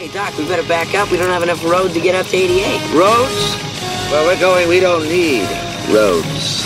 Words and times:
Hey, 0.00 0.08
Doc, 0.08 0.34
we 0.38 0.46
better 0.46 0.66
back 0.66 0.94
up. 0.94 1.10
We 1.10 1.18
don't 1.18 1.28
have 1.28 1.42
enough 1.42 1.62
road 1.62 1.92
to 1.92 2.00
get 2.00 2.14
up 2.14 2.24
to 2.28 2.34
88. 2.34 2.94
Roads? 2.94 3.54
Well, 4.10 4.24
we're 4.24 4.40
going, 4.40 4.66
we 4.66 4.80
don't 4.80 5.06
need 5.06 5.42
roads. 5.94 6.64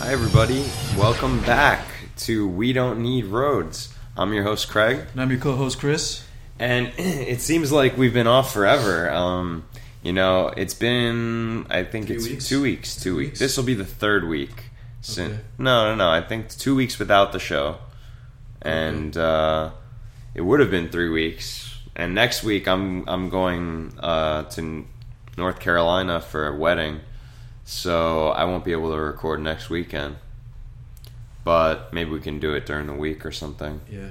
Hi, 0.00 0.12
everybody. 0.12 0.66
Welcome 0.98 1.40
back 1.44 1.86
to 2.18 2.46
We 2.46 2.74
Don't 2.74 3.00
Need 3.00 3.24
Roads. 3.24 3.94
I'm 4.14 4.34
your 4.34 4.42
host, 4.42 4.68
Craig, 4.68 5.06
And 5.12 5.22
I'm 5.22 5.30
your 5.30 5.40
co-host 5.40 5.78
Chris. 5.78 6.22
and 6.58 6.92
it 6.98 7.40
seems 7.40 7.72
like 7.72 7.96
we've 7.96 8.12
been 8.12 8.26
off 8.26 8.52
forever. 8.52 9.10
Um, 9.10 9.64
you 10.04 10.12
know, 10.12 10.48
it's 10.56 10.74
been, 10.74 11.66
I 11.70 11.82
think 11.82 12.06
Three 12.06 12.16
it's 12.16 12.28
weeks? 12.28 12.48
two 12.48 12.62
weeks. 12.62 12.96
Two, 13.02 13.16
weeks. 13.16 13.28
weeks? 13.30 13.38
This 13.40 13.56
will 13.56 13.64
be 13.64 13.74
the 13.74 13.84
third 13.84 14.28
week. 14.28 14.70
Sin- 15.00 15.32
Okay. 15.32 15.40
No, 15.58 15.88
no, 15.88 15.94
no. 15.96 16.08
I 16.10 16.20
think 16.20 16.48
two 16.50 16.76
weeks 16.76 16.98
without 17.00 17.32
the 17.32 17.38
show. 17.40 17.78
And 18.62 19.16
uh, 19.16 19.70
it 20.34 20.42
would 20.42 20.60
have 20.60 20.70
been 20.70 20.88
three 20.90 21.08
weeks. 21.10 21.76
And 21.96 22.14
next 22.14 22.42
week, 22.44 22.66
I'm 22.68 23.08
I'm 23.08 23.28
going 23.28 23.92
uh, 24.00 24.44
to 24.50 24.84
North 25.36 25.60
Carolina 25.60 26.20
for 26.20 26.48
a 26.48 26.56
wedding, 26.56 27.00
so 27.64 28.28
I 28.30 28.44
won't 28.46 28.64
be 28.64 28.72
able 28.72 28.90
to 28.92 28.98
record 28.98 29.40
next 29.40 29.70
weekend. 29.70 30.16
But 31.44 31.92
maybe 31.92 32.10
we 32.10 32.20
can 32.20 32.40
do 32.40 32.54
it 32.54 32.66
during 32.66 32.86
the 32.86 32.94
week 32.94 33.24
or 33.26 33.30
something. 33.32 33.80
Yeah. 33.90 34.08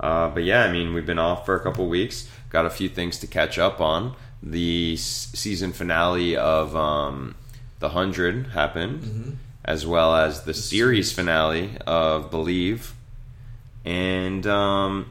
Uh, 0.00 0.28
but 0.30 0.42
yeah, 0.44 0.64
I 0.64 0.72
mean, 0.72 0.94
we've 0.94 1.06
been 1.06 1.18
off 1.18 1.46
for 1.46 1.54
a 1.54 1.60
couple 1.60 1.86
weeks. 1.88 2.28
Got 2.50 2.66
a 2.66 2.70
few 2.70 2.88
things 2.88 3.18
to 3.20 3.26
catch 3.26 3.58
up 3.58 3.80
on. 3.80 4.14
The 4.42 4.94
s- 4.94 5.30
season 5.34 5.72
finale 5.72 6.36
of 6.36 6.74
um, 6.76 7.34
the 7.80 7.88
Hundred 7.90 8.48
happened, 8.48 9.02
Mm-hmm. 9.02 9.30
as 9.64 9.86
well 9.86 10.14
as 10.14 10.42
the, 10.42 10.54
series 10.54 11.10
finale 11.12 11.76
of 11.86 12.30
Believe, 12.30 12.94
and 13.84 14.46
um, 14.46 15.08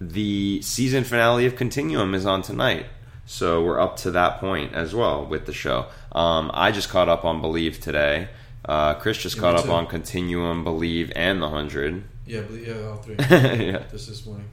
the 0.00 0.60
season 0.62 1.04
finale 1.04 1.46
of 1.46 1.56
Continuum 1.56 2.14
is 2.14 2.26
on 2.26 2.42
tonight. 2.42 2.86
So 3.24 3.64
we're 3.64 3.80
up 3.80 3.96
to 3.98 4.10
that 4.12 4.38
point 4.38 4.72
as 4.74 4.94
well 4.94 5.26
with 5.26 5.46
the 5.46 5.52
show. 5.52 5.86
Um, 6.12 6.50
I 6.54 6.70
just 6.70 6.88
caught 6.88 7.08
up 7.08 7.24
on 7.24 7.40
Believe 7.40 7.80
today. 7.80 8.28
Uh, 8.64 8.94
Chris 8.94 9.18
just 9.18 9.36
Yeah, 9.36 9.42
caught 9.42 9.54
up 9.56 9.64
too. 9.64 9.72
on 9.72 9.86
Continuum, 9.86 10.64
Believe, 10.64 11.12
and 11.16 11.42
the 11.42 11.48
Hundred. 11.48 12.04
Yeah, 12.26 12.42
yeah, 12.52 12.86
all 12.88 12.96
three. 12.96 13.16
yeah. 13.30 13.82
Just 13.90 14.08
this 14.08 14.26
morning. 14.26 14.46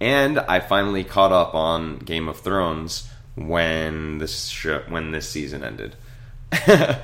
And 0.00 0.38
I 0.38 0.60
finally 0.60 1.04
caught 1.04 1.32
up 1.32 1.54
on 1.54 1.98
Game 1.98 2.28
of 2.28 2.38
Thrones 2.40 3.08
when 3.34 4.18
this 4.18 4.46
show, 4.46 4.82
when 4.88 5.12
this 5.12 5.28
season 5.28 5.64
ended. 5.64 5.96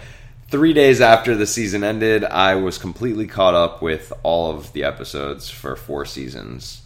Three 0.48 0.72
days 0.72 1.00
after 1.00 1.34
the 1.34 1.46
season 1.46 1.82
ended, 1.82 2.24
I 2.24 2.54
was 2.54 2.78
completely 2.78 3.26
caught 3.26 3.54
up 3.54 3.82
with 3.82 4.12
all 4.22 4.54
of 4.54 4.72
the 4.72 4.84
episodes 4.84 5.50
for 5.50 5.74
four 5.74 6.04
seasons, 6.06 6.82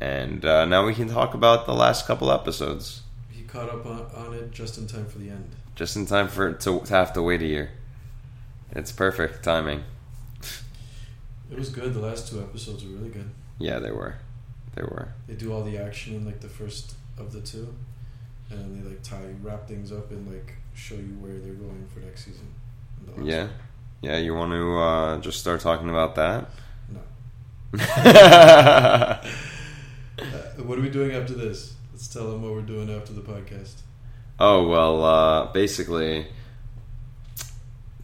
and 0.00 0.44
uh, 0.44 0.64
now 0.64 0.84
we 0.84 0.94
can 0.94 1.08
talk 1.08 1.34
about 1.34 1.66
the 1.66 1.74
last 1.74 2.06
couple 2.06 2.32
episodes, 2.32 3.02
He 3.30 3.42
caught 3.44 3.68
up 3.68 3.86
on, 3.86 4.06
on 4.16 4.34
it 4.34 4.50
just 4.50 4.76
in 4.78 4.86
time 4.88 5.06
for 5.06 5.18
the 5.18 5.30
end. 5.30 5.50
just 5.76 5.94
in 5.94 6.04
time 6.06 6.26
for 6.26 6.48
it 6.48 6.60
to, 6.60 6.80
to 6.80 6.92
have 6.94 7.12
to 7.12 7.22
wait 7.22 7.42
a 7.42 7.46
year. 7.46 7.70
It's 8.72 8.90
perfect 8.92 9.44
timing. 9.44 9.84
It 11.50 11.58
was 11.58 11.68
good. 11.68 11.94
The 11.94 12.00
last 12.00 12.28
two 12.28 12.40
episodes 12.40 12.84
were 12.84 12.90
really 12.90 13.08
good. 13.10 13.30
Yeah, 13.58 13.78
they 13.78 13.90
were, 13.90 14.16
they 14.74 14.82
were. 14.82 15.12
They 15.28 15.34
do 15.34 15.52
all 15.52 15.62
the 15.62 15.78
action 15.78 16.14
in 16.14 16.24
like 16.24 16.40
the 16.40 16.48
first 16.48 16.94
of 17.18 17.32
the 17.32 17.40
two, 17.40 17.74
and 18.50 18.74
they 18.84 18.88
like 18.88 19.02
tie 19.02 19.20
wrap 19.42 19.66
things 19.68 19.92
up 19.92 20.10
and 20.10 20.30
like 20.32 20.54
show 20.74 20.94
you 20.94 21.16
where 21.20 21.38
they're 21.38 21.54
going 21.54 21.86
for 21.92 22.00
next 22.00 22.24
season. 22.24 22.46
in 23.00 23.06
the 23.06 23.12
last 23.20 23.26
Yeah, 23.30 23.42
one. 23.44 23.52
yeah. 24.02 24.16
You 24.18 24.34
want 24.34 24.52
to 24.52 24.78
uh, 24.78 25.18
just 25.20 25.40
start 25.40 25.60
talking 25.60 25.88
about 25.90 26.14
that? 26.16 26.50
No. 26.92 27.00
Uh, 30.20 30.62
what 30.64 30.78
are 30.78 30.82
we 30.82 30.90
doing 30.90 31.12
after 31.12 31.32
this? 31.32 31.74
Let's 31.92 32.06
tell 32.08 32.30
them 32.30 32.42
what 32.42 32.52
we're 32.52 32.60
doing 32.60 32.90
after 32.90 33.12
the 33.14 33.22
podcast. 33.22 33.76
Oh 34.38 34.68
well, 34.68 35.02
uh, 35.04 35.46
basically, 35.52 36.26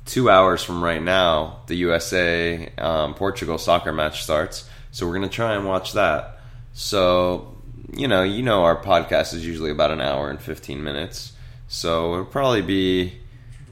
two 0.07 0.31
hours 0.31 0.63
from 0.63 0.83
right 0.83 1.03
now, 1.03 1.61
the 1.67 1.75
USA 1.77 2.71
um, 2.79 3.13
Portugal 3.15 3.59
soccer 3.59 3.93
match 3.93 4.23
starts. 4.23 4.69
So 4.93 5.07
we're 5.07 5.13
gonna 5.15 5.29
try 5.29 5.55
and 5.55 5.67
watch 5.67 5.93
that. 5.93 6.41
So 6.73 7.56
you 7.97 8.07
know, 8.09 8.23
you 8.23 8.43
know, 8.43 8.65
our 8.65 8.77
podcast 8.81 9.35
is 9.35 9.45
usually 9.47 9.71
about 9.71 9.91
an 9.91 10.01
hour 10.01 10.31
and 10.31 10.41
fifteen 10.41 10.85
minutes. 10.85 11.33
So 11.69 12.13
it'll 12.15 12.25
probably 12.27 12.63
be 12.63 13.15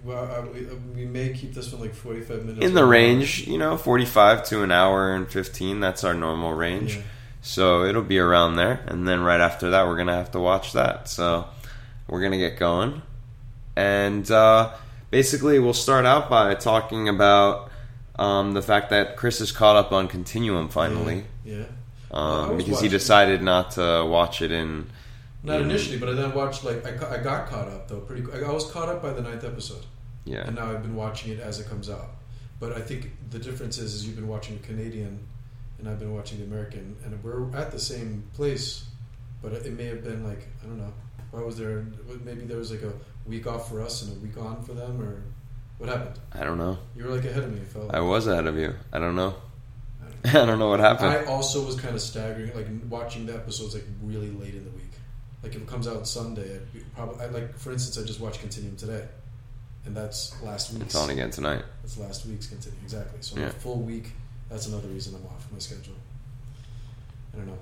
Well, 0.04 0.48
we, 0.52 0.64
we 0.94 1.04
may 1.06 1.32
keep 1.32 1.54
this 1.54 1.70
one 1.72 1.82
like 1.82 1.94
forty-five 1.94 2.44
minutes. 2.44 2.66
in 2.66 2.74
the 2.74 2.84
range, 2.84 3.46
you 3.46 3.58
know, 3.58 3.76
forty-five 3.76 4.44
to 4.46 4.62
an 4.62 4.72
hour 4.72 5.14
and 5.14 5.28
fifteen. 5.28 5.80
That's 5.80 6.02
our 6.04 6.14
normal 6.14 6.52
range. 6.54 6.96
Yeah. 6.96 7.02
So 7.42 7.84
it'll 7.84 8.02
be 8.02 8.18
around 8.18 8.56
there, 8.56 8.82
and 8.86 9.06
then 9.06 9.20
right 9.20 9.40
after 9.40 9.70
that, 9.70 9.86
we're 9.86 9.96
gonna 9.98 10.14
have 10.16 10.30
to 10.32 10.40
watch 10.40 10.72
that. 10.72 11.08
So 11.08 11.46
we're 12.08 12.22
gonna 12.22 12.38
get 12.38 12.58
going, 12.58 13.02
and 13.76 14.28
uh, 14.30 14.72
basically, 15.10 15.58
we'll 15.58 15.74
start 15.74 16.06
out 16.06 16.30
by 16.30 16.54
talking 16.54 17.08
about 17.08 17.70
um, 18.18 18.52
the 18.54 18.62
fact 18.62 18.90
that 18.90 19.16
Chris 19.16 19.40
is 19.42 19.52
caught 19.52 19.76
up 19.76 19.92
on 19.92 20.08
Continuum 20.08 20.68
finally, 20.70 21.24
Yeah. 21.44 21.64
I 21.64 21.83
um, 22.14 22.56
because 22.56 22.80
he 22.80 22.88
decided 22.88 23.42
not 23.42 23.72
to 23.72 24.06
watch 24.08 24.40
it 24.40 24.52
in. 24.52 24.86
Not 25.42 25.60
in- 25.60 25.68
initially, 25.70 25.98
but 25.98 26.08
I 26.08 26.12
then 26.12 26.32
watched 26.32 26.64
like 26.64 26.86
I, 26.86 27.16
I 27.16 27.22
got 27.22 27.48
caught 27.48 27.68
up 27.68 27.88
though. 27.88 28.00
Pretty, 28.00 28.24
I 28.32 28.50
was 28.50 28.70
caught 28.70 28.88
up 28.88 29.02
by 29.02 29.12
the 29.12 29.20
ninth 29.20 29.44
episode, 29.44 29.84
Yeah, 30.24 30.46
and 30.46 30.56
now 30.56 30.70
I've 30.70 30.82
been 30.82 30.96
watching 30.96 31.32
it 31.32 31.40
as 31.40 31.60
it 31.60 31.68
comes 31.68 31.90
out. 31.90 32.10
But 32.60 32.72
I 32.72 32.80
think 32.80 33.10
the 33.30 33.38
difference 33.38 33.76
is, 33.78 33.94
is 33.94 34.06
you've 34.06 34.16
been 34.16 34.28
watching 34.28 34.58
Canadian, 34.60 35.18
and 35.78 35.88
I've 35.88 35.98
been 35.98 36.14
watching 36.14 36.38
the 36.38 36.44
American, 36.44 36.96
and 37.04 37.22
we're 37.22 37.54
at 37.54 37.72
the 37.72 37.80
same 37.80 38.24
place. 38.32 38.84
But 39.42 39.52
it 39.52 39.72
may 39.76 39.84
have 39.86 40.02
been 40.02 40.24
like 40.24 40.48
I 40.62 40.66
don't 40.66 40.78
know. 40.78 40.92
Why 41.30 41.42
was 41.42 41.58
there? 41.58 41.84
Maybe 42.24 42.44
there 42.46 42.56
was 42.58 42.70
like 42.70 42.82
a 42.82 42.92
week 43.26 43.46
off 43.46 43.68
for 43.68 43.82
us 43.82 44.02
and 44.02 44.16
a 44.16 44.20
week 44.20 44.38
on 44.38 44.62
for 44.62 44.72
them, 44.72 45.02
or 45.02 45.22
what 45.78 45.90
happened? 45.90 46.18
I 46.32 46.44
don't 46.44 46.58
know. 46.58 46.78
You 46.96 47.04
were 47.04 47.10
like 47.10 47.24
ahead 47.24 47.42
of 47.42 47.52
me. 47.52 47.60
It 47.60 47.66
felt. 47.66 47.92
I 47.92 48.00
was 48.00 48.26
ahead 48.26 48.46
of 48.46 48.56
you. 48.56 48.72
I 48.92 48.98
don't 48.98 49.16
know. 49.16 49.34
I 50.24 50.32
don't 50.32 50.34
know. 50.34 50.42
I 50.42 50.46
don't 50.46 50.58
know 50.58 50.68
what 50.68 50.80
happened. 50.80 51.08
I 51.10 51.24
also 51.24 51.64
was 51.64 51.78
kind 51.78 51.94
of 51.94 52.00
staggering, 52.00 52.54
like 52.54 52.66
watching 52.88 53.26
the 53.26 53.34
episodes 53.34 53.74
like 53.74 53.84
really 54.02 54.30
late 54.30 54.54
in 54.54 54.64
the 54.64 54.70
week. 54.70 54.90
Like 55.42 55.54
if 55.54 55.60
it 55.62 55.68
comes 55.68 55.86
out 55.86 56.06
Sunday, 56.08 56.54
I'd 56.56 56.72
be 56.72 56.80
probably 56.94 57.22
I, 57.22 57.28
like 57.28 57.58
for 57.58 57.72
instance, 57.72 58.02
I 58.02 58.06
just 58.06 58.20
watched 58.20 58.40
Continuum 58.40 58.76
today, 58.76 59.04
and 59.84 59.94
that's 59.96 60.40
last 60.42 60.72
week's. 60.72 60.86
it's 60.86 60.94
on 60.94 61.10
again 61.10 61.30
tonight. 61.30 61.62
That's 61.82 61.98
last 61.98 62.24
week's 62.26 62.46
Continuum 62.46 62.82
exactly. 62.82 63.18
So 63.20 63.38
Yeah. 63.38 63.46
a 63.46 63.50
full 63.50 63.80
week. 63.80 64.12
That's 64.48 64.66
another 64.66 64.88
reason 64.88 65.14
I'm 65.14 65.26
off 65.26 65.46
my 65.52 65.58
schedule. 65.58 65.94
I 67.32 67.38
don't 67.38 67.46
know. 67.46 67.58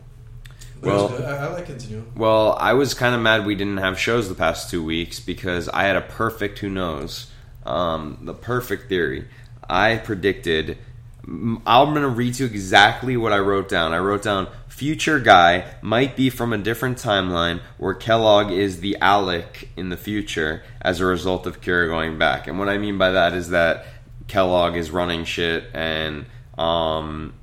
But 0.80 0.86
Well- 0.88 1.06
it 1.06 1.10
was 1.12 1.20
good. 1.20 1.28
I, 1.28 1.36
I 1.36 1.52
like 1.52 1.66
Continuum. 1.66 2.12
Well, 2.16 2.56
I 2.60 2.72
was 2.74 2.94
kind 2.94 3.14
of 3.14 3.20
mad 3.20 3.46
we 3.46 3.54
didn't 3.54 3.78
have 3.78 3.98
shows 3.98 4.28
the 4.28 4.34
past 4.34 4.70
two 4.70 4.84
weeks 4.84 5.18
because 5.20 5.68
I 5.68 5.84
had 5.84 5.96
a 5.96 6.00
perfect 6.02 6.58
who 6.60 6.68
knows, 6.68 7.30
um, 7.66 8.18
the 8.22 8.34
perfect 8.34 8.88
theory. 8.88 9.26
I 9.68 9.96
predicted. 9.96 10.78
I'm 11.24 11.90
going 11.90 12.02
to 12.02 12.08
read 12.08 12.38
you 12.38 12.46
exactly 12.46 13.16
what 13.16 13.32
I 13.32 13.38
wrote 13.38 13.68
down. 13.68 13.92
I 13.92 13.98
wrote 13.98 14.22
down 14.22 14.48
future 14.72 15.20
guy 15.20 15.64
might 15.82 16.16
be 16.16 16.30
from 16.30 16.52
a 16.52 16.58
different 16.58 16.98
timeline 16.98 17.60
where 17.76 17.94
Kellogg 17.94 18.50
is 18.50 18.80
the 18.80 18.96
Alec 19.00 19.68
in 19.76 19.90
the 19.90 19.96
future 19.96 20.64
as 20.80 20.98
a 20.98 21.04
result 21.04 21.46
of 21.46 21.60
Kira 21.60 21.86
going 21.86 22.18
back. 22.18 22.48
And 22.48 22.58
what 22.58 22.68
I 22.68 22.78
mean 22.78 22.98
by 22.98 23.10
that 23.10 23.34
is 23.34 23.50
that 23.50 23.86
Kellogg 24.26 24.74
is 24.74 24.90
running 24.90 25.24
shit 25.24 25.64
and 25.74 26.24
um, 26.58 27.34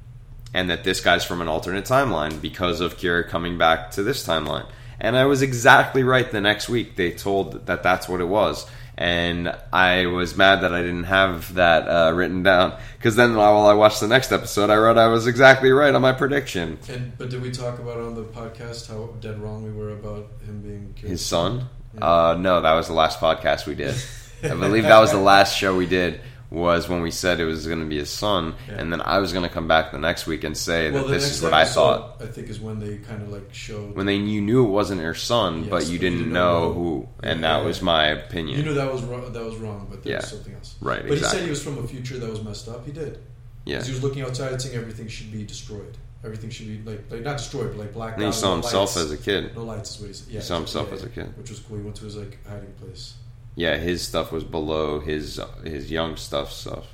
and 0.54 0.70
that 0.70 0.84
this 0.84 1.02
guy's 1.02 1.24
from 1.24 1.40
an 1.40 1.48
alternate 1.48 1.86
timeline 1.86 2.42
because 2.42 2.82
of 2.82 2.98
Kira 2.98 3.28
coming 3.28 3.58
back 3.58 3.92
to 3.92 4.04
this 4.04 4.28
timeline. 4.28 4.66
And 5.00 5.16
I 5.16 5.26
was 5.26 5.42
exactly 5.42 6.04
right 6.04 6.30
the 6.30 6.42
next 6.42 6.68
week. 6.68 6.96
They 6.96 7.12
told 7.12 7.68
that 7.68 7.84
that's 7.84 8.10
what 8.10 8.20
it 8.20 8.28
was. 8.28 8.66
And 9.00 9.56
I 9.72 10.08
was 10.08 10.36
mad 10.36 10.60
that 10.60 10.74
I 10.74 10.82
didn't 10.82 11.06
have 11.06 11.54
that 11.54 11.88
uh, 11.88 12.12
written 12.14 12.44
down. 12.44 12.78
Because 12.98 13.16
then 13.16 13.34
while 13.34 13.66
I 13.66 13.74
watched 13.74 14.02
the 14.02 14.10
next 14.10 14.34
episode, 14.34 14.70
I 14.70 14.76
wrote 14.76 14.98
I 14.98 15.08
was 15.08 15.26
exactly 15.26 15.72
right 15.72 15.96
on 15.96 16.02
my 16.02 16.12
prediction. 16.12 16.78
And 16.90 17.18
but 17.18 17.30
did 17.30 17.42
we 17.42 17.50
talk 17.50 17.80
about 17.80 17.98
on 17.98 18.14
the 18.14 18.26
podcast 18.26 18.90
how 18.90 19.16
dead 19.22 19.40
wrong 19.40 19.64
we 19.64 19.72
were 19.72 19.92
about 19.92 20.28
him 20.46 20.62
being 20.62 20.94
His 20.98 21.26
son? 21.26 21.70
Yeah. 21.96 22.06
Uh, 22.06 22.38
no, 22.42 22.60
that 22.60 22.74
was 22.74 22.88
the 22.88 22.94
last 22.94 23.22
podcast 23.22 23.66
we 23.66 23.76
did. 23.76 23.96
I 24.44 24.50
believe 24.50 24.84
that 24.84 25.00
was 25.00 25.12
the 25.12 25.18
last 25.18 25.58
show 25.58 25.78
we 25.78 25.86
did. 25.86 26.20
Was 26.52 26.90
when 26.90 27.04
we 27.04 27.12
said 27.12 27.40
it 27.40 27.46
was 27.46 27.68
going 27.68 27.80
to 27.82 27.86
be 27.86 27.98
his 28.00 28.10
son, 28.10 28.56
Yeah. 28.68 28.76
and 28.80 28.92
then 28.92 29.02
I 29.02 29.20
was 29.20 29.34
going 29.34 29.44
to 29.44 29.54
come 29.54 29.68
back 29.68 29.92
the 29.92 30.00
next 30.00 30.26
week 30.26 30.44
and 30.44 30.58
say 30.58 30.90
Well, 30.90 31.04
that 31.06 31.12
this 31.12 31.30
is 31.30 31.44
what 31.44 31.54
I 31.54 31.64
thought. 31.64 32.20
I 32.22 32.26
think 32.26 32.50
is 32.50 32.60
when 32.60 32.80
they 32.80 32.98
kind 32.98 33.22
of 33.22 33.30
like 33.30 33.54
showed 33.54 33.96
when 33.96 34.08
they 34.08 34.16
you 34.16 34.42
knew 34.42 34.66
it 34.66 34.70
wasn't 34.70 35.02
her 35.02 35.14
son, 35.14 35.62
Yes, 35.62 35.70
but 35.70 35.86
you 35.88 36.00
didn't 36.00 36.18
didn't 36.20 36.34
know 36.34 36.70
know 36.70 36.74
who, 36.74 37.08
and 37.22 37.42
Yeah, 37.42 37.48
that 37.54 37.60
yeah, 37.60 37.66
was 37.68 37.82
my 37.84 38.08
opinion. 38.08 38.58
You 38.58 38.66
knew 38.66 38.74
that 38.74 38.92
was 38.92 39.04
wrong, 39.04 39.32
that 39.32 39.44
was 39.44 39.58
wrong, 39.58 39.86
but 39.92 40.04
there 40.04 40.16
was 40.18 40.28
something 40.28 40.56
else. 40.56 40.74
Right, 40.82 41.04
But 41.08 41.20
he 41.20 41.24
said 41.24 41.44
he 41.44 41.50
was 41.52 41.62
from 41.64 41.78
a 41.78 41.88
future 41.88 42.18
that 42.18 42.28
was 42.30 42.42
messed 42.44 42.68
up. 42.68 42.84
He 42.84 42.92
did. 42.94 43.20
yeah, 43.66 43.84
he 43.84 43.92
was 43.92 44.02
looking 44.02 44.24
outside 44.24 44.52
and 44.52 44.60
saying 44.60 44.76
everything 44.76 45.08
should 45.08 45.32
be 45.32 45.44
destroyed. 45.44 45.98
Everything 46.24 46.50
should 46.50 46.68
be 46.68 46.92
like, 46.92 47.04
like 47.12 47.22
not 47.22 47.38
destroyed, 47.38 47.70
but 47.70 47.78
like 47.78 47.94
blacked 47.94 48.18
and 48.18 48.26
he 48.26 48.32
saw 48.34 48.48
no 48.50 48.54
himself 48.56 48.96
lights. 48.96 48.98
as 48.98 49.12
a 49.12 49.18
kid. 49.18 49.56
no 49.56 49.64
lights 49.64 49.92
is 49.92 50.00
what 50.02 50.08
he 50.08 50.14
said. 50.14 50.34
Yeah, 50.34 50.42
saw 50.42 50.56
himself 50.58 50.92
as 50.94 51.04
a 51.04 51.10
kid. 51.10 51.32
which 51.38 51.52
was 51.52 51.60
cool. 51.60 51.78
He 51.78 51.84
went 51.84 51.96
to 51.98 52.06
his 52.06 52.16
like 52.18 52.40
hiding 52.48 52.74
place. 52.74 53.14
Yeah, 53.56 53.78
his 53.78 54.02
stuff 54.08 54.32
was 54.32 54.44
below 54.44 55.00
his 55.00 55.40
his 55.64 55.92
young 55.92 56.16
stuff 56.18 56.52
stuff. 56.52 56.86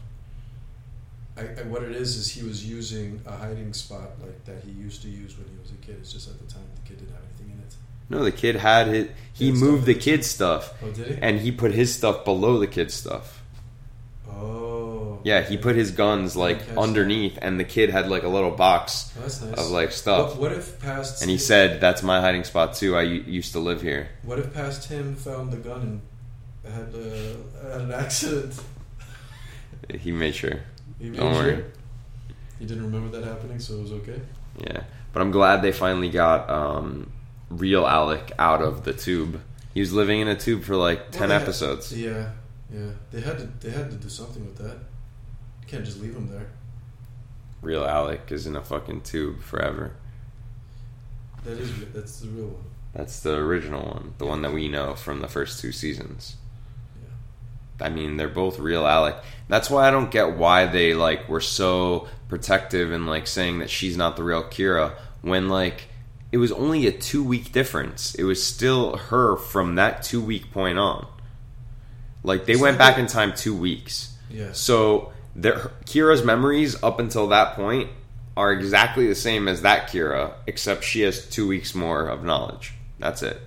I, 1.38 1.42
I, 1.42 1.64
what 1.64 1.84
it 1.84 1.92
is 1.92 2.16
is 2.16 2.32
he 2.32 2.44
was 2.48 2.66
using 2.66 3.22
a 3.26 3.36
hiding 3.36 3.74
spot 3.74 4.12
like 4.22 4.46
that 4.46 4.64
he 4.64 4.72
used 4.72 5.02
to 5.02 5.10
use 5.10 5.38
when 5.38 5.48
he 5.50 5.58
was 5.62 5.72
a 5.72 5.76
kid. 5.86 5.98
It's 6.00 6.12
just 6.14 6.30
at 6.30 6.40
the 6.40 6.46
time 6.52 6.64
the 6.82 6.88
kid 6.90 7.00
didn't 7.00 7.14
have 7.14 7.24
anything 7.30 7.52
in 7.58 7.60
it. 7.60 7.76
No, 8.10 8.24
the 8.24 8.32
kid 8.32 8.56
had 8.56 8.88
his. 8.88 9.08
He 9.34 9.52
Kid 9.52 9.60
moved 9.60 9.86
the 9.86 9.96
kid's 9.96 10.28
stuff, 10.28 10.74
Oh, 10.82 10.90
did 10.92 11.08
he? 11.08 11.22
and 11.22 11.40
he 11.42 11.52
put 11.52 11.74
his 11.74 11.94
stuff 11.94 12.24
below 12.24 12.58
the 12.58 12.68
kid's 12.68 12.94
stuff. 12.94 13.44
oh, 14.30 15.20
Yeah, 15.26 15.42
he 15.42 15.58
put 15.58 15.76
his 15.76 15.92
guns 15.92 16.36
like 16.38 16.60
underneath, 16.78 17.38
and 17.42 17.60
the 17.60 17.64
kid 17.66 17.90
had 17.90 18.08
like 18.10 18.24
a 18.24 18.30
little 18.30 18.52
box 18.52 19.12
Oh, 19.18 19.22
nice. 19.24 19.42
of 19.42 19.72
like 19.72 19.92
stuff. 19.92 20.32
What, 20.32 20.40
what 20.40 20.52
if 20.54 20.80
past 20.80 21.22
And 21.22 21.30
he 21.30 21.38
said, 21.38 21.82
"That's 21.82 22.02
my 22.02 22.22
hiding 22.22 22.46
spot 22.46 22.76
too. 22.76 22.96
I 22.96 23.02
used 23.04 23.52
to 23.54 23.60
live 23.60 23.82
here." 23.82 24.08
What 24.24 24.40
if 24.40 24.54
past 24.54 24.88
him 24.90 25.16
found 25.16 25.52
the 25.52 25.58
gun 25.58 25.82
and 25.82 26.02
had, 26.72 26.94
uh, 26.94 27.70
had 27.72 27.82
an 27.82 27.92
accident? 27.92 28.60
He 30.00 30.12
made 30.12 30.36
sure. 30.36 30.60
He 31.00 31.10
made 31.10 31.20
Don't 31.20 31.34
worry. 31.34 31.64
He 32.60 32.66
didn't 32.66 32.84
remember 32.84 33.16
that 33.20 33.28
happening, 33.28 33.60
so 33.60 33.76
it 33.76 33.82
was 33.82 33.92
okay. 33.92 34.20
Yeah, 34.58 34.84
but 35.14 35.22
I'm 35.22 35.32
glad 35.32 35.62
they 35.62 35.72
finally 35.74 36.10
got 36.10 36.50
um, 36.50 37.12
real 37.50 37.86
Alec 37.86 38.32
out 38.40 38.62
of 38.62 38.84
the 38.86 38.94
tube. 38.94 39.42
He 39.74 39.82
was 39.82 39.92
living 39.92 40.22
in 40.22 40.28
a 40.30 40.36
tube 40.36 40.64
for 40.64 40.76
like 40.78 41.00
Well, 41.00 41.12
ten 41.12 41.30
they 41.30 41.34
had- 41.36 41.42
episodes. 41.44 41.92
Yeah, 41.96 42.30
yeah. 42.74 42.92
They 43.12 43.20
had 43.22 43.38
to. 43.40 43.46
They 43.60 43.72
had 43.72 43.92
to 43.92 43.98
do 43.98 44.08
something 44.10 44.46
with 44.46 44.58
that. 44.58 44.78
You 45.62 45.68
can't 45.68 45.84
just 45.86 46.02
leave 46.02 46.16
him 46.16 46.30
there. 46.32 46.48
Real 47.62 47.84
Alec 47.86 48.32
is 48.32 48.48
in 48.48 48.56
a 48.56 48.64
fucking 48.64 49.02
tube 49.02 49.42
forever. 49.42 49.92
That 51.44 51.60
is. 51.60 51.72
That's 51.94 52.20
the 52.22 52.28
real 52.30 52.48
one. 52.48 52.64
That's 52.94 53.20
the 53.20 53.36
original 53.36 53.84
one, 53.86 54.14
the 54.18 54.26
one 54.26 54.42
that 54.44 54.54
we 54.54 54.70
know 54.70 54.96
from 54.96 55.20
the 55.20 55.28
first 55.28 55.60
two 55.60 55.74
seasons. 55.74 56.38
I 57.80 57.90
mean, 57.90 58.18
they're 58.18 58.30
both 58.30 58.60
real 58.60 58.86
Alec. 58.86 59.18
That's 59.48 59.70
why 59.70 59.88
I 59.88 59.92
don't 59.92 60.12
get 60.12 60.38
why 60.38 60.66
they 60.66 60.94
like 60.94 61.28
were 61.28 61.42
so 61.42 62.08
protective 62.30 62.92
and 62.92 63.06
like 63.06 63.28
saying 63.28 63.60
that 63.60 63.70
she's 63.70 63.98
not 63.98 64.16
the 64.16 64.24
real 64.24 64.44
Kira 64.44 64.94
when 65.22 65.50
like 65.50 65.86
it 66.32 66.38
was 66.38 66.52
only 66.52 66.88
a 66.88 66.92
two 66.92 67.24
week 67.24 67.52
difference. 67.52 68.16
It 68.16 68.24
was 68.24 68.44
still 68.44 68.98
her 68.98 69.38
from 69.38 69.76
that 69.76 70.04
two 70.04 70.22
week 70.22 70.52
point 70.52 70.78
on. 70.78 71.08
Like 72.24 72.46
they 72.46 72.54
It's 72.54 72.62
went 72.62 72.78
back 72.78 72.98
in 72.98 73.08
time 73.08 73.34
two 73.34 73.56
weeks. 73.56 74.16
Yeah. 74.30 74.52
So 74.54 75.14
their, 75.36 75.72
Kira's 75.86 76.24
memories 76.24 76.82
up 76.82 77.00
until 77.00 77.28
that 77.28 77.56
point 77.56 77.90
are 78.36 78.52
exactly 78.52 79.08
the 79.08 79.16
same 79.16 79.48
as 79.48 79.62
that 79.62 79.90
Kira, 79.90 80.34
except 80.48 80.84
she 80.84 81.02
has 81.02 81.30
two 81.30 81.48
weeks 81.48 81.76
more 81.76 82.08
of 82.08 82.24
knowledge. 82.24 82.74
That's 83.00 83.22
it. 83.22 83.40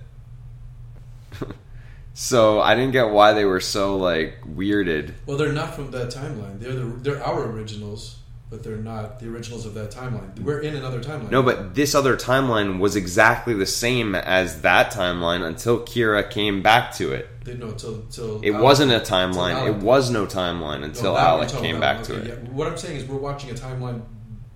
So 2.13 2.59
I 2.59 2.75
didn't 2.75 2.91
get 2.91 3.09
why 3.09 3.33
they 3.33 3.45
were 3.45 3.59
so 3.59 3.97
like 3.97 4.37
weirded. 4.43 5.13
Well, 5.25 5.37
they're 5.37 5.53
not 5.53 5.75
from 5.75 5.91
that 5.91 6.09
timeline. 6.09 6.59
They're 6.59 6.73
the. 6.73 6.85
They're 6.85 7.23
our 7.23 7.45
originals, 7.49 8.17
but 8.49 8.63
they're 8.63 8.77
not 8.77 9.19
the 9.19 9.29
originals 9.29 9.65
of 9.65 9.73
that 9.75 9.91
timeline. 9.91 10.37
We're 10.39 10.59
in 10.59 10.75
another 10.75 11.01
timeline. 11.01 11.31
No, 11.31 11.41
but 11.43 11.75
this 11.75 11.95
other 11.95 12.17
timeline 12.17 12.79
was 12.79 12.95
exactly 12.95 13.53
the 13.53 13.65
same 13.65 14.15
as 14.15 14.61
that 14.61 14.91
timeline 14.91 15.45
until 15.45 15.79
Kira 15.81 16.29
came 16.29 16.61
back 16.61 16.93
to 16.95 17.11
it. 17.13 17.27
They, 17.45 17.53
no, 17.55 17.71
till 17.71 18.01
till 18.11 18.41
It 18.41 18.51
Alec- 18.51 18.63
wasn't 18.63 18.91
a 18.91 18.99
timeline. 18.99 19.67
It 19.67 19.75
was 19.77 20.09
no 20.11 20.25
timeline 20.25 20.83
until 20.83 21.13
we're 21.13 21.19
Alec 21.19 21.49
came 21.49 21.79
back 21.79 22.03
to 22.03 22.15
it. 22.19 22.27
yeah. 22.27 22.49
What 22.51 22.67
I'm 22.67 22.77
saying 22.77 22.97
is 22.97 23.05
we're 23.05 23.17
watching 23.17 23.49
a 23.49 23.53
timeline 23.53 24.01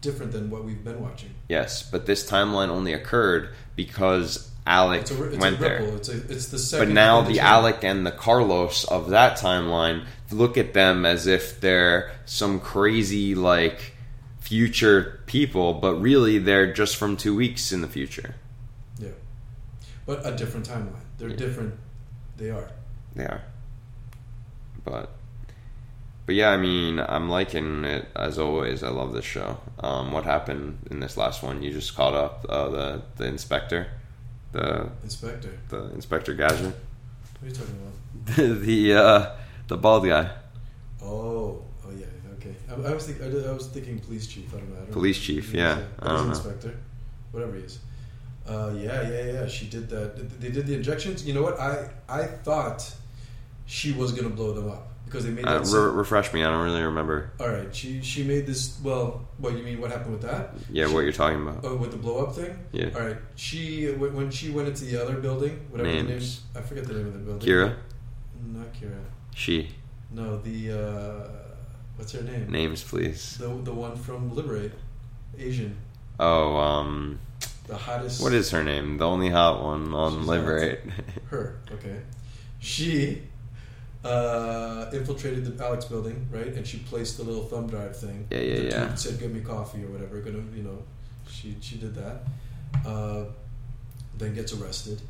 different 0.01 0.33
than 0.33 0.50
what 0.50 0.65
we've 0.65 0.83
been 0.83 1.01
watching. 1.01 1.29
Yes, 1.47 1.89
but 1.89 2.05
this 2.05 2.29
timeline 2.29 2.67
only 2.67 2.91
occurred 2.91 3.50
because 3.77 4.51
Alec 4.65 5.01
It's 5.01 5.12
a, 5.12 5.24
it's 5.25 5.38
went 5.38 5.60
there. 5.60 5.80
ripple. 5.81 5.95
It's 5.98 6.10
a, 6.10 6.18
it's 6.31 6.69
the 6.69 6.77
But 6.80 6.88
now 6.89 7.21
the. 7.21 7.39
Alec 7.42 7.83
and 7.83 8.06
the 8.06 8.12
Carlos 8.12 8.86
of 8.86 9.10
that 9.10 9.38
timeline 9.38 10.06
look 10.31 10.57
at 10.57 10.74
them 10.74 11.06
as 11.06 11.27
if 11.27 11.60
they're 11.60 12.12
some 12.25 12.60
crazy 12.60 13.36
like 13.36 13.94
future 14.39 15.21
people, 15.25 15.74
but 15.74 15.95
really 15.95 16.38
they're 16.38 16.71
just 16.74 16.95
from 16.95 17.18
two 17.18 17.36
weeks 17.36 17.71
in 17.71 17.81
the 17.81 17.88
future. 17.88 18.36
Yeah, 19.00 19.10
but 20.06 20.25
a 20.25 20.36
different 20.36 20.68
timeline. 20.68 20.95
They're 21.18 21.30
Yeah. 21.30 21.36
different. 21.36 21.75
They 22.38 22.50
are. 22.50 22.69
They 23.15 23.25
are. 23.25 23.42
But 24.86 25.10
but 26.25 26.36
yeah, 26.36 26.50
I 26.51 26.57
mean, 26.57 27.00
I'm 27.00 27.30
liking 27.30 27.83
it 27.83 28.07
as 28.15 28.39
always. 28.39 28.81
I 28.81 28.89
love 28.89 29.13
this 29.13 29.25
show. 29.25 29.60
Um, 29.80 30.12
what 30.13 30.24
happened 30.24 30.80
in 30.89 31.00
this 31.01 31.18
last 31.18 31.44
one? 31.44 31.62
You 31.62 31.71
just 31.71 31.95
caught 31.95 32.13
up 32.13 32.45
uh, 32.50 32.69
the 32.69 33.01
the 33.18 33.25
inspector, 33.25 33.88
the 34.53 34.89
Inspector. 35.03 35.50
the 35.69 35.81
inspector 35.94 36.33
Gadget, 36.33 36.65
What 36.65 37.44
are 37.44 37.47
you 37.47 37.51
talking 37.51 37.75
about? 37.81 38.61
the 38.65 38.94
uh, 38.94 39.35
the 39.67 39.77
bald 39.77 40.05
guy, 40.05 40.29
Oh, 41.01 41.61
oh 41.85 41.91
yeah, 41.97 42.05
okay. 42.38 42.55
I, 42.69 42.73
I 42.89 42.94
was 42.94 43.05
think, 43.07 43.21
I, 43.21 43.29
did- 43.29 43.45
I 43.45 43.51
was 43.51 43.67
thinking 43.67 44.00
police 44.00 44.27
chief. 44.27 44.53
I 44.53 44.57
don't 44.59 44.69
know. 44.69 44.75
I 44.77 44.79
don't 44.85 44.91
Police 44.94 45.17
know. 45.19 45.25
chief, 45.25 45.53
yeah. 45.53 45.81
But 46.00 46.07
I 46.07 46.13
don't 46.15 46.25
know. 46.27 46.29
inspector, 46.29 46.73
whatever 47.31 47.55
he 47.55 47.63
is. 47.63 47.79
Uh, 48.47 48.73
yeah, 48.77 49.01
yeah, 49.09 49.25
yeah. 49.33 49.47
She 49.47 49.65
did 49.67 49.89
that. 49.89 50.39
They 50.39 50.50
did 50.50 50.67
the 50.67 50.75
injections. 50.75 51.25
You 51.25 51.33
know 51.33 51.41
what? 51.44 51.59
I 51.59 51.89
I 52.07 52.23
thought 52.45 52.79
she 53.65 53.91
was 53.94 54.11
gonna 54.13 54.29
blow 54.39 54.53
them 54.53 54.69
up 54.69 54.93
because 55.05 55.25
they 55.25 55.31
made 55.31 55.45
uh, 55.45 55.59
re- 55.63 55.91
refresh 55.91 56.33
me. 56.33 56.44
I 56.44 56.50
don't 56.51 56.63
really 56.63 56.81
remember. 56.81 57.31
All 57.39 57.50
right, 57.50 57.73
she 57.75 58.01
she 58.01 58.23
made 58.23 58.45
this. 58.47 58.77
Well, 58.83 59.27
what 59.38 59.55
you 59.57 59.63
mean? 59.63 59.79
What 59.81 59.91
happened 59.91 60.13
with 60.13 60.21
that? 60.23 60.53
Yeah, 60.71 60.88
She- 60.88 60.94
what 60.94 61.01
you're 61.01 61.11
talking 61.13 61.41
about? 61.41 61.61
Oh, 61.63 61.75
with 61.75 61.91
the 61.91 61.97
blow 61.97 62.25
up 62.25 62.35
thing. 62.35 62.57
Yeah. 62.71 62.89
All 62.95 63.01
right. 63.01 63.17
She 63.35 63.91
when 63.91 64.31
she 64.31 64.50
went 64.50 64.67
into 64.69 64.85
the 64.85 65.01
other 65.01 65.15
building, 65.17 65.59
whatever 65.69 65.89
the 65.89 65.95
name. 65.95 66.07
Names. 66.07 66.41
I 66.55 66.61
forget 66.61 66.85
the 66.85 66.94
name 66.94 67.07
of 67.07 67.13
the 67.13 67.19
building. 67.19 67.47
Kira, 67.47 67.75
Not 68.53 68.73
Kira. 68.73 69.00
she 69.35 69.69
No, 70.11 70.38
the 70.38 70.71
uh, 70.71 71.27
what's 71.97 72.11
her 72.13 72.21
name? 72.23 72.50
names, 72.51 72.83
please. 72.83 73.38
The 73.38 73.47
the 73.63 73.73
one 73.73 73.95
from 73.95 74.31
Liber8, 74.31 74.71
Asian, 75.38 75.75
Oh, 76.19 76.55
um, 76.57 77.19
the 77.67 77.75
hottest. 77.77 78.21
what 78.21 78.33
is 78.33 78.51
her 78.51 78.63
name? 78.63 78.97
The 78.97 79.05
only 79.07 79.29
hot 79.29 79.63
one 79.63 79.94
on 79.94 80.25
Liber8. 80.25 80.79
her? 81.29 81.59
Okay, 81.71 81.97
she 82.59 83.23
uh, 84.03 84.89
infiltrated 84.94 85.45
the 85.45 85.63
Alec's 85.63 85.85
building, 85.85 86.27
right? 86.31 86.47
And 86.47 86.65
she 86.67 86.79
placed 86.79 87.17
the 87.17 87.23
little 87.23 87.44
thumb 87.45 87.67
drive 87.67 87.95
thing. 87.97 88.27
Yeah, 88.29 88.39
yeah, 88.39 88.59
yeah. 88.61 88.95
Said, 88.95 89.19
"Give 89.19 89.31
me 89.31 89.41
coffee" 89.41 89.83
or 89.83 89.88
whatever. 89.88 90.19
Gonna, 90.19 90.44
you 90.55 90.63
know, 90.63 90.79
she 91.29 91.55
she 91.61 91.77
did 91.77 91.95
that. 91.95 92.23
Uh, 92.85 93.25
then 94.17 94.33
gets 94.35 94.53
arrested, 94.53 95.01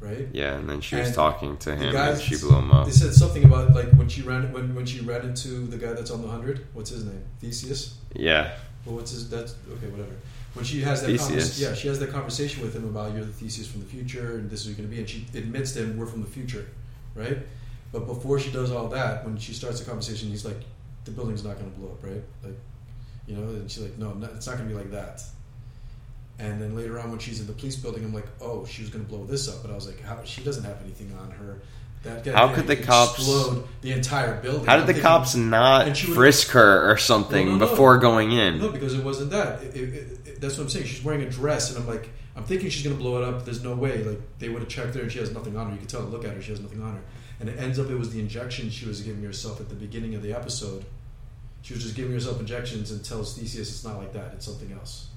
right? 0.00 0.26
yeah, 0.32 0.56
and 0.56 0.68
then 0.68 0.80
she 0.80 0.96
was 0.96 1.06
And 1.08 1.14
talking 1.14 1.56
to 1.58 1.74
him, 1.76 1.92
guys- 1.92 2.18
and 2.20 2.22
she 2.22 2.36
blew 2.46 2.56
him 2.56 2.70
up. 2.70 2.86
They 2.86 2.92
said 2.92 3.12
something 3.12 3.44
about 3.44 3.74
like 3.74 3.90
when 3.92 4.08
she 4.08 4.22
ran 4.22 4.52
when 4.52 4.74
when 4.74 4.86
she 4.86 5.00
ran 5.00 5.22
into 5.22 5.66
the 5.66 5.76
guy 5.76 5.92
that's 5.92 6.10
on 6.10 6.22
the 6.22 6.28
hundred. 6.28 6.66
What's 6.72 6.90
his 6.90 7.04
name? 7.04 7.22
Theseus. 7.40 7.96
Yeah, 8.14 8.54
Well, 8.84 8.96
what's 8.96 9.10
his? 9.10 9.28
That's 9.28 9.54
okay. 9.70 9.88
Whatever. 9.88 10.14
When 10.54 10.64
she 10.64 10.80
has 10.80 11.02
that, 11.02 11.58
yeah, 11.58 11.74
she 11.74 11.88
has 11.88 11.98
that 12.00 12.10
conversation 12.10 12.62
with 12.62 12.74
him 12.74 12.84
about 12.84 13.14
you're 13.14 13.24
the 13.24 13.32
Theseus 13.32 13.66
from 13.68 13.80
the 13.80 13.86
future, 13.86 14.38
and 14.38 14.50
this 14.50 14.64
is 14.66 14.74
going 14.74 14.88
to 14.88 14.92
be, 14.94 14.98
and 14.98 15.08
she 15.08 15.26
admits 15.34 15.72
to 15.72 15.80
him 15.80 15.96
we're 15.98 16.06
from 16.06 16.22
the 16.22 16.26
future, 16.30 16.66
right? 17.14 17.38
But 17.92 18.06
before 18.06 18.38
she 18.38 18.50
does 18.50 18.70
all 18.70 18.88
that, 18.88 19.24
when 19.24 19.38
she 19.38 19.52
starts 19.52 19.80
the 19.80 19.86
conversation, 19.86 20.28
he's 20.28 20.44
like, 20.44 20.60
the 21.04 21.10
building's 21.10 21.42
not 21.44 21.58
going 21.58 21.70
to 21.72 21.78
blow 21.78 21.88
up, 21.90 22.02
right? 22.04 22.22
Like, 22.44 22.58
you 23.26 23.34
know, 23.36 23.42
and 23.48 23.70
she's 23.70 23.82
like, 23.82 23.96
no, 23.98 24.12
no 24.12 24.26
it's 24.34 24.46
not 24.46 24.56
going 24.58 24.68
to 24.68 24.74
be 24.74 24.78
like 24.78 24.90
that. 24.90 25.22
And 26.38 26.60
then 26.60 26.76
later 26.76 27.00
on, 27.00 27.10
when 27.10 27.18
she's 27.18 27.40
in 27.40 27.46
the 27.46 27.52
police 27.52 27.76
building, 27.76 28.04
I'm 28.04 28.14
like, 28.14 28.26
oh, 28.40 28.64
she 28.66 28.82
was 28.82 28.90
going 28.90 29.04
to 29.04 29.10
blow 29.10 29.24
this 29.24 29.48
up, 29.48 29.62
but 29.62 29.70
I 29.72 29.74
was 29.74 29.86
like, 29.86 30.00
how? 30.02 30.22
She 30.24 30.42
doesn't 30.42 30.64
have 30.64 30.80
anything 30.84 31.12
on 31.20 31.30
her. 31.32 31.60
That 32.04 32.22
guy 32.22 32.30
How 32.30 32.54
could 32.54 32.68
the 32.68 32.76
cops- 32.76 33.18
explode 33.18 33.66
the 33.80 33.90
entire 33.90 34.40
building? 34.40 34.64
how 34.66 34.74
did 34.76 34.82
I'm 34.82 34.86
the 34.86 34.92
thinking- 34.92 35.02
cops 35.02 35.34
not 35.34 35.88
and 35.88 35.96
she 35.96 36.06
would- 36.06 36.14
frisk 36.14 36.48
her 36.50 36.88
or 36.88 36.96
something 36.96 37.46
No, 37.46 37.52
no, 37.56 37.58
no. 37.64 37.70
before 37.70 37.98
going 37.98 38.30
in? 38.30 38.58
No, 38.60 38.68
because 38.68 38.94
it 38.94 39.02
wasn't 39.02 39.30
that. 39.30 39.62
It, 39.64 39.76
it, 39.76 39.94
it, 40.28 40.40
that's 40.40 40.56
what 40.56 40.64
I'm 40.64 40.70
saying. 40.70 40.86
She's 40.86 41.02
wearing 41.02 41.22
a 41.22 41.30
dress, 41.30 41.70
and 41.74 41.78
I'm 41.82 41.88
like, 41.88 42.08
I'm 42.36 42.44
thinking 42.44 42.70
she's 42.70 42.84
gonna 42.84 42.94
blow 42.94 43.20
it 43.20 43.26
up. 43.26 43.44
There's 43.44 43.64
no 43.64 43.74
way. 43.74 44.04
Like 44.04 44.20
they 44.38 44.48
would 44.48 44.60
have 44.60 44.68
checked 44.68 44.94
her, 44.94 45.00
and 45.00 45.10
she 45.10 45.18
has 45.18 45.32
nothing 45.32 45.56
on 45.56 45.66
her. 45.66 45.72
You 45.72 45.78
could 45.80 45.88
tell. 45.88 46.02
Look 46.02 46.24
at 46.24 46.34
her; 46.34 46.40
she 46.40 46.52
has 46.52 46.60
nothing 46.60 46.80
on 46.80 46.92
her. 46.94 47.00
And 47.40 47.48
it 47.48 47.58
ends 47.58 47.78
up 47.78 47.88
it 47.90 47.94
was 47.94 48.10
the 48.12 48.20
injection 48.20 48.70
she 48.70 48.86
was 48.86 49.00
giving 49.00 49.22
herself 49.22 49.60
at 49.60 49.68
the 49.68 49.74
beginning 49.74 50.14
of 50.14 50.22
the 50.22 50.32
episode. 50.32 50.84
She 51.62 51.74
was 51.74 51.82
just 51.82 51.94
giving 51.96 52.12
herself 52.12 52.40
injections 52.40 52.90
and 52.90 53.04
tells 53.04 53.36
Theseus 53.36 53.68
it's 53.70 53.84
not 53.84 53.98
like 53.98 54.12
that; 54.12 54.32
it's 54.34 54.46
something 54.46 54.72
else. 54.72 55.08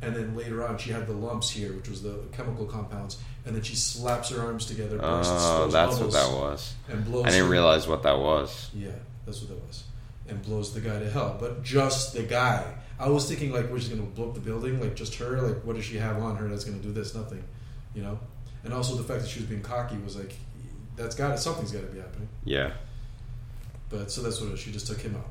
And 0.00 0.14
then 0.14 0.36
later 0.36 0.64
on, 0.66 0.78
she 0.78 0.90
had 0.90 1.06
the 1.08 1.12
lumps 1.12 1.50
here, 1.50 1.72
which 1.72 1.88
was 1.88 2.02
the 2.02 2.20
chemical 2.32 2.66
compounds. 2.66 3.18
And 3.44 3.54
then 3.56 3.62
she 3.62 3.74
slaps 3.74 4.28
her 4.30 4.40
arms 4.40 4.66
together, 4.66 4.96
oh, 5.02 5.16
bursts 5.18 5.32
Oh, 5.34 5.68
that's 5.68 5.98
what 5.98 6.12
that 6.12 6.30
was. 6.30 6.74
and 6.88 7.04
blows. 7.04 7.26
I 7.26 7.30
didn't 7.30 7.48
realize 7.48 7.88
what 7.88 8.02
that 8.04 8.18
was. 8.18 8.70
yeah, 8.74 8.90
that's 9.26 9.40
what 9.40 9.48
that 9.50 9.66
was. 9.66 9.82
And 10.28 10.40
blows 10.42 10.72
the 10.74 10.80
guy 10.80 10.98
to 11.00 11.10
hell. 11.10 11.36
But 11.40 11.64
just 11.64 12.14
the 12.14 12.22
guy. 12.22 12.74
I 13.00 13.08
was 13.08 13.28
thinking 13.28 13.52
like 13.52 13.70
we're 13.70 13.78
just 13.78 13.90
gonna 13.90 14.02
blow 14.02 14.28
up 14.28 14.34
the 14.34 14.40
building, 14.40 14.80
like 14.80 14.94
just 14.94 15.14
her, 15.16 15.40
like 15.40 15.64
what 15.64 15.76
does 15.76 15.84
she 15.84 15.96
have 15.96 16.18
on 16.22 16.36
her 16.36 16.48
that's 16.48 16.64
gonna 16.64 16.78
do 16.78 16.92
this? 16.92 17.14
Nothing. 17.14 17.42
You 17.94 18.02
know? 18.02 18.18
And 18.64 18.74
also 18.74 18.94
the 18.96 19.04
fact 19.04 19.22
that 19.22 19.28
she 19.28 19.40
was 19.40 19.48
being 19.48 19.62
cocky 19.62 19.96
was 20.04 20.16
like 20.16 20.34
that's 20.98 21.14
got 21.14 21.28
to, 21.30 21.38
something's 21.38 21.72
gotta 21.72 21.86
be 21.86 21.98
happening. 22.00 22.28
Yeah, 22.44 22.72
But 23.88 24.10
so 24.10 24.22
that's 24.22 24.40
what 24.40 24.50
it 24.50 24.54
is. 24.54 24.60
she 24.60 24.72
just 24.72 24.86
took 24.86 25.00
him 25.00 25.16
out. 25.16 25.28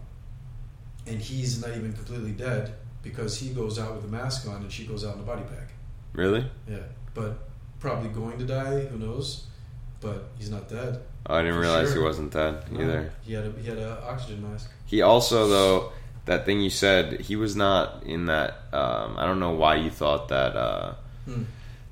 And 1.06 1.20
he's 1.22 1.62
not 1.62 1.76
even 1.78 1.94
completely 1.94 2.32
dead 2.32 2.74
because 3.04 3.38
he 3.38 3.50
goes 3.50 3.78
out 3.80 3.96
with 3.96 4.06
a 4.06 4.08
mask 4.08 4.48
on 4.48 4.58
and 4.64 4.72
she 4.72 4.86
goes 4.86 5.06
out 5.06 5.16
in 5.16 5.22
a 5.22 5.24
body 5.24 5.44
bag. 5.44 5.68
really? 6.14 6.46
Yeah. 6.68 6.80
But 7.14 7.48
probably 7.80 8.10
going 8.10 8.38
to 8.40 8.46
die, 8.46 8.82
who 8.86 8.98
knows? 8.98 9.46
But 10.02 10.30
he's 10.38 10.50
not 10.52 10.68
dead. 10.70 11.02
Oh, 11.28 11.36
I 11.36 11.42
didn't 11.44 11.60
realize 11.60 11.88
sure. 11.90 11.98
he 11.98 12.04
wasn't 12.04 12.32
dead 12.34 12.72
No, 12.72 12.82
either. 12.82 13.12
He 13.24 13.34
had 13.34 13.46
a 13.46 13.52
he 13.62 13.68
had 13.68 13.78
a 13.80 14.04
oxygen 14.04 14.50
mask. 14.50 14.70
He 14.86 15.02
also 15.02 15.48
though 15.48 15.92
that 16.26 16.46
thing 16.46 16.60
you 16.62 16.70
said, 16.70 17.22
he 17.22 17.36
was 17.36 17.56
not 17.56 18.04
in 18.04 18.26
that. 18.28 18.56
Um, 18.74 19.16
I 19.18 19.26
don't 19.26 19.40
know 19.40 19.52
why 19.54 19.76
you 19.78 19.90
thought 19.90 20.28
that 20.30 20.56
uh, 20.56 20.94
Hmm. 21.26 21.44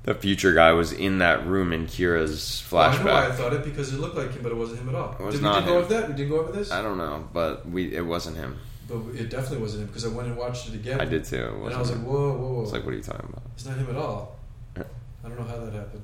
The 0.06 0.14
future 0.14 0.54
guy 0.54 0.72
was 0.72 0.92
in 0.92 1.18
that 1.18 1.46
room 1.46 1.72
in 1.72 1.86
Kira's 1.86 2.64
Well, 2.72 2.82
I 2.90 2.96
know 2.98 3.12
why 3.12 3.26
I 3.26 3.32
thought 3.32 3.52
it 3.52 3.62
because 3.64 3.92
it 3.92 4.00
looked 4.00 4.16
like 4.16 4.32
him, 4.32 4.42
but 4.42 4.50
it 4.52 4.56
wasn't 4.56 4.80
him 4.80 4.88
at 4.88 4.94
all. 4.94 5.14
It 5.18 5.22
was 5.22 5.34
Did 5.34 5.42
not 5.42 5.56
we 5.56 5.60
did 5.60 5.66
go 5.66 5.72
him. 5.78 5.84
over 5.84 5.94
that? 5.94 6.08
We 6.08 6.14
didn't 6.14 6.30
go 6.30 6.40
over 6.40 6.52
this, 6.52 6.70
I 6.72 6.80
don't 6.80 6.96
know, 6.96 7.28
but 7.34 7.68
we 7.68 7.94
it 7.94 8.06
wasn't 8.06 8.36
him. 8.38 8.56
but 8.88 8.96
it 9.14 9.28
definitely 9.28 9.58
wasn't 9.58 9.82
him 9.82 9.86
because 9.88 10.04
I 10.06 10.08
went 10.08 10.28
and 10.28 10.36
watched 10.36 10.68
it 10.68 10.74
again. 10.74 11.00
I 11.00 11.04
did 11.04 11.24
too. 11.24 11.44
And 11.64 11.74
I 11.74 11.78
was 11.78 11.90
like, 11.90 12.00
whoa, 12.02 12.32
whoa, 12.38 12.52
whoa! 12.54 12.62
It's 12.62 12.72
like, 12.72 12.84
what 12.84 12.94
are 12.94 12.96
you 12.96 13.02
talking 13.02 13.28
about? 13.28 13.42
it's 13.54 13.66
not 13.66 13.76
him 13.76 13.90
at 13.90 13.96
all. 13.96 14.36
I 14.76 15.28
don't 15.28 15.38
know 15.38 15.44
how 15.46 15.58
that 15.64 15.72
happened. 15.74 16.02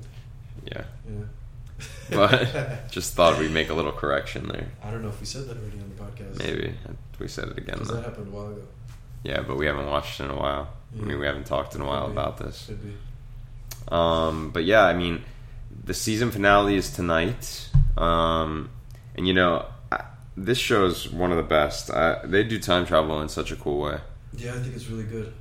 Yeah, 0.65 0.83
Yeah. 1.09 1.25
but 2.09 2.87
just 2.91 3.13
thought 3.13 3.39
we'd 3.39 3.51
make 3.51 3.69
a 3.69 3.73
little 3.73 3.91
correction 3.91 4.47
there. 4.47 4.67
I 4.83 4.91
don't 4.91 5.01
know 5.01 5.09
if 5.09 5.19
we 5.19 5.25
said 5.25 5.47
that 5.47 5.57
already 5.57 5.79
on 5.79 5.91
the 5.95 6.03
podcast. 6.03 6.39
Maybe 6.39 6.73
we 7.19 7.27
said 7.27 7.47
it 7.49 7.57
again. 7.57 7.75
because 7.79 7.87
that 7.93 8.03
happened 8.03 8.27
a 8.27 8.31
while 8.31 8.47
ago. 8.51 8.61
Yeah, 9.23 9.41
but 9.41 9.55
we 9.57 9.65
haven't 9.65 9.87
watched 9.87 10.19
it 10.19 10.25
in 10.25 10.31
a 10.31 10.35
while. 10.37 10.67
I 10.99 11.03
mean, 11.05 11.17
we 11.19 11.25
haven't 11.25 11.45
talked 11.45 11.73
in 11.75 11.81
a 11.81 11.85
while 11.85 12.07
Could 12.07 12.15
be. 12.15 12.19
about 12.19 12.37
this. 12.37 12.65
Could 12.67 12.83
be. 12.83 12.93
Um, 13.87 14.51
but 14.51 14.63
yeah, 14.63 14.85
I 14.85 14.93
mean, 14.93 15.23
the 15.83 15.93
season 15.93 16.31
finale 16.31 16.75
is 16.75 16.91
tonight. 16.91 17.69
Um, 17.97 18.69
and 19.15 19.27
you 19.27 19.33
know, 19.33 19.65
I, 19.91 20.05
this 20.35 20.57
show 20.57 20.85
is 20.85 21.09
one 21.09 21.31
of 21.31 21.37
the 21.37 21.43
best. 21.43 21.91
I, 21.91 22.25
they 22.25 22.43
do 22.43 22.59
time 22.59 22.85
travel 22.85 23.21
in 23.21 23.29
such 23.29 23.51
a 23.51 23.55
cool 23.55 23.81
way. 23.81 23.99
Yeah, 24.35 24.55
I 24.55 24.59
think 24.59 24.75
it's 24.75 24.87
really 24.87 25.03
good. 25.03 25.33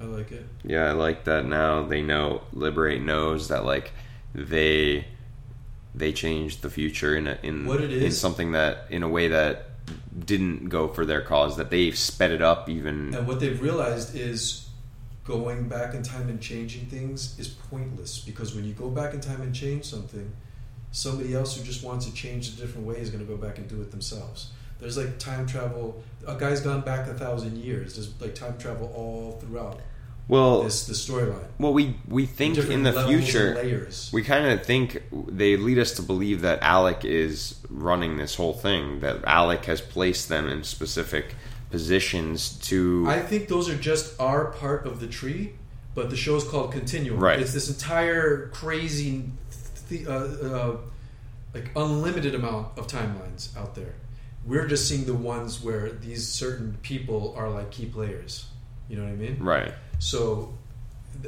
I 0.00 0.04
like 0.04 0.30
it. 0.30 0.46
Yeah, 0.62 0.88
I 0.88 0.92
like 0.92 1.24
that 1.24 1.46
now 1.46 1.82
they 1.82 2.02
know 2.02 2.42
Liber8 2.54 3.02
knows 3.02 3.48
that 3.48 3.64
like 3.64 3.92
they 4.34 5.06
they 5.94 6.12
changed 6.12 6.60
the 6.60 6.68
future 6.68 7.16
in 7.16 7.26
a, 7.26 7.38
in 7.42 7.64
What 7.66 7.80
it 7.80 7.90
in 7.90 8.12
something 8.12 8.52
that 8.52 8.84
in 8.90 9.02
a 9.02 9.08
way 9.08 9.28
that 9.28 9.70
didn't 10.18 10.68
go 10.68 10.88
for 10.88 11.06
their 11.06 11.22
cause 11.22 11.56
that 11.56 11.70
they've 11.70 11.96
sped 11.96 12.30
it 12.30 12.42
up 12.42 12.68
even 12.68 13.14
And 13.14 13.26
what 13.26 13.40
they've 13.40 13.60
realized 13.60 14.14
is 14.14 14.65
going 15.26 15.68
back 15.68 15.94
in 15.94 16.02
time 16.02 16.28
and 16.28 16.40
changing 16.40 16.86
things 16.86 17.38
is 17.38 17.48
pointless 17.48 18.20
because 18.20 18.54
when 18.54 18.64
you 18.64 18.72
go 18.72 18.88
back 18.88 19.12
in 19.12 19.20
time 19.20 19.42
and 19.42 19.54
change 19.54 19.84
something, 19.84 20.32
somebody 20.92 21.34
else 21.34 21.56
who 21.56 21.64
just 21.64 21.84
wants 21.84 22.06
to 22.06 22.14
change 22.14 22.48
a 22.48 22.52
different 22.52 22.86
way 22.86 22.96
is 22.96 23.10
going 23.10 23.24
to 23.24 23.30
go 23.30 23.36
back 23.36 23.58
and 23.58 23.68
do 23.68 23.80
it 23.82 23.90
themselves. 23.90 24.50
There's 24.78 24.96
like 24.96 25.18
time 25.18 25.46
travel. 25.46 26.02
A 26.26 26.36
guy's 26.36 26.60
gone 26.60 26.82
back 26.82 27.08
a 27.08 27.14
thousand 27.14 27.58
years. 27.58 27.96
There's 27.96 28.20
like 28.20 28.34
time 28.34 28.56
travel 28.58 28.92
all 28.94 29.38
throughout 29.40 29.80
well 30.28 30.62
this 30.62 30.86
the 30.86 30.92
storyline. 30.92 31.46
well 31.58 31.72
we 31.72 31.96
we 32.08 32.26
think 32.26 32.58
in 32.58 32.82
the 32.82 32.92
future 33.04 33.54
layers. 33.54 34.10
we 34.12 34.22
kind 34.22 34.46
of 34.46 34.64
think 34.64 35.02
they 35.12 35.56
lead 35.56 35.78
us 35.78 35.92
to 35.92 36.02
believe 36.02 36.40
that 36.40 36.60
Alec 36.62 37.04
is 37.04 37.60
running 37.70 38.16
this 38.16 38.34
whole 38.34 38.52
thing 38.52 39.00
that 39.00 39.24
Alec 39.24 39.64
has 39.66 39.80
placed 39.80 40.28
them 40.28 40.48
in 40.48 40.64
specific 40.64 41.34
positions 41.70 42.58
to 42.68 43.04
I 43.08 43.20
think 43.20 43.48
those 43.48 43.68
are 43.68 43.76
just 43.76 44.18
our 44.20 44.46
part 44.52 44.86
of 44.86 45.00
the 45.00 45.06
tree, 45.06 45.52
but 45.94 46.10
the 46.10 46.16
show's 46.16 46.44
called 46.44 46.72
Continuum. 46.72 47.18
Right. 47.20 47.38
It's 47.40 47.52
this 47.52 47.68
entire 47.68 48.48
crazy, 48.48 49.24
th- 49.88 50.06
uh, 50.06 50.10
uh, 50.10 50.76
like 51.54 51.70
unlimited 51.76 52.34
amount 52.34 52.78
of 52.78 52.86
timelines 52.86 53.56
out 53.56 53.74
there. 53.74 53.94
We're 54.44 54.66
just 54.68 54.88
seeing 54.88 55.04
the 55.06 55.14
ones 55.14 55.62
where 55.62 55.90
these 55.90 56.28
certain 56.28 56.78
people 56.82 57.34
are 57.36 57.50
like 57.50 57.70
key 57.70 57.86
players. 57.86 58.46
You 58.88 58.96
know 58.96 59.02
what 59.02 59.12
I 59.12 59.16
mean? 59.16 59.38
right 59.42 59.72
So, 59.98 60.54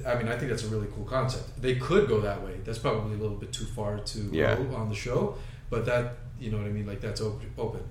I 0.06 0.14
mean, 0.14 0.28
I 0.28 0.36
think 0.36 0.50
that's 0.50 0.62
a 0.62 0.68
really 0.68 0.86
cool 0.94 1.04
concept. 1.04 1.60
They 1.60 1.74
could 1.74 2.06
go 2.08 2.20
that 2.20 2.44
way. 2.44 2.60
That's 2.64 2.78
probably 2.78 3.14
a 3.14 3.18
little 3.18 3.36
bit 3.36 3.52
too 3.52 3.64
far 3.64 3.98
to 3.98 4.18
Yeah. 4.30 4.54
go 4.54 4.76
on 4.76 4.88
the 4.88 4.94
show, 4.94 5.34
but 5.70 5.84
that 5.86 6.18
you 6.38 6.52
know 6.52 6.58
what 6.58 6.66
I 6.66 6.70
mean. 6.70 6.86
Like 6.86 7.00
that's 7.00 7.20
open. 7.20 7.82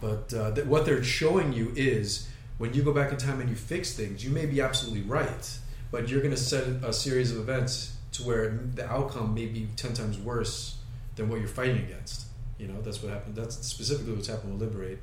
But 0.00 0.32
uh, 0.32 0.50
what 0.62 0.84
they're 0.84 1.02
showing 1.02 1.52
you 1.52 1.72
is 1.74 2.28
when 2.58 2.74
you 2.74 2.82
go 2.82 2.92
back 2.92 3.10
in 3.10 3.18
time 3.18 3.40
and 3.40 3.48
you 3.48 3.56
fix 3.56 3.94
things, 3.94 4.24
you 4.24 4.30
may 4.30 4.46
be 4.46 4.60
absolutely 4.60 5.02
right, 5.02 5.58
but 5.90 6.08
you're 6.08 6.20
going 6.20 6.34
to 6.34 6.40
set 6.40 6.64
a 6.84 6.92
series 6.92 7.32
of 7.32 7.38
events 7.38 7.96
to 8.12 8.22
where 8.22 8.48
the 8.74 8.88
outcome 8.88 9.34
may 9.34 9.46
be 9.46 9.68
ten 9.76 9.94
times 9.94 10.18
worse 10.18 10.76
than 11.16 11.28
what 11.28 11.40
you're 11.40 11.48
fighting 11.48 11.78
against. 11.78 12.26
You 12.58 12.68
know, 12.68 12.80
that's 12.80 13.02
what 13.02 13.12
happened. 13.12 13.36
That's 13.36 13.56
specifically 13.66 14.12
what's 14.12 14.28
happened 14.28 14.58
with 14.58 14.72
Liber8. 14.72 14.98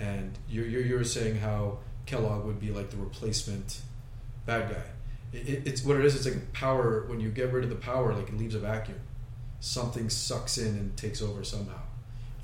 And 0.00 0.38
you're, 0.48 0.66
you're, 0.66 0.82
you're 0.82 1.04
saying 1.04 1.38
how 1.38 1.78
Kellogg 2.06 2.44
would 2.44 2.60
be 2.60 2.70
like 2.70 2.90
the 2.90 2.96
replacement 2.96 3.80
bad 4.46 4.70
guy. 4.70 4.82
It, 5.32 5.48
it, 5.48 5.62
it's 5.66 5.84
what 5.84 5.96
it 5.96 6.04
is. 6.04 6.14
It's 6.14 6.24
like 6.24 6.52
power. 6.52 7.04
When 7.06 7.20
you 7.20 7.28
get 7.30 7.52
rid 7.52 7.64
of 7.64 7.70
the 7.70 7.76
power, 7.76 8.14
like 8.14 8.28
it 8.28 8.36
leaves 8.36 8.54
a 8.54 8.58
vacuum. 8.58 9.00
Something 9.60 10.08
sucks 10.08 10.58
in 10.58 10.68
and 10.68 10.96
takes 10.96 11.22
over 11.22 11.44
somehow. 11.44 11.80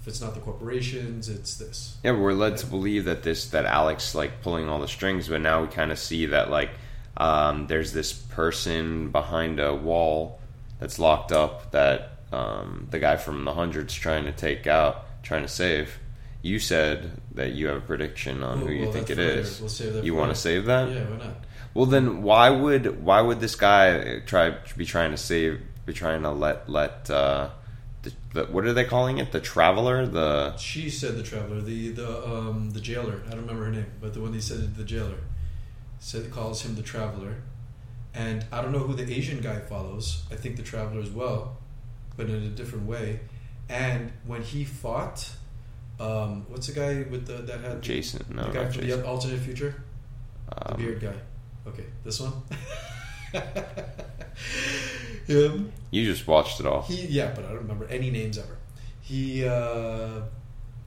If 0.07 0.11
it's 0.11 0.21
not 0.21 0.35
the 0.35 0.41
corporations, 0.41 1.29
it's 1.29 1.57
this. 1.57 1.97
Yeah, 2.05 2.13
but 2.13 2.21
we're 2.21 2.33
led 2.33 2.59
to 2.59 2.67
believe 2.67 3.07
that 3.07 3.25
this 3.25 3.47
that 3.47 3.67
Alec's 3.67 4.15
like 4.15 4.41
pulling 4.41 4.69
all 4.69 4.79
the 4.79 4.87
strings, 4.87 5.29
but 5.29 5.41
now 5.41 5.63
we 5.63 5.67
kind 5.67 5.91
of 5.91 5.99
see 5.99 6.27
that 6.27 6.49
like 6.49 6.71
um, 7.17 7.67
there's 7.67 7.93
this 7.93 8.13
person 8.13 9.11
behind 9.11 9.59
a 9.59 9.75
wall 9.75 10.39
that's 10.79 11.01
locked 11.01 11.33
up 11.33 11.73
that 11.73 12.19
um, 12.31 12.87
the 12.93 13.01
guy 13.01 13.17
from 13.17 13.45
the 13.45 13.53
hundreds 13.53 13.93
trying 13.95 14.27
to 14.27 14.33
take 14.33 14.69
out, 14.69 15.25
trying 15.25 15.43
to 15.43 15.49
save. 15.49 15.99
You 16.41 16.61
said 16.61 17.21
that 17.35 17.55
you 17.55 17.67
have 17.67 17.79
a 17.79 17.81
prediction 17.81 18.45
on 18.45 18.61
Well, 18.61 18.69
who 18.69 18.75
you 18.75 18.83
well, 18.85 18.93
think 18.93 19.11
it 19.11 19.19
is. 19.19 19.59
We'll 19.59 19.69
save 19.69 19.95
that 19.95 20.05
you 20.05 20.15
want 20.15 20.33
to 20.33 20.41
save 20.41 20.67
that? 20.67 20.89
Yeah, 20.89 21.03
why 21.11 21.17
not? 21.17 21.35
Well, 21.75 21.87
then 21.87 22.23
why 22.23 22.51
would 22.51 23.03
why 23.03 23.23
would 23.23 23.41
this 23.41 23.57
guy 23.57 24.21
try 24.21 24.55
be 24.77 24.85
trying 24.85 25.11
to 25.11 25.17
save 25.17 25.63
be 25.85 25.93
trying 25.93 26.23
to 26.23 26.31
let 26.31 26.69
let 26.69 27.11
uh, 27.11 27.49
the, 28.07 28.13
the 28.35 28.45
what 28.53 28.65
are 28.65 28.73
they 28.73 28.85
calling 28.85 29.19
it 29.19 29.33
the 29.33 29.41
traveler 29.41 30.07
the 30.07 30.57
She 30.57 30.89
said 30.91 31.17
the 31.17 31.23
traveler, 31.23 31.61
the 31.61 31.91
the 31.91 32.27
um, 32.27 32.71
the 32.71 32.81
jailer. 32.81 33.23
I 33.27 33.31
don't 33.31 33.41
remember 33.43 33.65
her 33.65 33.71
name, 33.73 33.91
but 34.01 34.15
the 34.15 34.21
one 34.21 34.33
they 34.33 34.41
said 34.41 34.75
the 34.77 34.85
jailer 34.85 35.19
said 35.99 36.31
calls 36.31 36.63
him 36.63 36.75
the 36.77 36.83
traveler, 36.83 37.35
and 38.15 38.45
I 38.53 38.61
don't 38.63 38.73
know 38.73 38.81
who 38.81 38.95
the 38.95 39.11
Asian 39.13 39.41
guy 39.41 39.59
follows. 39.61 40.25
I 40.31 40.37
think 40.37 40.57
the 40.57 40.63
traveler 40.63 41.01
as 41.01 41.11
well, 41.11 41.57
but 42.17 42.29
in 42.29 42.43
a 42.43 42.49
different 42.49 42.87
way. 42.87 43.21
And 43.69 44.13
when 44.27 44.43
he 44.43 44.65
fought, 44.65 45.29
um, 45.99 46.47
what's 46.49 46.69
the 46.69 46.75
guy 46.75 47.05
with 47.11 47.27
the 47.27 47.39
that 47.49 47.61
had 47.61 47.83
Jason 47.83 48.25
no 48.31 48.45
the 48.45 48.53
guy 48.53 48.65
from 48.71 48.83
Jason. 48.83 49.01
the 49.01 49.07
alternate 49.07 49.41
future, 49.41 49.83
the 50.49 50.73
Um, 50.73 50.77
beard 50.81 51.01
guy. 51.01 51.15
Okay, 51.67 51.87
this 52.05 52.21
one. 52.21 52.33
Him. 55.27 55.73
You 55.91 56.05
just 56.05 56.27
watched 56.27 56.61
it 56.61 56.67
all. 56.67 56.83
He 56.83 57.07
yeah, 57.07 57.33
but 57.35 57.45
I 57.45 57.49
don't 57.49 57.59
remember 57.59 57.87
any 57.87 58.11
names 58.11 58.39
ever. 58.39 58.59
He 59.01 59.47
uh, 59.47 60.23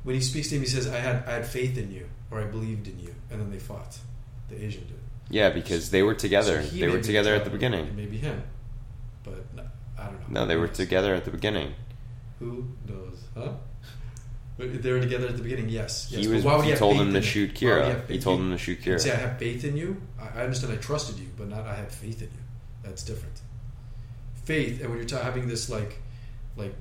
when 0.04 0.16
he 0.16 0.22
speaks 0.22 0.50
to 0.50 0.56
him, 0.56 0.62
he 0.62 0.68
says, 0.68 0.88
"I 0.88 1.00
had 1.00 1.24
I 1.28 1.32
had 1.34 1.48
faith 1.48 1.78
in 1.78 1.92
you, 1.92 2.08
or 2.32 2.42
I 2.42 2.46
believed 2.46 2.88
in 2.88 3.00
you," 3.00 3.14
and 3.30 3.42
then 3.42 3.52
they 3.52 3.60
fought. 3.60 3.98
The 4.50 4.64
Asian 4.64 4.84
dude. 4.88 4.98
Yeah, 5.30 5.52
because 5.52 5.92
they 5.92 6.02
were 6.02 6.16
together. 6.16 6.64
So 6.64 6.76
they 6.76 6.88
were 6.88 7.02
together 7.02 7.36
at 7.36 7.44
the 7.44 7.52
beginning. 7.52 7.96
Maybe 7.96 8.18
him, 8.18 8.42
but 9.24 9.54
no, 9.56 9.64
I 9.98 10.06
don't 10.06 10.20
know. 10.32 10.42
No, 10.42 10.48
they 10.48 10.56
were 10.56 10.68
together 10.68 11.14
at 11.14 11.26
the 11.26 11.32
beginning. 11.32 11.74
Who 12.40 12.66
knows? 12.88 13.20
Huh? 13.36 13.52
They 14.58 14.92
were 14.92 15.00
together 15.00 15.28
at 15.28 15.38
the 15.38 15.44
beginning. 15.44 15.70
Yes. 15.70 16.10
yes. 16.12 16.22
He 16.22 16.28
but 16.28 16.36
was. 16.36 16.44
why 16.44 16.56
would 16.58 16.66
He 16.66 16.72
have 16.72 16.80
told 16.80 16.98
him 16.98 17.14
to 17.14 17.22
shoot 17.22 17.58
he 17.58 17.66
Kira. 17.66 18.10
He 18.10 18.20
told 18.20 18.42
him 18.42 18.52
to 18.52 18.58
shoot 18.58 18.80
He'd 18.80 19.00
Say 19.00 19.14
I 19.14 19.16
have 19.16 19.38
faith 19.38 19.64
in 19.64 19.78
you. 19.78 20.02
I 20.20 20.40
I 20.40 20.44
understand. 20.44 20.74
I 20.74 20.78
trusted 20.78 21.18
you, 21.18 21.28
but 21.38 21.48
not 21.48 21.66
I 21.66 21.76
have 21.76 21.92
faith 21.92 22.22
in 22.22 22.28
you. 22.28 22.44
That's 22.84 23.04
different. 23.04 23.40
Faith, 24.50 24.82
and 24.82 24.90
when 24.90 24.98
you're 24.98 25.08
ta- 25.08 25.22
having 25.22 25.48
this 25.48 25.70
like, 25.70 26.00
like 26.58 26.74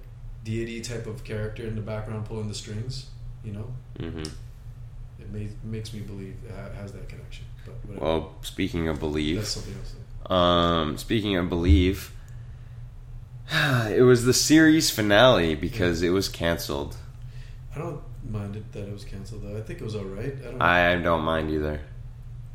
deity 0.42 0.80
type 0.80 1.06
of 1.06 1.22
character 1.22 1.66
in 1.66 1.74
the 1.74 1.82
background 1.82 2.24
pulling 2.24 2.48
the 2.48 2.54
strings, 2.54 3.10
you 3.44 3.52
know, 3.52 3.70
hmm 4.00 4.22
it 5.20 5.30
may, 5.30 5.48
makes 5.62 5.92
me 5.92 6.00
believe 6.00 6.34
it 6.46 6.54
ha- 6.54 6.70
has 6.80 6.92
that 6.92 7.06
connection. 7.10 7.44
But. 7.66 8.00
Well, 8.00 8.32
speaking 8.40 8.88
of 8.88 8.98
belief, 8.98 9.36
that's 9.36 9.50
something 9.50 9.74
else. 9.74 10.30
um, 10.32 10.96
speaking 10.96 11.36
of 11.36 11.50
believe, 11.50 12.10
it 13.52 14.02
was 14.02 14.24
the 14.24 14.32
series 14.32 14.88
finale 14.88 15.54
because 15.54 16.00
it 16.00 16.08
was 16.08 16.30
canceled. 16.30 16.96
I 17.76 17.78
don't 17.80 18.00
mind 18.30 18.56
it 18.56 18.72
that 18.72 18.84
it 18.88 18.92
was 18.94 19.04
canceled 19.04 19.42
though. 19.42 19.58
I 19.58 19.60
think 19.60 19.82
it 19.82 19.84
was 19.84 19.94
all 19.94 20.04
right. 20.04 20.34
I 20.40 20.50
don't. 20.50 20.62
I 20.62 20.96
don't 20.96 21.22
mind 21.22 21.50
either. 21.50 21.82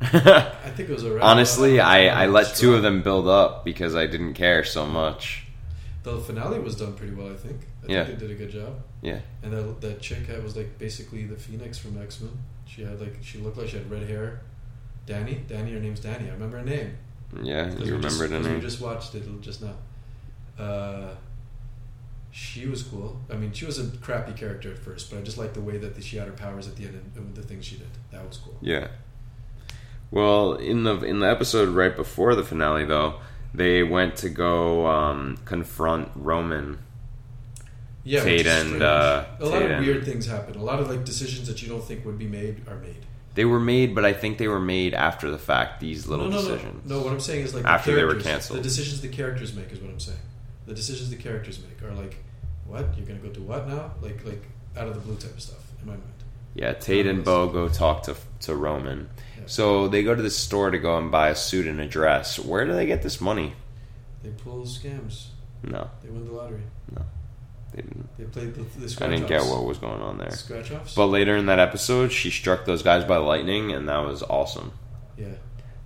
I 0.00 0.70
think 0.76 0.88
it 0.90 0.92
was. 0.92 1.04
Honestly, 1.04 1.80
I, 1.80 2.24
I 2.24 2.26
let 2.26 2.54
two 2.56 2.74
of 2.74 2.82
them 2.82 3.02
build 3.02 3.28
up 3.28 3.64
because 3.64 3.94
I 3.94 4.06
didn't 4.06 4.34
care 4.34 4.64
so 4.64 4.86
much. 4.86 5.46
The 6.02 6.18
finale 6.18 6.58
was 6.58 6.76
done 6.76 6.92
pretty 6.94 7.14
well, 7.14 7.30
I 7.32 7.36
think. 7.36 7.60
I 7.88 7.92
Yeah. 7.92 8.04
think 8.04 8.18
they 8.18 8.26
did 8.26 8.36
a 8.36 8.38
good 8.38 8.50
job. 8.50 8.80
Yeah. 9.02 9.20
And 9.42 9.52
that 9.52 9.80
that 9.80 10.00
chick 10.00 10.26
had 10.26 10.42
was 10.42 10.56
like 10.56 10.78
basically 10.78 11.24
the 11.24 11.36
Phoenix 11.36 11.78
from 11.78 12.00
X 12.00 12.20
Men. 12.20 12.32
She 12.66 12.82
had 12.82 13.00
like 13.00 13.16
she 13.22 13.38
looked 13.38 13.56
like 13.56 13.68
she 13.68 13.78
had 13.78 13.90
red 13.90 14.02
hair. 14.08 14.40
Danny, 15.06 15.42
Danny, 15.46 15.72
her 15.72 15.80
name's 15.80 16.00
Danny. 16.00 16.28
I 16.28 16.32
remember 16.32 16.58
her 16.58 16.64
name. 16.64 16.96
Yeah, 17.42 17.70
you 17.72 17.92
remember 17.96 18.28
just, 18.28 18.30
name. 18.30 18.54
We 18.54 18.60
just 18.60 18.80
watched 18.80 19.14
it 19.14 19.24
just 19.40 19.62
now. 19.62 19.74
Uh, 20.62 21.14
she 22.30 22.66
was 22.66 22.82
cool. 22.82 23.20
I 23.30 23.34
mean, 23.34 23.52
she 23.52 23.64
was 23.64 23.78
a 23.78 23.96
crappy 23.98 24.32
character 24.32 24.70
at 24.72 24.78
first, 24.78 25.10
but 25.10 25.18
I 25.18 25.22
just 25.22 25.38
liked 25.38 25.54
the 25.54 25.60
way 25.60 25.78
that 25.78 26.02
she 26.02 26.16
had 26.16 26.26
her 26.26 26.32
powers 26.32 26.66
at 26.66 26.76
the 26.76 26.84
end 26.84 26.94
and, 26.94 27.26
and 27.26 27.34
the 27.34 27.42
things 27.42 27.64
she 27.64 27.76
did. 27.76 27.86
That 28.10 28.26
was 28.26 28.38
cool. 28.38 28.56
Yeah. 28.60 28.88
Well, 30.10 30.54
in 30.54 30.84
the 30.84 31.00
in 31.02 31.18
the 31.20 31.28
episode 31.28 31.68
right 31.70 31.94
before 31.94 32.34
the 32.34 32.44
finale, 32.44 32.84
though, 32.84 33.14
they 33.52 33.82
went 33.82 34.16
to 34.18 34.28
go 34.28 34.86
um, 34.86 35.38
confront 35.44 36.10
Roman, 36.14 36.78
Yeah, 38.04 38.22
Tate 38.22 38.46
and 38.46 38.82
uh, 38.82 39.24
a 39.40 39.46
lot 39.46 39.62
of 39.62 39.70
and- 39.70 39.84
weird 39.86 40.04
things 40.04 40.26
happen. 40.26 40.56
A 40.56 40.62
lot 40.62 40.78
of 40.80 40.88
like 40.88 41.04
decisions 41.04 41.48
that 41.48 41.62
you 41.62 41.68
don't 41.68 41.82
think 41.82 42.04
would 42.04 42.18
be 42.18 42.26
made 42.28 42.66
are 42.68 42.76
made. 42.76 42.96
They 43.34 43.44
were 43.44 43.58
made, 43.58 43.96
but 43.96 44.04
I 44.04 44.12
think 44.12 44.38
they 44.38 44.46
were 44.46 44.60
made 44.60 44.94
after 44.94 45.28
the 45.28 45.38
fact. 45.38 45.80
These 45.80 46.06
little 46.06 46.28
no, 46.28 46.36
no, 46.36 46.42
decisions. 46.42 46.88
No, 46.88 46.98
no. 46.98 47.04
What 47.04 47.12
I'm 47.12 47.18
saying 47.18 47.44
is 47.44 47.52
like 47.54 47.64
the 47.64 47.70
After 47.70 47.92
they 47.94 48.04
were 48.04 48.14
canceled. 48.20 48.60
The 48.60 48.62
decisions 48.62 49.00
the 49.00 49.08
characters 49.08 49.54
make 49.56 49.72
is 49.72 49.80
what 49.80 49.90
I'm 49.90 49.98
saying. 49.98 50.18
The 50.66 50.74
decisions 50.74 51.10
the 51.10 51.16
characters 51.16 51.58
make 51.58 51.82
are 51.82 51.92
like, 51.94 52.16
what 52.66 52.96
you're 52.96 53.06
gonna 53.06 53.18
go 53.18 53.30
do 53.30 53.42
what 53.42 53.66
now? 53.66 53.90
Like 54.00 54.24
like 54.24 54.44
out 54.76 54.86
of 54.86 54.94
the 54.94 55.00
blue 55.00 55.16
type 55.16 55.34
of 55.34 55.40
stuff 55.42 55.58
in 55.80 55.86
my 55.88 55.94
mind. 55.94 56.02
Yeah, 56.54 56.72
Tate 56.74 57.06
and 57.08 57.24
Bo 57.24 57.48
go 57.48 57.68
talk 57.68 58.04
to 58.04 58.14
to 58.42 58.54
Roman. 58.54 59.08
So 59.46 59.88
they 59.88 60.02
go 60.02 60.14
to 60.14 60.22
the 60.22 60.30
store 60.30 60.70
to 60.70 60.78
go 60.78 60.96
and 60.98 61.10
buy 61.10 61.28
a 61.30 61.34
suit 61.34 61.66
and 61.66 61.80
a 61.80 61.86
dress. 61.86 62.38
Where 62.38 62.64
do 62.66 62.72
they 62.74 62.86
get 62.86 63.02
this 63.02 63.20
money? 63.20 63.54
They 64.22 64.30
pull 64.30 64.62
scams. 64.64 65.26
No, 65.62 65.88
They 66.02 66.10
win 66.10 66.26
the 66.26 66.32
lottery. 66.32 66.62
No. 66.94 67.02
They 67.72 67.82
didn't. 67.82 68.08
They 68.18 68.24
played 68.24 68.54
the, 68.54 68.62
the 68.86 69.04
I 69.04 69.08
didn't 69.08 69.26
get 69.28 69.42
what 69.42 69.64
was 69.64 69.78
going 69.78 70.00
on 70.02 70.18
there. 70.18 70.30
scratch 70.30 70.70
offs. 70.70 70.94
But 70.94 71.06
later 71.06 71.36
in 71.36 71.46
that 71.46 71.58
episode, 71.58 72.12
she 72.12 72.30
struck 72.30 72.64
those 72.66 72.82
guys 72.82 73.04
by 73.04 73.16
lightning, 73.16 73.72
and 73.72 73.88
that 73.88 73.98
was 73.98 74.22
awesome. 74.22 74.72
yeah, 75.18 75.28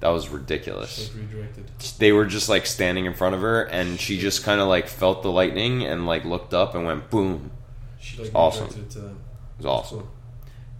That 0.00 0.08
was 0.08 0.28
ridiculous. 0.28 1.08
like 1.14 1.16
redirected. 1.22 1.70
They 1.98 2.12
were 2.12 2.26
just 2.26 2.48
like 2.48 2.66
standing 2.66 3.06
in 3.06 3.14
front 3.14 3.34
of 3.36 3.40
her, 3.40 3.62
and 3.62 3.98
she 3.98 4.18
just 4.18 4.42
kind 4.44 4.60
of 4.60 4.68
like 4.68 4.88
felt 4.88 5.22
the 5.22 5.30
lightning 5.32 5.84
and 5.84 6.06
like 6.06 6.24
looked 6.24 6.52
up 6.52 6.74
and 6.74 6.84
went 6.84 7.08
boom. 7.10 7.52
She 8.00 8.20
like 8.22 8.32
Awesome. 8.34 8.68
to 8.68 8.98
them. 8.98 9.18
It 9.58 9.64
was 9.64 9.66
awesome. 9.66 9.98
Cool. 10.00 10.08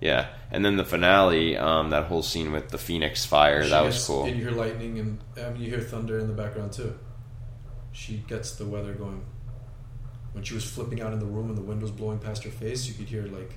Yeah, 0.00 0.28
and 0.52 0.64
then 0.64 0.76
the 0.76 0.84
finale, 0.84 1.56
um, 1.56 1.90
that 1.90 2.04
whole 2.04 2.22
scene 2.22 2.52
with 2.52 2.68
the 2.68 2.78
Phoenix 2.78 3.24
fire, 3.24 3.64
She 3.64 3.70
that 3.70 3.84
was 3.84 3.94
gets- 3.96 4.06
cool. 4.06 4.24
And 4.26 4.36
you 4.36 4.42
hear 4.42 4.52
lightning, 4.52 4.98
and 5.00 5.18
I 5.36 5.50
mean 5.50 5.62
you 5.62 5.70
hear 5.70 5.80
thunder 5.80 6.18
in 6.20 6.28
the 6.28 6.32
background 6.34 6.72
too. 6.72 6.94
She 7.92 8.18
gets 8.28 8.52
the 8.56 8.64
weather 8.64 8.92
going. 8.92 9.24
When 10.32 10.44
she 10.44 10.54
was 10.54 10.64
flipping 10.64 11.00
out 11.00 11.12
in 11.12 11.18
the 11.18 11.26
room 11.26 11.48
and 11.48 11.58
the 11.58 11.62
wind 11.62 11.82
was 11.82 11.90
blowing 11.90 12.18
past 12.20 12.44
her 12.44 12.50
face, 12.50 12.86
you 12.86 12.94
could 12.94 13.08
hear 13.08 13.22
like 13.26 13.54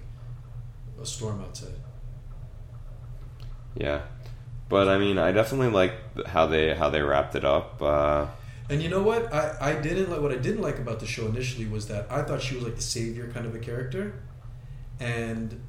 a 1.00 1.06
storm 1.06 1.42
outside. 1.42 1.76
Yeah, 3.76 4.02
but 4.68 4.88
I 4.88 4.98
mean, 4.98 5.18
I 5.18 5.32
definitely 5.32 5.70
like 5.70 5.94
how 6.28 6.48
they 6.48 6.74
how 6.74 6.90
they 6.90 7.02
wrapped 7.02 7.36
it 7.36 7.46
up. 7.46 7.82
Uh, 7.82 8.28
And 8.70 8.82
you 8.82 8.90
know 8.90 9.04
what? 9.04 9.32
I, 9.34 9.56
I 9.62 9.74
didn't 9.82 10.10
like 10.10 10.22
what 10.22 10.32
I 10.32 10.38
didn't 10.38 10.62
like 10.62 10.80
about 10.80 11.00
the 11.00 11.06
show 11.06 11.28
initially 11.28 11.68
was 11.68 11.88
that 11.88 12.08
I 12.12 12.24
thought 12.24 12.42
she 12.42 12.56
was 12.56 12.64
like 12.64 12.76
the 12.76 12.82
savior 12.82 13.30
kind 13.32 13.46
of 13.46 13.54
a 13.54 13.60
character, 13.60 14.24
and 15.00 15.62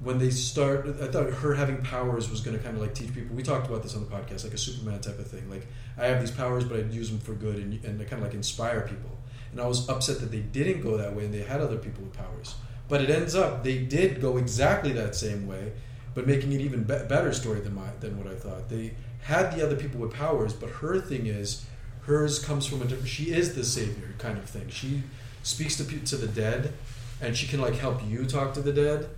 when 0.00 0.18
they 0.18 0.30
start, 0.30 0.86
I 1.02 1.08
thought 1.08 1.32
her 1.32 1.54
having 1.54 1.82
powers 1.82 2.30
was 2.30 2.40
going 2.40 2.56
to 2.56 2.62
kind 2.62 2.76
of 2.76 2.82
like 2.82 2.94
teach 2.94 3.12
people. 3.12 3.34
We 3.34 3.42
talked 3.42 3.66
about 3.66 3.82
this 3.82 3.96
on 3.96 4.04
the 4.04 4.10
podcast, 4.10 4.44
like 4.44 4.54
a 4.54 4.58
Superman 4.58 5.00
type 5.00 5.18
of 5.18 5.26
thing. 5.26 5.50
Like 5.50 5.66
I 5.96 6.06
have 6.06 6.20
these 6.20 6.30
powers, 6.30 6.64
but 6.64 6.78
I'd 6.78 6.92
use 6.92 7.10
them 7.10 7.18
for 7.18 7.32
good 7.32 7.56
and 7.56 7.72
and 7.84 7.98
kind 8.00 8.22
of 8.22 8.22
like 8.22 8.34
inspire 8.34 8.82
people. 8.82 9.10
And 9.50 9.60
I 9.60 9.66
was 9.66 9.88
upset 9.88 10.20
that 10.20 10.30
they 10.30 10.40
didn't 10.40 10.82
go 10.82 10.96
that 10.96 11.14
way, 11.16 11.24
and 11.24 11.34
they 11.34 11.42
had 11.42 11.60
other 11.60 11.78
people 11.78 12.04
with 12.04 12.12
powers. 12.12 12.54
But 12.88 13.02
it 13.02 13.10
ends 13.10 13.34
up 13.34 13.64
they 13.64 13.78
did 13.78 14.20
go 14.20 14.36
exactly 14.36 14.92
that 14.92 15.16
same 15.16 15.46
way, 15.46 15.72
but 16.14 16.26
making 16.26 16.52
it 16.52 16.60
even 16.60 16.84
be- 16.84 17.04
better 17.08 17.32
story 17.32 17.60
than 17.60 17.74
my 17.74 17.88
than 18.00 18.16
what 18.18 18.32
I 18.32 18.36
thought. 18.36 18.68
They 18.68 18.94
had 19.22 19.56
the 19.56 19.64
other 19.64 19.76
people 19.76 20.00
with 20.00 20.12
powers, 20.12 20.52
but 20.52 20.70
her 20.70 21.00
thing 21.00 21.26
is 21.26 21.64
hers 22.02 22.38
comes 22.38 22.66
from 22.66 22.82
a 22.82 22.84
different. 22.84 23.08
She 23.08 23.32
is 23.32 23.54
the 23.56 23.64
savior 23.64 24.14
kind 24.18 24.38
of 24.38 24.48
thing. 24.48 24.68
She 24.68 25.02
speaks 25.42 25.76
to 25.76 25.84
to 25.84 26.16
the 26.16 26.28
dead, 26.28 26.72
and 27.20 27.36
she 27.36 27.48
can 27.48 27.60
like 27.60 27.74
help 27.74 28.00
you 28.06 28.26
talk 28.26 28.54
to 28.54 28.60
the 28.60 28.72
dead. 28.72 29.08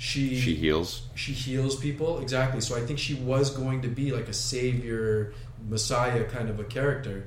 She 0.00 0.38
she 0.40 0.54
heals. 0.54 1.02
she 1.16 1.32
heals 1.32 1.74
people 1.76 2.20
exactly. 2.20 2.60
So 2.60 2.76
I 2.76 2.80
think 2.80 2.98
she 3.00 3.14
was 3.14 3.50
going 3.50 3.82
to 3.82 3.88
be 3.88 4.12
like 4.12 4.28
a 4.28 4.32
savior, 4.32 5.34
messiah 5.68 6.22
kind 6.24 6.48
of 6.48 6.60
a 6.60 6.64
character, 6.64 7.26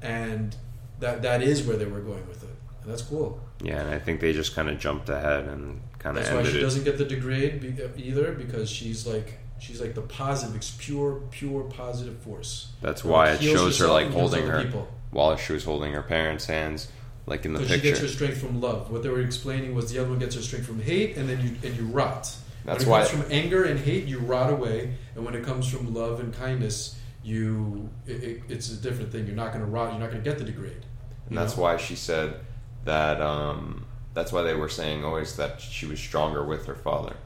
and 0.00 0.56
that 0.98 1.20
that 1.22 1.42
is 1.42 1.62
where 1.62 1.76
they 1.76 1.84
were 1.84 2.00
going 2.00 2.26
with 2.26 2.42
it, 2.42 2.56
and 2.82 2.90
that's 2.90 3.02
cool. 3.02 3.38
Yeah, 3.62 3.80
and 3.82 3.90
I 3.90 3.98
think 3.98 4.20
they 4.20 4.32
just 4.32 4.54
kind 4.54 4.70
of 4.70 4.78
jumped 4.78 5.10
ahead 5.10 5.44
and 5.44 5.82
kind 5.98 6.16
of 6.16 6.24
That's 6.24 6.34
why 6.34 6.50
she 6.50 6.58
it. 6.58 6.62
doesn't 6.62 6.84
get 6.84 6.96
the 6.96 7.04
degrade 7.04 7.60
be, 7.60 8.02
either 8.02 8.32
because 8.32 8.70
she's 8.70 9.06
like 9.06 9.38
she's 9.58 9.80
like 9.80 9.94
the 9.94 10.02
positive, 10.02 10.56
it's 10.56 10.70
pure, 10.78 11.20
pure 11.30 11.64
positive 11.64 12.18
force. 12.20 12.68
That's 12.80 13.04
why 13.04 13.32
it 13.32 13.42
shows 13.42 13.78
her 13.78 13.88
like 13.88 14.08
holding 14.10 14.46
her 14.46 14.62
people. 14.62 14.88
while 15.10 15.36
she 15.36 15.52
was 15.52 15.64
holding 15.64 15.92
her 15.92 16.02
parents' 16.02 16.46
hands, 16.46 16.88
like 17.26 17.44
in 17.44 17.52
the 17.52 17.60
Because 17.60 17.76
she 17.76 17.82
gets 17.82 18.00
her 18.00 18.08
strength 18.08 18.38
from 18.38 18.60
love. 18.60 18.90
What 18.90 19.02
they 19.02 19.08
were 19.08 19.20
explaining 19.20 19.74
was 19.74 19.92
the 19.92 19.98
other 19.98 20.10
one 20.10 20.18
gets 20.18 20.34
her 20.34 20.42
strength 20.42 20.66
from 20.66 20.80
hate, 20.80 21.16
and 21.16 21.28
then 21.28 21.40
you 21.40 21.68
and 21.68 21.76
you 21.76 21.84
rot. 21.86 22.34
That's 22.64 22.84
when 22.84 22.88
it 22.88 22.90
why- 22.90 23.08
comes 23.08 23.22
from 23.22 23.32
anger 23.32 23.64
and 23.64 23.78
hate, 23.78 24.04
you 24.04 24.18
rot 24.18 24.52
away, 24.52 24.94
and 25.14 25.24
when 25.24 25.34
it 25.34 25.44
comes 25.44 25.68
from 25.68 25.94
love 25.94 26.20
and 26.20 26.32
kindness, 26.32 26.98
you 27.22 27.90
it, 28.06 28.22
it, 28.22 28.42
it's 28.48 28.70
a 28.70 28.76
different 28.76 29.12
thing. 29.12 29.26
You're 29.26 29.36
not 29.36 29.52
going 29.52 29.64
to 29.64 29.70
rot. 29.70 29.90
You're 29.90 30.00
not 30.00 30.10
going 30.10 30.22
to 30.22 30.28
get 30.28 30.38
the 30.38 30.44
degrade. 30.44 30.84
And 31.28 31.36
that's 31.36 31.56
why 31.56 31.76
she 31.76 31.96
said 31.96 32.40
that. 32.84 33.20
Um, 33.20 33.84
that's 34.14 34.32
why 34.32 34.42
they 34.42 34.54
were 34.54 34.70
saying 34.70 35.04
always 35.04 35.36
that 35.36 35.60
she 35.60 35.84
was 35.84 36.00
stronger 36.00 36.42
with 36.42 36.64
her 36.66 36.74
father. 36.74 37.16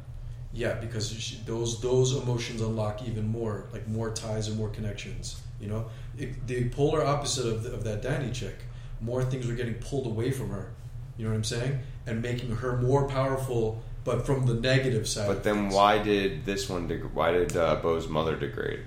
Yeah, 0.52 0.74
because 0.74 1.12
she, 1.12 1.40
those 1.46 1.80
those 1.80 2.16
emotions 2.16 2.60
unlock 2.60 3.06
even 3.06 3.28
more, 3.28 3.66
like 3.72 3.86
more 3.86 4.10
ties 4.10 4.48
and 4.48 4.56
more 4.56 4.70
connections. 4.70 5.40
You 5.60 5.68
know, 5.68 5.86
it, 6.18 6.46
the 6.46 6.68
polar 6.70 7.04
opposite 7.04 7.46
of, 7.46 7.62
the, 7.62 7.72
of 7.72 7.84
that 7.84 8.02
Danny 8.02 8.32
chick. 8.32 8.56
More 9.00 9.24
things 9.24 9.46
were 9.46 9.54
getting 9.54 9.74
pulled 9.74 10.06
away 10.06 10.30
from 10.30 10.50
her. 10.50 10.70
You 11.16 11.24
know 11.24 11.30
what 11.32 11.36
I'm 11.36 11.44
saying? 11.44 11.80
And 12.06 12.22
making 12.22 12.56
her 12.56 12.76
more 12.78 13.06
powerful, 13.08 13.82
but 14.04 14.24
from 14.26 14.46
the 14.46 14.54
negative 14.54 15.06
side. 15.08 15.26
But 15.28 15.42
then 15.44 15.68
why 15.70 15.98
did 16.02 16.44
this 16.44 16.68
one? 16.68 16.86
Deg- 16.88 17.12
why 17.14 17.32
did 17.32 17.56
uh, 17.56 17.76
Bo's 17.76 18.08
mother 18.08 18.36
degrade? 18.36 18.80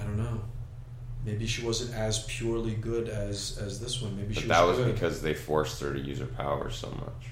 I 0.00 0.04
don't 0.04 0.16
know. 0.18 0.40
Maybe 1.24 1.46
she 1.46 1.64
wasn't 1.64 1.94
as 1.94 2.24
purely 2.24 2.74
good 2.74 3.08
as 3.08 3.58
as 3.60 3.80
this 3.80 4.02
one. 4.02 4.16
Maybe 4.16 4.34
But 4.34 4.42
she 4.42 4.48
that 4.48 4.62
was 4.66 4.78
was 4.78 4.92
because 4.92 5.22
they 5.22 5.32
forced 5.34 5.80
her 5.80 5.92
to 5.94 5.98
use 6.00 6.18
her 6.18 6.26
powers 6.26 6.76
so 6.76 6.90
much. 6.90 7.30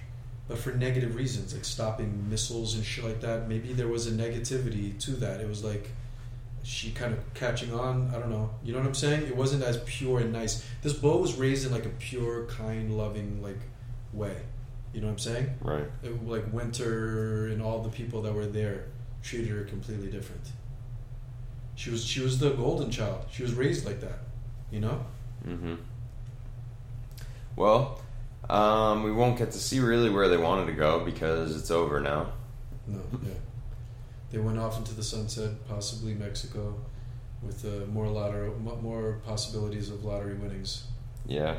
but 0.48 0.56
for 0.58 0.72
negative 0.72 1.14
reasons, 1.14 1.52
like 1.54 1.64
stopping 1.64 2.28
missiles 2.30 2.74
and 2.74 2.84
shit 2.84 3.04
like 3.04 3.20
that. 3.20 3.48
Maybe 3.48 3.72
there 3.74 3.88
was 3.88 4.06
a 4.06 4.12
negativity 4.12 4.98
to 5.00 5.10
that. 5.12 5.40
It 5.40 5.48
was 5.48 5.62
like 5.62 5.90
she 6.62 6.90
kind 6.92 7.12
of 7.12 7.34
catching 7.34 7.72
on. 7.72 8.10
I 8.14 8.18
don't 8.18 8.30
know. 8.30 8.50
You 8.62 8.72
know 8.72 8.78
what 8.78 8.86
I'm 8.86 8.94
saying? 8.94 9.26
It 9.26 9.36
wasn't 9.36 9.62
as 9.64 9.78
pure 9.84 10.20
and 10.20 10.32
nice. 10.32 10.64
This 10.82 10.92
Bo 10.92 11.16
was 11.18 11.34
raised 11.34 11.66
in 11.66 11.72
like 11.72 11.86
a 11.86 11.90
pure, 11.90 12.46
kind, 12.46 12.96
loving 12.96 13.42
like 13.42 13.60
way. 14.12 14.36
You 14.92 15.00
know 15.00 15.06
what 15.06 15.12
I'm 15.14 15.18
saying? 15.18 15.54
Right. 15.60 15.84
It, 16.02 16.26
like 16.26 16.52
Winter 16.52 17.48
and 17.48 17.62
all 17.62 17.82
the 17.82 17.88
people 17.88 18.22
that 18.22 18.34
were 18.34 18.46
there 18.46 18.86
treated 19.22 19.48
her 19.48 19.64
completely 19.64 20.08
different. 20.08 20.46
She 21.74 21.90
was 21.90 22.04
she 22.04 22.20
was 22.20 22.38
the 22.38 22.50
golden 22.50 22.90
child. 22.90 23.24
She 23.30 23.42
was 23.42 23.54
raised 23.54 23.86
like 23.86 24.00
that. 24.00 24.20
You 24.70 24.80
know. 24.80 25.04
Mm-hmm. 25.46 25.74
Well, 27.56 28.00
um, 28.48 29.02
we 29.02 29.12
won't 29.12 29.38
get 29.38 29.50
to 29.52 29.58
see 29.58 29.80
really 29.80 30.10
where 30.10 30.28
they 30.28 30.36
wanted 30.36 30.66
to 30.66 30.72
go 30.72 31.04
because 31.04 31.56
it's 31.56 31.70
over 31.70 32.00
now. 32.00 32.32
No, 32.86 33.00
yeah. 33.22 33.34
They 34.32 34.38
went 34.38 34.58
off 34.58 34.78
into 34.78 34.94
the 34.94 35.02
sunset, 35.02 35.50
possibly 35.68 36.14
Mexico, 36.14 36.74
with 37.42 37.64
uh, 37.66 37.86
more 37.90 38.08
lottery, 38.08 38.50
more 38.50 39.20
possibilities 39.26 39.90
of 39.90 40.04
lottery 40.04 40.34
winnings. 40.34 40.84
Yeah. 41.26 41.58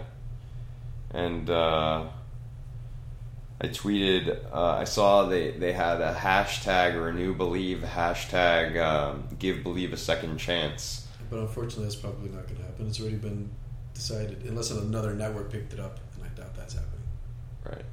And 1.11 1.49
uh, 1.51 2.07
I 3.61 3.67
tweeted, 3.67 4.51
uh, 4.51 4.77
I 4.79 4.85
saw 4.85 5.25
they, 5.27 5.51
they 5.51 5.71
had 5.71 6.01
a 6.01 6.15
hashtag 6.15 6.95
or 6.95 7.09
a 7.09 7.13
new 7.13 7.35
believe, 7.35 7.79
hashtag 7.81 8.81
um, 8.81 9.27
give 9.37 9.61
believe 9.61 9.93
a 9.93 9.97
second 9.97 10.39
chance. 10.39 11.07
But 11.29 11.39
unfortunately, 11.39 11.85
that's 11.85 11.95
probably 11.95 12.29
not 12.29 12.47
going 12.47 12.57
to 12.57 12.63
happen. 12.63 12.87
It's 12.87 12.99
already 12.99 13.17
been 13.17 13.51
decided, 13.93 14.43
unless 14.47 14.71
another 14.71 15.13
network 15.13 15.51
picked 15.51 15.73
it 15.73 15.79
up, 15.79 15.99
and 16.15 16.25
I 16.25 16.29
doubt 16.29 16.55
that's 16.55 16.73
happening. 16.73 17.01
Right. 17.63 17.85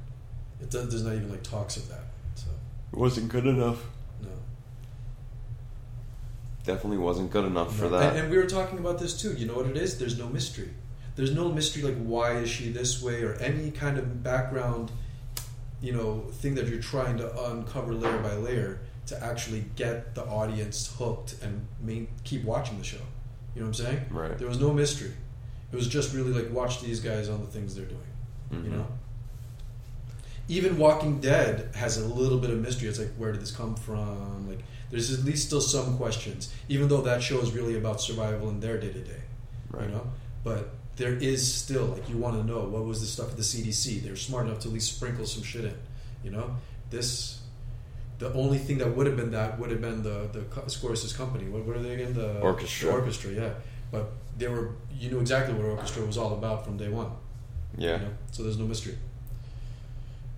It 0.59 0.71
does, 0.71 0.89
there's 0.89 1.03
not 1.03 1.13
even 1.13 1.29
like 1.29 1.43
talks 1.43 1.77
of 1.77 1.87
that. 1.89 2.05
So 2.33 2.47
It 2.91 2.97
wasn't 2.97 3.29
good 3.29 3.45
enough. 3.45 3.83
No. 6.67 6.73
Definitely 6.73 6.97
wasn't 6.99 7.31
good 7.31 7.45
enough 7.45 7.75
for 7.75 7.89
that. 7.89 8.11
And, 8.11 8.19
and 8.23 8.31
we 8.31 8.37
were 8.37 8.45
talking 8.47 8.79
about 8.79 8.99
this 8.99 9.19
too. 9.19 9.33
You 9.33 9.45
know 9.47 9.55
what 9.55 9.67
it 9.67 9.77
is? 9.77 9.97
There's 9.97 10.17
no 10.17 10.27
mystery. 10.29 10.69
There's 11.15 11.33
no 11.33 11.49
mystery 11.51 11.83
like 11.83 11.97
why 11.97 12.37
is 12.37 12.49
she 12.49 12.71
this 12.71 13.01
way 13.01 13.23
or 13.23 13.33
any 13.35 13.71
kind 13.71 13.97
of 13.97 14.23
background, 14.23 14.91
you 15.81 15.91
know, 15.91 16.21
thing 16.31 16.55
that 16.55 16.67
you're 16.67 16.81
trying 16.81 17.17
to 17.17 17.45
uncover 17.51 17.93
layer 17.93 18.19
by 18.19 18.33
layer 18.35 18.79
to 19.07 19.23
actually 19.23 19.65
get 19.75 20.15
the 20.15 20.23
audience 20.25 20.95
hooked 20.97 21.35
and 21.43 21.67
main, 21.81 22.07
keep 22.23 22.43
watching 22.45 22.77
the 22.77 22.83
show. 22.83 22.97
You 23.55 23.61
know 23.61 23.67
what 23.67 23.79
I'm 23.79 23.85
saying? 23.85 24.05
Right. 24.09 24.37
There 24.37 24.47
was 24.47 24.59
no 24.59 24.71
mystery. 24.71 25.11
It 25.71 25.75
was 25.75 25.87
just 25.87 26.13
really 26.13 26.31
like 26.31 26.51
watch 26.51 26.81
these 26.81 26.99
guys 27.01 27.27
on 27.27 27.41
the 27.41 27.47
things 27.47 27.75
they're 27.75 27.85
doing. 27.85 27.99
You 28.51 28.57
Mhm. 28.57 28.71
know. 28.77 28.87
Even 30.47 30.77
Walking 30.77 31.19
Dead 31.19 31.69
has 31.75 31.97
a 31.97 32.05
little 32.07 32.37
bit 32.37 32.49
of 32.49 32.59
mystery. 32.59 32.89
It's 32.89 32.99
like 32.99 33.13
where 33.15 33.31
did 33.31 33.41
this 33.41 33.51
come 33.51 33.75
from? 33.75 34.47
Like 34.49 34.59
there's 34.91 35.11
at 35.17 35.25
least 35.25 35.47
still 35.47 35.61
some 35.61 35.97
questions, 35.97 36.53
even 36.69 36.87
though 36.89 37.01
that 37.01 37.23
show 37.23 37.39
is 37.39 37.51
really 37.51 37.77
about 37.77 38.01
survival 38.01 38.49
in 38.49 38.59
their 38.59 38.77
day 38.79 38.91
to 38.91 38.99
day. 38.99 39.21
You 39.79 39.87
know, 39.87 40.07
but 40.43 40.69
there 40.97 41.13
is 41.13 41.51
still 41.51 41.85
like 41.85 42.09
you 42.09 42.17
want 42.17 42.35
to 42.35 42.43
know 42.43 42.59
what 42.65 42.83
was 42.85 42.99
the 42.99 43.07
stuff 43.07 43.31
at 43.31 43.37
the 43.37 43.43
CDC. 43.43 44.03
They're 44.03 44.17
smart 44.17 44.45
enough 44.47 44.59
to 44.59 44.67
at 44.67 44.73
least 44.73 44.95
sprinkle 44.95 45.25
some 45.25 45.43
shit 45.43 45.63
in. 45.65 45.75
You 46.23 46.31
know, 46.31 46.55
this 46.89 47.41
the 48.19 48.31
only 48.33 48.59
thing 48.59 48.77
that 48.79 48.95
would 48.95 49.07
have 49.07 49.15
been 49.15 49.31
that 49.31 49.57
would 49.57 49.71
have 49.71 49.81
been 49.81 50.03
the 50.03 50.29
the 50.31 50.41
co- 50.41 50.63
Scorsese 50.63 51.15
company. 51.15 51.49
What, 51.49 51.65
what 51.65 51.77
are 51.77 51.81
they 51.81 51.93
again? 51.93 52.13
The 52.13 52.39
Orchestra. 52.41 52.89
the 52.89 52.95
orchestra, 52.95 53.31
yeah. 53.31 53.53
But 53.91 54.11
they 54.37 54.47
were 54.47 54.75
you 54.93 55.09
knew 55.09 55.19
exactly 55.19 55.53
what 55.55 55.65
orchestra 55.65 56.05
was 56.05 56.17
all 56.17 56.33
about 56.33 56.65
from 56.65 56.77
day 56.77 56.89
one. 56.89 57.11
Yeah. 57.77 57.93
You 57.93 58.05
know? 58.05 58.13
So 58.31 58.43
there's 58.43 58.57
no 58.57 58.65
mystery. 58.65 58.97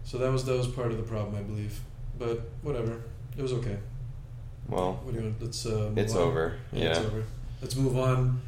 So 0.05 0.17
that 0.19 0.31
was 0.31 0.45
that 0.45 0.55
was 0.55 0.67
part 0.67 0.91
of 0.91 0.97
the 0.97 1.03
problem, 1.03 1.35
I 1.35 1.41
believe. 1.41 1.79
But 2.19 2.41
whatever, 2.61 3.01
it 3.37 3.41
was 3.41 3.53
okay. 3.53 3.77
Well, 4.69 4.99
What 5.04 5.13
do 5.13 5.19
you 5.19 5.26
want? 5.26 5.41
Let's. 5.41 5.65
Uh, 5.65 5.91
it's 5.95 6.13
on. 6.15 6.21
over. 6.21 6.56
Yeah, 6.71 6.84
Yeah. 6.84 6.89
it's 6.91 6.99
over. 6.99 7.23
Let's 7.62 7.76
move 7.76 7.97
on. 7.97 8.41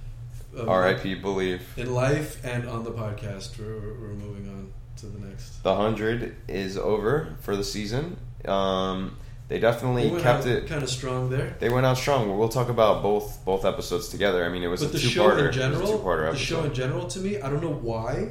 Um, 0.58 0.69
R.I.P. 0.69 1.15
Believe. 1.15 1.62
In 1.78 1.93
life 1.93 2.43
and 2.45 2.67
on 2.67 2.84
the 2.86 2.91
podcast, 2.91 3.60
we're, 3.60 3.93
we're 3.99 4.13
moving 4.13 4.47
on 4.47 4.71
to 4.97 5.08
the 5.08 5.19
next. 5.19 5.62
The 5.63 5.75
hundred 5.75 6.36
is 6.47 6.78
over 6.78 7.36
for 7.41 7.56
the 7.58 7.63
season. 7.63 8.17
Um, 8.45 9.17
they 9.47 9.60
definitely 9.60 10.10
kept 10.21 10.45
it. 10.45 10.67
kind 10.67 10.82
of 10.82 10.89
strong 10.89 11.30
there. 11.30 11.56
They 11.60 11.69
went 11.69 11.86
out 11.86 11.97
strong. 11.97 12.36
We'll 12.38 12.49
talk 12.49 12.69
about 12.69 13.04
both 13.04 13.43
both 13.45 13.65
episodes 13.65 14.08
together. 14.10 14.45
I 14.45 14.49
mean, 14.49 14.63
it 14.63 14.67
was 14.67 14.82
But 14.82 14.89
a 14.89 14.93
the 14.93 14.99
two 14.99 15.08
show 15.10 15.38
in 15.38 15.51
general, 15.51 15.97
the 16.32 16.36
show 16.38 16.63
in 16.63 16.73
general, 16.73 17.08
to 17.08 17.19
me, 17.19 17.39
I 17.41 17.49
don't 17.49 17.62
know 17.62 17.73
why, 17.73 18.30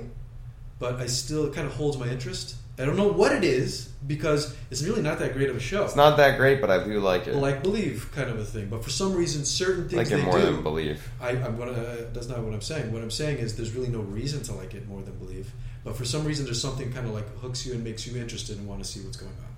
but 0.78 0.94
I 0.96 1.06
still 1.06 1.44
it 1.46 1.54
kind 1.54 1.66
of 1.66 1.74
holds 1.74 1.98
my 1.98 2.08
interest. 2.08 2.56
I 2.78 2.84
don't 2.84 2.96
know 2.96 3.08
what 3.08 3.32
it 3.32 3.44
is 3.44 3.88
because 4.06 4.56
it's 4.70 4.82
really 4.82 5.00
not 5.00 5.20
that 5.20 5.32
great 5.32 5.48
of 5.48 5.56
a 5.56 5.60
show. 5.60 5.84
it's 5.84 5.94
not 5.94 6.16
that 6.16 6.36
great, 6.38 6.60
but 6.60 6.70
I 6.70 6.82
do 6.82 6.98
like 6.98 7.26
it. 7.28 7.36
like 7.36 7.62
believe 7.62 8.10
kind 8.12 8.28
of 8.28 8.38
a 8.38 8.44
thing, 8.44 8.68
but 8.68 8.82
for 8.82 8.90
some 8.90 9.14
reason, 9.14 9.44
certain 9.44 9.88
things 9.88 9.94
like 9.94 10.06
it 10.08 10.16
they 10.16 10.24
more 10.24 10.40
do. 10.40 10.46
than 10.46 10.62
believe. 10.62 11.08
I, 11.20 11.30
I'm 11.30 11.56
gonna. 11.56 11.72
Uh, 11.72 11.96
that's 12.12 12.28
not 12.28 12.40
what 12.40 12.52
I'm 12.52 12.60
saying. 12.60 12.92
What 12.92 13.02
I'm 13.02 13.12
saying 13.12 13.38
is 13.38 13.56
there's 13.56 13.72
really 13.72 13.88
no 13.90 14.00
reason 14.00 14.42
to 14.44 14.54
like 14.54 14.74
it 14.74 14.88
more 14.88 15.02
than 15.02 15.16
believe, 15.18 15.52
but 15.84 15.96
for 15.96 16.04
some 16.04 16.24
reason, 16.24 16.44
there's 16.44 16.60
something 16.60 16.92
kind 16.92 17.06
of 17.06 17.14
like 17.14 17.28
hooks 17.38 17.64
you 17.64 17.74
and 17.74 17.84
makes 17.84 18.06
you 18.06 18.20
interested 18.20 18.58
and 18.58 18.66
want 18.66 18.82
to 18.82 18.88
see 18.88 19.00
what's 19.00 19.16
going 19.16 19.32
on. 19.32 19.54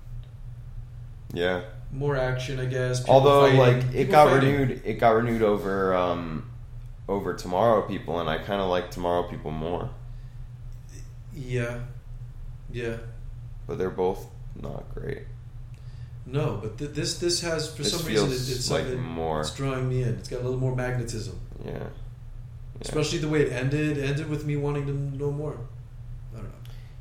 Yeah. 1.33 1.61
More 1.91 2.15
action, 2.15 2.59
I 2.59 2.65
guess. 2.65 3.07
Although, 3.07 3.49
fighting, 3.49 3.59
like 3.59 3.95
it 3.95 4.11
got 4.11 4.29
fighting. 4.29 4.51
renewed, 4.51 4.81
it 4.85 4.93
got 4.95 5.11
renewed 5.11 5.41
over 5.41 5.95
um, 5.95 6.49
over 7.07 7.33
Tomorrow 7.33 7.87
People, 7.87 8.19
and 8.19 8.29
I 8.29 8.37
kind 8.37 8.61
of 8.61 8.69
like 8.69 8.91
Tomorrow 8.91 9.23
People 9.29 9.51
more. 9.51 9.89
Yeah, 11.33 11.79
yeah. 12.71 12.97
But 13.67 13.77
they're 13.77 13.89
both 13.89 14.25
not 14.61 14.85
great. 14.93 15.23
No, 16.25 16.59
but 16.61 16.77
th- 16.77 16.91
this 16.91 17.19
this 17.19 17.41
has 17.41 17.71
for 17.73 17.83
This 17.83 17.97
some 17.97 18.05
reason 18.05 18.27
it, 18.29 18.33
it's 18.33 18.69
like 18.69 18.87
more- 18.97 19.41
It's 19.41 19.51
drawing 19.55 19.87
me 19.89 20.03
in. 20.03 20.09
It's 20.15 20.27
got 20.29 20.41
a 20.41 20.43
little 20.43 20.59
more 20.59 20.75
magnetism, 20.75 21.39
Yeah. 21.63 21.71
Yeah. 21.71 21.79
especially 22.81 23.19
the 23.19 23.29
way 23.29 23.41
it 23.43 23.51
ended. 23.53 23.97
Ended 23.97 24.29
with 24.29 24.45
me 24.45 24.55
wanting 24.57 24.85
to 24.87 24.93
know 24.93 25.31
more. 25.31 25.57
I 26.33 26.37
don't 26.37 26.43
know. 26.45 26.49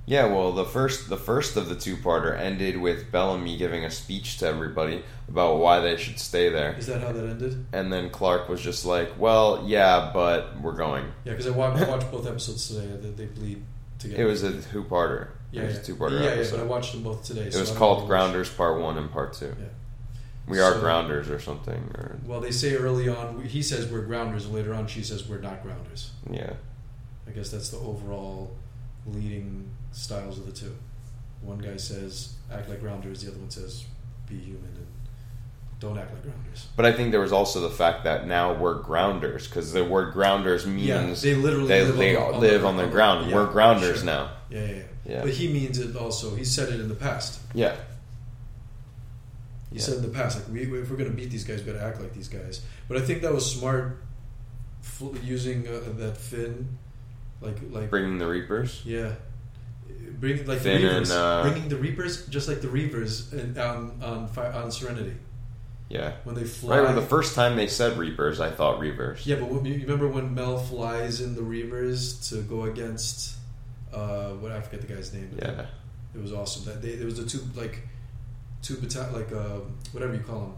Yeah, 0.06 0.26
well, 0.26 0.52
the 0.52 0.64
first 0.64 1.08
the 1.08 1.16
first 1.16 1.56
of 1.56 1.68
the 1.68 1.74
two 1.74 1.96
parter 1.96 2.38
ended 2.38 2.80
with 2.80 3.10
Bellamy 3.10 3.56
giving 3.56 3.84
a 3.84 3.90
speech 3.90 4.38
to 4.38 4.46
everybody 4.46 5.02
about 5.28 5.58
why 5.58 5.80
they 5.80 5.96
should 5.96 6.20
stay 6.20 6.48
there, 6.48 6.74
Is 6.74 6.86
that 6.86 7.00
how 7.00 7.10
that 7.10 7.28
ended? 7.28 7.66
and 7.72 7.92
then 7.92 8.10
Clarke 8.10 8.48
was 8.48 8.60
just 8.60 8.84
like, 8.84 9.18
"Well, 9.18 9.64
yeah, 9.66 10.12
but 10.14 10.60
we're 10.60 10.76
going." 10.76 11.04
Yeah, 11.24 11.32
because 11.32 11.48
I 11.48 11.50
watched, 11.50 11.88
watched 11.88 12.10
both 12.12 12.26
episodes 12.28 12.68
today. 12.68 12.86
They, 13.00 13.10
they 13.10 13.26
bleed 13.26 13.64
together. 13.98 14.22
It 14.22 14.26
was 14.26 14.44
a 14.44 14.62
two 14.62 14.84
parter. 14.84 15.30
Yeah, 15.62 15.68
yeah. 15.70 15.78
two 15.82 15.96
parter 15.96 16.12
Yeah, 16.20 16.24
yeah, 16.26 16.30
episode. 16.32 16.56
but 16.58 16.62
I 16.62 16.66
watched 16.66 16.92
them 16.92 17.02
both 17.02 17.24
today. 17.24 17.42
it 17.42 17.52
so 17.52 17.60
was 17.60 17.70
called 17.72 18.06
Grounders 18.06 18.48
Part 18.50 18.80
One 18.80 18.98
and 18.98 19.10
Part 19.10 19.32
Two. 19.34 19.54
Yeah. 19.58 19.66
We 20.48 20.60
are 20.60 20.74
So- 20.74 20.80
grounders 20.80 21.28
or 21.28 21.40
something, 21.40 21.90
or 21.96 22.16
Well, 22.24 22.40
they 22.40 22.52
say 22.52 22.74
early 22.76 23.08
on 23.08 23.42
he 23.42 23.62
says 23.62 23.86
we're 23.90 24.02
grounders, 24.02 24.44
and 24.44 24.54
later 24.54 24.74
on 24.74 24.86
she 24.86 25.02
says 25.02 25.28
we're 25.28 25.38
not 25.40 25.62
grounders. 25.62 26.10
yeah, 26.30 26.52
I 27.26 27.30
guess 27.32 27.50
that's 27.50 27.70
the 27.70 27.78
overall 27.78 28.54
leading 29.06 29.70
styles 29.92 30.38
of 30.38 30.46
the 30.46 30.52
two. 30.52 30.74
One 31.42 31.58
guy 31.58 31.76
says 31.76 32.34
act 32.52 32.68
like 32.68 32.80
grounders, 32.80 33.22
the 33.22 33.30
other 33.30 33.38
one 33.40 33.50
says 33.50 33.84
be 34.28 34.36
human 34.38 34.64
and 34.76 34.86
don't 35.78 35.98
act 35.98 36.12
like 36.12 36.22
grounders. 36.22 36.66
but 36.76 36.86
I 36.86 36.92
think 36.92 37.10
there 37.12 37.20
was 37.20 37.32
also 37.32 37.60
the 37.60 37.70
fact 37.70 38.04
that 38.04 38.26
now 38.26 38.54
we're 38.54 38.74
grounders 38.80 39.46
because 39.46 39.72
the 39.72 39.84
word 39.84 40.12
grounders 40.14 40.64
Yeah, 40.66 41.04
means 41.04 41.22
they 41.22 41.34
literally 41.34 41.68
they, 41.68 41.84
live, 41.84 41.96
they 41.96 42.16
on, 42.16 42.32
the, 42.32 42.38
live 42.38 42.64
on 42.64 42.76
the 42.76 42.86
ground. 42.86 43.28
yeah, 43.30 43.36
we're 43.36 43.46
grounders 43.46 43.98
sure. 43.98 44.06
now. 44.06 44.30
Yeah, 44.48 44.64
yeah, 44.64 44.82
yeah. 45.06 45.22
But 45.22 45.30
he 45.30 45.48
means 45.52 45.78
it 45.78 45.96
also. 45.96 46.34
He 46.34 46.44
said 46.44 46.68
it 46.70 46.80
in 46.80 46.88
the 46.88 46.94
past. 46.94 47.40
Yeah, 47.54 47.76
He 49.70 49.76
Yeah. 49.76 49.82
said 49.82 49.96
in 49.96 50.02
the 50.02 50.08
past, 50.08 50.38
like, 50.38 50.48
we, 50.52 50.62
if 50.80 50.90
we're 50.90 50.96
going 50.96 51.10
to 51.10 51.16
beat 51.16 51.30
these 51.30 51.44
guys, 51.44 51.60
we 51.62 51.72
got 51.72 51.78
to 51.78 51.84
act 51.84 52.00
like 52.00 52.12
these 52.14 52.28
guys. 52.28 52.62
But 52.88 52.96
I 52.98 53.00
think 53.00 53.22
that 53.22 53.32
was 53.32 53.44
smart 53.50 54.02
using 55.22 55.66
uh, 55.68 55.80
that 55.98 56.16
Finn, 56.16 56.78
like, 57.40 57.56
like, 57.70 57.90
bringing 57.90 58.18
the 58.18 58.26
Reapers. 58.26 58.82
yeah, 58.84 59.12
bring 60.20 60.44
like 60.46 60.60
Finn 60.60 60.80
the 60.82 60.88
Reavers, 60.88 60.96
and, 60.96 61.10
uh, 61.12 61.42
bringing 61.42 61.68
the 61.68 61.76
Reapers, 61.76 62.26
just 62.28 62.48
like 62.48 62.60
the 62.60 62.68
Reavers 62.68 63.32
in, 63.32 63.58
on 63.58 64.00
on 64.02 64.30
on 64.54 64.70
Serenity 64.72 65.14
Yeah, 65.88 66.12
when 66.24 66.34
they 66.36 66.44
fly. 66.44 66.78
right. 66.78 66.84
Well, 66.84 66.94
the 66.94 67.02
first 67.06 67.34
time 67.34 67.56
they 67.56 67.66
said 67.66 67.98
Reapers, 67.98 68.40
I 68.40 68.50
thought 68.50 68.80
Reavers. 68.80 69.26
yeah, 69.26 69.36
but 69.36 69.50
when, 69.50 69.64
you 69.66 69.80
remember 69.82 70.08
when 70.08 70.34
Mal 70.34 70.58
flies 70.58 71.20
in 71.20 71.34
the 71.34 71.42
Reavers 71.42 72.28
to 72.30 72.42
go 72.42 72.62
against, 72.64 73.35
uh, 73.96 74.30
what 74.40 74.52
I 74.52 74.60
forget 74.60 74.80
the 74.86 74.90
guy's 74.94 75.12
name. 75.12 75.30
but 75.34 75.44
Yeah. 75.44 75.66
It 76.14 76.20
was 76.22 76.32
awesome. 76.32 76.64
That 76.66 76.82
they, 76.82 76.90
it 77.02 77.04
was 77.04 77.16
the 77.22 77.26
two 77.32 77.40
like 77.54 77.76
two 78.62 78.76
battalion, 78.76 79.12
like 79.20 79.32
uh, 79.32 79.60
whatever 79.92 80.14
you 80.14 80.20
call 80.20 80.40
them, 80.40 80.54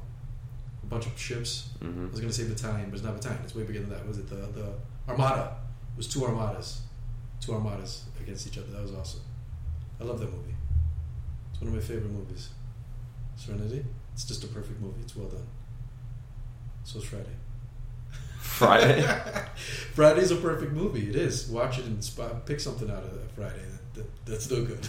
a 0.83 0.87
bunch 0.87 1.07
of 1.07 1.19
ships. 1.19 1.71
hmm 1.81 2.07
I 2.07 2.11
was 2.11 2.21
gonna 2.21 2.33
say 2.33 2.47
battalion, 2.49 2.87
but 2.91 2.97
it's 2.97 3.05
not 3.05 3.15
battalion. 3.17 3.41
It's 3.45 3.55
way 3.55 3.65
bigger 3.65 3.81
than 3.81 3.91
that. 3.91 4.07
Was 4.07 4.19
it 4.19 4.29
the 4.29 4.37
the 4.59 4.67
armada? 5.09 5.57
It 5.95 5.97
was 5.97 6.09
two 6.09 6.25
armadas, 6.25 6.83
two 7.41 7.53
armadas 7.55 8.05
against 8.21 8.47
each 8.47 8.59
other. 8.59 8.71
That 8.75 8.83
was 8.83 8.95
awesome. 8.95 9.23
I 10.01 10.05
love 10.05 10.19
that 10.21 10.31
movie. 10.33 10.55
It's 11.51 11.61
one 11.61 11.69
of 11.69 11.75
my 11.75 11.81
favorite 11.81 12.13
movies. 12.13 12.51
Serenity. 13.37 13.85
It's 14.15 14.25
just 14.25 14.45
a 14.45 14.49
perfect 14.49 14.81
movie. 14.81 15.01
It's 15.03 15.15
well 15.17 15.29
done. 15.29 15.47
So 16.85 16.99
is 16.99 17.05
Friday. 17.05 17.37
Friday. 18.39 19.03
Friday's 19.95 20.31
a 20.31 20.37
perfect 20.37 20.73
movie. 20.73 21.09
It 21.09 21.17
is. 21.17 21.49
Watch 21.49 21.79
it 21.79 21.85
and 21.87 22.03
spot, 22.03 22.47
pick 22.47 22.61
something 22.61 22.91
out 22.91 23.03
of 23.03 23.13
that 23.13 23.31
Friday. 23.33 23.63
That, 23.95 24.05
that, 24.05 24.27
that's 24.27 24.51
no 24.51 24.63
good. 24.65 24.87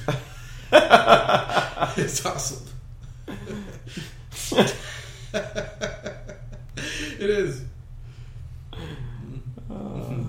it's 2.04 2.26
awesome. 2.26 2.66
it 5.34 7.30
is. 7.30 7.62
Mhm. 9.70 10.28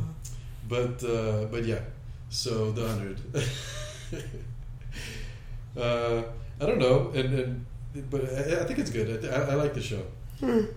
But 0.69 1.03
uh, 1.05 1.45
but 1.51 1.65
yeah. 1.65 1.81
So 2.29 2.71
the 2.73 2.87
hundred. 2.89 3.21
uh, 5.77 6.23
I 6.61 6.67
don't 6.67 6.79
know, 6.79 7.11
and, 7.15 7.35
and 7.35 7.67
but 8.11 8.23
I, 8.25 8.61
I 8.61 8.65
think 8.65 8.79
it's 8.79 8.91
good. 8.91 9.25
I, 9.25 9.29
I, 9.29 9.41
I 9.51 9.55
like 9.55 9.75
the 9.75 9.83
show. 9.83 10.03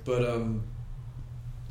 But 0.05 0.27
um, 0.27 0.63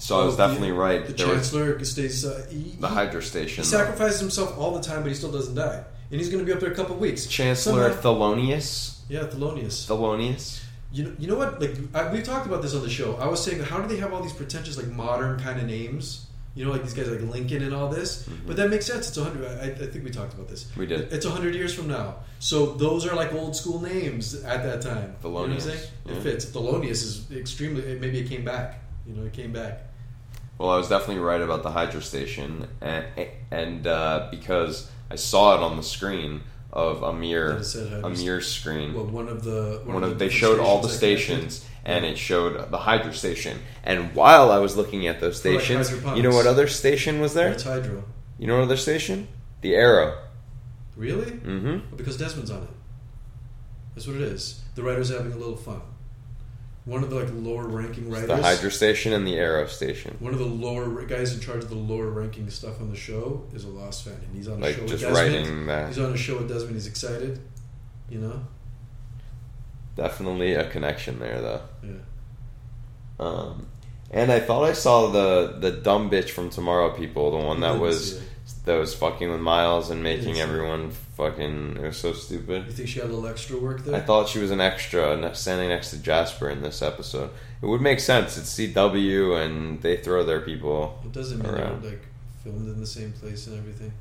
so 0.02 0.20
I 0.20 0.24
was 0.24 0.36
the- 0.36 0.46
definitely 0.46 0.72
right. 0.72 1.06
The 1.06 1.12
There 1.12 1.28
was 1.28 1.36
chancellor 1.50 1.84
stays. 1.84 2.24
Uh, 2.24 2.46
he, 2.50 2.76
the 2.80 2.88
he- 2.88 2.94
Hydra 2.94 3.22
Station. 3.22 3.62
he 3.64 3.68
sacrifices 3.68 4.20
himself 4.20 4.58
all 4.58 4.72
the 4.74 4.82
time, 4.82 5.02
but 5.02 5.08
he 5.08 5.14
still 5.14 5.30
doesn't 5.32 5.54
die. 5.54 5.84
And 6.10 6.20
he's 6.20 6.28
going 6.28 6.40
to 6.44 6.44
be 6.44 6.52
up 6.52 6.60
there 6.60 6.70
a 6.72 6.74
couple 6.74 6.96
weeks. 6.96 7.26
Chancellor 7.26 7.90
Somehow- 7.92 8.02
Thelonious. 8.02 8.98
yeah, 9.08 9.20
Thelonious. 9.20 9.86
Thelonious. 9.86 10.62
You 10.92 11.04
know, 11.04 11.12
you 11.18 11.26
know 11.28 11.36
what? 11.36 11.58
Like 11.60 11.74
I, 11.94 12.12
we 12.12 12.20
talked 12.20 12.46
about 12.46 12.60
this 12.62 12.74
on 12.74 12.82
the 12.82 12.90
show. 12.90 13.16
I 13.16 13.26
was 13.26 13.42
saying, 13.42 13.62
how 13.62 13.80
do 13.80 13.88
they 13.88 13.96
have 14.00 14.12
all 14.12 14.22
these 14.22 14.32
pretentious, 14.34 14.76
like 14.76 14.88
modern 14.88 15.38
kind 15.40 15.58
of 15.58 15.66
names? 15.66 16.26
You 16.54 16.66
know, 16.66 16.70
like 16.72 16.82
these 16.82 16.92
guys 16.92 17.08
like 17.08 17.22
Lincoln 17.22 17.62
and 17.62 17.72
all 17.74 17.88
this. 17.88 18.28
But 18.46 18.56
that 18.56 18.68
makes 18.68 18.84
sense. 18.84 19.08
It's 19.08 19.16
a 19.16 19.24
hundred. 19.24 19.46
I, 19.46 19.68
I 19.84 19.86
think 19.86 20.04
we 20.04 20.10
talked 20.10 20.34
about 20.34 20.48
this. 20.48 20.64
Mm-hmm. 20.64 20.80
We 20.80 20.86
did. 20.86 21.10
It's 21.10 21.24
a 21.24 21.30
hundred 21.30 21.54
years 21.54 21.72
from 21.72 21.88
now. 21.88 22.16
So 22.40 22.74
those 22.74 23.06
are 23.06 23.14
like 23.16 23.32
old 23.32 23.56
school 23.56 23.80
names 23.80 24.34
at 24.44 24.62
that 24.64 24.82
time. 24.82 25.14
You 25.24 25.30
know 25.30 25.34
what 25.40 25.48
I'm 25.50 25.60
saying? 25.60 25.80
yeah. 26.04 26.12
It 26.12 26.22
fits. 26.22 26.44
Thelonious 26.44 26.90
is 27.08 27.32
extremely. 27.34 27.98
Maybe 27.98 28.18
it 28.18 28.28
came 28.28 28.44
back. 28.44 28.80
You 29.06 29.14
know, 29.14 29.24
it 29.24 29.32
came 29.32 29.52
back. 29.52 29.80
Well, 30.58 30.70
I 30.70 30.76
was 30.76 30.88
definitely 30.88 31.22
right 31.22 31.40
about 31.40 31.62
the 31.62 31.70
Hydra 31.70 32.02
Station, 32.02 32.68
and, 32.80 33.06
and 33.50 33.86
uh, 33.86 34.28
because 34.30 34.90
I 35.10 35.16
saw 35.16 35.56
it 35.56 35.60
on 35.60 35.76
the 35.76 35.82
screen 35.82 36.42
of 36.72 37.02
it 37.02 37.64
said 37.64 38.02
Amir's 38.02 38.50
screen. 38.50 38.94
Well, 38.94 39.04
one 39.04 39.28
of 39.28 39.44
the 39.44 39.82
one 39.84 40.00
the 40.00 40.08
of 40.08 40.18
they 40.18 40.30
showed 40.30 40.58
all 40.58 40.80
the 40.80 40.88
stations 40.88 41.66
and 41.84 42.04
it 42.04 42.16
showed 42.16 42.70
the 42.70 42.78
Hydra 42.78 43.12
Station. 43.12 43.58
And 43.84 44.14
while 44.14 44.50
I 44.50 44.58
was 44.58 44.76
looking 44.76 45.06
at 45.06 45.20
those 45.20 45.40
For, 45.42 45.50
like, 45.50 45.60
stations, 45.60 45.90
you 46.16 46.22
know 46.22 46.30
what 46.30 46.46
other 46.46 46.68
station 46.68 47.20
was 47.20 47.34
there? 47.34 47.50
It's 47.50 47.64
Hydro. 47.64 48.04
You 48.38 48.46
know 48.46 48.56
what 48.56 48.64
other 48.64 48.76
station? 48.76 49.28
The 49.60 49.74
Arrow. 49.74 50.18
Really? 50.96 51.30
Mm-hmm. 51.30 51.96
Because 51.96 52.16
Desmond's 52.16 52.50
on 52.50 52.62
it. 52.62 52.68
That's 53.94 54.06
what 54.06 54.16
it 54.16 54.22
is. 54.22 54.60
The 54.74 54.82
writer's 54.82 55.10
having 55.10 55.32
a 55.32 55.36
little 55.36 55.56
fun. 55.56 55.82
One 56.84 57.04
of 57.04 57.10
the 57.10 57.16
like 57.16 57.28
lower 57.32 57.68
ranking 57.68 58.10
writers. 58.10 58.26
The 58.26 58.36
Hydra 58.42 58.70
Station 58.70 59.12
and 59.12 59.24
the 59.26 59.36
Arrow 59.36 59.66
Station. 59.68 60.16
One 60.18 60.32
of 60.32 60.40
the 60.40 60.44
lower 60.46 61.04
guys 61.04 61.32
in 61.32 61.40
charge 61.40 61.62
of 61.62 61.68
the 61.68 61.76
lower 61.76 62.10
ranking 62.10 62.50
stuff 62.50 62.80
on 62.80 62.90
the 62.90 62.96
show 62.96 63.44
is 63.54 63.62
a 63.64 63.68
Lost 63.68 64.04
fan, 64.04 64.14
and 64.14 64.34
he's 64.34 64.48
on 64.48 64.58
a 64.58 64.66
Like 64.66 64.74
show 64.76 64.86
just 64.88 65.04
with 65.04 65.14
Desmond. 65.14 65.34
writing 65.46 65.66
that. 65.66 65.88
He's 65.88 65.98
on 66.00 66.12
a 66.12 66.16
show 66.16 66.38
with 66.38 66.48
Desmond. 66.48 66.74
He's 66.74 66.88
excited. 66.88 67.38
You 68.10 68.18
know. 68.18 68.40
Definitely 69.94 70.54
a 70.54 70.68
connection 70.70 71.18
there, 71.18 71.40
though. 71.40 71.60
Yeah. 71.84 71.90
Um, 73.20 73.66
and 74.10 74.32
I 74.32 74.40
thought 74.40 74.64
I 74.64 74.72
saw 74.72 75.08
the 75.10 75.58
the 75.60 75.70
dumb 75.70 76.10
bitch 76.10 76.30
from 76.30 76.50
Tomorrow 76.50 76.96
People, 76.96 77.30
the 77.30 77.46
one 77.46 77.60
that 77.60 77.78
was. 77.78 78.20
That 78.64 78.76
was 78.78 78.94
fucking 78.94 79.30
with 79.30 79.40
Miles 79.40 79.90
and 79.90 80.02
making 80.02 80.38
everyone 80.38 80.90
fucking. 81.16 81.76
It 81.78 81.82
was 81.82 81.96
so 81.96 82.12
stupid. 82.12 82.66
You 82.66 82.72
think 82.72 82.88
she 82.88 83.00
had 83.00 83.08
a 83.10 83.12
little 83.12 83.28
extra 83.28 83.58
work 83.58 83.84
there? 83.84 83.94
I 83.96 84.00
thought 84.00 84.28
she 84.28 84.38
was 84.38 84.50
an 84.50 84.60
extra 84.60 85.34
standing 85.34 85.68
next 85.68 85.90
to 85.90 85.98
Jasper 85.98 86.48
in 86.48 86.62
this 86.62 86.80
episode. 86.82 87.30
It 87.60 87.66
would 87.66 87.80
make 87.80 88.00
sense. 88.00 88.36
It's 88.38 88.54
CW 88.58 89.44
and 89.44 89.82
they 89.82 89.96
throw 89.96 90.24
their 90.24 90.40
people. 90.40 91.00
it 91.04 91.12
doesn't 91.12 91.38
mean 91.42 91.52
they 91.52 91.60
around. 91.60 91.82
were 91.82 91.90
like 91.90 92.02
filmed 92.42 92.68
in 92.68 92.80
the 92.80 92.86
same 92.86 93.12
place 93.12 93.46
and 93.46 93.58
everything. 93.58 93.92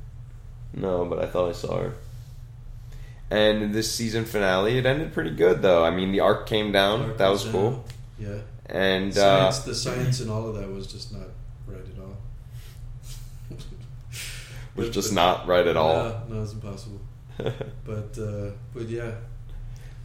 No, 0.74 1.04
but 1.04 1.18
I 1.18 1.26
thought 1.26 1.48
I 1.50 1.52
saw 1.52 1.78
her. 1.78 1.94
And 3.30 3.72
this 3.74 3.92
season 3.92 4.24
finale, 4.24 4.78
it 4.78 4.86
ended 4.86 5.12
pretty 5.12 5.30
good 5.30 5.62
though. 5.62 5.84
I 5.84 5.90
mean, 5.90 6.12
the 6.12 6.20
arc 6.20 6.46
came 6.46 6.70
down. 6.70 7.02
Arc 7.02 7.18
that 7.18 7.28
was 7.28 7.44
was 7.44 7.52
cool. 7.52 7.70
down. 7.70 7.84
Yeah. 8.18 8.38
And 8.66 9.16
uh, 9.18 9.50
the 9.64 9.74
science 9.74 10.20
and 10.20 10.30
all 10.30 10.48
of 10.48 10.56
that 10.56 10.70
was 10.70 10.86
just 10.86 11.12
not 11.12 11.28
right 11.66 11.80
at 11.80 12.00
all. 12.02 12.16
Was 14.76 14.86
But- 14.88 14.92
just 14.94 15.10
but- 15.10 15.14
not 15.14 15.46
right 15.46 15.66
at 15.66 15.76
all. 15.76 15.94
No, 15.94 16.20
no, 16.36 16.42
it's 16.42 16.52
impossible. 16.52 17.00
But 17.84 18.16
uh, 18.18 18.50
but 18.74 18.88
yeah, 18.88 19.12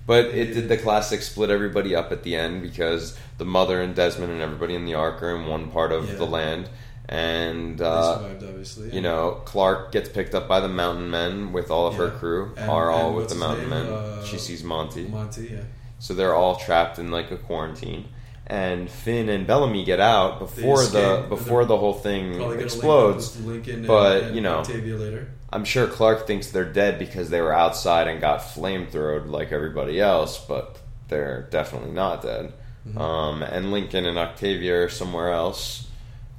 But 0.06 0.26
it 0.28 0.54
did 0.54 0.70
the 0.70 0.78
classic 0.78 1.22
split 1.22 1.50
everybody 1.50 1.96
up 1.96 2.12
at 2.12 2.24
the 2.24 2.36
end 2.36 2.62
because 2.62 3.18
the 3.38 3.46
mother 3.46 3.82
and 3.82 3.94
Desmond 3.96 4.32
and 4.32 4.42
everybody 4.42 4.74
in 4.76 4.86
the 4.86 4.94
ark 4.96 5.22
are 5.22 5.36
in 5.36 5.46
one 5.48 5.70
part 5.70 5.92
of 5.92 6.10
Yeah. 6.10 6.16
the 6.16 6.26
land, 6.26 6.70
and 7.10 7.82
uh, 7.82 8.18
survived 8.18 8.44
obviously. 8.44 8.94
you 8.96 9.02
know 9.02 9.42
Clarke 9.46 9.92
gets 9.92 10.10
picked 10.10 10.34
up 10.36 10.48
by 10.48 10.60
the 10.60 10.68
Mountain 10.70 11.10
Men 11.10 11.52
with 11.54 11.70
all 11.70 11.88
of 11.88 11.96
her 11.96 12.10
crew 12.12 12.54
And- 12.58 12.70
are 12.70 12.90
all 12.90 13.14
with 13.14 13.30
the 13.30 13.36
Mountain 13.36 13.70
name? 13.70 13.86
Men. 13.86 13.94
Uh, 13.94 14.24
she 14.24 14.38
sees 14.38 14.64
Monty, 14.64 15.06
Monty, 15.08 15.50
yeah. 15.52 15.62
so 16.00 16.14
they're 16.14 16.36
all 16.36 16.56
trapped 16.56 16.98
in 17.00 17.12
like 17.12 17.30
a 17.32 17.38
quarantine. 17.38 18.06
And 18.50 18.90
Finn 18.90 19.28
and 19.28 19.46
Bellamy 19.46 19.84
get 19.84 20.00
out 20.00 20.40
before 20.40 20.86
the 20.86 21.26
before 21.28 21.66
the 21.66 21.76
whole 21.78 21.94
thing 21.94 22.42
explodes. 22.60 23.36
link 23.42 23.64
up 23.64 23.66
with 23.66 23.66
Lincoln 23.68 23.88
but, 23.88 24.24
and 24.24 24.36
you 24.36 24.42
know. 24.42 24.62
Later. 24.62 25.28
I'm 25.52 25.66
sure 25.66 25.86
Clarke 25.88 26.26
thinks 26.28 26.48
they're 26.52 26.72
dead 26.72 26.98
because 26.98 27.30
they 27.30 27.42
were 27.42 27.54
outside 27.54 28.08
and 28.08 28.22
got 28.22 28.40
flamethrowed 28.40 29.30
like 29.30 29.52
everybody 29.52 30.00
else, 30.00 30.38
but 30.46 30.78
they're 31.10 31.48
definitely 31.52 31.92
not 31.92 32.22
dead. 32.22 32.54
Mhm. 32.88 32.98
Um, 33.00 33.44
and 33.44 33.72
Lincoln 33.72 34.06
and 34.06 34.18
Octavia 34.18 34.84
are 34.86 34.90
somewhere 34.90 35.32
else. 35.32 35.86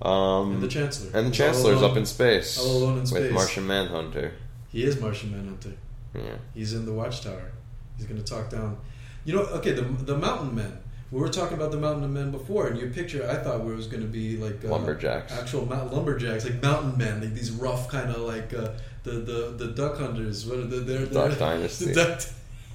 Um, 0.01 0.53
And 0.55 0.63
the 0.63 0.69
Chancellor. 0.69 1.11
and 1.13 1.27
the 1.27 1.31
Chancellor's 1.33 1.79
alone. 1.81 1.91
up 1.91 1.97
in 1.99 2.07
space 2.07 2.59
all 2.59 2.77
alone 2.85 2.99
in 3.01 3.07
space. 3.07 3.23
with. 3.25 3.33
Martian 3.33 3.67
Manhunter. 3.67 4.33
He 4.69 4.83
is 4.85 4.99
Martian 5.01 5.31
Manhunter. 5.33 5.73
Yeah. 6.15 6.37
He's 6.55 6.73
in 6.73 6.87
the 6.87 6.93
Watchtower. 6.93 7.51
He's 7.99 8.07
going 8.07 8.23
to 8.23 8.25
talk 8.25 8.49
down. 8.49 8.79
You 9.25 9.35
know, 9.35 9.43
okay, 9.43 9.73
the 9.73 9.83
the 9.83 10.17
Mountain 10.17 10.55
Men. 10.55 10.79
We 11.11 11.21
were 11.21 11.29
talking 11.31 11.57
about 11.57 11.71
the 11.71 11.79
Mountain 11.79 12.05
of 12.05 12.11
Men 12.11 12.31
before, 12.31 12.67
and 12.67 12.79
your 12.79 12.91
picture 12.91 13.27
I 13.29 13.37
thought 13.37 13.65
was 13.65 13.87
going 13.87 14.03
to 14.03 14.09
be 14.09 14.37
like 14.37 14.63
uh, 14.65 14.69
Lumberjacks. 14.69 15.33
actual 15.33 15.65
mount, 15.65 15.93
lumberjacks, 15.93 16.45
like 16.45 16.63
mountain 16.63 16.99
men, 16.99 17.21
like 17.23 17.33
these 17.35 17.51
rough 17.51 17.89
kind 17.89 18.11
of 18.11 18.19
like 18.23 18.53
uh, 18.53 18.73
the, 19.05 19.13
the 19.13 19.55
the 19.57 19.69
duck 19.69 19.97
hunters. 19.99 20.45
What 20.47 20.59
are 20.59 20.65
the, 20.67 20.77
they're, 20.81 21.07
they're, 21.07 21.29
Duck 21.31 21.39
Dynasty. 21.47 21.87
The 21.87 21.95
duck, 21.95 22.21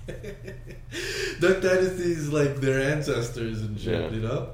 duck 1.40 1.62
dynasties, 1.62 2.30
like 2.30 2.56
their 2.58 2.80
ancestors 2.94 3.62
and 3.62 3.80
shit. 3.80 4.02
Yeah. 4.02 4.10
You 4.10 4.22
know, 4.22 4.50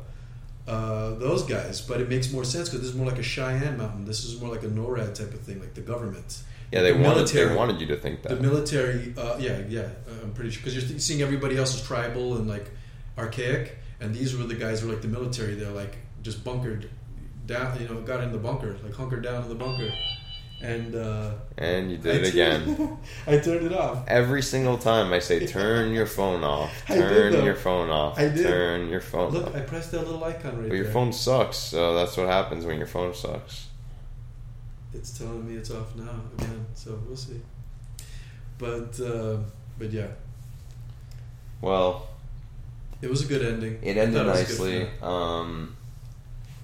uh, 0.67 1.13
those 1.15 1.43
guys. 1.43 1.81
But 1.81 2.01
it 2.01 2.09
makes 2.09 2.31
more 2.31 2.43
sense 2.43 2.69
because 2.69 2.81
this 2.81 2.89
is 2.91 2.95
more 2.97 3.07
like 3.07 3.19
a 3.19 3.23
Cheyenne 3.23 3.77
mountain. 3.77 4.05
This 4.05 4.25
is 4.25 4.39
more 4.41 4.49
like 4.51 4.63
a 4.63 4.67
NORAD 4.67 5.13
type 5.15 5.33
of 5.33 5.39
thing, 5.41 5.59
like 5.59 5.73
the 5.73 5.81
government. 5.81 6.43
Yeah, 6.71 6.81
they 6.83 6.91
The 6.91 6.99
wanted 6.99 7.15
military. 7.15 7.49
they 7.49 7.55
wanted 7.55 7.81
you 7.81 7.87
to 7.87 7.95
think 7.97 8.21
that 8.23 8.29
The 8.29 8.41
military, 8.41 9.13
uh, 9.17 9.37
yeah, 9.39 9.61
yeah, 9.67 9.87
I'm 10.21 10.33
pretty 10.33 10.51
sure 10.51 10.61
because 10.63 10.75
you're 10.89 10.99
seeing 10.99 11.21
everybody 11.21 11.57
else 11.57 11.73
is 11.75 11.81
tribal 11.81 12.35
and 12.37 12.47
like 12.47 12.69
archaic, 13.19 13.77
and 13.99 14.13
these 14.15 14.35
were 14.35 14.45
the 14.45 14.55
guys 14.55 14.81
who 14.81 14.87
were 14.87 14.93
like 14.93 15.01
the 15.01 15.07
military. 15.07 15.55
They're 15.55 15.71
like 15.71 15.97
just 16.21 16.43
bunkered 16.43 16.89
down, 17.45 17.79
you 17.79 17.87
know, 17.87 18.01
got 18.01 18.21
in 18.21 18.31
the 18.31 18.37
bunker, 18.37 18.77
like 18.83 18.93
hunkered 18.93 19.23
down 19.23 19.43
in 19.43 19.49
the 19.49 19.55
bunker, 19.55 19.91
and 20.61 20.95
uh, 20.95 21.31
and 21.57 21.91
you 21.91 21.97
I 21.97 22.01
did 22.01 22.25
it 22.25 22.29
again. 22.29 22.97
I 23.27 23.37
turned 23.39 23.65
it 23.65 23.73
off. 23.73 24.07
Every 24.07 24.41
single 24.41 24.77
time 24.77 25.13
I 25.13 25.19
say, 25.19 25.45
turn 25.59 25.93
your 25.93 26.05
phone 26.05 26.43
off. 26.43 26.71
I 26.89 26.95
did, 26.95 27.33
Turn 27.33 27.45
your 27.45 27.55
phone 27.55 27.89
off. 27.89 28.19
I 28.19 28.29
did. 28.29 28.43
Turn 28.43 28.89
your 28.89 29.01
phone 29.01 29.27
off. 29.27 29.33
Look, 29.33 29.47
off. 29.47 29.55
I 29.55 29.61
pressed 29.61 29.91
that 29.91 30.05
little 30.05 30.23
icon 30.23 30.51
right 30.53 30.61
there. 30.61 30.69
But 30.69 30.75
your 30.75 30.83
there. 30.85 30.93
phone 30.93 31.13
sucks, 31.13 31.57
so 31.57 31.95
that's 31.95 32.17
what 32.17 32.27
happens 32.27 32.65
when 32.65 32.77
your 32.77 32.87
phone 32.87 33.13
sucks. 33.13 33.67
It's 34.93 35.17
telling 35.17 35.47
me 35.47 35.55
it's 35.55 35.69
off 35.71 35.95
now 35.95 36.19
again, 36.37 36.65
so 36.73 36.99
we'll 37.05 37.15
see. 37.15 37.39
But 38.57 38.99
uh, 38.99 39.37
but 39.77 39.91
yeah, 39.91 40.07
Well, 41.61 42.08
it 43.01 43.09
was 43.09 43.23
a 43.23 43.27
good 43.27 43.41
ending. 43.43 43.79
it 43.81 43.97
ended 43.97 44.15
thought 44.15 44.27
it 44.27 44.29
was 44.29 44.59
a 44.59 44.63
good 44.63 44.81
nicely. 44.81 44.89
Um, 45.01 45.75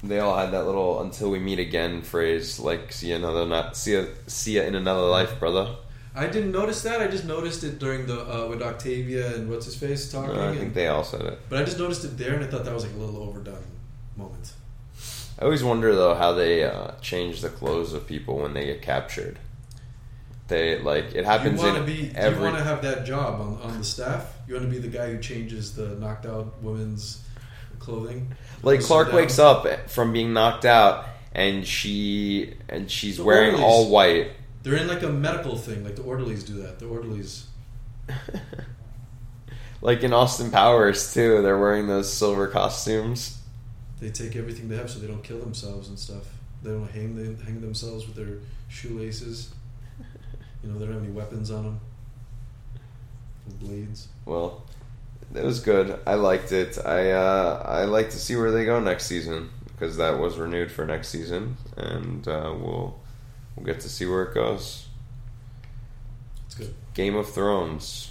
they 0.03 0.19
all 0.19 0.37
had 0.37 0.51
that 0.51 0.65
little 0.65 1.01
"until 1.01 1.29
we 1.31 1.39
meet 1.39 1.59
again" 1.59 2.01
phrase, 2.01 2.59
like 2.59 2.91
"see 2.91 3.09
you 3.09 3.15
another 3.15 3.45
not 3.45 3.75
see 3.77 3.95
ya, 3.95 4.05
see 4.27 4.57
ya 4.57 4.63
in 4.63 4.75
another 4.75 5.01
life, 5.01 5.39
brother." 5.39 5.75
I 6.17 6.27
didn't 6.27 6.51
notice 6.53 6.81
that. 6.83 7.01
I 7.01 7.07
just 7.07 7.25
noticed 7.25 7.63
it 7.63 7.77
during 7.79 8.05
the 8.05 8.19
uh, 8.21 8.47
with 8.47 8.61
Octavia 8.61 9.35
and 9.35 9.49
what's 9.49 9.65
his 9.65 9.75
face 9.75 10.09
talking. 10.11 10.35
No, 10.35 10.41
I 10.41 10.45
and- 10.47 10.59
think 10.59 10.73
they 10.73 10.87
all 10.87 11.03
said 11.03 11.21
it. 11.21 11.39
But 11.49 11.59
I 11.61 11.65
just 11.65 11.77
noticed 11.79 12.05
it 12.05 12.17
there, 12.17 12.33
and 12.35 12.43
I 12.43 12.47
thought 12.47 12.63
that 12.65 12.73
was 12.73 12.85
like 12.85 12.93
a 12.93 12.97
little 12.97 13.21
overdone 13.21 13.63
moment. 14.15 14.53
I 15.37 15.43
always 15.43 15.63
wonder 15.63 15.93
though 15.93 16.15
how 16.15 16.31
they 16.31 16.63
uh, 16.63 16.91
change 17.01 17.41
the 17.41 17.49
clothes 17.49 17.91
of 17.93 18.07
people 18.07 18.37
when 18.39 18.53
they 18.53 18.65
get 18.65 18.81
captured. 18.81 19.39
They 20.47 20.79
like 20.79 21.15
it 21.15 21.25
happens 21.25 21.59
you 21.61 21.67
want 21.67 21.85
to 21.85 21.91
in 21.91 22.09
be? 22.09 22.15
every. 22.15 22.37
you 22.37 22.43
want 22.45 22.57
to 22.57 22.63
have 22.63 22.81
that 22.83 23.05
job 23.05 23.41
on, 23.41 23.59
on 23.61 23.77
the 23.79 23.83
staff? 23.83 24.31
You 24.47 24.53
want 24.53 24.65
to 24.67 24.71
be 24.71 24.77
the 24.79 24.87
guy 24.95 25.11
who 25.11 25.19
changes 25.19 25.75
the 25.75 25.95
knocked 25.95 26.25
out 26.27 26.61
women's 26.61 27.23
clothing? 27.79 28.35
Like 28.61 28.81
Clarke 28.81 29.11
wakes 29.11 29.39
up 29.39 29.89
from 29.89 30.13
being 30.13 30.33
knocked 30.33 30.65
out, 30.65 31.05
and 31.33 31.65
she 31.65 32.53
and 32.69 32.91
she's 32.91 33.17
The 33.17 33.23
wearing 33.23 33.55
orderlies. 33.55 33.65
all 33.65 33.89
white. 33.89 34.31
They're 34.61 34.75
in 34.75 34.87
like 34.87 35.01
a 35.03 35.09
medical 35.09 35.57
thing. 35.57 35.83
Like 35.83 35.95
the 35.95 36.03
orderlies 36.03 36.43
do 36.43 36.53
that. 36.61 36.77
The 36.79 36.85
orderlies. 36.87 37.47
like 39.81 40.03
in 40.03 40.13
Austin 40.13 40.51
Powers 40.51 41.13
too, 41.13 41.41
they're 41.41 41.57
wearing 41.57 41.87
those 41.87 42.11
silver 42.11 42.47
costumes. 42.47 43.39
They 43.99 44.09
take 44.09 44.35
everything 44.35 44.69
they 44.69 44.77
have 44.77 44.89
so 44.91 44.99
they 44.99 45.07
don't 45.07 45.23
kill 45.23 45.39
themselves 45.39 45.89
and 45.89 45.97
stuff. 45.97 46.25
They 46.61 46.69
don't 46.71 46.89
hang 46.91 47.15
they 47.15 47.43
hang 47.43 47.61
themselves 47.61 48.05
with 48.05 48.15
their 48.15 48.39
shoelaces. 48.69 49.53
You 50.65 50.71
know 50.71 50.79
they 50.79 50.85
don't 50.85 50.95
have 50.95 51.03
any 51.03 51.11
weapons 51.11 51.51
on 51.51 51.63
them. 51.63 51.79
Blades. 53.59 54.07
Well, 54.25 54.63
it 55.35 55.43
was 55.43 55.59
good. 55.59 55.99
I 56.07 56.15
liked 56.15 56.51
it. 56.51 56.79
I 56.83 57.11
uh, 57.11 57.63
I 57.63 57.83
like 57.83 58.09
to 58.11 58.17
see 58.17 58.35
where 58.35 58.51
they 58.51 58.65
go 58.65 58.79
next 58.79 59.05
season 59.05 59.51
because 59.67 59.97
that 59.97 60.17
was 60.17 60.37
renewed 60.37 60.71
for 60.71 60.83
next 60.83 61.09
season, 61.09 61.57
and 61.77 62.27
uh, 62.27 62.51
we'll 62.57 62.99
we'll 63.55 63.65
get 63.65 63.79
to 63.81 63.89
see 63.89 64.07
where 64.07 64.23
it 64.23 64.33
goes. 64.33 64.87
It's 66.47 66.55
good. 66.55 66.73
Game 66.95 67.15
of 67.15 67.29
Thrones. 67.29 68.09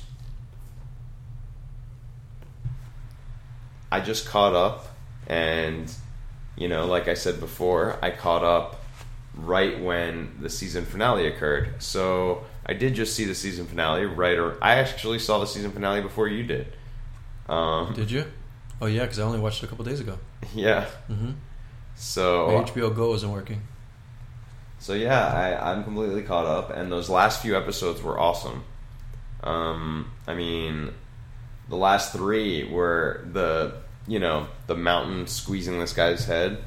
I 3.90 3.98
just 4.00 4.28
caught 4.28 4.54
up, 4.54 4.86
and 5.26 5.92
you 6.56 6.68
know, 6.68 6.86
like 6.86 7.08
I 7.08 7.14
said 7.14 7.40
before, 7.40 7.98
I 8.00 8.10
caught 8.10 8.44
up 8.44 8.83
right 9.36 9.80
when 9.82 10.36
the 10.40 10.48
season 10.48 10.84
finale 10.84 11.26
occurred. 11.26 11.82
So 11.82 12.44
I 12.66 12.72
did 12.72 12.94
just 12.94 13.14
see 13.14 13.24
the 13.24 13.34
season 13.34 13.66
finale. 13.66 14.06
Right, 14.06 14.38
or 14.38 14.62
I 14.62 14.76
actually 14.76 15.18
saw 15.18 15.38
the 15.38 15.46
season 15.46 15.72
finale 15.72 16.00
before 16.00 16.28
you 16.28 16.44
did. 16.44 16.68
Um, 17.48 17.92
Did 17.94 18.10
you? 18.10 18.24
Oh 18.80 18.86
yeah, 18.86 19.02
because 19.02 19.18
I 19.18 19.22
only 19.22 19.38
watched 19.38 19.62
it 19.62 19.66
a 19.66 19.68
couple 19.68 19.84
days 19.84 20.00
ago. 20.00 20.18
yeah. 20.54 20.86
Mm-hmm. 21.10 21.32
So 21.96 22.46
My 22.48 22.64
HBO 22.64 22.94
Go 22.94 23.14
isn't 23.14 23.30
working. 23.30 23.62
So 24.78 24.94
yeah, 24.94 25.26
I, 25.26 25.72
I'm 25.72 25.84
completely 25.84 26.22
caught 26.22 26.46
up, 26.46 26.70
and 26.70 26.90
those 26.90 27.08
last 27.08 27.40
few 27.40 27.56
episodes 27.56 28.02
were 28.02 28.18
awesome. 28.18 28.64
Um, 29.42 30.10
I 30.26 30.34
mean, 30.34 30.92
the 31.68 31.76
last 31.76 32.12
three 32.12 32.64
were 32.64 33.26
the 33.32 33.76
you 34.06 34.18
know 34.18 34.48
the 34.66 34.74
mountain 34.74 35.26
squeezing 35.26 35.78
this 35.78 35.92
guy's 35.92 36.26
head. 36.26 36.58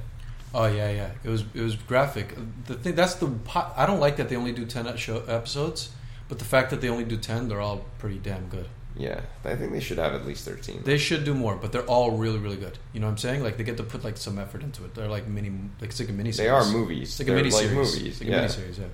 Oh 0.57 0.65
yeah, 0.65 0.89
yeah. 0.89 1.11
It 1.23 1.29
was 1.29 1.43
it 1.53 1.61
was 1.61 1.75
graphic. 1.75 2.35
The 2.65 2.73
thing 2.73 2.95
that's 2.95 3.13
the 3.15 3.31
I 3.77 3.85
don't 3.85 3.99
like 3.99 4.17
that 4.17 4.27
they 4.27 4.35
only 4.35 4.53
do 4.53 4.65
ten 4.65 4.97
show 4.97 5.19
episodes, 5.27 5.89
but 6.29 6.39
the 6.39 6.45
fact 6.45 6.71
that 6.71 6.81
they 6.81 6.89
only 6.89 7.03
do 7.03 7.15
ten, 7.15 7.47
they're 7.47 7.61
all 7.61 7.85
pretty 7.99 8.17
damn 8.17 8.47
good. 8.49 8.67
Yeah, 8.95 9.21
I 9.45 9.55
think 9.55 9.71
they 9.71 9.79
should 9.79 9.99
have 9.99 10.15
at 10.15 10.25
least 10.25 10.45
thirteen. 10.45 10.81
They 10.83 10.97
should 10.97 11.25
do 11.25 11.35
more, 11.35 11.57
but 11.57 11.71
they're 11.71 11.85
all 11.85 12.17
really 12.17 12.39
really 12.39 12.57
good. 12.57 12.79
You 12.91 12.99
know 12.99 13.05
what 13.05 13.11
I'm 13.11 13.17
saying? 13.19 13.43
Like 13.43 13.57
they 13.57 13.63
get 13.63 13.77
to 13.77 13.83
put 13.83 14.03
like 14.03 14.17
some 14.17 14.39
effort 14.39 14.63
into 14.63 14.83
it. 14.83 14.95
They're 14.95 15.07
like 15.07 15.27
mini, 15.27 15.51
like 15.79 15.91
it's 15.91 15.99
like 15.99 16.09
a 16.09 16.13
mini. 16.13 16.31
They 16.31 16.49
are 16.49 16.65
movies. 16.65 17.09
It's 17.09 17.19
like 17.19 17.27
They're 17.27 17.35
a 17.35 17.43
mini 17.43 17.51
like 17.51 17.67
series. 17.67 17.95
movies, 17.95 18.19
like 18.19 18.29
yeah. 18.29 18.35
a 18.35 18.41
mini 18.41 18.53
series. 18.53 18.79
Yeah. 18.79 18.85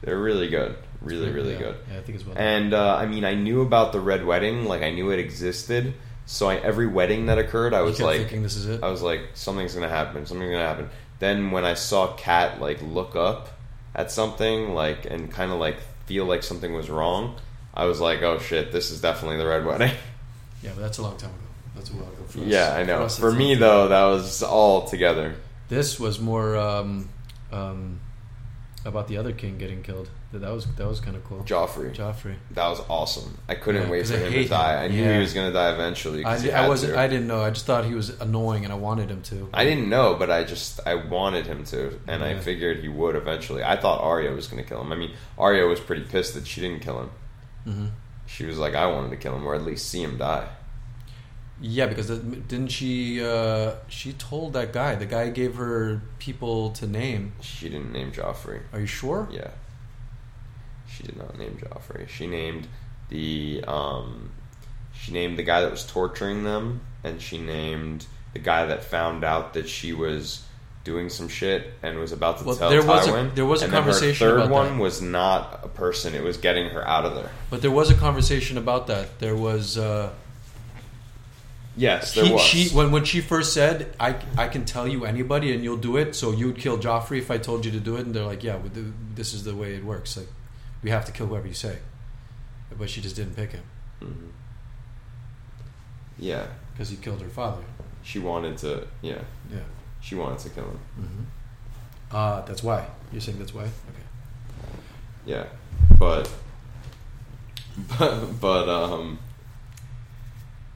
They're 0.00 0.18
really 0.18 0.48
good, 0.48 0.76
really 1.02 1.30
really 1.30 1.52
yeah. 1.52 1.58
good. 1.58 1.76
Yeah, 1.92 1.98
I 1.98 2.00
think 2.00 2.16
as 2.16 2.24
well. 2.24 2.38
And 2.38 2.72
uh, 2.72 2.96
I 2.96 3.04
mean, 3.04 3.26
I 3.26 3.34
knew 3.34 3.60
about 3.60 3.92
the 3.92 4.00
red 4.00 4.24
wedding, 4.24 4.64
like 4.64 4.80
I 4.80 4.92
knew 4.92 5.10
it 5.10 5.18
existed. 5.18 5.92
So 6.26 6.48
I, 6.48 6.56
every 6.56 6.88
wedding 6.88 7.26
that 7.26 7.38
occurred, 7.38 7.72
I 7.72 7.82
was 7.82 8.00
like, 8.00 8.18
thinking 8.18 8.42
this 8.42 8.56
is 8.56 8.66
it. 8.66 8.82
I 8.82 8.90
was 8.90 9.00
like, 9.00 9.20
something's 9.34 9.74
gonna 9.74 9.88
happen. 9.88 10.26
Something's 10.26 10.50
gonna 10.50 10.66
happen. 10.66 10.90
Then 11.20 11.52
when 11.52 11.64
I 11.64 11.74
saw 11.74 12.14
Kat 12.14 12.60
like 12.60 12.82
look 12.82 13.14
up 13.14 13.48
at 13.94 14.10
something, 14.10 14.74
like 14.74 15.06
and 15.06 15.30
kind 15.30 15.52
of 15.52 15.58
like 15.58 15.76
feel 16.06 16.24
like 16.24 16.42
something 16.42 16.74
was 16.74 16.90
wrong, 16.90 17.36
I 17.72 17.84
was 17.84 18.00
like, 18.00 18.22
oh 18.22 18.38
shit, 18.40 18.72
this 18.72 18.90
is 18.90 19.00
definitely 19.00 19.38
the 19.38 19.46
red 19.46 19.64
wedding. 19.64 19.92
yeah, 20.62 20.72
but 20.74 20.80
that's 20.82 20.98
a 20.98 21.02
long 21.02 21.16
time 21.16 21.30
ago. 21.30 21.40
That's 21.76 21.90
a 21.90 21.92
while 21.92 22.08
ago. 22.08 22.24
For 22.26 22.40
us. 22.40 22.44
yeah, 22.46 22.74
I 22.74 22.82
know. 22.82 23.02
us, 23.04 23.18
For 23.18 23.30
me 23.30 23.54
though, 23.54 23.88
that 23.88 24.04
was 24.04 24.42
all 24.42 24.88
together. 24.88 25.36
This 25.68 26.00
was 26.00 26.18
more 26.18 26.56
um, 26.56 27.08
um, 27.52 28.00
about 28.86 29.08
the 29.08 29.16
other 29.18 29.32
king 29.32 29.58
getting 29.58 29.82
killed. 29.82 30.08
That 30.32 30.38
that 30.40 30.52
was 30.52 30.66
that 30.76 30.86
was 30.86 31.00
kind 31.00 31.16
of 31.16 31.24
cool. 31.24 31.40
Joffrey. 31.44 31.94
Joffrey. 31.94 32.36
That 32.52 32.68
was 32.68 32.80
awesome. 32.88 33.36
I 33.48 33.54
couldn't 33.56 33.82
Yeah, 33.82 33.90
wait 33.90 34.06
for 34.06 34.16
him 34.16 34.32
to 34.32 34.48
die. 34.48 34.84
him. 34.84 34.84
I 34.84 34.94
knew 34.94 35.02
Yeah. 35.02 35.14
he 35.14 35.18
was 35.20 35.34
going 35.34 35.48
to 35.48 35.52
die 35.52 35.72
eventually. 35.72 36.24
I, 36.24 36.64
I 36.64 36.68
wasn't. 36.68 36.94
to. 36.94 36.98
I 37.00 37.08
didn't 37.08 37.26
know. 37.26 37.42
I 37.42 37.50
just 37.50 37.66
thought 37.66 37.84
he 37.84 37.94
was 37.94 38.10
annoying, 38.20 38.64
and 38.64 38.72
I 38.72 38.76
wanted 38.76 39.10
him 39.10 39.22
to. 39.24 39.48
I 39.52 39.64
didn't 39.64 39.88
know, 39.88 40.14
but 40.14 40.30
I 40.30 40.44
just 40.44 40.80
I 40.86 40.94
wanted 40.94 41.46
him 41.46 41.64
to, 41.64 41.98
and 42.06 42.22
I 42.24 42.38
figured 42.38 42.78
he 42.80 42.88
would 42.88 43.16
eventually. 43.16 43.62
I 43.62 43.76
thought 43.76 44.00
Arya 44.00 44.30
was 44.32 44.46
going 44.46 44.62
to 44.62 44.68
kill 44.68 44.80
him. 44.80 44.92
I 44.92 44.96
mean, 44.96 45.12
Arya 45.36 45.66
was 45.66 45.80
pretty 45.80 46.04
pissed 46.04 46.34
that 46.34 46.46
she 46.46 46.60
didn't 46.60 46.80
kill 46.80 47.00
him. 47.00 47.10
Mhm. 47.66 47.90
She 48.26 48.44
was 48.44 48.58
like, 48.58 48.74
I 48.74 48.86
wanted 48.86 49.10
to 49.10 49.16
kill 49.16 49.34
him, 49.36 49.46
or 49.46 49.54
at 49.54 49.62
least 49.64 49.88
see 49.88 50.02
him 50.02 50.16
die. 50.18 50.48
Yeah, 51.60 51.86
because 51.86 52.08
the, 52.08 52.16
didn't 52.18 52.68
she? 52.68 53.24
Uh, 53.24 53.72
she 53.88 54.12
told 54.12 54.52
that 54.52 54.72
guy. 54.74 54.94
The 54.94 55.06
guy 55.06 55.30
gave 55.30 55.54
her 55.56 56.02
people 56.18 56.70
to 56.72 56.86
name. 56.86 57.32
She 57.40 57.68
didn't 57.70 57.92
name 57.92 58.12
Joffrey. 58.12 58.60
Are 58.74 58.80
you 58.80 58.86
sure? 58.86 59.26
Yeah, 59.30 59.48
she 60.88 61.02
did 61.02 61.16
not 61.16 61.38
name 61.38 61.58
Joffrey. 61.62 62.08
She 62.08 62.26
named 62.26 62.68
the 63.08 63.64
um, 63.66 64.30
she 64.92 65.12
named 65.12 65.38
the 65.38 65.42
guy 65.42 65.62
that 65.62 65.70
was 65.70 65.84
torturing 65.86 66.44
them, 66.44 66.80
and 67.04 67.20
she 67.20 67.38
named 67.38 68.06
the 68.34 68.38
guy 68.38 68.66
that 68.66 68.84
found 68.84 69.24
out 69.24 69.54
that 69.54 69.68
she 69.68 69.92
was 69.94 70.42
doing 70.84 71.08
some 71.08 71.26
shit 71.28 71.72
and 71.82 71.98
was 71.98 72.12
about 72.12 72.38
to 72.38 72.44
Well, 72.44 72.54
tell 72.56 72.70
there 72.70 72.84
was 72.84 73.08
a- 73.08 73.10
Tywin. 73.10 73.34
there 73.34 73.44
was 73.46 73.62
a 73.62 73.68
conversation 73.68 74.24
Her 74.26 74.34
third 74.34 74.40
about 74.42 74.50
one 74.52 74.76
that. 74.76 74.82
was 74.82 75.02
not 75.02 75.60
a 75.64 75.68
person; 75.68 76.14
it 76.14 76.22
was 76.22 76.36
getting 76.36 76.68
her 76.70 76.86
out 76.86 77.04
of 77.06 77.14
there. 77.14 77.30
But 77.50 77.62
there 77.62 77.70
was 77.70 77.90
a 77.90 77.94
conversation 77.94 78.58
about 78.58 78.86
that. 78.88 79.18
There 79.20 79.34
was. 79.36 79.78
Uh, 79.78 80.10
Yes, 81.78 82.14
there 82.14 82.24
he, 82.24 82.32
was. 82.32 82.40
she 82.42 82.68
when 82.70 82.90
when 82.90 83.04
she 83.04 83.20
first 83.20 83.52
said, 83.52 83.94
"I 84.00 84.16
I 84.38 84.48
can 84.48 84.64
tell 84.64 84.88
you 84.88 85.04
anybody 85.04 85.52
and 85.54 85.62
you'll 85.62 85.76
do 85.76 85.96
it." 85.98 86.14
So 86.16 86.32
you'd 86.32 86.56
kill 86.58 86.78
Joffrey 86.78 87.18
if 87.18 87.30
I 87.30 87.36
told 87.38 87.64
you 87.66 87.70
to 87.72 87.80
do 87.80 87.96
it, 87.96 88.06
and 88.06 88.14
they're 88.14 88.24
like, 88.24 88.42
"Yeah, 88.42 88.56
do, 88.72 88.92
this 89.14 89.34
is 89.34 89.44
the 89.44 89.54
way 89.54 89.74
it 89.74 89.84
works. 89.84 90.16
Like, 90.16 90.28
we 90.82 90.88
have 90.90 91.04
to 91.04 91.12
kill 91.12 91.26
whoever 91.26 91.46
you 91.46 91.54
say." 91.54 91.78
But 92.78 92.88
she 92.90 93.00
just 93.02 93.14
didn't 93.16 93.36
pick 93.36 93.52
him 93.52 93.62
Mhm. 94.02 94.30
Yeah, 96.18 96.46
because 96.72 96.88
he 96.88 96.96
killed 96.96 97.20
her 97.20 97.28
father. 97.28 97.62
she 98.02 98.18
wanted 98.20 98.56
to. 98.58 98.86
Yeah, 99.02 99.20
Yeah. 99.52 99.58
she 100.00 100.14
wanted 100.14 100.38
to 100.40 100.48
kill 100.50 100.64
him. 100.64 101.26
Uh, 102.10 102.40
that's 102.42 102.62
why 102.62 102.86
you're 103.12 103.20
saying 103.20 103.38
that's 103.38 103.52
why. 103.52 103.64
Okay. 103.64 104.06
Yeah, 105.26 105.44
but 105.98 106.30
but 107.98 108.40
but 108.40 108.68
um. 108.68 109.18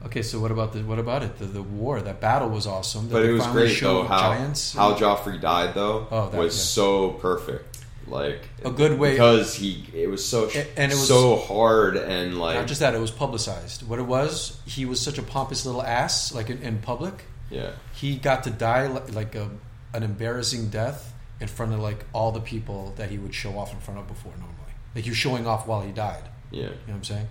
Okay. 0.05 0.21
So 0.21 0.39
what 0.39 0.51
about 0.51 0.73
the 0.73 0.79
what 0.83 0.99
about 0.99 1.23
it? 1.23 1.37
The 1.37 1.45
the 1.45 1.61
war, 1.61 2.01
that 2.01 2.19
battle 2.19 2.49
was 2.49 2.65
awesome. 2.67 3.07
That 3.09 3.13
But 3.15 3.25
it 3.25 3.31
was 3.31 3.45
great 3.47 3.79
though 3.79 4.03
how 4.03 4.19
giants. 4.19 4.73
how 4.73 4.93
Joffrey 4.95 5.39
died 5.39 5.73
though 5.75 6.07
Oh, 6.11 6.29
that- 6.29 6.37
was 6.37 6.55
yeah. 6.55 6.61
so 6.63 7.09
perfect. 7.11 7.77
Like 8.07 8.49
A 8.65 8.71
good 8.71 8.97
way- 8.99 9.11
because 9.11 9.55
he 9.55 9.85
it 9.93 10.09
was 10.09 10.25
so 10.25 10.49
and 10.75 10.91
it 10.91 10.95
was- 10.95 11.07
so 11.07 11.37
hard 11.37 11.95
and 11.95 12.39
like 12.39 12.55
Not 12.57 12.67
just 12.67 12.79
that, 12.81 12.93
it 12.95 12.99
was 12.99 13.11
publicized. 13.11 13.87
What 13.87 13.99
it 13.99 14.07
was, 14.07 14.57
he 14.65 14.85
was 14.85 14.99
such 14.99 15.17
a 15.17 15.23
pompous 15.23 15.65
little 15.65 15.83
ass, 15.83 16.33
like 16.33 16.49
in, 16.49 16.61
in 16.61 16.79
public. 16.79 17.25
yeah 17.49 17.71
he 17.93 18.15
got 18.15 18.43
to 18.45 18.49
die 18.49 18.87
li- 18.87 19.11
like 19.13 19.35
a, 19.35 19.49
an 19.93 20.01
embarrassing 20.03 20.69
death 20.69 21.13
in 21.39 21.47
front 21.47 21.73
of 21.73 21.79
like 21.79 22.03
all 22.13 22.31
the 22.31 22.41
people 22.41 22.93
that 22.97 23.09
he 23.11 23.17
would 23.19 23.33
show 23.35 23.57
off 23.57 23.71
in 23.71 23.79
front 23.79 23.99
of 23.99 24.07
before 24.07 24.33
normally. 24.39 24.73
Like 24.95 25.05
you 25.05 25.13
showing 25.13 25.45
off 25.45 25.67
while 25.67 25.81
he 25.81 25.91
died. 25.91 26.23
yeah 26.49 26.61
You 26.63 26.65
know 26.65 26.73
what 26.87 26.93
I'm 26.95 27.03
saying? 27.03 27.27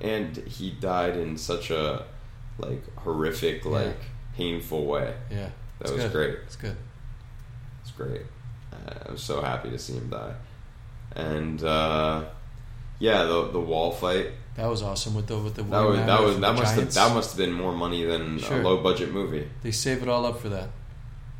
And 0.00 0.36
he 0.36 0.70
died 0.70 1.16
in 1.16 1.36
such 1.36 1.70
a 1.70 2.04
like 2.58 2.82
horrific 2.98 3.64
like 3.64 3.96
painful 4.36 4.84
way. 4.86 5.14
Yeah. 5.30 5.50
That 5.78 5.82
It's 5.82 5.90
was 5.92 6.02
good. 6.04 6.12
great. 6.12 6.38
It's 6.46 6.56
good. 6.56 6.76
It's 7.82 7.90
great. 7.92 8.22
Uh, 8.72 8.94
I 9.08 9.12
was 9.12 9.22
so 9.22 9.40
happy 9.42 9.70
to 9.70 9.78
see 9.78 9.94
him 9.94 10.08
die. 10.10 10.34
And 11.16 11.62
uh, 11.62 12.24
yeah, 12.98 13.24
the 13.24 13.50
the 13.50 13.60
wall 13.60 13.92
fight 13.92 14.28
That 14.56 14.66
was 14.66 14.82
awesome 14.82 15.14
with 15.14 15.26
the 15.26 15.38
with 15.38 15.54
the 15.54 15.62
that 15.64 15.82
was 15.84 15.98
that 15.98 16.20
was 16.22 16.40
that 16.40 16.54
must 16.54 16.74
have 16.76 16.94
that 16.94 17.14
must 17.14 17.30
have 17.30 17.38
been 17.38 17.52
more 17.52 17.72
money 17.72 18.04
than 18.04 18.38
Sure. 18.38 18.60
a 18.60 18.62
low 18.62 18.82
budget 18.82 19.12
movie. 19.12 19.48
They 19.62 19.70
save 19.72 20.02
it 20.02 20.08
all 20.08 20.24
up 20.26 20.40
for 20.40 20.48
that. 20.50 20.68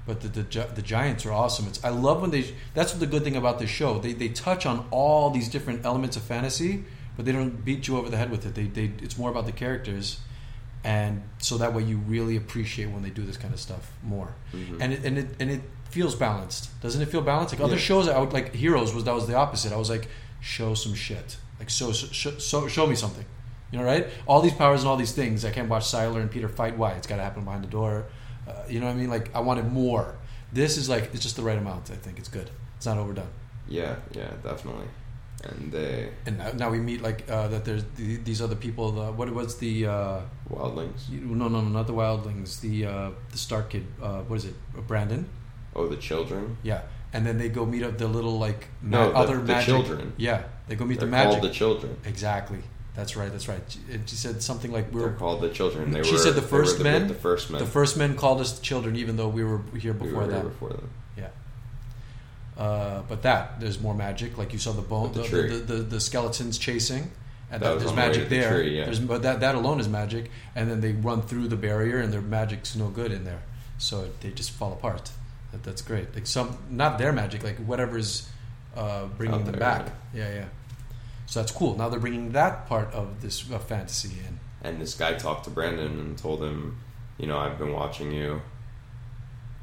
But 0.07 0.21
the, 0.21 0.29
the 0.29 0.43
the 0.75 0.83
giants 0.83 1.25
are 1.25 1.33
awesome. 1.33 1.67
It's 1.67 1.83
I 1.83 1.89
love 1.89 2.21
when 2.21 2.31
they. 2.31 2.55
That's 2.75 2.93
what 2.93 3.01
the 3.01 3.07
good 3.07 3.25
thing 3.25 3.37
about 3.37 3.59
this 3.59 3.71
show. 3.71 3.99
They 3.99 4.13
they 4.13 4.29
touch 4.29 4.67
on 4.67 4.87
all 4.91 5.31
these 5.31 5.49
different 5.49 5.85
elements 5.87 6.17
of 6.19 6.23
fantasy, 6.25 6.85
but 7.17 7.25
they 7.25 7.33
don't 7.33 7.65
beat 7.65 7.87
you 7.89 7.97
over 7.97 8.09
the 8.11 8.17
head 8.17 8.31
with 8.31 8.45
it. 8.47 8.55
They 8.55 8.65
they 8.65 8.93
it's 9.03 9.17
more 9.19 9.31
about 9.31 9.47
the 9.47 9.53
characters, 9.53 10.19
and 10.83 11.23
so 11.39 11.59
that 11.59 11.73
way 11.75 11.83
you 11.83 11.99
really 11.99 12.37
appreciate 12.37 12.87
when 12.91 13.03
they 13.03 13.11
do 13.11 13.23
this 13.25 13.37
kind 13.37 13.55
of 13.55 13.61
stuff 13.61 13.93
more. 14.03 14.35
And 14.81 14.93
it 14.93 15.05
and 15.05 15.19
it 15.19 15.29
and 15.41 15.51
it 15.51 15.63
feels 15.91 16.15
balanced. 16.15 16.69
Doesn't 16.83 17.01
it 17.01 17.09
feel 17.09 17.23
balanced? 17.23 17.55
Like 17.55 17.63
other 17.63 17.75
Yeah. 17.75 17.81
shows, 17.81 18.09
I 18.09 18.19
would 18.19 18.33
like 18.33 18.55
Heroes 18.55 18.93
was 18.95 19.05
that 19.05 19.15
was 19.15 19.27
the 19.27 19.35
opposite. 19.37 19.73
I 19.73 19.77
was 19.77 19.91
like, 19.91 20.09
show 20.41 20.75
some 20.75 20.95
shit. 20.95 21.37
Like 21.59 21.71
so 21.71 21.93
so, 21.93 22.39
so 22.39 22.69
show 22.69 22.87
me 22.87 22.95
something. 22.97 23.25
You 23.71 23.79
know, 23.81 23.85
right? 23.87 24.07
All 24.27 24.41
these 24.41 24.53
powers 24.53 24.81
and 24.83 24.89
all 24.89 24.97
these 24.97 25.13
things. 25.13 25.45
I 25.45 25.51
can't 25.51 25.69
watch 25.69 25.85
Sylar 25.85 26.21
and 26.21 26.31
Peter 26.31 26.49
fight. 26.49 26.77
Why? 26.77 26.93
It's 26.93 27.07
got 27.09 27.17
to 27.17 27.23
happen 27.23 27.45
behind 27.45 27.65
the 27.65 27.69
door. 27.69 28.05
Uh, 28.47 28.53
you 28.69 28.79
know 28.79 28.87
what 28.87 28.93
I 28.93 28.97
mean? 28.97 29.09
Like 29.11 29.35
I 29.35 29.41
wanted 29.41 29.73
more. 29.73 30.17
This 30.53 30.77
is 30.77 30.89
like 30.89 31.11
it's 31.15 31.23
just 31.23 31.37
the 31.37 31.43
right 31.43 31.59
amount. 31.59 31.91
I 31.91 31.95
think 31.97 32.19
it's 32.19 32.29
good. 32.29 32.51
It's 32.77 32.87
not 32.87 32.99
overdone. 32.99 33.31
Yeah, 33.67 33.97
yeah, 34.13 34.31
definitely. 34.43 34.87
And 35.47 35.71
they 35.73 36.09
And 36.27 36.39
now, 36.39 36.51
now 36.53 36.71
we 36.71 36.79
meet 36.81 37.03
like 37.03 37.29
uh, 37.31 37.49
that. 37.49 37.65
There's 37.65 37.85
the, 37.97 38.17
these 38.17 38.41
other 38.41 38.57
people. 38.57 38.93
The, 38.93 39.13
what 39.13 39.29
was 39.33 39.57
the? 39.59 39.87
Uh, 39.87 40.21
wildlings. 40.51 41.09
you- 41.11 41.21
no, 41.21 41.49
no, 41.49 41.61
no, 41.61 41.69
not 41.69 41.87
the 41.87 41.93
Wildlings. 41.93 42.61
The 42.61 42.87
uh, 42.87 43.11
the 43.31 43.39
Stark 43.39 43.71
kid. 43.71 43.87
Uh, 44.03 44.21
what 44.23 44.37
is 44.37 44.45
it? 44.47 44.55
Brandon. 44.87 45.29
Oh, 45.77 45.87
the 45.89 45.97
children. 45.97 46.57
Yeah. 46.63 46.83
And 47.13 47.25
then 47.27 47.39
they 47.39 47.49
go 47.49 47.65
meet 47.67 47.83
up 47.83 47.97
the 47.99 48.09
little 48.09 48.39
like 48.39 48.69
No, 48.83 49.11
the- 49.11 49.17
other 49.17 49.37
the 49.37 49.43
magic. 49.55 49.67
children. 49.67 50.13
Yeah, 50.17 50.43
they 50.69 50.77
go 50.77 50.85
meet 50.85 50.99
They're 50.99 51.07
the 51.07 51.11
magic. 51.13 51.31
called 51.41 51.43
the 51.45 51.51
children. 51.55 51.97
exactly. 52.05 52.59
That's 52.97 53.17
right. 53.17 53.31
That's 53.31 53.49
right. 53.49 53.61
And 53.93 54.09
she 54.09 54.15
said 54.17 54.41
something 54.43 54.71
like 54.73 54.93
we 54.95 55.01
They're 55.01 55.13
called 55.13 55.41
the 55.43 55.51
children. 55.51 55.91
They 55.91 56.03
she 56.05 56.13
were, 56.13 56.19
said 56.19 56.35
the 56.37 56.41
were 56.43 56.47
first 56.47 56.79
the, 56.79 56.85
men. 56.85 57.09
The 57.09 57.15
first 57.15 57.51
men. 57.51 57.61
The 57.61 57.67
first 57.67 57.97
men 57.97 58.15
called 58.17 58.41
us 58.41 58.53
the 58.59 58.63
children, 58.65 58.95
even 58.97 59.17
though 59.17 59.29
we 59.29 59.43
were 59.45 59.61
here 59.79 59.93
we 59.93 60.13
were 60.13 60.27
that. 60.27 60.35
here 60.43 60.51
before 60.51 60.71
them. 60.71 60.91
Yeah. 62.57 62.63
Uh, 62.63 63.03
but 63.09 63.23
that 63.23 63.61
there's 63.61 63.81
more 63.81 63.95
magic. 63.95 64.39
Like 64.39 64.53
you 64.53 64.59
saw 64.59 64.73
the 64.73 64.83
bone, 64.83 65.13
the 65.13 65.23
the, 65.23 65.43
the, 65.43 65.57
the, 65.59 65.75
the 65.83 66.01
skeletons 66.01 66.59
chasing, 66.59 67.11
and 67.51 67.63
That 67.63 67.69
that, 67.69 67.79
there's 67.81 67.91
on 67.91 67.97
the 67.97 68.01
way 68.03 68.09
magic 68.09 68.29
the 68.29 68.39
there. 68.39 68.53
tree, 68.53 68.79
yeah. 68.79 68.85
There's, 68.85 69.01
but 69.01 69.23
that 69.23 69.41
that 69.41 69.55
alone 69.55 69.81
is 69.81 69.89
magic. 69.89 70.31
And 70.55 70.71
then 70.71 70.81
they 70.81 70.93
run 70.93 71.23
through 71.23 71.49
the 71.49 71.57
barrier, 71.57 71.99
and 71.99 72.13
their 72.13 72.21
magic's 72.21 72.77
no 72.77 72.89
good 72.89 73.13
in 73.13 73.25
there, 73.25 73.43
so 73.79 74.09
they 74.21 74.31
just 74.31 74.51
fall 74.53 74.73
apart. 74.73 75.11
That, 75.53 75.63
that's 75.63 75.83
great. 75.83 76.15
Like 76.15 76.27
some, 76.27 76.57
not 76.71 76.99
their 76.99 77.13
magic, 77.13 77.43
like 77.43 77.57
whatever's 77.59 78.29
uh, 78.77 79.07
bringing 79.17 79.41
Out 79.41 79.45
them 79.45 79.53
there, 79.53 79.61
back. 79.61 79.93
Yeah, 80.13 80.33
yeah. 80.35 80.45
So 81.27 81.41
that's 81.41 81.53
cool. 81.53 81.77
Now 81.77 81.89
they're 81.89 82.01
bringing 82.01 82.33
that 82.33 82.67
part 82.67 82.93
of 82.93 83.21
this 83.21 83.51
uh, 83.51 83.59
fantasy 83.59 84.11
in. 84.29 84.39
And 84.63 84.81
this 84.81 84.95
guy 84.95 85.15
talked 85.15 85.45
to 85.45 85.51
Brandon 85.51 85.99
and 85.99 86.17
told 86.19 86.43
him, 86.43 86.79
you 87.19 87.27
know, 87.27 87.39
I've 87.39 87.59
been 87.59 87.73
watching 87.73 88.13
you. 88.13 88.41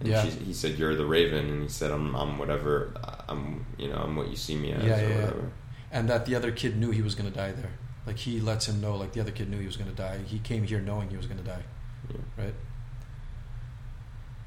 And 0.01 0.09
Yeah. 0.09 0.23
she, 0.23 0.31
he 0.31 0.53
said, 0.53 0.77
"You're 0.77 0.95
the 0.95 1.05
Raven," 1.05 1.45
and 1.49 1.61
he 1.63 1.69
said, 1.69 1.91
"I'm, 1.91 2.15
I'm 2.15 2.37
whatever. 2.37 2.93
I'm, 3.29 3.65
you 3.77 3.87
know, 3.87 3.97
I'm 3.97 4.15
what 4.15 4.27
you 4.29 4.35
see 4.35 4.55
me 4.57 4.73
as, 4.73 4.83
Yeah, 4.83 4.97
or 4.97 5.01
yeah, 5.01 5.07
yeah. 5.07 5.15
whatever." 5.21 5.51
and 5.93 6.09
that 6.09 6.25
the 6.25 6.35
other 6.35 6.51
kid 6.51 6.77
knew 6.77 6.89
he 6.91 7.01
was 7.01 7.15
going 7.15 7.29
to 7.31 7.35
die 7.37 7.51
there. 7.51 7.71
Like 8.07 8.17
he 8.17 8.39
lets 8.39 8.67
him 8.67 8.81
know, 8.81 8.95
like 8.95 9.11
the 9.13 9.19
other 9.21 9.31
kid 9.31 9.49
knew 9.49 9.59
he 9.59 9.65
was 9.67 9.77
going 9.77 9.89
to 9.89 9.95
die. 9.95 10.19
He 10.25 10.39
came 10.39 10.63
here 10.63 10.79
knowing 10.81 11.09
he 11.09 11.17
was 11.17 11.27
going 11.27 11.37
to 11.37 11.43
die, 11.43 11.63
Yeah. 12.09 12.17
right? 12.45 12.53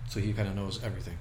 So 0.09 0.21
he 0.21 0.33
kind 0.33 0.49
of 0.49 0.55
knows 0.57 0.83
everything. 0.83 1.19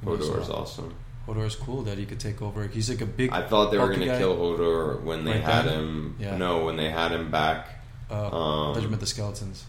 He 0.00 0.06
Hodor 0.06 0.40
is 0.40 0.50
awesome. 0.50 0.94
Hodor 1.26 1.46
is 1.46 1.54
cool 1.54 1.82
that 1.82 1.98
he 1.98 2.04
could 2.06 2.18
take 2.18 2.42
over. 2.42 2.66
He's 2.66 2.88
like 2.90 3.00
a 3.00 3.06
big. 3.06 3.30
I 3.30 3.42
thought 3.46 3.70
they 3.70 3.78
were 3.78 3.88
going 3.88 4.00
to 4.00 4.18
kill 4.18 4.36
Hodor 4.36 5.02
when 5.02 5.24
they 5.24 5.32
Right 5.32 5.40
had 5.42 5.66
then? 5.66 5.78
him. 5.78 6.16
Yeah. 6.18 6.36
No, 6.36 6.64
when 6.64 6.76
they 6.76 6.90
had 6.90 7.12
him 7.12 7.30
back. 7.30 7.68
Uh, 8.10 8.28
Um, 8.36 8.74
Legend 8.74 8.94
of 8.94 9.00
the 9.00 9.06
Skeletons. 9.06 9.64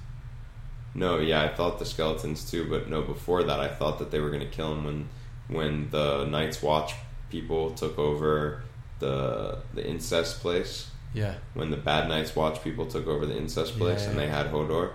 No, 0.96 1.18
yeah, 1.20 1.42
I 1.42 1.48
thought 1.50 1.80
the 1.80 1.86
skeletons 1.86 2.50
too, 2.50 2.70
but 2.70 2.90
no, 2.90 3.02
before 3.02 3.44
that, 3.44 3.60
I 3.60 3.68
thought 3.68 4.00
that 4.00 4.12
they 4.12 4.20
were 4.20 4.30
going 4.30 4.42
to 4.48 4.56
kill 4.56 4.74
him 4.74 4.84
when 4.86 5.10
when 5.48 5.90
the 5.90 6.26
Night's 6.26 6.62
Watch 6.62 6.94
people 7.30 7.72
took 7.72 7.98
over 7.98 8.62
the 9.00 9.60
the 9.74 9.86
incest 9.88 10.40
place. 10.42 10.90
Yeah, 11.16 11.36
When 11.54 11.70
the 11.70 11.78
bad 11.78 12.10
Night's 12.10 12.36
Watch 12.36 12.64
people 12.64 12.88
took 12.88 13.06
over 13.06 13.26
the 13.28 13.38
incest 13.38 13.78
place 13.78 14.02
Yeah, 14.04 14.10
and 14.10 14.20
they 14.20 14.28
had 14.28 14.48
Hodor, 14.52 14.94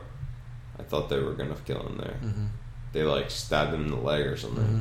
I 0.77 0.83
thought 0.83 1.09
they 1.09 1.21
were 1.21 1.33
going 1.35 1.55
to 1.55 1.63
kill 1.63 1.87
him 1.87 1.97
there. 1.97 2.15
hmm 2.15 2.47
They 2.93 3.05
like 3.05 3.31
stabbed 3.31 3.73
him 3.73 3.85
in 3.85 3.91
the 3.91 3.97
leg 3.97 4.27
or 4.27 4.37
something. 4.37 4.65
hmm 4.65 4.81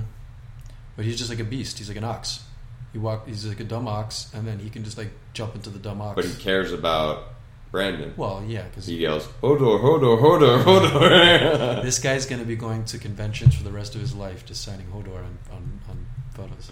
but 0.95 1.05
he's 1.05 1.15
just 1.17 1.29
like 1.29 1.39
a 1.39 1.43
beast. 1.43 1.77
He's 1.77 1.89
like 1.89 1.97
an 1.97 2.03
ox. 2.03 2.43
He 2.91 2.97
walk. 2.97 3.27
He's 3.27 3.45
like 3.45 3.59
a 3.59 3.63
dumb 3.63 3.87
ox, 3.87 4.31
and 4.33 4.47
then 4.47 4.57
he 4.57 4.71
can 4.71 4.83
just 4.83 4.97
like 4.97 5.11
jump 5.33 5.53
into 5.53 5.69
the 5.69 5.77
dumb 5.77 6.01
ox. 6.01 6.15
But 6.15 6.25
he 6.25 6.33
cares 6.41 6.71
about 6.73 7.33
Brandon. 7.71 8.13
well, 8.17 8.43
yeah, 8.47 8.63
because 8.63 8.87
He 8.87 8.95
yells, 8.97 9.27
Hodor, 9.43 9.79
Hodor, 9.81 10.21
Hodor, 10.21 10.63
Hodor. 10.63 11.81
this 11.83 11.99
guy's 11.99 12.25
going 12.25 12.39
to 12.41 12.45
be 12.47 12.55
going 12.55 12.85
to 12.85 12.97
conventions 12.97 13.55
for 13.55 13.63
the 13.63 13.71
rest 13.71 13.93
of 13.95 14.01
his 14.01 14.15
life, 14.15 14.45
just 14.45 14.63
signing 14.63 14.87
Hodor 14.87 15.17
on, 15.17 15.37
on, 15.51 15.81
on 15.89 16.05
photos. 16.33 16.71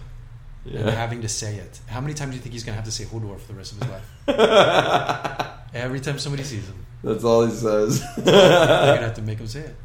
and 0.65 0.89
having 0.89 1.21
to 1.21 1.27
say 1.29 1.55
it. 1.57 1.79
How 1.87 1.99
many 2.01 2.13
times 2.13 2.31
do 2.31 2.35
you 2.37 2.41
think 2.41 2.53
he's 2.53 2.63
going 2.63 2.73
to 2.73 2.77
have 2.81 2.85
to 2.85 2.91
say 2.91 3.03
Hodor 3.05 3.39
for 3.39 3.47
the 3.51 3.57
rest 3.57 3.73
of 3.73 3.79
his 3.81 3.89
life? 3.89 4.07
Every 5.73 5.99
time 5.99 6.17
somebody 6.19 6.43
sees 6.43 6.65
him, 6.67 6.85
That's 7.03 7.23
all 7.23 7.45
he 7.45 7.51
says. 7.51 8.01
they're 8.17 8.23
going 8.25 8.99
to 8.99 9.05
have 9.05 9.15
to 9.15 9.21
make 9.21 9.39
him 9.39 9.47
say 9.47 9.59
it. 9.61 9.75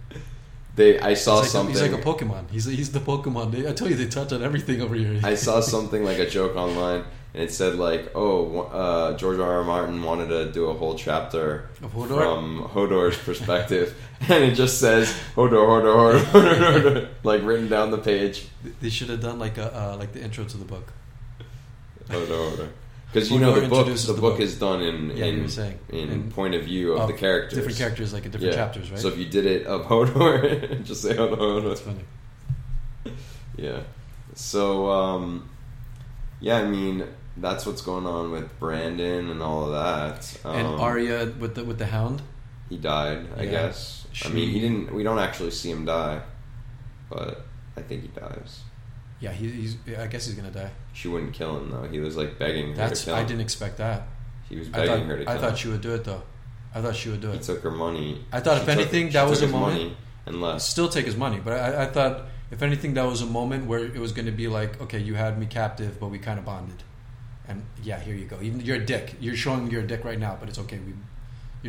they 0.77 1.01
I 1.01 1.15
saw 1.15 1.43
He's 1.43 1.43
like, 1.43 1.47
a, 1.47 1.51
something. 1.51 1.75
he's 1.75 1.83
like 1.83 2.01
a 2.01 2.05
Pokemon. 2.05 2.51
He's 2.51 2.65
he's 2.67 2.93
the 2.93 3.01
Pokemon. 3.01 3.51
They, 3.51 3.69
I 3.69 3.73
tell 3.73 3.89
you, 3.91 3.97
they 3.97 4.07
touch 4.07 4.33
on 4.33 4.43
everything 4.43 4.81
over 4.81 4.95
here. 4.95 5.19
I 5.25 5.35
saw 5.35 5.61
something 5.61 6.05
like 6.05 6.19
a 6.19 6.31
joke 6.31 6.55
online, 6.57 7.05
and 7.35 7.43
it 7.43 7.53
said 7.53 7.77
like, 7.77 8.11
"Oh, 8.15 8.61
uh, 8.63 9.17
George 9.17 9.39
R. 9.39 9.59
R. 9.59 9.65
Martin 9.65 10.03
wanted 10.03 10.29
to 10.29 10.51
do 10.53 10.67
a 10.67 10.75
whole 10.75 10.95
chapter 10.97 11.69
Of 11.83 11.93
Hodor? 11.93 12.19
from 12.19 12.69
Hodor's 12.75 13.17
perspective," 13.19 13.95
and 14.29 14.45
it 14.45 14.55
just 14.55 14.79
says 14.81 15.13
Hodor, 15.37 15.65
Hodor, 15.67 16.19
Hodor, 16.19 16.55
Hodor, 16.55 16.83
Hodor, 16.83 17.09
like 17.23 17.43
written 17.45 17.69
down 17.69 17.91
the 17.91 17.99
page. 17.99 18.47
They 18.81 18.91
should 18.91 19.09
have 19.11 19.21
done 19.21 19.39
like 19.39 19.59
a 19.59 19.75
uh, 19.93 19.97
like 19.97 20.13
the 20.13 20.23
intro 20.23 20.45
to 20.45 20.57
the 20.57 20.65
book. 20.65 20.93
Hodor, 22.09 22.27
Hodor. 22.27 22.69
Because 23.13 23.29
you 23.29 23.39
Hodor 23.39 23.41
know 23.41 23.61
the 23.61 23.69
book, 23.69 23.87
the 23.89 23.93
the 24.13 24.13
book 24.21 24.35
book. 24.35 24.41
is 24.41 24.57
done 24.57 24.83
in 24.83 25.11
Yeah, 25.17 25.25
in, 25.25 25.45
in 25.89 26.09
In- 26.11 26.31
point 26.31 26.55
of 26.55 26.63
view 26.63 26.93
of, 26.93 27.09
the 27.09 27.13
characters, 27.13 27.59
different 27.59 27.77
characters, 27.77 28.13
like 28.13 28.25
in 28.25 28.31
different 28.31 28.55
Yeah. 28.55 28.61
chapters, 28.65 28.89
right? 28.89 29.01
So 29.01 29.09
if 29.09 29.19
you 29.19 29.25
did 29.25 29.47
it 29.47 29.67
of 29.67 29.87
Hodor, 29.87 30.85
just 30.85 31.03
say 31.03 31.15
Hodor, 31.15 31.69
That's 31.69 31.81
Hodor. 31.81 31.85
funny. 31.85 33.17
Yeah. 33.57 33.81
So 34.37 34.91
um, 34.93 35.49
yeah, 36.41 36.59
I 36.59 36.65
mean 36.69 37.03
that's 37.41 37.67
what's 37.67 37.83
going 37.83 38.07
on 38.07 38.31
with 38.31 38.59
Brandon 38.59 39.31
and 39.31 39.43
all 39.43 39.65
of 39.67 39.73
that. 39.73 40.39
Um, 40.45 40.57
and 40.57 40.67
Arya 40.81 41.33
with 41.39 41.55
the 41.55 41.65
with 41.65 41.79
the 41.79 41.87
Hound. 41.87 42.23
He 42.69 42.77
died, 42.77 43.27
I 43.37 43.43
Yeah. 43.45 43.51
guess. 43.51 44.07
I 44.25 44.29
mean, 44.29 44.49
he 44.51 44.61
didn't. 44.61 44.95
We 44.95 45.03
don't 45.03 45.19
actually 45.19 45.51
see 45.51 45.71
him 45.71 45.85
die, 45.85 46.21
but 47.09 47.47
I 47.77 47.83
think 47.83 48.03
he 48.03 48.09
dies. 48.09 48.61
Yeah, 49.21 49.33
he, 49.33 49.49
he's. 49.51 49.77
I 49.99 50.07
guess 50.07 50.27
he's 50.27 50.35
gonna 50.35 50.51
die. 50.51 50.71
She 50.93 51.09
wouldn't 51.09 51.33
kill 51.35 51.57
him 51.59 51.71
though. 51.71 51.89
He 51.89 51.99
was 52.01 52.17
like 52.17 52.39
begging 52.39 52.71
her 52.71 52.75
That's. 52.77 53.01
to 53.01 53.07
kill 53.07 53.15
I 53.17 53.25
didn't 53.25 53.43
expect 53.43 53.79
that. 53.79 54.07
He 54.49 54.57
was 54.57 54.69
begging 54.69 54.89
thought. 54.89 55.07
her 55.07 55.17
to 55.19 55.25
kill 55.25 55.35
I 55.35 55.39
thought 55.39 55.51
him. 55.51 55.57
she 55.57 55.69
would 55.69 55.81
do 55.81 55.95
it 55.95 56.05
though. 56.05 56.23
I 56.75 56.81
thought 56.81 56.95
she 56.97 57.09
would 57.09 57.21
do 57.21 57.31
He 57.31 57.37
it. 57.37 57.43
took 57.43 57.63
her 57.63 57.71
money. 57.71 58.25
I 58.33 58.41
thought 58.41 58.55
She 58.57 58.61
if 58.63 58.67
took- 58.67 58.77
anything, 58.77 59.07
she 59.09 59.13
that 59.15 59.29
was 59.29 59.43
a 59.43 59.49
moment- 59.49 59.73
money 59.79 59.97
and 60.27 60.41
left. 60.41 60.63
Still 60.63 60.89
take 60.89 61.05
his 61.07 61.17
money, 61.17 61.41
but 61.43 61.53
I, 61.55 61.83
I 61.83 61.87
thought 61.87 62.27
if 62.53 62.63
anything, 62.63 62.95
that 62.95 63.05
was 63.07 63.23
a 63.23 63.27
moment 63.27 63.67
where 63.67 63.81
it 63.81 63.99
was 63.99 64.13
going 64.13 64.27
to 64.27 64.33
be 64.33 64.47
like, 64.49 64.81
okay, 64.81 64.99
you 64.99 65.15
had 65.15 65.39
me 65.39 65.47
captive, 65.47 65.99
but 66.01 66.09
we 66.09 66.19
kind 66.19 66.39
of 66.39 66.45
bonded, 66.45 66.83
and 67.51 67.63
yeah, 67.83 68.01
here 68.01 68.15
you 68.15 68.25
go. 68.25 68.39
Even 68.41 68.61
you're 68.61 68.77
a 68.77 68.85
dick. 68.85 69.15
You're 69.21 69.37
showing 69.37 69.71
you're 69.71 69.83
a 69.83 69.87
dick 69.87 70.05
right 70.05 70.19
now, 70.19 70.37
but 70.41 70.49
it's 70.49 70.59
okay. 70.61 70.79
We, 70.79 70.93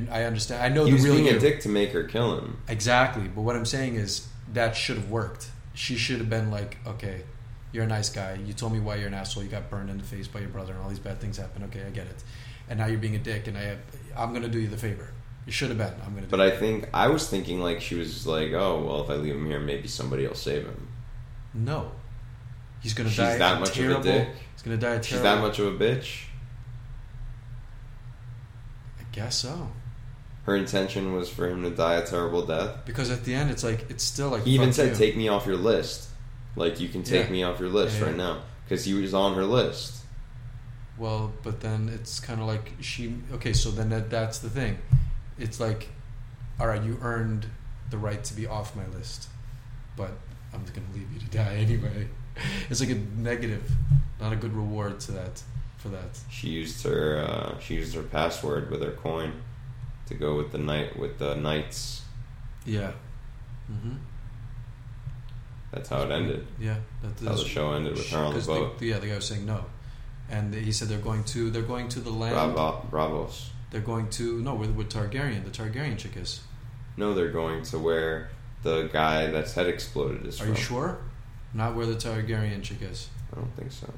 you, 0.01 0.07
I 0.11 0.23
understand. 0.23 0.63
I 0.63 0.69
know 0.69 0.85
He 0.85 0.91
the 0.91 0.95
was 0.97 1.03
real 1.05 1.15
being 1.15 1.25
you. 1.27 1.35
a 1.37 1.39
dick 1.39 1.59
to 1.61 1.69
make 1.69 1.91
her 1.91 2.03
kill 2.03 2.37
him. 2.39 2.57
Exactly, 2.69 3.27
but 3.27 3.41
what 3.41 3.55
I'm 3.55 3.65
saying 3.65 3.95
is 3.95 4.27
that 4.53 4.75
should 4.75 4.97
have 4.97 5.09
worked. 5.09 5.49
She 5.73 5.95
should 5.97 6.19
have 6.19 6.29
been 6.29 6.51
like, 6.51 6.77
okay, 6.85 7.23
you're 7.71 7.83
a 7.85 7.87
nice 7.87 8.09
guy. 8.09 8.37
You 8.45 8.53
told 8.53 8.73
me 8.73 8.79
why 8.79 8.95
you're 8.95 9.07
an 9.07 9.13
asshole. 9.13 9.43
You 9.43 9.49
got 9.49 9.69
burned 9.69 9.89
in 9.89 9.97
the 9.97 10.03
face 10.03 10.27
by 10.27 10.39
your 10.41 10.49
brother, 10.49 10.73
and 10.73 10.81
all 10.81 10.89
these 10.89 10.99
bad 10.99 11.19
things 11.19 11.37
happen. 11.37 11.63
Okay, 11.65 11.83
I 11.85 11.89
get 11.89 12.07
it. 12.07 12.23
And 12.69 12.79
now 12.79 12.85
you're 12.87 12.99
being 12.99 13.15
a 13.15 13.19
dick, 13.19 13.47
and 13.47 13.57
I 13.57 13.61
have, 13.63 13.79
I'm 14.15 14.29
going 14.31 14.43
to 14.43 14.49
do 14.49 14.59
you 14.59 14.67
the 14.67 14.77
favor. 14.77 15.09
You 15.45 15.51
should 15.51 15.69
have 15.69 15.77
been. 15.77 15.93
I'm 16.05 16.15
to. 16.15 16.27
But 16.27 16.39
I 16.41 16.51
think 16.51 16.87
I 16.93 17.07
was 17.07 17.27
thinking 17.29 17.59
like 17.61 17.81
she 17.81 17.95
was 17.95 18.27
like, 18.27 18.51
oh 18.53 18.83
well, 18.85 19.03
if 19.03 19.09
I 19.09 19.15
leave 19.15 19.35
him 19.35 19.45
here, 19.47 19.59
maybe 19.59 19.87
somebody 19.87 20.27
will 20.27 20.35
save 20.35 20.63
him. 20.65 20.87
no. 21.53 21.91
He's 22.81 22.95
going 22.95 23.05
to 23.07 23.11
She's 23.11 23.17
die. 23.19 23.37
that 23.37 23.59
much 23.59 23.77
of 23.77 23.99
a 23.99 24.01
dick? 24.01 24.29
He's 24.61 24.67
going 24.67 24.79
to 24.79 24.85
die. 24.85 24.93
A 24.93 25.03
She's 25.03 25.21
that 25.23 25.41
much 25.41 25.57
of 25.57 25.65
a 25.67 25.71
bitch. 25.83 26.25
I 28.99 29.03
guess 29.11 29.37
so. 29.37 29.69
Her 30.43 30.55
intention 30.55 31.13
was 31.13 31.29
for 31.29 31.47
him 31.49 31.63
to 31.63 31.71
die 31.71 31.95
a 31.95 32.05
terrible 32.05 32.45
death. 32.45 32.85
Because 32.85 33.09
at 33.09 33.23
the 33.23 33.33
end, 33.33 33.49
it's 33.49 33.63
like 33.63 33.89
it's 33.89 34.03
still 34.03 34.29
like 34.29 34.43
He 34.43 34.51
even 34.51 34.71
said, 34.73 34.89
you. 34.89 34.95
"Take 34.95 35.17
me 35.17 35.27
off 35.29 35.45
your 35.47 35.55
list." 35.57 36.09
Like 36.55 36.79
you 36.79 36.89
can 36.89 37.01
take 37.03 37.25
Yeah. 37.27 37.31
me 37.31 37.43
off 37.43 37.59
your 37.59 37.69
list 37.69 37.97
Yeah, 37.99 38.05
right 38.05 38.11
yeah. 38.11 38.17
now 38.17 38.41
because 38.65 38.85
he 38.85 38.93
was 38.93 39.13
on 39.13 39.35
her 39.35 39.45
list. 39.45 40.03
Well, 40.97 41.31
but 41.43 41.61
then 41.61 41.89
it's 41.93 42.19
kind 42.19 42.39
of 42.41 42.47
like 42.47 42.73
she. 42.81 43.15
Okay, 43.33 43.53
so 43.53 43.71
then 43.71 43.89
that, 43.89 44.09
that's 44.09 44.39
the 44.39 44.49
thing. 44.49 44.77
It's 45.39 45.59
like, 45.59 45.89
all 46.59 46.67
right, 46.67 46.83
you 46.83 46.97
earned 47.01 47.47
the 47.89 47.97
right 47.97 48.23
to 48.23 48.33
be 48.35 48.45
off 48.45 48.75
my 48.75 48.85
list, 48.87 49.27
but 49.95 50.11
I'm 50.53 50.61
just 50.61 50.73
gonna 50.75 50.87
leave 50.93 51.11
you 51.13 51.19
to 51.19 51.25
die 51.27 51.55
anyway. 51.57 52.07
It's 52.69 52.79
like 52.79 52.89
a 52.89 52.95
negative, 52.95 53.71
not 54.21 54.31
a 54.31 54.35
good 54.35 54.53
reward 54.53 54.99
to 55.01 55.11
that 55.13 55.41
for 55.77 55.89
that. 55.89 56.19
She 56.29 56.49
used 56.49 56.83
her 56.85 57.17
uh, 57.27 57.59
she 57.59 57.75
used 57.75 57.95
her 57.95 58.03
password 58.03 58.69
with 58.71 58.81
her 58.81 58.91
coin 58.91 59.41
to 60.07 60.13
go 60.13 60.37
with 60.37 60.51
the 60.51 60.57
night 60.59 60.97
with 60.97 61.17
the 61.19 61.35
knights. 61.35 62.03
Yeah. 62.65 62.91
Mm-hmm. 63.71 63.95
That's 65.71 65.89
how 65.89 66.01
it 66.03 66.11
ended. 66.11 66.45
Yeah. 66.59 66.75
That, 67.01 67.17
That's 67.17 67.37
how 67.37 67.43
the 67.43 67.49
show 67.49 67.71
ended 67.73 67.93
with 67.93 68.09
her 68.09 68.17
on 68.19 68.33
the 68.37 68.41
boat. 68.45 68.81
yeah, 68.81 68.99
the 68.99 69.07
guy 69.07 69.15
was 69.15 69.25
saying 69.25 69.45
no, 69.45 69.63
and 70.29 70.53
he 70.53 70.71
said 70.71 70.89
they're 70.89 70.99
going 70.99 71.23
to 71.25 71.49
they're 71.49 71.61
going 71.61 71.87
to 71.89 71.99
the 71.99 72.09
land. 72.11 72.33
Bravo, 72.35 72.85
Braavos. 72.91 73.47
They're 73.71 73.81
going 73.81 74.09
to 74.11 74.41
no 74.41 74.53
with 74.55 74.71
with 74.71 74.89
Targaryen. 74.89 75.43
The 75.45 75.49
Targaryen 75.51 75.97
chick 75.97 76.17
is. 76.17 76.41
No, 76.97 77.13
they're 77.13 77.31
going 77.31 77.63
to 77.63 77.79
where 77.79 78.29
the 78.63 78.89
guy 78.91 79.27
that's 79.31 79.53
head 79.53 79.67
exploded 79.67 80.25
is 80.27 80.39
Are 80.41 80.43
from. 80.43 80.53
you 80.55 80.59
sure? 80.61 80.97
Not 81.53 81.75
where 81.75 81.85
the 81.85 81.95
Targaryen 81.95 82.61
chick 82.61 82.81
is. 82.81 83.07
I 83.31 83.37
don't 83.37 83.55
think 83.55 83.71
so. 83.71 83.91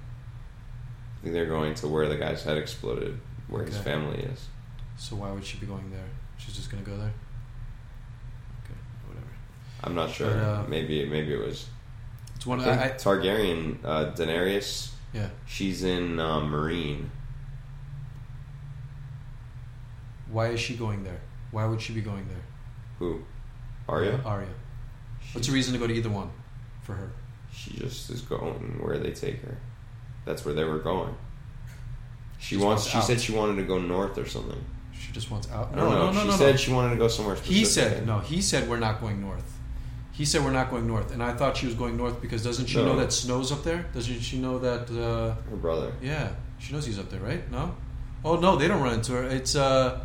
They're 1.23 1.45
going 1.45 1.73
to 1.75 1.87
where 1.87 2.07
the 2.09 2.17
guy's 2.17 2.43
head 2.43 2.57
exploded, 2.57 3.17
where 3.47 3.63
his 3.63 3.77
family 3.77 4.19
is. 4.19 4.47
So 4.97 5.15
why 5.15 5.31
would 5.31 5.45
she 5.45 5.57
be 5.57 5.65
going 5.65 5.89
there? 5.89 6.05
She's 6.37 6.55
just 6.55 6.69
gonna 6.69 6.83
go 6.83 6.97
there. 6.97 7.13
Okay, 8.63 8.79
whatever. 9.07 9.27
I'm 9.83 9.95
not 9.95 10.11
sure. 10.11 10.29
But, 10.33 10.37
uh, 10.43 10.63
maybe 10.67 11.05
maybe 11.05 11.33
it 11.33 11.39
was. 11.39 11.67
It's 12.35 12.45
one. 12.45 12.59
I 12.59 12.69
I, 12.69 12.85
I, 12.85 12.89
Targaryen, 12.89 13.77
uh, 13.85 14.11
Daenerys. 14.11 14.91
yeah. 15.13 15.29
She's 15.47 15.83
in 15.83 16.19
uh, 16.19 16.39
Meereen. 16.41 17.05
Why 20.29 20.47
is 20.47 20.59
she 20.59 20.75
going 20.75 21.03
there? 21.03 21.21
Why 21.51 21.65
would 21.65 21.79
she 21.81 21.93
be 21.93 22.01
going 22.01 22.27
there? 22.27 22.43
Who? 22.99 23.21
Arya. 23.87 24.19
Arya. 24.25 24.47
She, 25.21 25.33
What's 25.37 25.47
the 25.47 25.53
reason 25.53 25.73
to 25.73 25.79
go 25.79 25.87
to 25.87 25.93
either 25.93 26.09
one 26.09 26.31
for 26.81 26.93
her? 26.93 27.11
She 27.53 27.77
just 27.77 28.09
is 28.09 28.21
going 28.21 28.79
where 28.81 28.97
they 28.97 29.11
take 29.11 29.41
her. 29.43 29.57
That's 30.25 30.45
where 30.45 30.53
they 30.53 30.63
were 30.63 30.79
going. 30.79 31.15
She 32.39 32.55
She 32.55 32.57
wants. 32.57 32.85
She 32.87 32.97
out. 32.97 33.03
said 33.05 33.21
she 33.21 33.31
wanted 33.33 33.55
to 33.57 33.63
go 33.63 33.79
north 33.79 34.17
or 34.17 34.25
something. 34.27 34.63
She 34.93 35.11
just 35.11 35.29
wants 35.31 35.49
out. 35.51 35.69
I 35.73 35.75
don't 35.77 36.15
know. 36.15 36.23
she 36.25 36.31
said 36.37 36.59
she 36.59 36.71
wanted 36.71 36.91
to 36.91 36.95
go 36.97 37.07
somewhere. 37.07 37.35
Specific. 37.35 37.57
He 37.57 37.65
said 37.65 38.05
no. 38.07 38.19
He 38.19 38.41
said 38.41 38.69
we're 38.69 38.79
not 38.79 39.01
going 39.01 39.21
north. 39.21 39.49
He 40.11 40.25
said 40.25 40.43
we're 40.43 40.51
not 40.51 40.69
going 40.69 40.85
north, 40.87 41.11
and 41.11 41.23
I 41.23 41.33
thought 41.33 41.57
she 41.57 41.65
was 41.65 41.73
going 41.75 41.97
north 41.97 42.21
because 42.21 42.43
doesn't 42.43 42.67
she 42.67 42.77
No. 42.77 42.85
know 42.85 42.95
that 42.97 43.11
Snow's 43.11 43.51
up 43.51 43.63
there? 43.63 43.85
Doesn't 43.93 44.19
she 44.19 44.37
know 44.37 44.59
that? 44.59 44.89
Uh, 44.91 45.33
her 45.49 45.55
brother. 45.57 45.91
yeah, 46.01 46.29
she 46.59 46.71
knows 46.73 46.85
he's 46.85 46.99
up 46.99 47.09
there, 47.09 47.19
right? 47.19 47.49
No. 47.51 47.75
Oh 48.23 48.35
no, 48.37 48.55
they 48.55 48.67
don't 48.67 48.81
run 48.81 48.93
into 48.93 49.13
her. 49.13 49.23
It's 49.23 49.55
uh, 49.55 50.01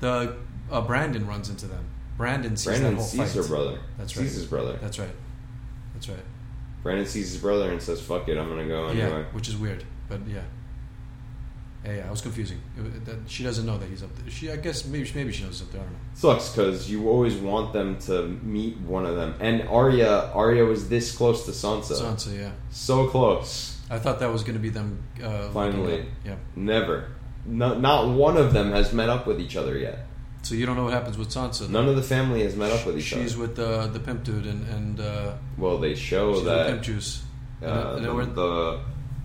the 0.00 0.34
uh, 0.70 0.80
Brandon 0.82 1.26
runs 1.26 1.48
into 1.50 1.66
them. 1.66 1.84
Brandon 2.16 2.56
sees 2.56 2.64
that 2.64 2.70
Brandon 2.80 2.94
whole 2.96 3.04
sees 3.04 3.20
fight. 3.20 3.30
her 3.42 3.42
brother. 3.48 3.78
That's 3.96 4.16
right. 4.16 4.22
sees 4.24 4.34
his 4.34 4.46
brother. 4.46 4.76
That's 4.82 4.98
right. 4.98 5.14
That's 5.94 6.08
right. 6.08 6.18
Brandon 6.82 7.06
sees 7.06 7.32
his 7.32 7.40
brother 7.40 7.70
and 7.70 7.82
says, 7.82 8.00
"Fuck 8.00 8.28
it, 8.28 8.38
I'm 8.38 8.48
gonna 8.48 8.66
go 8.66 8.86
anyway." 8.86 8.98
Yeah, 8.98 9.04
anyway." 9.06 9.26
which 9.32 9.48
is 9.48 9.56
weird, 9.56 9.84
but 10.08 10.20
yeah. 10.26 10.42
Yeah, 11.84 11.96
yeah, 11.96 12.08
I 12.08 12.10
was 12.10 12.20
confusing. 12.20 12.60
It, 12.76 13.04
that, 13.04 13.18
she 13.28 13.44
doesn't 13.44 13.64
know 13.64 13.78
that 13.78 13.88
he's 13.88 14.02
up 14.02 14.14
there. 14.16 14.28
She, 14.30 14.50
I 14.50 14.56
guess, 14.56 14.84
maybe, 14.84 15.08
maybe 15.14 15.32
she 15.32 15.44
knows 15.44 15.60
he's 15.60 15.68
up 15.68 15.72
there. 15.72 15.80
I 15.80 15.84
don't 15.84 15.92
know. 15.92 15.98
Sucks 16.14 16.50
because 16.50 16.90
you 16.90 17.08
always 17.08 17.36
want 17.36 17.72
them 17.72 17.98
to 18.00 18.26
meet 18.42 18.78
one 18.80 19.06
of 19.06 19.14
them. 19.14 19.36
And 19.38 19.62
Arya, 19.68 20.32
Arya 20.34 20.64
was 20.64 20.88
this 20.88 21.16
close 21.16 21.44
to 21.46 21.52
Sansa. 21.52 21.92
Sansa, 21.94 22.36
yeah. 22.36 22.50
So 22.70 23.06
close. 23.06 23.78
I 23.90 23.98
thought 24.00 24.18
that 24.18 24.32
was 24.32 24.42
going 24.42 24.54
to 24.56 24.60
be 24.60 24.70
them. 24.70 25.02
Uh, 25.22 25.50
Finally. 25.50 26.06
yeah. 26.24 26.34
Never. 26.56 27.12
No, 27.46 27.78
not 27.78 28.08
one 28.12 28.36
of 28.36 28.52
them 28.52 28.72
has 28.72 28.92
met 28.92 29.08
up 29.08 29.26
with 29.26 29.40
each 29.40 29.56
other 29.56 29.78
yet. 29.78 30.07
So 30.42 30.54
you 30.54 30.64
don't 30.66 30.76
know 30.76 30.84
what 30.84 30.92
happens 30.92 31.18
with 31.18 31.28
Sansa. 31.30 31.68
None 31.68 31.88
of 31.88 31.96
the 31.96 32.02
family 32.02 32.42
has 32.42 32.56
met 32.56 32.70
up 32.72 32.86
with 32.86 32.96
each 32.96 33.04
She's 33.04 33.12
other. 33.14 33.22
She's 33.24 33.36
with 33.36 33.58
uh, 33.58 33.86
the 33.88 34.00
pimp 34.00 34.24
dude, 34.24 34.46
and 34.46 34.66
and 34.68 35.00
uh, 35.00 35.32
Well, 35.58 35.78
they 35.78 35.94
show 35.94 36.40
that. 36.40 36.58
with 36.66 36.66
pimp 36.74 36.82
juice. 36.82 37.22
And, 37.60 37.70
uh, 37.70 37.94
and 37.96 38.04
the, 38.04 38.14
we're- 38.14 38.26
the 38.32 38.80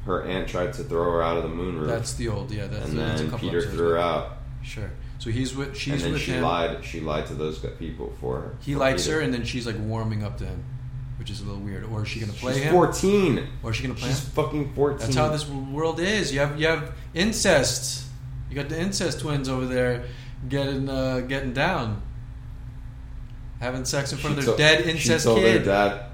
her 0.05 0.24
aunt 0.24 0.49
tried 0.49 0.74
to 0.74 0.84
throw 0.84 1.03
her 1.11 1.24
out 1.24 1.38
of 1.38 1.43
the 1.43 1.49
moon 1.49 1.78
roof, 1.80 1.88
that's 1.88 2.16
the 2.16 2.28
old, 2.28 2.51
yeah. 2.51 2.68
That's 2.68 2.89
and 2.89 2.99
that's 2.99 3.22
a 3.22 3.24
then 3.24 3.32
couple 3.32 3.49
Petyr 3.49 3.72
threw 3.72 3.89
her 3.91 3.97
out. 3.97 4.38
Sure. 4.61 4.91
So 5.20 5.30
he's 5.30 5.55
with 5.55 5.78
she's 5.78 5.93
and 5.93 6.01
then 6.01 6.11
with 6.14 6.22
she 6.24 6.32
him. 6.34 6.43
lied. 6.43 6.84
She 6.84 6.99
lied 6.99 7.28
to 7.28 7.36
those 7.36 7.59
people 7.80 8.11
for 8.20 8.41
her. 8.41 8.55
He 8.59 8.74
for 8.74 8.80
likes 8.80 9.03
Petyr. 9.07 9.11
her, 9.14 9.20
and 9.22 9.34
then 9.34 9.45
she's 9.45 9.66
like 9.66 9.78
warming 9.80 10.24
up 10.26 10.38
to 10.39 10.45
him, 10.45 10.61
which 11.20 11.30
is 11.30 11.39
a 11.39 11.45
little 11.45 11.61
weird. 11.61 11.86
Or 11.86 12.01
is 12.03 12.09
she 12.09 12.20
going 12.20 12.34
to 12.34 12.38
play 12.38 12.55
She's 12.55 12.64
him? 12.64 12.74
fourteen. 12.74 13.47
Or 13.61 13.70
is 13.72 13.78
she 13.78 13.84
going 13.84 13.95
to 13.95 14.01
play 14.01 14.09
She's 14.09 14.26
him? 14.26 14.32
fucking 14.32 14.74
fourteen. 14.74 14.99
That's 15.05 15.16
how 15.16 15.30
this 15.30 15.47
world 15.47 16.01
is. 16.01 16.34
You 16.34 16.39
have 16.41 16.59
you 16.59 16.68
have 16.68 16.93
incest. 17.14 18.05
You 18.49 18.55
got 18.57 18.68
the 18.68 18.80
incest 18.80 19.22
twins 19.22 19.47
over 19.47 19.66
there 19.66 20.03
getting 20.49 20.89
uh, 20.89 21.19
getting 21.21 21.53
down, 21.53 22.01
having 23.59 23.85
sex 23.85 24.11
in 24.11 24.17
front 24.19 24.37
of 24.39 24.45
their 24.45 24.57
dead 24.57 24.83
she 24.85 24.91
incest 24.91 25.25
kid. 25.27 25.65
Dad. 25.65 26.05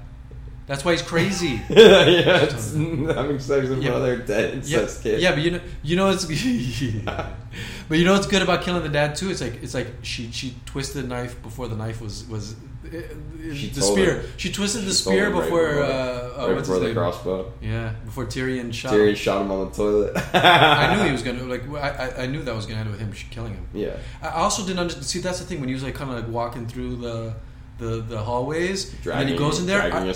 That's 0.66 0.84
why 0.84 0.92
he's 0.92 1.02
crazy. 1.02 1.60
yeah, 1.68 2.44
it's 2.44 2.72
having 2.74 3.40
sex 3.40 3.68
in 3.68 3.82
Yeah. 3.82 3.90
front 3.90 3.96
of 3.96 4.02
their 4.02 4.16
dead 4.18 4.50
yeah, 4.50 4.78
incest 4.78 5.02
kid. 5.02 5.20
yeah, 5.20 5.32
but 5.32 5.42
you 5.42 5.50
know, 5.50 5.60
you 5.82 5.96
know 5.96 6.06
what's, 6.06 6.24
but 7.88 7.98
you 7.98 8.04
know 8.04 8.12
what's 8.12 8.28
good 8.28 8.42
about 8.42 8.62
killing 8.62 8.82
the 8.84 8.88
dad 8.88 9.16
too. 9.16 9.30
It's 9.30 9.40
like 9.40 9.60
it's 9.62 9.74
like 9.74 9.88
she 10.02 10.30
she 10.30 10.54
twisted 10.66 11.04
the 11.04 11.08
knife 11.08 11.42
before 11.42 11.66
the 11.66 11.74
knife 11.76 12.00
was 12.00 12.24
was 12.28 12.54
She 13.54 13.68
the 13.68 13.80
spear. 13.82 14.14
her. 14.16 14.24
She 14.36 14.50
twisted 14.52 14.82
the 14.84 14.92
She 14.92 15.04
told 15.04 15.14
spear 15.14 15.26
him 15.26 15.32
right 15.34 15.42
before 15.44 15.68
before- 15.68 15.82
uh, 15.84 15.86
uh, 15.86 16.46
right 16.46 16.56
what's 16.56 16.68
before 16.68 16.80
the 16.80 16.86
name? 16.86 16.94
crossbow. 16.94 17.52
Yeah, 17.62 17.92
before 18.04 18.26
Tyrion 18.26 18.72
shot. 18.74 18.92
Tyrion 18.92 19.10
him. 19.10 19.14
shot 19.14 19.42
him 19.42 19.50
on 19.52 19.68
the 19.70 19.74
toilet. 19.76 20.16
I 20.34 20.96
knew 20.96 21.04
he 21.06 21.12
was 21.12 21.22
gonna 21.22 21.44
like. 21.44 21.62
I, 21.74 22.22
I- 22.22 22.26
knew 22.26 22.42
that 22.42 22.54
was 22.54 22.66
gonna 22.66 22.80
end 22.80 22.90
with 22.90 23.00
him 23.00 23.12
killing 23.30 23.54
him. 23.54 23.66
Yeah. 23.72 23.96
I 24.22 24.28
also 24.30 24.64
didn't 24.64 24.78
understand. 24.80 25.06
See, 25.06 25.20
that's 25.20 25.38
the 25.38 25.44
thing 25.46 25.60
when 25.60 25.68
he 25.68 25.74
was 25.74 25.82
like 25.84 25.94
kind 25.94 26.10
of 26.10 26.16
like 26.16 26.28
walking 26.28 26.66
through 26.66 26.96
the 26.96 27.34
the 27.78 28.02
the 28.02 28.18
hallways. 28.18 28.92
and 29.06 29.20
then 29.20 29.28
he 29.28 29.36
goes 29.36 29.58
in 29.60 29.66
there. 29.66 29.80
dragging 29.88 30.08
I, 30.08 30.10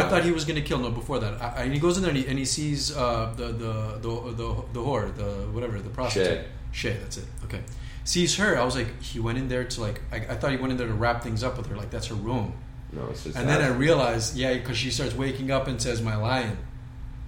I 0.00 0.08
thought 0.08 0.24
he 0.24 0.30
was 0.32 0.44
gonna 0.44 0.62
kill. 0.62 0.78
No, 0.78 0.90
before 0.90 1.18
that, 1.18 1.34
I, 1.42 1.64
and 1.64 1.72
he 1.74 1.78
goes 1.78 1.96
in 1.96 2.02
there 2.02 2.10
and 2.10 2.18
he, 2.18 2.26
and 2.26 2.38
he 2.38 2.44
sees 2.46 2.96
uh, 2.96 3.32
the, 3.36 3.46
the 3.48 3.72
the 4.00 4.32
the 4.32 4.54
the 4.72 4.80
whore, 4.80 5.14
the 5.16 5.24
whatever, 5.52 5.78
the 5.80 5.90
prostitute. 5.90 6.46
Shae, 6.72 6.98
that's 7.00 7.16
it. 7.18 7.24
Okay, 7.44 7.60
sees 8.04 8.36
her. 8.36 8.58
I 8.58 8.64
was 8.64 8.76
like, 8.76 9.00
he 9.02 9.20
went 9.20 9.38
in 9.38 9.48
there 9.48 9.64
to 9.64 9.80
like. 9.80 10.00
I, 10.12 10.16
I 10.16 10.34
thought 10.36 10.50
he 10.50 10.56
went 10.56 10.72
in 10.72 10.78
there 10.78 10.88
to 10.88 10.94
wrap 10.94 11.22
things 11.22 11.42
up 11.42 11.56
with 11.56 11.66
her. 11.66 11.76
Like 11.76 11.90
that's 11.90 12.06
her 12.06 12.14
room. 12.14 12.54
No, 12.92 13.06
it's 13.10 13.24
just 13.24 13.36
And 13.36 13.48
then 13.48 13.62
I 13.62 13.68
realized, 13.68 14.36
yeah, 14.36 14.54
because 14.54 14.76
she 14.76 14.90
starts 14.90 15.14
waking 15.14 15.50
up 15.50 15.68
and 15.68 15.80
says, 15.80 16.02
"My 16.02 16.16
lion." 16.16 16.58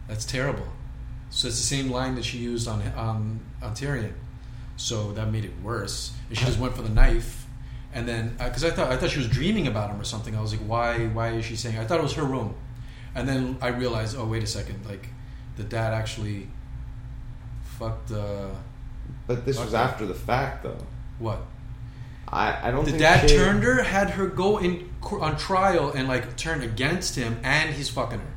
That's 0.09 0.25
terrible. 0.25 0.67
So 1.31 1.49
it's 1.49 1.57
the 1.57 1.63
same 1.63 1.91
line 1.91 2.15
that 2.17 2.25
she 2.25 2.39
used 2.39 2.69
on 2.69 2.83
on 2.97 3.41
on 3.63 3.75
Tyrion. 3.75 4.13
So 4.77 5.13
that 5.13 5.31
made 5.31 5.45
it 5.45 5.53
worse. 5.63 6.13
And 6.29 6.37
she 6.37 6.45
just 6.45 6.59
went 6.59 6.75
for 6.75 6.83
the 6.83 6.91
knife, 6.91 7.47
and 7.95 8.09
then 8.09 8.35
because 8.39 8.65
I 8.65 8.71
thought 8.71 8.91
I 8.91 8.97
thought 8.97 9.11
she 9.11 9.19
was 9.19 9.29
dreaming 9.29 9.67
about 9.67 9.91
him 9.91 10.01
or 10.01 10.05
something. 10.05 10.37
I 10.37 10.41
was 10.41 10.53
like, 10.53 10.67
why 10.67 11.07
why 11.07 11.31
is 11.31 11.45
she 11.45 11.57
saying? 11.57 11.79
I 11.79 11.85
thought 11.85 12.01
it 12.01 12.03
was 12.03 12.15
her 12.15 12.25
room, 12.25 12.55
and 13.15 13.29
then 13.29 13.57
I 13.63 13.69
realized, 13.69 14.17
oh 14.17 14.27
wait 14.27 14.43
a 14.43 14.47
second, 14.47 14.85
like 14.87 15.09
the 15.57 15.65
dad 15.65 15.95
actually 15.95 16.49
fucked 17.79 18.11
uh, 18.11 18.49
But 19.27 19.45
this 19.47 19.59
was 19.59 19.75
after 19.75 20.07
the 20.07 20.15
fact, 20.15 20.63
though. 20.65 20.79
what 21.19 21.39
I, 22.29 22.69
I 22.69 22.71
don't 22.71 22.85
the 22.85 22.97
dad 22.99 23.29
Shae- 23.29 23.37
turned 23.37 23.63
her, 23.63 23.83
had 23.83 24.11
her 24.11 24.27
go 24.27 24.59
in 24.59 24.89
on 25.03 25.37
trial 25.37 25.91
and 25.93 26.09
like 26.09 26.37
turn 26.37 26.63
against 26.63 27.15
him, 27.17 27.39
and 27.43 27.75
he's 27.75 27.89
fucking 27.89 28.19
her. 28.21 28.35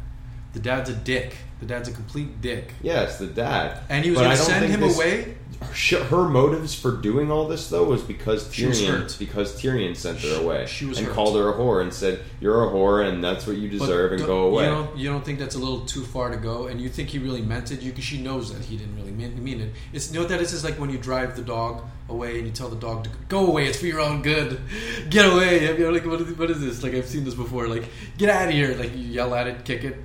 The 0.53 0.59
dad's 0.59 0.89
a 0.89 0.93
dick. 0.95 1.37
The 1.59 1.65
dad's 1.65 1.87
a 1.87 1.91
complete 1.93 2.41
dick. 2.41 2.73
Yes, 2.81 3.17
the 3.19 3.27
dad. 3.27 3.79
And 3.89 4.03
he 4.03 4.11
was 4.11 4.19
But 4.19 4.23
going 4.25 4.31
I 4.33 4.35
to 4.35 4.41
don't 4.41 4.49
send 4.51 4.65
him 4.73 4.79
this- 4.81 4.95
away. 4.97 5.37
Her, 5.65 6.03
her 6.05 6.29
motives 6.29 6.73
for 6.73 6.91
doing 6.97 7.31
all 7.31 7.47
this 7.47 7.69
though 7.69 7.83
was 7.83 8.01
because 8.01 8.45
was 8.45 8.55
Tyrion 8.55 9.01
hurt. 9.01 9.15
because 9.19 9.61
Tyrion 9.61 9.95
sent 9.95 10.19
her 10.21 10.41
away 10.41 10.65
she 10.65 10.85
was 10.85 10.97
and 10.97 11.07
hurt. 11.07 11.15
called 11.15 11.35
her 11.35 11.49
a 11.49 11.53
whore 11.53 11.81
and 11.81 11.93
said 11.93 12.21
you're 12.39 12.63
a 12.63 12.71
whore 12.71 13.07
and 13.07 13.23
that's 13.23 13.45
what 13.47 13.57
you 13.57 13.69
deserve 13.69 14.13
and 14.13 14.25
go 14.25 14.47
away. 14.47 14.65
You 14.65 14.71
don't, 14.71 14.97
you 14.97 15.09
don't 15.09 15.25
think 15.25 15.39
that's 15.39 15.55
a 15.55 15.59
little 15.59 15.85
too 15.85 16.03
far 16.03 16.29
to 16.29 16.37
go, 16.37 16.67
and 16.67 16.81
you 16.81 16.89
think 16.89 17.09
he 17.09 17.19
really 17.19 17.41
meant 17.41 17.71
it? 17.71 17.81
You, 17.81 17.91
cause 17.91 18.03
she 18.03 18.21
knows 18.21 18.53
that 18.53 18.65
he 18.65 18.77
didn't 18.77 18.95
really 18.95 19.11
mean, 19.11 19.43
mean 19.43 19.61
it. 19.61 19.71
It's 19.93 20.09
you 20.09 20.15
know 20.15 20.21
what 20.21 20.29
that 20.29 20.41
is? 20.41 20.53
Is 20.53 20.63
like 20.63 20.79
when 20.79 20.89
you 20.89 20.97
drive 20.97 21.35
the 21.35 21.41
dog 21.41 21.83
away 22.09 22.37
and 22.37 22.47
you 22.47 22.53
tell 22.53 22.69
the 22.69 22.75
dog 22.75 23.03
to 23.05 23.09
go 23.29 23.47
away. 23.47 23.67
It's 23.67 23.79
for 23.79 23.87
your 23.87 23.99
own 23.99 24.21
good. 24.21 24.61
Get 25.09 25.25
away. 25.31 25.65
You 25.65 25.85
know, 25.85 25.91
like 25.91 26.05
what 26.05 26.21
is, 26.21 26.37
what 26.37 26.49
is 26.51 26.61
this? 26.61 26.83
Like 26.83 26.93
I've 26.93 27.07
seen 27.07 27.23
this 27.23 27.33
before. 27.33 27.67
Like 27.67 27.85
get 28.17 28.29
out 28.29 28.47
of 28.47 28.53
here. 28.53 28.75
Like 28.75 28.95
you 28.95 29.03
yell 29.03 29.33
at 29.33 29.47
it, 29.47 29.65
kick 29.65 29.83
it, 29.83 29.97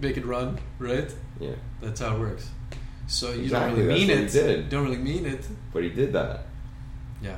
make 0.00 0.16
it 0.16 0.24
run. 0.24 0.58
Right? 0.78 1.12
yeah, 1.40 1.54
That's 1.80 2.00
how 2.00 2.16
it 2.16 2.20
works. 2.20 2.48
So 3.06 3.32
you 3.32 3.42
Exactly, 3.42 3.76
don't 3.80 3.86
really 3.88 4.06
mean 4.06 4.10
it. 4.18 4.32
did. 4.32 4.68
Don't 4.70 4.84
really 4.84 4.96
mean 4.96 5.26
it. 5.26 5.44
but 5.72 5.82
he 5.82 5.90
did 5.90 6.12
that. 6.14 6.46
Yeah. 7.22 7.36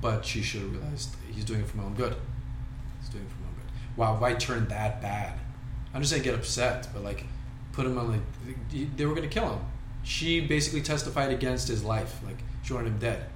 But 0.00 0.24
she 0.24 0.42
should 0.42 0.62
have 0.62 0.72
realized 0.72 1.14
he's 1.32 1.44
doing 1.44 1.60
it 1.60 1.66
for 1.68 1.76
my 1.78 1.84
own 1.84 1.94
good. 1.94 2.14
He's 3.00 3.08
doing 3.08 3.24
it 3.24 3.30
for 3.30 3.40
my 3.42 3.48
own 3.48 3.54
good. 3.54 3.96
Wow, 3.96 4.20
why 4.20 4.34
turn 4.34 4.66
that 4.68 5.00
bad? 5.00 5.38
I'm 5.94 6.00
just 6.00 6.10
saying 6.12 6.22
get 6.24 6.34
upset, 6.34 6.88
but 6.92 7.02
like 7.04 7.24
put 7.72 7.86
him 7.86 7.98
on 7.98 8.10
like 8.12 8.96
they 8.96 9.06
were 9.06 9.14
gonna 9.14 9.28
kill 9.28 9.50
him. 9.50 9.60
She 10.02 10.40
basically 10.40 10.82
testified 10.82 11.32
against 11.32 11.68
his 11.68 11.84
life. 11.84 12.20
Like 12.24 12.38
she 12.62 12.72
wanted 12.72 12.88
him 12.88 12.98
dead. 12.98 13.26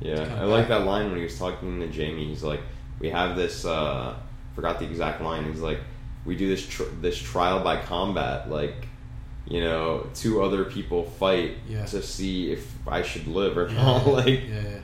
Yeah, 0.00 0.22
I 0.40 0.44
like 0.44 0.68
bad. 0.68 0.80
that 0.80 0.86
line 0.86 1.06
when 1.08 1.16
he 1.18 1.24
was 1.24 1.38
talking 1.38 1.78
to 1.80 1.86
Jaime. 1.92 2.24
He's 2.26 2.42
like, 2.42 2.60
"We 2.98 3.10
have 3.10 3.36
this." 3.36 3.64
uh 3.64 4.14
Forgot 4.56 4.80
the 4.80 4.84
exact 4.86 5.20
line. 5.22 5.44
He's 5.44 5.60
like, 5.60 5.78
"We 6.24 6.34
do 6.36 6.48
this 6.48 6.66
tr- 6.66 6.82
this 7.00 7.16
trial 7.18 7.62
by 7.62 7.76
combat. 7.82 8.50
Like, 8.50 8.88
you 9.46 9.60
know, 9.60 10.06
two 10.14 10.42
other 10.42 10.64
people 10.64 11.04
fight 11.04 11.56
Yeah. 11.68 11.84
to 11.86 12.02
see 12.02 12.52
if 12.52 12.66
I 12.86 13.02
should 13.02 13.26
live 13.26 13.56
or 13.58 13.68
not." 13.68 14.06
yeah, 14.06 14.12
like, 14.12 14.26
yeah, 14.26 14.60
yeah. 14.62 14.78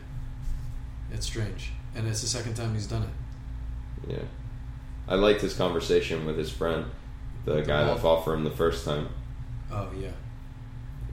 It's 1.13 1.27
strange, 1.27 1.71
and 1.95 2.07
it's 2.09 2.21
the 2.23 2.27
second 2.29 2.55
time 2.55 2.75
he's 2.75 2.87
done 2.87 3.03
it. 3.03 4.13
yeah. 4.13 4.23
I 5.09 5.15
liked 5.15 5.41
his 5.41 5.55
conversation 5.55 6.27
with 6.27 6.37
his 6.37 6.51
friend, 6.51 6.87
the 7.45 7.61
guy 7.63 7.85
that 7.85 8.01
fought 8.01 8.25
for 8.25 8.35
him 8.35 8.43
the 8.45 8.51
first 8.51 8.85
time, 8.85 9.09
Oh 9.71 9.89
yeah, 9.99 10.09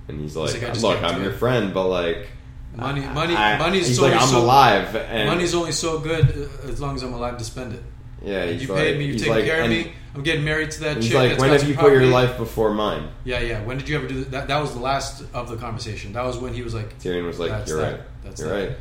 and 0.07 0.19
he's 0.19 0.33
He's 0.35 0.53
like, 0.53 0.61
like, 0.61 0.81
"Look, 0.81 1.03
I'm 1.03 1.21
your 1.21 1.31
it." 1.31 1.37
friend, 1.37 1.73
but 1.73 1.87
like." 1.87 2.27
money, 2.75 3.01
money, 3.01 3.35
I- 3.35 3.57
money's 3.59 3.87
He's 3.87 3.99
like, 3.99 4.13
I'm 4.19 4.27
so, 4.27 4.39
alive, 4.39 4.95
and 4.95 5.29
Money's 5.29 5.53
only 5.53 5.71
so 5.71 5.99
good 5.99 6.25
uh, 6.25 6.67
as 6.69 6.81
long 6.81 6.95
as 6.95 7.03
I'm 7.03 7.13
alive 7.13 7.37
to 7.37 7.43
spend 7.43 7.73
it. 7.73 7.83
yeah, 8.23 8.47
he's 8.47 8.63
you 8.63 8.67
like, 8.69 8.77
paid 8.79 8.97
me, 8.97 9.05
you 9.05 9.19
take 9.19 9.29
like- 9.29 9.45
care 9.45 9.61
of 9.63 9.69
me. 9.69 9.91
I'm 10.15 10.21
getting 10.23 10.43
married 10.45 10.69
to 10.71 10.79
that 10.81 10.97
He's 10.97 11.07
chick. 11.07 11.15
like, 11.15 11.39
when 11.39 11.49
have 11.49 11.67
you 11.67 11.75
put 11.75 11.91
your 11.91 12.05
life 12.05 12.37
before 12.37 12.71
mine? 12.73 13.09
Yeah, 13.23 13.39
yeah. 13.39 13.63
When 13.63 13.77
did 13.77 13.89
you 13.89 13.95
ever 13.97 14.07
do 14.07 14.23
that? 14.25 14.47
That 14.47 14.59
was 14.61 14.73
the 14.73 14.79
last 14.79 15.23
of 15.33 15.49
the 15.49 15.55
conversation. 15.57 16.13
That 16.13 16.23
was 16.23 16.37
when 16.37 16.53
he 16.53 16.61
was 16.61 16.73
like, 16.75 16.99
Tyrion 16.99 17.25
was 17.25 17.39
like, 17.39 17.49
That's 17.49 17.69
"You're 17.69 17.81
that. 17.81 17.91
right. 17.93 18.01
That's 18.23 18.41
You're 18.41 18.49
that. 18.49 18.67
right." 18.69 18.77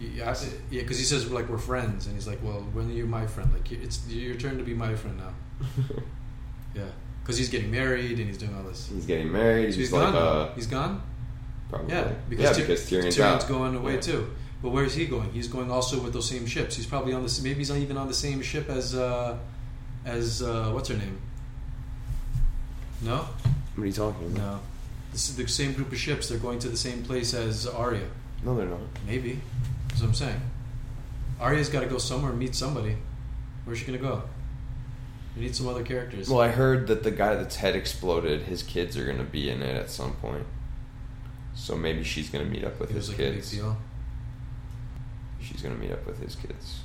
yeah, 0.00 0.34
yeah, 0.70 0.80
because 0.80 0.98
he 0.98 1.04
says 1.04 1.30
like 1.30 1.48
we're 1.48 1.58
friends, 1.58 2.06
and 2.06 2.14
he's 2.16 2.26
like, 2.26 2.42
well, 2.42 2.66
when 2.72 2.88
are 2.88 2.92
you 2.92 3.06
my 3.06 3.26
friend? 3.26 3.52
Like 3.52 3.70
it's 3.70 4.06
your 4.08 4.34
turn 4.34 4.58
to 4.58 4.64
be 4.64 4.74
my 4.74 4.94
friend 4.94 5.18
now. 5.18 5.34
Yeah, 6.74 6.84
because 7.22 7.36
he's 7.36 7.50
getting 7.50 7.70
married 7.70 8.18
and 8.18 8.26
he's 8.26 8.38
doing 8.38 8.54
all 8.56 8.62
this. 8.62 8.88
He's 8.88 9.04
getting 9.04 9.30
married. 9.30 9.64
So 9.64 9.66
he's, 9.66 9.76
he's 9.76 9.92
like, 9.92 10.12
gone. 10.14 10.16
uh, 10.48 10.54
he's 10.54 10.66
gone. 10.66 11.02
probably. 11.68 11.92
Yeah, 11.92 12.00
yeah, 12.08 12.12
because, 12.30 12.56
Ty- 12.56 12.62
because 12.62 12.90
Tyrion's 12.90 13.16
Tyrion's 13.18 13.44
going 13.44 13.76
away 13.76 13.94
Yeah. 13.96 14.00
too. 14.00 14.30
But 14.62 14.70
where's 14.70 14.94
he 14.94 15.04
going? 15.06 15.30
He's 15.32 15.48
going 15.48 15.70
also 15.70 16.00
with 16.00 16.12
those 16.14 16.28
same 16.30 16.46
ships. 16.46 16.76
He's 16.76 16.86
probably 16.86 17.12
on 17.12 17.22
the 17.22 17.40
maybe 17.42 17.56
he's 17.58 17.68
not 17.68 17.78
even 17.78 17.98
on 17.98 18.08
the 18.08 18.14
same 18.14 18.40
ship 18.42 18.70
as 18.70 18.94
uh, 18.94 19.36
as 20.04 20.42
uh, 20.42 20.70
what's 20.72 20.88
her 20.88 20.96
name? 20.96 21.18
No, 23.00 23.26
What 23.74 23.82
are 23.82 23.86
you 23.86 23.92
talking 23.92 24.26
about? 24.28 24.38
no. 24.38 24.60
This 25.12 25.28
is 25.28 25.36
the 25.36 25.46
same 25.46 25.72
group 25.74 25.92
of 25.92 25.98
ships. 25.98 26.28
They're 26.28 26.38
going 26.38 26.58
to 26.60 26.68
the 26.68 26.76
same 26.76 27.02
place 27.02 27.34
as 27.34 27.66
Arya. 27.66 28.06
No, 28.44 28.56
they're 28.56 28.66
not. 28.66 28.80
Maybe. 29.06 29.40
That's 29.88 30.00
what 30.00 30.08
I'm 30.08 30.14
saying. 30.14 30.40
Arya's 31.38 31.68
got 31.68 31.80
to 31.80 31.86
go 31.86 31.98
somewhere 31.98 32.30
and 32.30 32.38
meet 32.38 32.54
somebody. 32.54 32.96
Where's 33.64 33.78
she 33.80 33.84
going 33.84 33.98
to 33.98 34.02
go? 34.04 34.22
We 35.36 35.42
need 35.42 35.54
some 35.54 35.68
other 35.68 35.82
characters. 35.82 36.28
Well, 36.30 36.40
I 36.40 36.48
heard 36.48 36.86
that 36.86 37.02
the 37.02 37.10
guy 37.10 37.34
that's 37.34 37.56
head 37.56 37.76
exploded, 37.76 38.42
his 38.42 38.62
kids 38.62 38.96
are 38.96 39.04
going 39.04 39.18
to 39.18 39.24
be 39.24 39.50
in 39.50 39.60
it 39.62 39.76
at 39.76 39.90
some 39.90 40.12
point. 40.14 40.46
So 41.54 41.76
maybe 41.76 42.04
she's 42.04 42.30
going 42.30 42.44
to 42.46 42.50
meet 42.50 42.64
up 42.64 42.78
with 42.80 42.90
it 42.90 42.94
his 42.94 43.08
was 43.08 43.18
like 43.18 43.18
a 43.18 43.30
big 43.30 43.34
kids. 43.40 43.50
deal. 43.50 43.76
She's 45.40 45.60
going 45.60 45.74
to 45.74 45.80
meet 45.80 45.90
up 45.92 46.06
with 46.06 46.22
his 46.22 46.36
kids. 46.36 46.80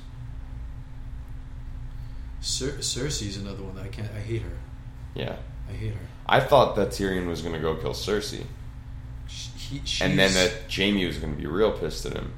Cer- 2.48 2.78
Cersei's 2.78 3.36
another 3.36 3.62
one 3.62 3.74
that 3.74 3.84
I 3.84 3.88
can't. 3.88 4.08
I 4.16 4.20
hate 4.20 4.40
her. 4.40 4.56
Yeah. 5.14 5.36
I 5.68 5.72
hate 5.72 5.92
her. 5.92 6.00
I 6.26 6.40
thought 6.40 6.76
that 6.76 6.88
Tyrion 6.88 7.28
was 7.28 7.42
going 7.42 7.54
to 7.54 7.60
go 7.60 7.74
kill 7.76 7.92
Cersei. 7.92 8.44
She, 9.26 9.50
he, 9.84 10.04
And 10.04 10.18
then 10.18 10.32
that 10.32 10.74
Jaime 10.74 11.04
was 11.04 11.18
going 11.18 11.34
to 11.34 11.38
be 11.38 11.46
real 11.46 11.72
pissed 11.72 12.06
at 12.06 12.14
him. 12.14 12.32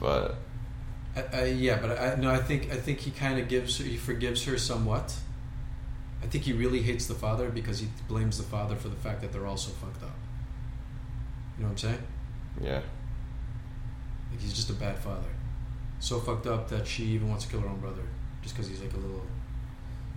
But 0.00 0.34
I, 1.14 1.22
I, 1.32 1.44
yeah, 1.44 1.78
but 1.80 1.96
I 1.96 2.16
no, 2.16 2.32
I 2.32 2.38
think 2.38 2.72
I 2.72 2.76
think 2.76 2.98
he 2.98 3.12
kind 3.12 3.38
of 3.38 3.46
gives 3.48 3.78
her, 3.78 3.84
he 3.84 3.96
forgives 3.96 4.44
her 4.44 4.58
somewhat. 4.58 5.14
I 6.22 6.26
think 6.26 6.42
he 6.42 6.52
really 6.52 6.82
hates 6.82 7.06
the 7.06 7.14
father 7.14 7.48
because 7.48 7.78
he 7.78 7.88
blames 8.08 8.38
the 8.38 8.44
father 8.44 8.74
for 8.74 8.88
the 8.88 8.96
fact 8.96 9.20
that 9.20 9.32
they're 9.32 9.46
all 9.46 9.56
so 9.56 9.70
fucked 9.72 10.02
up. 10.02 10.16
You 11.56 11.62
know 11.62 11.70
what 11.70 11.84
I'm 11.84 11.90
saying? 11.90 12.02
yeah. 12.60 12.80
Like 14.32 14.40
he's 14.40 14.52
just 14.52 14.70
a 14.70 14.74
bad 14.74 14.98
father, 14.98 15.28
so 16.00 16.18
fucked 16.18 16.46
up 16.46 16.68
that 16.70 16.88
she 16.88 17.04
even 17.04 17.28
wants 17.28 17.44
to 17.44 17.50
kill 17.50 17.60
her 17.60 17.68
own 17.68 17.78
brother 17.78 18.02
just 18.42 18.54
because 18.54 18.68
he's 18.68 18.80
like 18.80 18.92
a 18.92 18.96
little. 18.96 19.22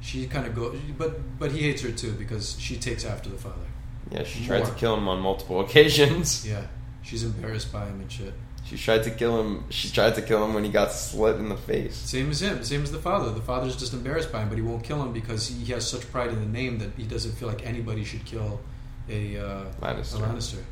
She 0.01 0.27
kind 0.27 0.45
of 0.45 0.53
go, 0.55 0.75
but 0.97 1.39
but 1.39 1.51
he 1.51 1.61
hates 1.61 1.81
her 1.81 1.91
too 1.91 2.11
because 2.13 2.59
she 2.59 2.77
takes 2.77 3.05
after 3.05 3.29
the 3.29 3.37
father. 3.37 3.65
Yeah, 4.11 4.23
she 4.23 4.45
tried 4.45 4.65
to 4.65 4.71
kill 4.73 4.95
him 4.95 5.07
on 5.07 5.19
multiple 5.19 5.61
occasions. 5.65 6.45
Yeah, 6.47 6.67
she's 7.01 7.23
embarrassed 7.23 7.71
by 7.71 7.85
him 7.85 8.01
and 8.01 8.11
shit. 8.11 8.33
She 8.65 8.77
tried 8.77 9.03
to 9.03 9.11
kill 9.11 9.39
him. 9.41 9.65
She 9.69 9.89
tried 9.89 10.15
to 10.15 10.21
kill 10.21 10.43
him 10.43 10.53
when 10.53 10.63
he 10.63 10.69
got 10.69 10.91
slit 10.91 11.35
in 11.35 11.49
the 11.49 11.57
face. 11.57 11.95
Same 11.95 12.31
as 12.31 12.41
him, 12.41 12.63
same 12.63 12.83
as 12.83 12.91
the 12.91 12.99
father. 12.99 13.31
The 13.31 13.41
father's 13.41 13.75
just 13.75 13.93
embarrassed 13.93 14.31
by 14.31 14.41
him, 14.41 14.49
but 14.49 14.57
he 14.57 14.61
won't 14.61 14.83
kill 14.83 15.01
him 15.01 15.11
because 15.11 15.47
he 15.47 15.71
has 15.73 15.87
such 15.87 16.09
pride 16.11 16.29
in 16.29 16.39
the 16.39 16.47
name 16.47 16.79
that 16.79 16.91
he 16.95 17.03
doesn't 17.03 17.33
feel 17.33 17.47
like 17.49 17.65
anybody 17.65 18.03
should 18.03 18.23
kill 18.25 18.61
a, 19.09 19.37
uh, 19.37 19.65
Lannister. 19.81 20.15
a 20.15 20.23
Lannister. 20.23 20.63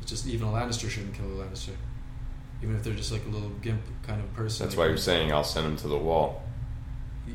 It's 0.00 0.10
just 0.10 0.26
even 0.26 0.48
a 0.48 0.50
Lannister 0.52 0.88
shouldn't 0.88 1.14
kill 1.14 1.26
a 1.26 1.44
Lannister, 1.44 1.72
even 2.62 2.76
if 2.76 2.82
they're 2.82 2.94
just 2.94 3.12
like 3.12 3.24
a 3.26 3.28
little 3.28 3.50
gimp 3.60 3.82
kind 4.06 4.20
of 4.20 4.32
person. 4.34 4.66
That's 4.66 4.76
like 4.76 4.84
why 4.84 4.88
you're 4.88 4.96
saying 4.96 5.30
I'll 5.32 5.44
send 5.44 5.66
him 5.66 5.76
to 5.78 5.88
the 5.88 5.98
wall. 5.98 6.42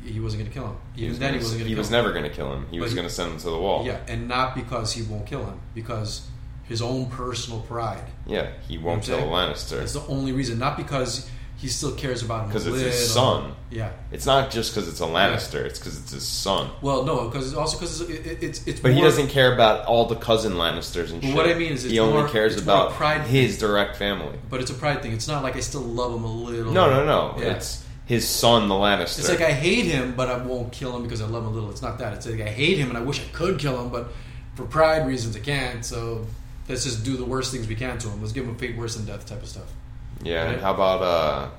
He, 0.10 0.14
he 0.16 0.20
wasn't 0.20 0.42
going 0.44 0.52
to 0.52 0.58
kill 0.58 0.68
him. 0.68 0.78
He 0.96 1.02
Even 1.02 1.12
was, 1.12 1.20
then, 1.20 1.28
gonna, 1.30 1.38
he 1.38 1.44
wasn't 1.44 1.60
going 1.60 1.66
to. 1.66 1.70
he 1.70 1.76
was 1.76 1.92
never 1.92 2.12
going 2.12 2.24
to 2.24 2.30
kill 2.30 2.54
him. 2.54 2.66
He 2.72 2.78
But 2.80 2.84
was 2.86 2.94
going 2.94 3.08
to 3.08 3.14
send 3.14 3.32
him 3.34 3.38
to 3.40 3.50
the 3.50 3.58
wall. 3.60 3.86
Yeah, 3.86 4.00
and 4.08 4.28
not 4.28 4.56
because 4.56 4.94
he 4.94 5.04
won't 5.04 5.26
kill 5.26 5.46
him, 5.46 5.60
because 5.74 6.28
his 6.68 6.82
own 6.82 7.08
personal 7.08 7.62
pride. 7.62 8.04
Yeah, 8.28 8.52
he 8.68 8.78
won't 8.78 9.08
You 9.08 9.14
know 9.16 9.20
kill? 9.22 9.30
Lannister. 9.30 9.80
That's 9.80 9.94
the 9.94 10.06
only 10.08 10.32
reason. 10.34 10.60
Not 10.60 10.78
because 10.78 11.30
he 11.58 11.68
still 11.68 11.92
cares 11.94 12.22
about 12.24 12.44
him. 12.44 12.48
Because 12.50 12.68
it's 12.68 12.78
his 12.80 13.12
son. 13.12 13.54
Yeah. 13.70 13.92
It's 14.12 14.26
not 14.26 14.50
just 14.50 14.72
because 14.74 14.88
it's 14.88 15.02
a 15.02 15.06
Lannister. 15.06 15.66
It's 15.66 15.78
because 15.80 16.00
it's 16.00 16.12
his 16.12 16.26
son. 16.26 16.70
Well, 16.82 17.04
no, 17.04 17.28
because 17.28 17.54
also 17.54 17.78
because 17.78 18.00
it's, 18.02 18.10
it, 18.28 18.44
it's 18.44 18.68
it's. 18.68 18.80
But 18.80 18.94
he 18.94 19.02
doesn't 19.02 19.28
care 19.28 19.54
about 19.54 19.86
all 19.86 20.06
the 20.06 20.16
cousin 20.16 20.54
Lannisters 20.54 21.12
and 21.12 21.22
shit. 21.24 21.36
what 21.36 21.48
I 21.50 21.56
mean 21.56 21.74
is 21.74 21.84
it's 21.84 21.92
he 21.92 22.00
only 22.00 22.14
more- 22.22 22.30
cares 22.30 22.54
it's 22.54 22.62
about 22.62 22.92
pride 22.94 23.22
his 23.28 23.58
direct 23.58 23.98
family. 23.98 24.38
But 24.50 24.62
it's 24.62 24.72
a 24.72 24.76
pride 24.76 25.02
thing. 25.02 25.12
It's 25.12 25.28
not 25.28 25.44
like 25.44 25.56
I 25.58 25.60
still 25.60 25.82
love 25.82 26.14
him 26.16 26.24
a 26.24 26.32
little. 26.32 26.72
No, 26.72 26.90
no, 26.90 27.06
no. 27.06 27.36
Yeah. 27.42 27.56
It's 27.56 27.84
his 28.10 28.28
son, 28.28 28.68
the 28.68 28.76
Lannister. 28.76 29.20
It's 29.20 29.30
like 29.30 29.42
I 29.42 29.54
hate 29.54 29.86
him, 29.86 30.16
but 30.16 30.28
I 30.30 30.38
won't 30.38 30.72
kill 30.74 30.96
him 30.98 31.04
because 31.04 31.22
I 31.22 31.26
love 31.28 31.44
him 31.44 31.52
a 31.52 31.54
little. 31.54 31.70
It's 31.70 31.82
not 31.82 32.00
that. 32.00 32.12
It's 32.16 32.26
like 32.28 32.42
I 32.42 32.50
hate 32.50 32.78
him 32.78 32.90
and 32.90 32.98
I 32.98 33.02
wish 33.02 33.20
I 33.22 33.28
could 33.32 33.58
kill 33.60 33.80
him, 33.82 33.90
but 33.90 34.08
for 34.56 34.66
pride 34.66 35.08
reasons 35.08 35.36
I 35.38 35.40
can't. 35.40 35.86
So 35.86 36.26
let's 36.68 36.84
just 36.84 37.06
do 37.06 37.16
the 37.16 37.26
worst 37.26 37.52
things 37.54 37.68
we 37.68 37.76
can 37.76 37.98
to 38.00 38.10
him. 38.10 38.20
Let's 38.20 38.34
give 38.34 38.46
him 38.46 38.56
a 38.56 38.58
fate 38.58 38.76
worse 38.76 38.96
than 38.96 39.06
death 39.06 39.26
type 39.26 39.42
of 39.44 39.48
stuff. 39.48 39.72
yeah. 40.24 40.50
And 40.50 40.60
how 40.62 40.74
about 40.74 41.02
uh, 41.04 41.50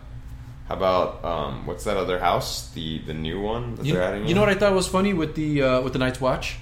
How 0.69 0.75
about 0.77 1.25
um, 1.25 1.67
what's 1.67 1.85
that 1.85 1.97
other 1.97 2.19
house? 2.19 2.71
The 2.75 2.99
the 3.07 3.15
new 3.15 3.41
one 3.41 3.75
that 3.77 3.87
You, 3.87 3.95
they're 3.95 4.03
adding. 4.03 4.27
you 4.29 4.35
know 4.35 4.41
what 4.45 4.51
I 4.51 4.59
thought 4.61 4.73
was 4.75 4.87
funny 4.89 5.15
with 5.15 5.35
the 5.35 5.63
uh, 5.63 5.81
with 5.83 5.93
the 5.95 5.99
Night's 5.99 6.21
Watch? 6.21 6.57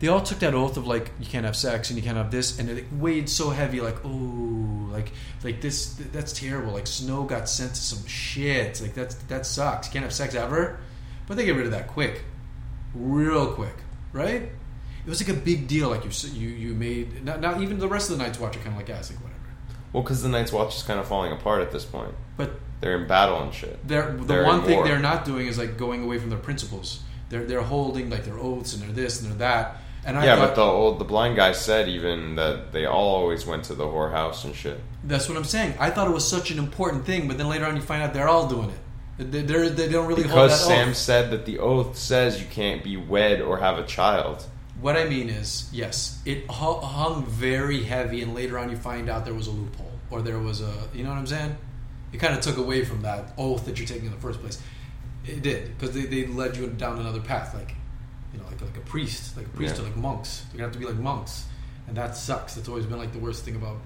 They 0.00 0.06
all 0.08 0.20
took 0.22 0.38
that 0.40 0.54
oath 0.54 0.76
of 0.76 0.86
like 0.86 1.10
you 1.18 1.26
can't 1.26 1.44
have 1.44 1.56
sex 1.56 1.90
and 1.90 1.98
you 1.98 2.04
can't 2.04 2.16
have 2.16 2.30
this, 2.30 2.58
and 2.58 2.68
it 2.70 2.84
weighed 2.92 3.28
so 3.28 3.50
heavy. 3.50 3.80
Like 3.80 3.96
oh, 4.04 4.88
like 4.92 5.12
like 5.42 5.60
this 5.60 5.94
that's 6.12 6.32
terrible. 6.32 6.72
Like 6.72 6.86
Snow 6.86 7.24
got 7.24 7.48
sent 7.48 7.74
to 7.74 7.80
some 7.80 8.06
shit. 8.06 8.80
Like 8.80 8.94
that's 8.94 9.14
that 9.26 9.44
sucks. 9.46 9.88
You 9.88 9.92
can't 9.94 10.04
have 10.04 10.12
sex 10.14 10.34
ever. 10.34 10.78
But 11.26 11.36
they 11.36 11.44
get 11.44 11.56
rid 11.56 11.66
of 11.66 11.72
that 11.72 11.88
quick, 11.88 12.22
real 12.94 13.52
quick, 13.52 13.74
right? 14.12 14.42
It 14.42 15.08
was 15.10 15.20
like 15.26 15.36
a 15.36 15.40
big 15.40 15.66
deal. 15.68 15.88
Like 15.90 16.04
you 16.04 16.10
you 16.32 16.48
you 16.48 16.74
made 16.74 17.24
not, 17.24 17.40
not 17.40 17.60
even 17.60 17.78
the 17.78 17.88
rest 17.88 18.10
of 18.10 18.18
the 18.18 18.22
Night's 18.24 18.38
Watch 18.38 18.56
are 18.56 18.60
kind 18.60 18.70
of 18.72 18.76
like 18.76 18.88
it's 18.88 19.10
like 19.10 19.18
whatever. 19.20 19.38
Well, 19.92 20.02
because 20.02 20.22
the 20.22 20.28
Night's 20.28 20.52
Watch 20.52 20.76
is 20.76 20.82
kind 20.82 21.00
of 21.00 21.08
falling 21.08 21.32
apart 21.32 21.62
at 21.62 21.72
this 21.72 21.84
point. 21.84 22.14
But 22.36 22.52
They're 22.80 22.96
in 23.00 23.08
battle 23.08 23.42
and 23.42 23.52
shit. 23.52 23.86
they're 23.86 24.12
the 24.12 24.24
They're 24.24 24.44
one 24.44 24.62
thing 24.62 24.76
war. 24.76 24.86
they're 24.86 24.98
not 25.00 25.24
doing 25.24 25.46
is 25.48 25.58
like 25.58 25.76
going 25.76 26.04
away 26.04 26.18
from 26.18 26.30
their 26.30 26.38
principles. 26.38 27.02
They're 27.30 27.44
they're 27.44 27.62
holding 27.62 28.10
like 28.10 28.24
their 28.24 28.38
oaths 28.38 28.74
and 28.74 28.82
they're 28.82 28.92
this 28.92 29.20
and 29.22 29.30
they're 29.30 29.38
that. 29.38 29.76
And 30.04 30.16
I 30.16 30.24
yeah, 30.24 30.36
thought, 30.36 30.48
but 30.48 30.54
the 30.54 30.62
old 30.62 30.98
the 30.98 31.04
blind 31.04 31.36
guy 31.36 31.52
said 31.52 31.88
even 31.88 32.36
that 32.36 32.72
they 32.72 32.86
all 32.86 33.14
always 33.16 33.44
went 33.44 33.64
to 33.64 33.74
the 33.74 33.84
whorehouse 33.84 34.44
and 34.44 34.54
shit. 34.54 34.80
That's 35.04 35.28
what 35.28 35.36
I'm 35.36 35.44
saying. 35.44 35.74
I 35.78 35.90
thought 35.90 36.08
it 36.08 36.14
was 36.14 36.26
such 36.26 36.50
an 36.50 36.58
important 36.58 37.04
thing, 37.04 37.28
but 37.28 37.36
then 37.36 37.48
later 37.48 37.66
on 37.66 37.76
you 37.76 37.82
find 37.82 38.02
out 38.02 38.14
they're 38.14 38.28
all 38.28 38.48
doing 38.48 38.70
it. 38.70 38.78
They, 39.18 39.42
they're, 39.42 39.68
they 39.68 39.88
don't 39.88 40.06
really 40.06 40.22
hold 40.22 40.48
Because 40.48 40.64
Sam 40.64 40.90
oath. 40.90 40.96
said 40.96 41.30
that 41.32 41.44
the 41.44 41.58
oath 41.58 41.98
says 41.98 42.40
you 42.40 42.46
can't 42.46 42.84
be 42.84 42.96
wed 42.96 43.40
or 43.40 43.58
have 43.58 43.78
a 43.78 43.84
child. 43.84 44.46
What 44.80 44.96
I 44.96 45.06
mean 45.08 45.28
is, 45.28 45.68
yes, 45.72 46.22
it 46.24 46.48
hung 46.48 47.26
very 47.26 47.82
heavy, 47.82 48.22
and 48.22 48.32
later 48.32 48.58
on 48.60 48.70
you 48.70 48.76
find 48.76 49.10
out 49.10 49.24
there 49.24 49.34
was 49.34 49.48
a 49.48 49.50
loophole, 49.50 49.90
or 50.08 50.22
there 50.22 50.38
was 50.38 50.60
a, 50.60 50.72
you 50.94 51.02
know 51.02 51.10
what 51.10 51.18
I'm 51.18 51.26
saying? 51.26 51.56
It 52.12 52.18
kind 52.18 52.32
of 52.32 52.40
took 52.40 52.58
away 52.58 52.84
from 52.84 53.02
that 53.02 53.32
oath 53.36 53.66
that 53.66 53.76
you're 53.76 53.88
taking 53.88 54.06
in 54.06 54.12
the 54.12 54.20
first 54.20 54.40
place. 54.40 54.62
It 55.26 55.42
did 55.42 55.76
because 55.76 55.94
they, 55.94 56.02
they 56.02 56.26
led 56.26 56.56
you 56.56 56.68
down 56.68 57.00
another 57.00 57.20
path, 57.20 57.54
like 57.54 57.74
you 58.32 58.38
know, 58.40 58.44
like 58.46 58.60
like 58.60 58.76
a 58.76 58.80
priest, 58.80 59.36
like 59.36 59.46
a 59.46 59.50
priest 59.50 59.76
Yeah. 59.76 59.82
or 59.82 59.84
like 59.86 59.96
monks. 59.96 60.44
You're 60.52 60.58
gonna 60.58 60.68
have 60.68 60.72
to 60.74 60.78
be 60.78 60.86
like 60.86 60.96
monks, 61.02 61.46
and 61.86 61.96
that 61.96 62.16
sucks. 62.16 62.54
That's 62.54 62.68
always 62.68 62.86
been 62.86 62.98
like 62.98 63.12
the 63.12 63.18
worst 63.18 63.44
thing 63.44 63.56
about 63.56 63.76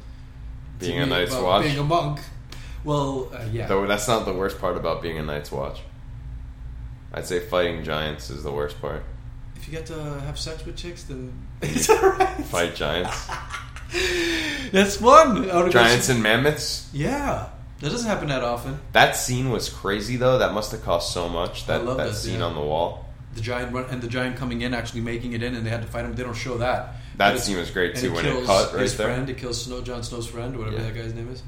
Being 0.78 0.99
a 1.01 1.07
Night's 1.07 1.34
Watch? 1.34 1.64
being 1.64 1.78
a 1.78 1.84
monk. 1.84 2.20
Well, 2.84 3.30
uh, 3.32 3.45
yeah. 3.53 3.66
Though 3.66 3.86
that's 3.86 4.09
not 4.09 4.24
the 4.24 4.32
worst 4.32 4.59
part 4.61 4.76
about 4.76 5.03
being 5.03 5.18
a 5.18 5.22
Night's 5.22 5.53
Watch. 5.53 5.80
I'd 7.14 7.26
say 7.26 7.40
fighting 7.40 7.84
giants 7.84 8.30
is 8.30 8.43
the 8.43 8.51
worst 8.53 8.80
part. 8.80 9.05
If 9.55 9.68
you 9.68 9.72
get 9.74 9.86
to 9.86 9.95
have 10.26 10.38
sex 10.38 10.64
with 10.66 10.76
chicks, 10.76 11.05
then 11.05 11.32
it's 11.62 11.88
alright. 11.90 12.45
Fight 12.47 12.74
giants, 12.74 13.28
That's 14.72 14.97
fun. 14.97 15.49
I 15.51 15.57
would 15.62 15.66
go 15.66 15.70
giants 15.70 16.09
and 16.09 16.22
mammoths. 16.22 16.88
yeah, 16.93 17.49
that 17.80 17.90
doesn't 17.90 18.09
happen 18.09 18.28
that 18.28 18.43
often. 18.43 18.80
That 18.93 19.14
scene 19.16 19.51
was 19.51 19.68
crazy 19.68 20.16
though. 20.16 20.38
That 20.38 20.53
must 20.55 20.72
have 20.72 20.82
cost 20.82 21.12
so 21.12 21.28
much. 21.28 21.64
I 21.68 21.78
That 21.78 21.84
love 21.84 21.97
that, 21.99 22.09
that, 22.09 22.14
scene 22.16 22.38
yeah. 22.40 22.47
on 22.47 22.55
the 22.55 22.61
wall. 22.62 23.01
The 23.34 23.40
giant 23.40 23.72
run, 23.72 23.86
and 23.90 24.02
the 24.02 24.08
giant 24.08 24.36
coming 24.36 24.60
in, 24.62 24.74
actually 24.74 25.00
making 25.00 25.32
it 25.32 25.42
in, 25.42 25.54
and 25.54 25.64
they 25.64 25.70
had 25.70 25.80
to 25.82 25.88
fight 25.88 26.04
him. 26.04 26.14
They 26.14 26.22
don't 26.22 26.34
show 26.36 26.58
that. 26.58 26.96
That 27.16 27.38
scene 27.40 27.56
was 27.56 27.70
great 27.70 27.96
too 27.96 28.12
when 28.12 28.26
it 28.26 28.44
cut 28.44 28.72
right 28.74 28.82
his 28.82 28.96
there. 28.96 29.06
friend. 29.06 29.28
It 29.30 29.38
kills 29.38 29.64
Snow, 29.64 29.80
Jon 29.80 30.02
Snow's 30.02 30.26
friend, 30.26 30.56
whatever 30.58 30.76
Yeah. 30.76 30.82
that 30.84 30.94
guy's 30.94 31.14
name 31.14 31.30
is. 31.30 31.42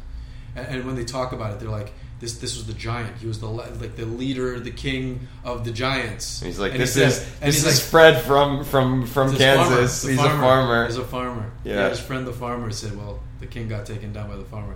And, 0.56 0.66
and 0.68 0.86
when 0.86 0.94
they 0.96 1.04
talk 1.04 1.32
about 1.32 1.52
it, 1.52 1.60
they're 1.60 1.68
like, 1.68 1.92
"This, 2.20 2.38
this 2.38 2.56
was 2.56 2.66
the 2.66 2.72
giant. 2.74 3.16
He 3.18 3.26
was 3.26 3.40
the 3.40 3.48
like 3.48 3.96
the 3.96 4.06
leader, 4.06 4.60
the 4.60 4.70
king 4.70 5.26
of 5.44 5.64
the 5.64 5.72
giants." 5.72 6.40
And 6.40 6.46
he's 6.48 6.58
like, 6.58 6.70
And 6.72 6.80
he 6.80 6.84
"This 6.84 6.94
said- 6.94 7.08
is 7.08 7.18
and 7.42 7.48
this 7.52 7.64
is 7.64 7.82
like, 7.82 7.90
Fred 7.90 8.22
from 8.22 8.64
from 8.64 9.06
from 9.06 9.34
farmer. 9.34 9.38
Kansas. 9.38 10.02
The 10.02 10.10
He's 10.12 10.20
a 10.20 10.22
farmer." 10.22 10.86
He's 10.86 10.96
a 10.96 11.04
farmer. 11.04 11.50
Yeah. 11.64 11.74
Yeah. 11.74 11.88
His 11.90 12.00
friend, 12.00 12.26
the 12.26 12.32
farmer, 12.32 12.70
said, 12.70 12.96
"Well, 12.96 13.20
the 13.40 13.46
king 13.46 13.68
got 13.68 13.84
taken 13.84 14.12
down 14.12 14.28
by 14.30 14.36
the 14.36 14.44
farmer." 14.44 14.74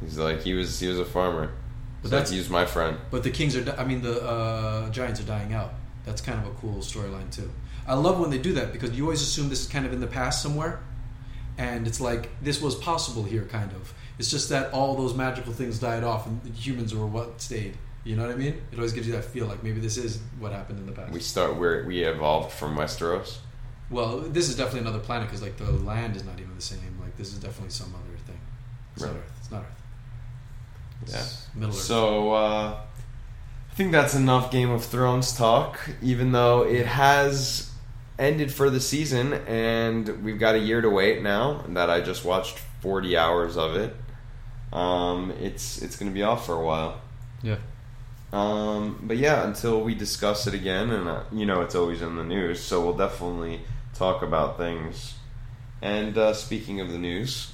He's 0.00 0.18
like 0.18 0.42
he 0.42 0.54
was 0.54 0.80
he 0.80 0.88
was 0.88 0.98
a 0.98 1.04
farmer. 1.04 1.50
But 2.02 2.10
like 2.10 2.10
that's- 2.12 2.30
he's 2.30 2.48
my 2.50 2.64
friend. 2.66 2.96
But 3.10 3.22
the 3.24 3.30
kings 3.30 3.54
are, 3.56 3.74
I 3.78 3.84
mean, 3.84 4.00
the 4.02 4.22
uh, 4.24 4.88
giants 4.90 5.20
are 5.20 5.24
dying 5.24 5.52
out. 5.52 5.74
That's 6.04 6.20
kind 6.20 6.38
of 6.40 6.46
a 6.46 6.54
cool 6.58 6.78
storyline 6.78 7.30
too. 7.34 7.50
I 7.86 7.94
love 7.94 8.18
when 8.20 8.30
they 8.30 8.38
do 8.38 8.52
that 8.54 8.72
because 8.72 8.92
you 8.92 9.04
always 9.04 9.22
assume 9.22 9.48
this 9.48 9.62
is 9.62 9.68
kind 9.68 9.84
of 9.86 9.92
in 9.92 10.00
the 10.00 10.06
past 10.06 10.42
somewhere, 10.42 10.80
and 11.58 11.86
it's 11.86 12.00
like 12.00 12.28
this 12.42 12.60
was 12.60 12.74
possible 12.74 13.22
here, 13.24 13.44
kind 13.44 13.70
of. 13.72 13.92
It's 14.18 14.30
just 14.30 14.48
that 14.50 14.72
all 14.72 14.96
those 14.96 15.14
magical 15.14 15.52
things 15.52 15.78
died 15.78 16.04
off, 16.04 16.26
and 16.26 16.42
the 16.42 16.50
humans 16.50 16.94
were 16.94 17.06
what 17.06 17.40
stayed. 17.40 17.76
You 18.04 18.16
know 18.16 18.22
what 18.26 18.32
I 18.34 18.36
mean? 18.38 18.60
It 18.72 18.76
always 18.76 18.92
gives 18.92 19.06
you 19.06 19.12
that 19.14 19.24
feel 19.24 19.46
like 19.46 19.62
maybe 19.62 19.80
this 19.80 19.96
is 19.98 20.20
what 20.38 20.52
happened 20.52 20.78
in 20.78 20.86
the 20.86 20.92
past. 20.92 21.12
We 21.12 21.20
start 21.20 21.56
where 21.56 21.84
we 21.84 22.02
evolved 22.04 22.52
from 22.52 22.76
Westeros. 22.76 23.38
well, 23.90 24.20
this 24.20 24.48
is 24.48 24.56
definitely 24.56 24.80
another 24.80 25.00
planet 25.00 25.28
because 25.28 25.42
like 25.42 25.56
the 25.58 25.70
land 25.70 26.16
is 26.16 26.24
not 26.24 26.38
even 26.40 26.54
the 26.54 26.62
same. 26.62 26.78
Like 27.00 27.16
this 27.16 27.32
is 27.32 27.38
definitely 27.38 27.70
some 27.70 27.94
other 27.94 28.16
thing. 28.26 28.40
It's 28.94 29.04
not 29.04 29.14
Earth. 29.16 29.32
It's 29.40 29.50
not 29.50 29.62
Earth. 29.62 29.82
It's 31.02 31.12
Yeah. 31.12 31.58
Middle 31.60 31.74
Earth. 31.74 31.82
So 31.82 32.32
uh, 32.32 32.80
I 33.70 33.74
think 33.74 33.92
that's 33.92 34.14
enough 34.14 34.50
Game 34.50 34.70
of 34.70 34.84
Thrones 34.84 35.36
talk. 35.36 35.78
Even 36.02 36.32
though 36.32 36.62
it 36.62 36.86
has 36.86 37.70
ended 38.18 38.52
for 38.52 38.68
the 38.68 38.80
season, 38.80 39.32
and 39.32 40.22
we've 40.22 40.38
got 40.38 40.54
a 40.54 40.58
year 40.58 40.80
to 40.80 40.90
wait 40.90 41.22
now. 41.22 41.64
That 41.68 41.88
I 41.88 42.00
just 42.00 42.24
watched 42.24 42.58
forty 42.80 43.16
hours 43.16 43.56
of 43.56 43.76
it. 43.76 43.96
Um, 44.72 45.32
it's 45.40 45.80
it's 45.82 45.96
going 45.96 46.10
to 46.10 46.14
be 46.14 46.22
off 46.22 46.46
for 46.46 46.54
a 46.54 46.64
while. 46.64 47.00
yeah. 47.42 47.56
Um, 48.32 49.00
but 49.02 49.16
yeah, 49.16 49.44
until 49.44 49.80
we 49.80 49.94
discuss 49.94 50.46
it 50.46 50.54
again, 50.54 50.90
and 50.90 51.08
uh, 51.08 51.24
you 51.32 51.46
know 51.46 51.62
it's 51.62 51.74
always 51.74 52.00
in 52.02 52.16
the 52.16 52.24
news, 52.24 52.60
so 52.60 52.84
we'll 52.84 52.96
definitely 52.96 53.62
talk 53.94 54.22
about 54.22 54.56
things. 54.56 55.14
And 55.82 56.16
uh, 56.16 56.34
speaking 56.34 56.80
of 56.80 56.92
the 56.92 56.98
news, 56.98 57.52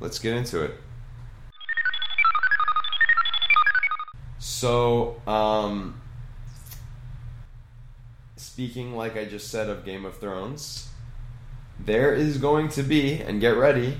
let's 0.00 0.18
get 0.18 0.34
into 0.34 0.62
it. 0.62 0.74
So, 4.58 5.22
um, 5.24 6.00
speaking 8.34 8.96
like 8.96 9.16
I 9.16 9.24
just 9.24 9.52
said 9.52 9.68
of 9.68 9.84
Game 9.84 10.04
of 10.04 10.18
Thrones, 10.18 10.88
there 11.78 12.12
is 12.12 12.38
going 12.38 12.70
to 12.70 12.82
be, 12.82 13.20
and 13.20 13.40
get 13.40 13.56
ready, 13.56 13.98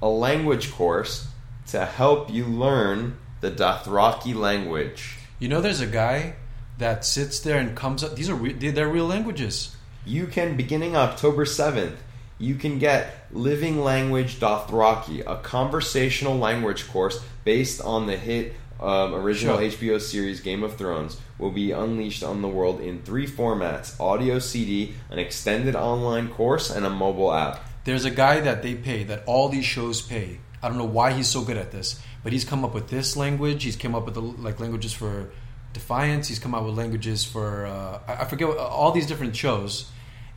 a 0.00 0.08
language 0.08 0.70
course 0.70 1.26
to 1.70 1.84
help 1.84 2.32
you 2.32 2.44
learn 2.44 3.16
the 3.40 3.50
Dothraki 3.50 4.36
language. 4.36 5.16
You 5.40 5.48
know, 5.48 5.60
there's 5.60 5.80
a 5.80 5.86
guy 5.88 6.36
that 6.78 7.04
sits 7.04 7.40
there 7.40 7.58
and 7.58 7.76
comes 7.76 8.04
up. 8.04 8.14
These 8.14 8.30
are 8.30 8.36
re- 8.36 8.52
they're 8.52 8.86
real 8.86 9.06
languages. 9.06 9.74
You 10.04 10.28
can, 10.28 10.56
beginning 10.56 10.94
October 10.94 11.44
7th, 11.44 11.96
you 12.38 12.54
can 12.54 12.78
get 12.78 13.26
Living 13.32 13.82
Language 13.82 14.38
Dothraki, 14.38 15.24
a 15.26 15.38
conversational 15.38 16.38
language 16.38 16.86
course 16.86 17.20
based 17.42 17.80
on 17.80 18.06
the 18.06 18.16
hit 18.16 18.54
um, 18.80 19.14
original 19.14 19.58
Sure. 19.58 19.96
HBO 19.96 20.00
series 20.00 20.40
Game 20.40 20.62
of 20.62 20.76
Thrones, 20.76 21.18
will 21.38 21.50
be 21.50 21.72
unleashed 21.72 22.22
on 22.22 22.42
the 22.42 22.48
world 22.48 22.80
in 22.80 23.02
three 23.02 23.26
formats 23.26 23.98
audio 24.00 24.38
CD, 24.38 24.94
an 25.10 25.18
extended 25.18 25.74
online 25.76 26.28
course, 26.28 26.70
and 26.70 26.84
a 26.86 26.90
mobile 26.90 27.32
app. 27.32 27.60
There's 27.84 28.04
a 28.04 28.10
guy 28.10 28.40
that 28.40 28.62
they 28.62 28.74
pay 28.74 29.04
that 29.04 29.22
all 29.26 29.48
these 29.48 29.64
shows 29.64 30.02
pay. 30.02 30.40
I 30.62 30.68
don't 30.68 30.78
know 30.78 30.84
why 30.84 31.12
he's 31.12 31.28
so 31.28 31.42
good 31.42 31.56
at 31.56 31.70
this, 31.70 32.00
but 32.24 32.32
he's 32.32 32.44
come 32.44 32.64
up 32.64 32.74
with 32.74 32.88
this 32.88 33.16
language. 33.16 33.62
He's 33.62 33.76
come 33.76 33.94
up 33.94 34.04
with 34.06 34.14
the, 34.14 34.22
like 34.22 34.58
languages 34.60 34.92
for 34.92 35.30
Defiance. 35.72 36.26
He's 36.28 36.38
come 36.38 36.54
up 36.54 36.64
with 36.64 36.74
languages 36.74 37.24
for 37.24 37.66
uh, 37.66 38.00
I 38.08 38.24
forget 38.24 38.48
what, 38.48 38.56
all 38.58 38.92
these 38.92 39.06
different 39.06 39.36
shows, 39.36 39.90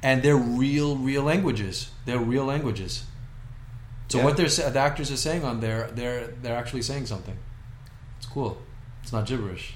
and 0.04 0.22
they're 0.22 0.36
real, 0.36 0.98
real 0.98 1.24
languages. 1.24 1.90
They're 2.06 2.20
real 2.20 2.44
languages. 2.46 3.04
So 4.10 4.18
Yeah. 4.20 4.26
what 4.26 4.38
they're 4.38 4.48
the 4.50 4.80
actors 4.80 5.12
are 5.12 5.18
saying 5.18 5.44
on 5.46 5.60
there, 5.62 5.90
they're 5.94 6.28
they're 6.42 6.58
actually 6.58 6.82
saying 6.82 7.06
something. 7.06 7.38
Cool. 8.34 8.58
It's 9.04 9.12
not 9.12 9.26
gibberish. 9.26 9.74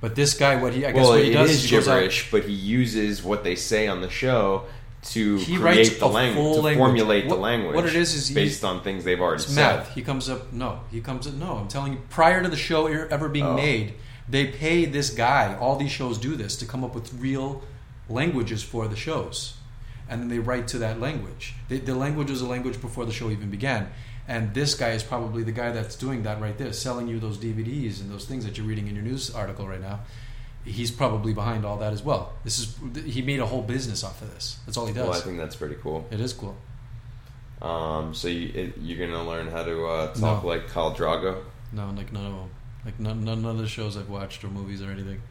But 0.00 0.14
this 0.14 0.34
guy, 0.34 0.56
what 0.56 0.72
he 0.74 0.84
I 0.84 0.92
guess 0.92 1.00
well, 1.00 1.10
what 1.12 1.22
he 1.24 1.30
it 1.30 1.34
does 1.34 1.50
is 1.50 1.64
he 1.64 1.70
goes 1.70 1.88
out- 1.88 1.94
gibberish, 1.94 2.30
but 2.30 2.44
he 2.44 2.52
uses 2.52 3.22
what 3.22 3.44
they 3.44 3.54
say 3.56 3.86
on 3.88 4.00
the 4.00 4.10
show 4.10 4.64
to 5.04 5.36
He 5.38 5.56
create 5.56 5.98
the 6.00 6.04
a 6.04 6.08
language, 6.08 6.34
full 6.36 6.54
to 6.56 6.60
language. 6.62 6.78
formulate 6.84 7.24
the 7.24 7.30
What- 7.30 7.40
language. 7.40 7.74
what 7.76 7.86
it 7.86 7.94
is 7.94 8.12
is 8.14 8.28
he's- 8.28 8.34
based 8.34 8.64
on 8.64 8.82
things 8.82 9.04
they've 9.04 9.20
already 9.20 9.42
It's 9.42 9.52
said. 9.52 9.76
math. 9.78 9.94
He 9.94 10.02
comes 10.02 10.28
up. 10.28 10.52
No, 10.52 10.80
he 10.90 11.00
comes 11.00 11.26
up. 11.26 11.34
No, 11.34 11.52
I'm 11.58 11.68
telling 11.68 11.92
you. 11.92 12.00
Prior 12.10 12.42
to 12.42 12.48
the 12.48 12.56
show 12.56 12.88
e- 12.88 13.06
ever 13.10 13.28
being 13.28 13.46
Oh. 13.46 13.54
made, 13.54 13.94
they 14.28 14.46
pay 14.46 14.84
this 14.84 15.10
guy. 15.10 15.56
All 15.60 15.76
these 15.76 15.92
shows 15.92 16.18
do 16.18 16.34
this 16.34 16.56
to 16.56 16.66
come 16.66 16.82
up 16.84 16.94
with 16.94 17.12
real 17.14 17.62
languages 18.08 18.62
for 18.62 18.88
the 18.88 18.96
shows, 18.96 19.54
and 20.08 20.20
then 20.20 20.28
they 20.28 20.38
write 20.40 20.66
to 20.68 20.78
that 20.78 21.00
language. 21.00 21.54
The, 21.68 21.78
the 21.78 21.94
language 21.94 22.30
was 22.30 22.40
a 22.42 22.46
language 22.46 22.80
before 22.80 23.04
the 23.06 23.12
show 23.12 23.30
even 23.30 23.48
began, 23.48 23.88
and 24.28 24.52
this 24.54 24.74
guy 24.74 24.90
is 24.90 25.02
probably 25.02 25.42
the 25.42 25.52
guy 25.52 25.70
that's 25.70 25.96
doing 25.96 26.22
that 26.24 26.40
right 26.40 26.56
there, 26.58 26.72
selling 26.72 27.08
you 27.08 27.18
those 27.20 27.38
DVDs 27.38 28.00
and 28.00 28.10
those 28.10 28.24
things 28.24 28.44
that 28.44 28.56
you're 28.58 28.66
reading 28.66 28.88
in 28.88 28.94
your 28.94 29.04
news 29.04 29.34
article 29.34 29.66
right 29.68 29.80
now. 29.80 30.00
He's 30.64 30.90
probably 30.90 31.32
behind 31.32 31.64
all 31.64 31.76
that 31.78 31.92
as 31.92 32.02
well. 32.02 32.32
This 32.42 32.58
is 32.58 32.76
he 33.04 33.22
made 33.22 33.38
a 33.38 33.46
whole 33.46 33.62
business 33.62 34.02
off 34.02 34.20
of 34.22 34.34
this. 34.34 34.58
That's 34.66 34.76
all 34.76 34.86
he 34.86 34.92
does. 34.92 35.08
Well, 35.08 35.16
I 35.16 35.20
think 35.20 35.38
that's 35.38 35.54
pretty 35.54 35.76
cool. 35.76 36.06
it 36.10 36.18
is 36.20 36.32
cool. 36.32 36.56
Um, 37.62 38.12
so 38.14 38.28
you, 38.28 38.50
it, 38.52 38.74
you're 38.78 39.06
gonna 39.06 39.22
learn 39.26 39.48
how 39.50 39.62
to 39.62 39.86
uh, 39.86 40.06
talk 40.14 40.42
No. 40.42 40.48
like 40.48 40.68
Khal 40.68 40.94
Drogo. 40.96 41.42
No, 41.72 41.90
like 41.96 42.12
none 42.12 42.26
of 42.26 42.32
them. 42.32 42.50
Like 42.84 43.00
none, 43.00 43.24
none 43.24 43.44
of 43.46 43.58
the 43.58 43.66
shows 43.68 43.96
I've 43.96 44.08
watched 44.10 44.44
or 44.44 44.48
movies 44.48 44.82
or 44.82 44.90
anything. 44.90 45.22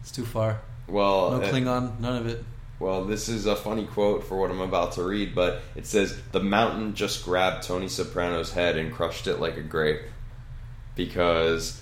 It's 0.00 0.10
too 0.12 0.24
far. 0.26 0.60
Well, 0.88 1.30
No 1.32 1.40
uh, 1.40 1.50
Klingon, 1.52 2.00
none 2.00 2.16
of 2.16 2.26
it. 2.26 2.44
Well, 2.80 3.04
this 3.04 3.28
is 3.28 3.46
a 3.46 3.56
funny 3.56 3.86
quote 3.86 4.24
for 4.24 4.36
what 4.38 4.50
I'm 4.50 4.60
about 4.60 4.92
to 4.92 5.02
read, 5.02 5.34
but 5.34 5.62
it 5.74 5.84
says 5.86 6.20
the 6.32 6.40
mountain 6.40 6.94
just 6.94 7.24
grabbed 7.24 7.64
Tony 7.64 7.88
Soprano's 7.88 8.52
head 8.52 8.76
and 8.76 8.92
crushed 8.92 9.26
it 9.26 9.40
like 9.40 9.56
a 9.56 9.62
grape 9.62 10.02
because 10.94 11.80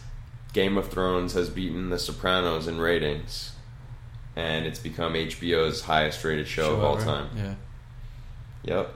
Game 0.54 0.78
of 0.78 0.88
Thrones 0.88 1.34
has 1.34 1.50
beaten 1.50 1.90
The 1.90 1.98
Sopranos 1.98 2.66
in 2.66 2.78
ratings, 2.78 3.52
and 4.36 4.64
it's 4.64 4.78
become 4.78 5.12
HBO's 5.14 5.82
highest 5.82 6.24
rated 6.24 6.48
show, 6.48 6.76
of 6.76 6.82
all 6.84 6.96
time. 6.96 7.28
Yeah, 7.36 7.54
Yep. 8.64 8.94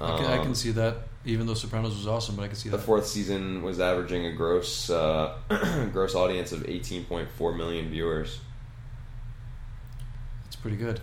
I, 0.00 0.16
can, 0.16 0.26
I 0.26 0.36
Um, 0.38 0.42
can 0.44 0.54
see 0.54 0.70
that. 0.72 0.96
Even 1.24 1.46
though 1.46 1.54
Sopranos 1.54 1.94
was 1.94 2.06
awesome, 2.06 2.36
but 2.36 2.44
I 2.44 2.46
can 2.46 2.56
see 2.56 2.70
that. 2.70 2.76
The 2.78 2.82
fourth 2.82 3.06
season 3.06 3.62
was 3.62 3.80
averaging 3.80 4.24
a 4.24 4.32
gross 4.32 4.88
uh, 4.88 5.36
gross 5.92 6.14
audience 6.14 6.52
of 6.52 6.62
18.4 6.62 7.56
million 7.56 7.90
viewers. 7.90 8.38
That's 10.44 10.56
pretty 10.56 10.76
good 10.78 11.00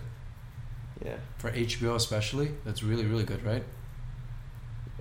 Yeah, 1.04 1.16
for 1.38 1.50
HBO, 1.50 1.94
especially. 1.94 2.52
That's 2.64 2.82
really 2.82 3.04
really 3.04 3.24
good, 3.24 3.44
right? 3.44 3.64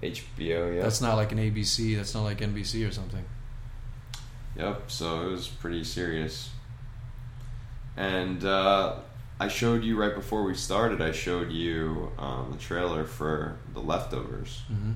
HBO. 0.01 0.75
Yeah. 0.75 0.81
That's 0.83 1.01
not 1.01 1.15
like 1.15 1.31
an 1.31 1.37
ABC. 1.39 1.95
That's 1.95 2.13
not 2.13 2.23
like 2.23 2.39
NBC 2.39 2.87
or 2.87 2.91
something. 2.91 3.23
Yep. 4.57 4.83
So 4.91 5.27
it 5.27 5.31
was 5.31 5.47
pretty 5.47 5.83
serious. 5.83 6.49
And 7.97 8.43
uh, 8.43 8.97
I 9.39 9.47
showed 9.47 9.83
you 9.83 9.97
right 9.99 10.13
before 10.13 10.43
we 10.43 10.53
started. 10.53 11.01
I 11.01 11.11
showed 11.11 11.51
you 11.51 12.11
um, 12.17 12.49
the 12.51 12.57
trailer 12.57 13.05
for 13.05 13.57
The 13.73 13.79
Leftovers. 13.79 14.61
Mm-hmm. 14.71 14.91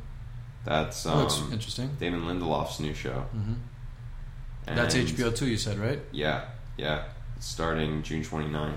That's 0.66 1.06
Oh, 1.06 1.16
looks 1.16 1.39
um, 1.39 1.54
interesting. 1.54 1.95
Damon 2.00 2.22
Lindelof's 2.24 2.80
new 2.80 2.93
show. 2.93 3.22
hmm 3.32 3.54
That's 4.66 4.95
HBO 4.95 5.36
too. 5.36 5.47
You 5.47 5.58
said 5.58 5.80
right? 5.80 6.00
Yeah, 6.12 6.45
yeah. 6.78 7.06
It's 7.38 7.47
starting 7.47 8.04
June 8.04 8.22
29th. 8.22 8.74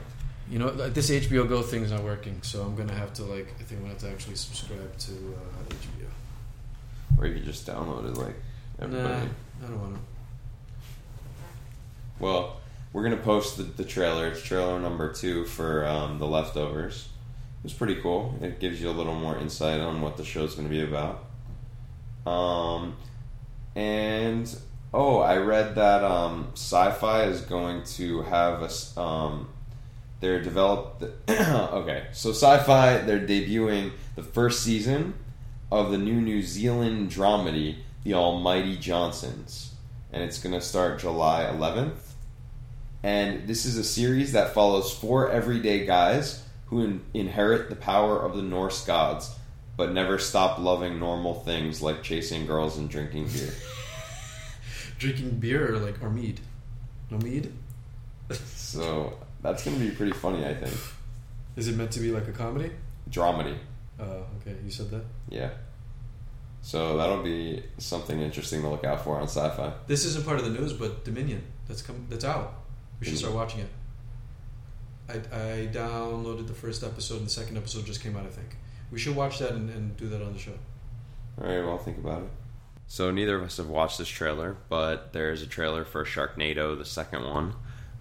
You 0.52 0.58
know 0.58 0.68
like, 0.68 0.92
this 0.92 1.08
HBO 1.08 1.48
Go 1.48 1.62
thing 1.62 1.82
is 1.82 1.92
not 1.92 2.02
working, 2.02 2.38
so 2.42 2.60
I'm 2.62 2.76
gonna 2.76 2.92
have 2.92 3.14
to 3.14 3.24
like 3.24 3.54
I 3.58 3.62
think 3.62 3.80
I'm 3.80 3.86
gonna 3.86 3.94
have 3.94 4.02
to 4.02 4.10
actually 4.10 4.36
subscribe 4.36 4.98
to 4.98 5.12
uh, 5.12 5.64
HBO. 5.70 7.18
Or 7.18 7.26
you 7.26 7.32
could 7.32 7.46
just 7.46 7.66
download 7.66 8.04
it 8.04 8.18
like 8.18 8.34
everybody. 8.78 9.08
Nah, 9.08 9.64
I 9.64 9.70
don't 9.70 9.80
want 9.80 9.94
to. 9.94 10.00
Well, 12.18 12.60
we're 12.92 13.02
gonna 13.02 13.16
post 13.16 13.56
the, 13.56 13.62
the 13.62 13.84
trailer. 13.84 14.28
It's 14.28 14.42
trailer 14.42 14.78
number 14.78 15.10
two 15.10 15.46
for 15.46 15.86
um, 15.86 16.18
the 16.18 16.26
leftovers. 16.26 17.08
It's 17.64 17.72
pretty 17.72 17.94
cool. 17.94 18.38
It 18.42 18.60
gives 18.60 18.78
you 18.78 18.90
a 18.90 18.92
little 18.92 19.14
more 19.14 19.38
insight 19.38 19.80
on 19.80 20.02
what 20.02 20.18
the 20.18 20.24
show's 20.24 20.54
gonna 20.54 20.68
be 20.68 20.82
about. 20.82 21.24
Um, 22.26 22.96
and 23.74 24.54
oh, 24.92 25.20
I 25.20 25.38
read 25.38 25.76
that 25.76 26.04
um, 26.04 26.48
Sci-Fi 26.52 27.22
is 27.22 27.40
going 27.40 27.84
to 27.84 28.20
have 28.24 28.62
a 28.62 29.00
um, 29.00 29.48
they're 30.22 30.40
developed. 30.40 31.02
okay, 31.28 32.06
so 32.12 32.30
Sci-Fi 32.30 32.98
they're 32.98 33.26
debuting 33.26 33.90
the 34.14 34.22
first 34.22 34.62
season 34.62 35.14
of 35.70 35.90
the 35.90 35.98
new 35.98 36.20
New 36.20 36.42
Zealand 36.42 37.10
dramedy, 37.10 37.78
The 38.04 38.14
Almighty 38.14 38.76
Johnsons, 38.76 39.74
and 40.12 40.22
it's 40.22 40.38
going 40.38 40.54
to 40.54 40.60
start 40.60 41.00
July 41.00 41.50
11th. 41.52 42.12
And 43.02 43.48
this 43.48 43.64
is 43.64 43.76
a 43.76 43.82
series 43.82 44.30
that 44.32 44.54
follows 44.54 44.96
four 44.96 45.28
everyday 45.28 45.84
guys 45.86 46.44
who 46.66 46.84
in- 46.84 47.02
inherit 47.12 47.68
the 47.68 47.74
power 47.74 48.24
of 48.24 48.36
the 48.36 48.42
Norse 48.42 48.86
gods, 48.86 49.34
but 49.76 49.90
never 49.90 50.20
stop 50.20 50.60
loving 50.60 51.00
normal 51.00 51.34
things 51.34 51.82
like 51.82 52.04
chasing 52.04 52.46
girls 52.46 52.78
and 52.78 52.88
drinking 52.88 53.26
beer. 53.26 53.52
Drinking 54.98 55.40
beer 55.40 55.74
or 55.74 55.78
like 55.78 56.00
or 56.00 56.10
mead? 56.10 56.38
No 57.10 57.18
mead. 57.18 57.52
so 58.44 59.18
that's 59.42 59.64
going 59.64 59.78
to 59.78 59.84
be 59.84 59.90
pretty 59.90 60.12
funny, 60.12 60.44
I 60.46 60.54
think. 60.54 60.74
Is 61.56 61.68
it 61.68 61.76
meant 61.76 61.90
to 61.92 62.00
be 62.00 62.10
like 62.10 62.28
a 62.28 62.32
comedy? 62.32 62.70
Dramedy. 63.10 63.56
Oh, 64.00 64.24
okay. 64.40 64.56
You 64.64 64.70
said 64.70 64.90
that. 64.90 65.04
Yeah. 65.28 65.50
So 66.62 66.96
that'll 66.96 67.22
be 67.22 67.62
something 67.78 68.20
interesting 68.20 68.62
to 68.62 68.68
look 68.68 68.84
out 68.84 69.02
for 69.04 69.16
on 69.16 69.24
sci-fi. 69.24 69.72
This 69.86 70.04
isn't 70.04 70.24
part 70.24 70.38
of 70.38 70.44
the 70.44 70.50
news, 70.58 70.72
but 70.72 71.04
Dominion. 71.04 71.42
That's 71.66 71.82
come. 71.82 72.06
That's 72.08 72.24
out. 72.24 72.54
We 73.00 73.06
should 73.06 73.14
Mhm. 73.14 73.18
start 73.18 73.34
watching 73.34 73.60
it. 73.60 73.68
I, 75.08 75.14
I 75.14 75.66
downloaded 75.72 76.46
the 76.46 76.54
first 76.54 76.82
episode, 76.84 77.16
and 77.18 77.26
the 77.26 77.30
second 77.30 77.56
episode 77.56 77.84
just 77.84 78.00
came 78.00 78.16
out. 78.16 78.24
I 78.24 78.28
think 78.30 78.56
we 78.90 78.98
should 78.98 79.16
watch 79.16 79.38
that 79.40 79.52
and, 79.52 79.68
and 79.70 79.96
do 79.96 80.08
that 80.08 80.22
on 80.22 80.32
the 80.32 80.38
show. 80.38 80.52
All 81.40 81.46
right, 81.48 81.60
well, 81.60 81.70
I'll 81.72 81.78
think 81.78 81.98
about 81.98 82.22
it. 82.22 82.30
So 82.86 83.10
neither 83.10 83.36
of 83.36 83.42
us 83.42 83.56
have 83.56 83.68
watched 83.68 83.98
this 83.98 84.08
trailer, 84.08 84.56
but 84.68 85.12
there 85.12 85.32
is 85.32 85.42
a 85.42 85.46
trailer 85.46 85.84
for 85.84 86.04
Sharknado, 86.04 86.76
the 86.78 86.84
second 86.84 87.24
one. 87.24 87.54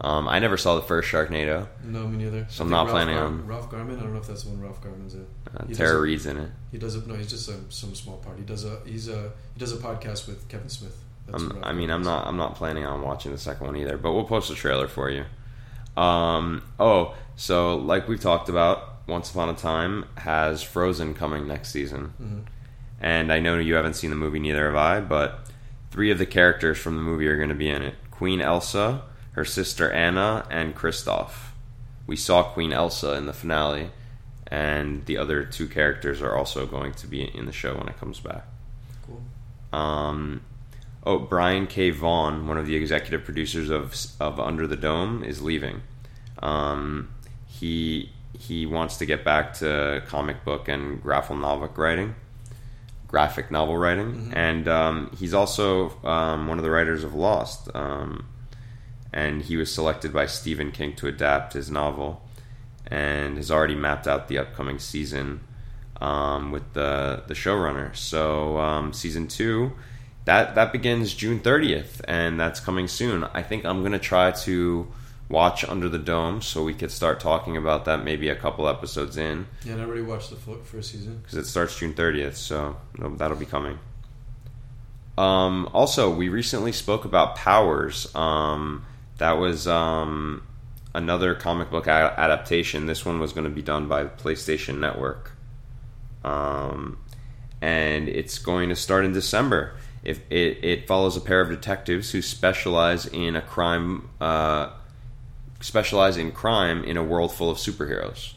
Um, 0.04 0.28
I 0.28 0.40
never 0.40 0.58
saw 0.58 0.76
the 0.76 0.82
first 0.82 1.10
Sharknado. 1.12 1.68
No, 1.84 2.08
me 2.08 2.24
neither. 2.24 2.48
So 2.50 2.64
I'm 2.64 2.72
not 2.72 2.86
Ralph 2.88 2.90
planning 2.90 3.16
Gar- 3.16 3.26
on- 3.26 3.46
Ralph 3.48 3.70
Garman. 3.70 4.00
I 4.00 4.02
don't 4.02 4.14
know 4.14 4.20
if 4.20 4.28
that's 4.28 4.44
the 4.44 4.50
one 4.50 4.60
Ralph 4.60 4.82
Garman's 4.82 5.14
in. 5.14 5.28
Uh, 5.56 5.66
Tara 5.74 6.02
Reid's 6.02 6.26
in 6.26 6.38
it. 6.38 6.50
He 6.72 6.78
does 6.80 6.96
a 6.96 7.08
no. 7.08 7.14
He's 7.14 7.30
just 7.30 7.48
a, 7.50 7.56
some 7.70 7.94
small 7.94 8.18
part. 8.18 8.38
He 8.38 8.44
does 8.44 8.66
a. 8.66 8.80
He's 8.86 9.08
a. 9.08 9.32
He 9.54 9.60
does 9.60 9.72
a 9.74 9.78
podcast 9.78 10.28
with 10.28 10.48
Kevin 10.50 10.70
Smith. 10.70 10.98
That's 11.28 11.44
I 11.62 11.72
mean, 11.72 11.92
I'm 11.92 12.02
not. 12.02 12.26
I'm 12.26 12.38
not 12.38 12.56
planning 12.56 12.84
on 12.86 13.04
watching 13.04 13.32
the 13.32 13.38
second 13.38 13.68
one 13.68 13.78
either. 13.78 13.96
But 13.98 14.14
we'll 14.14 14.24
post 14.24 14.50
a 14.50 14.56
trailer 14.56 14.88
for 14.88 15.12
you. 15.12 15.26
Um, 16.02 16.64
oh, 16.80 17.14
so 17.36 17.76
like 17.76 18.08
we've 18.08 18.20
talked 18.20 18.50
about, 18.50 19.08
Once 19.08 19.30
Upon 19.30 19.50
a 19.50 19.54
Time 19.54 20.06
has 20.16 20.64
Frozen 20.64 21.14
coming 21.16 21.48
next 21.48 21.70
season, 21.70 22.14
Mhm. 22.22 22.42
and 23.02 23.32
I 23.32 23.40
know 23.40 23.60
you 23.60 23.76
haven't 23.76 23.96
seen 23.96 24.10
the 24.10 24.16
movie, 24.16 24.40
neither 24.40 24.66
have 24.66 24.76
I. 24.76 25.00
But 25.02 25.42
three 25.92 26.10
of 26.12 26.18
the 26.18 26.26
characters 26.26 26.78
from 26.80 26.96
the 26.96 27.02
movie 27.04 27.28
are 27.28 27.38
going 27.38 27.50
to 27.50 27.56
be 27.56 27.70
in 27.70 27.82
it: 27.82 27.96
Queen 28.10 28.42
Elsa, 28.42 29.04
her 29.32 29.46
sister 29.46 29.92
Anna, 29.92 30.46
and 30.50 30.76
Kristoff. 30.76 31.52
We 32.08 32.16
saw 32.16 32.44
Queen 32.44 32.74
Elsa 32.74 33.14
in 33.14 33.26
the 33.26 33.34
finale, 33.34 33.92
and 34.48 35.06
the 35.06 35.18
other 35.18 35.44
two 35.44 35.68
characters 35.68 36.22
are 36.22 36.36
also 36.36 36.66
going 36.66 36.94
to 36.94 37.08
be 37.08 37.24
in 37.24 37.46
the 37.46 37.52
show 37.52 37.78
when 37.78 37.88
it 37.88 37.98
comes 38.00 38.20
back. 38.20 38.46
Cool. 39.06 39.22
Um, 39.80 40.42
oh, 41.06 41.20
Brian 41.20 41.68
K. 41.68 41.92
Vaughan, 41.92 42.48
one 42.48 42.58
of 42.58 42.66
the 42.66 42.76
executive 42.76 43.24
producers 43.24 43.70
of 43.70 43.96
of 44.20 44.40
Under 44.40 44.68
the 44.68 44.76
Dome, 44.76 45.24
is 45.24 45.42
leaving. 45.42 45.82
Um, 46.40 47.10
he 47.48 48.12
he 48.38 48.66
wants 48.66 48.98
to 48.98 49.06
get 49.06 49.24
back 49.24 49.54
to 49.56 50.04
comic 50.08 50.44
book 50.44 50.68
and 50.68 51.02
graphic 51.02 51.38
novel 51.38 51.70
writing, 51.76 52.16
graphic 53.08 53.52
novel 53.52 53.78
writing, 53.78 54.34
and 54.36 54.68
um, 54.68 55.16
he's 55.18 55.34
also 55.34 55.98
um, 56.04 56.48
one 56.48 56.58
of 56.58 56.64
the 56.64 56.72
writers 56.72 57.06
of 57.06 57.14
Lost. 57.14 57.70
Um, 57.74 58.28
and 59.14 59.42
he 59.44 59.58
was 59.58 59.74
selected 59.74 60.14
by 60.14 60.26
Stephen 60.26 60.72
King 60.72 60.96
to 60.96 61.08
adapt 61.08 61.54
his 61.54 61.70
novel, 61.70 62.22
and 62.88 63.38
has 63.38 63.52
already 63.52 63.76
mapped 63.76 64.08
out 64.08 64.28
the 64.28 64.38
upcoming 64.38 64.80
season 64.80 65.42
um, 66.00 66.52
with 66.52 66.74
the 66.74 67.24
the 67.28 67.34
showrunner. 67.34 67.96
So 67.96 68.58
um, 68.58 68.94
season 68.94 69.28
two, 69.28 69.74
that 70.26 70.56
that 70.56 70.72
begins 70.72 71.14
June 71.14 71.40
thirtieth, 71.40 72.02
and 72.08 72.40
that's 72.40 72.60
coming 72.60 72.88
soon. 72.88 73.24
I 73.34 73.44
think 73.44 73.66
I'm 73.66 73.84
gonna 73.84 74.00
try 74.00 74.32
to 74.32 74.88
watch 75.30 75.64
Under 75.64 75.88
the 75.88 75.98
Dome 75.98 76.42
so 76.42 76.62
we 76.62 76.74
could 76.74 76.92
start 76.92 77.22
talking 77.22 77.56
about 77.56 77.86
that 77.86 78.04
maybe 78.04 78.28
a 78.28 78.36
couple 78.36 78.68
episodes 78.68 79.16
in 79.16 79.48
Yeah, 79.64 79.74
and 79.74 79.82
I 79.82 79.86
already 79.86 80.02
watched 80.02 80.30
the 80.30 80.36
first 80.36 80.92
season. 80.92 81.20
because 81.24 81.38
it 81.38 81.46
starts 81.46 81.78
June 81.80 81.94
thirtieth. 81.94 82.36
So 82.36 82.76
that'll 82.98 83.38
be 83.38 83.46
coming. 83.46 83.80
Um, 85.18 85.70
also, 85.74 86.10
we 86.14 86.30
recently 86.30 86.72
spoke 86.72 87.06
about 87.06 87.36
Powers. 87.36 88.14
Um, 88.16 88.86
that 89.22 89.38
was 89.38 89.68
um, 89.68 90.42
another 90.96 91.36
comic 91.36 91.70
book 91.70 91.88
adaptation. 91.88 92.88
This 92.88 93.06
one 93.06 93.20
was 93.20 93.34
going 93.34 93.44
to 93.44 93.52
be 93.52 93.62
done 93.62 93.88
by 93.88 94.02
the 94.04 94.10
PlayStation 94.10 94.80
Network, 94.80 95.34
um, 96.24 96.98
and 97.62 98.10
it's 98.10 98.40
going 98.40 98.70
to 98.70 98.76
start 98.76 99.06
in 99.06 99.14
December. 99.14 99.76
If 100.04 100.22
it, 100.32 100.64
it 100.64 100.88
follows 100.88 101.16
a 101.16 101.22
pair 101.22 101.40
of 101.40 101.50
detectives 101.50 102.10
who 102.10 102.24
specialize 102.24 103.06
in 103.06 103.36
a 103.36 103.44
crime, 103.44 104.10
uh, 104.20 104.72
specialize 105.60 106.18
in 106.18 106.32
crime 106.32 106.84
in 106.84 106.98
a 106.98 107.04
world 107.04 107.32
full 107.32 107.52
of 107.52 107.60
superheroes. 107.60 108.34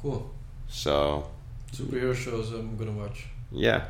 Cool. 0.00 0.30
So 0.68 1.28
Superhero 1.70 2.14
shows 2.14 2.50
I'm 2.50 2.78
gonna 2.78 2.92
watch. 2.92 3.26
yeah. 3.52 3.84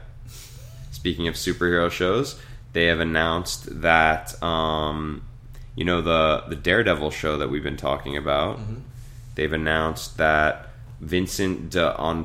Speaking 0.90 1.28
of 1.28 1.34
superhero 1.36 1.88
shows, 1.92 2.40
they 2.72 2.86
have 2.86 2.98
announced 2.98 3.82
that 3.82 4.42
um, 4.42 5.22
you 5.76 5.84
know 5.84 6.00
the 6.00 6.44
the 6.48 6.56
Daredevil 6.56 7.10
show 7.10 7.38
that 7.38 7.50
we've 7.50 7.62
been 7.62 7.76
talking 7.76 8.16
about. 8.16 8.58
They've 9.34 9.52
announced 9.52 10.16
that 10.18 10.68
Vincent 11.00 11.70
de 11.70 11.94
On 11.96 12.24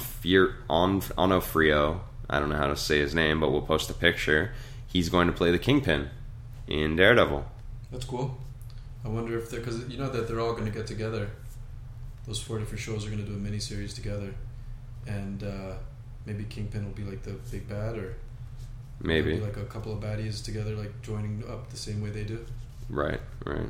Onofrio, 1.17 2.01
I 2.29 2.39
don't 2.39 2.49
know 2.49 2.57
how 2.57 2.67
to 2.67 2.75
say 2.77 2.99
his 2.99 3.15
name, 3.15 3.39
but 3.39 3.51
we'll 3.51 3.61
post 3.63 3.89
a 3.89 3.93
picture. 3.93 4.51
He's 4.87 5.09
going 5.09 5.27
to 5.27 5.33
play 5.33 5.51
the 5.51 5.59
Kingpin 5.59 6.09
in 6.67 6.95
Daredevil. 6.95 7.45
That's 7.91 8.05
cool. 8.05 8.37
I 9.03 9.07
wonder 9.07 9.37
if 9.37 9.49
they're 9.49 9.59
because 9.59 9.87
you 9.89 9.97
know 9.97 10.09
that 10.09 10.27
they're 10.27 10.39
all 10.39 10.53
going 10.53 10.65
to 10.65 10.71
get 10.71 10.85
together. 10.87 11.29
Those 12.27 12.39
four 12.39 12.59
different 12.59 12.79
shows 12.79 13.05
are 13.05 13.09
going 13.09 13.23
to 13.23 13.29
do 13.29 13.35
a 13.35 13.39
mini 13.39 13.59
series 13.59 13.93
together, 13.93 14.33
and 15.07 15.43
uh, 15.43 15.73
maybe 16.25 16.43
Kingpin 16.43 16.85
will 16.85 16.91
be 16.91 17.03
like 17.03 17.23
the 17.23 17.31
big 17.49 17.67
bad, 17.67 17.97
or 17.97 18.15
Maybe. 19.01 19.39
like 19.39 19.57
a 19.57 19.63
couple 19.63 19.93
of 19.93 19.99
baddies 19.99 20.43
together, 20.43 20.75
like 20.75 21.01
joining 21.01 21.43
up 21.49 21.69
the 21.71 21.77
same 21.77 22.01
way 22.01 22.09
they 22.11 22.23
do. 22.23 22.45
Right, 22.89 23.21
right. 23.45 23.69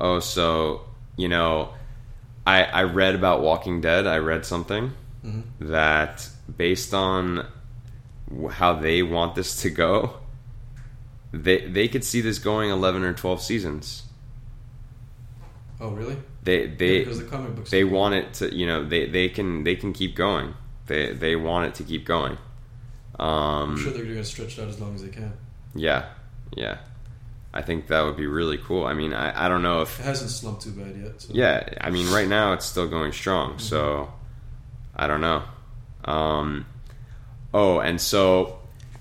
Oh, 0.00 0.20
so 0.20 0.82
you 1.16 1.28
know, 1.28 1.74
I 2.46 2.64
I 2.64 2.82
read 2.84 3.14
about 3.14 3.40
Walking 3.42 3.80
Dead. 3.80 4.06
I 4.06 4.18
read 4.18 4.44
something 4.44 4.92
hmm 5.22 5.40
that 5.60 6.28
based 6.56 6.92
on 6.94 7.46
how 8.52 8.74
they 8.74 9.02
want 9.02 9.34
this 9.34 9.62
to 9.62 9.70
go, 9.70 10.18
they 11.32 11.66
they 11.66 11.88
could 11.88 12.04
see 12.04 12.20
this 12.20 12.38
going 12.38 12.70
eleven 12.70 13.02
or 13.02 13.12
twelve 13.14 13.40
seasons. 13.42 14.04
Oh, 15.80 15.90
really? 15.90 16.16
They 16.42 16.66
Yeah, 16.66 16.74
they 16.78 16.98
because 17.00 17.18
the 17.18 17.24
comic 17.24 17.54
books. 17.54 17.70
they 17.70 17.84
want 17.84 18.14
it 18.14 18.34
to 18.34 18.54
you 18.54 18.66
know 18.66 18.84
they 18.84 19.06
they 19.06 19.28
can 19.28 19.64
they 19.64 19.76
can 19.76 19.92
keep 19.92 20.14
going. 20.14 20.54
They 20.86 21.12
they 21.12 21.36
want 21.36 21.66
it 21.68 21.74
to 21.76 21.84
keep 21.84 22.04
going. 22.04 22.38
Um, 23.18 23.70
I'm 23.70 23.78
sure 23.78 23.92
they're 23.92 24.04
going 24.04 24.16
to 24.16 24.24
stretch 24.24 24.58
it 24.58 24.62
out 24.62 24.68
as 24.68 24.78
long 24.78 24.94
as 24.94 25.02
they 25.02 25.08
can. 25.08 25.32
Yeah, 25.74 26.10
yeah. 26.54 26.78
I 27.56 27.62
think 27.62 27.86
that 27.88 28.02
would 28.02 28.16
be 28.16 28.26
really 28.26 28.58
cool. 28.58 28.84
I 28.84 28.92
mean, 28.94 29.12
I, 29.12 29.46
I 29.46 29.48
don't 29.48 29.62
know 29.62 29.80
if 29.82 29.98
It 29.98 30.04
hasn't 30.04 30.30
slumped 30.30 30.62
too 30.62 30.72
bad 30.72 30.94
yet. 30.96 31.20
So. 31.22 31.32
yeah. 31.34 31.68
I 31.80 31.90
mean, 31.90 32.10
right 32.12 32.28
now 32.28 32.52
it's 32.52 32.66
still 32.66 32.86
going 32.88 33.12
strong. 33.12 33.58
So 33.58 34.12
I 34.94 35.06
don't 35.06 35.20
know. 35.20 35.42
Um, 36.04 36.66
oh, 37.54 37.80
and 37.80 38.00
so 38.00 38.58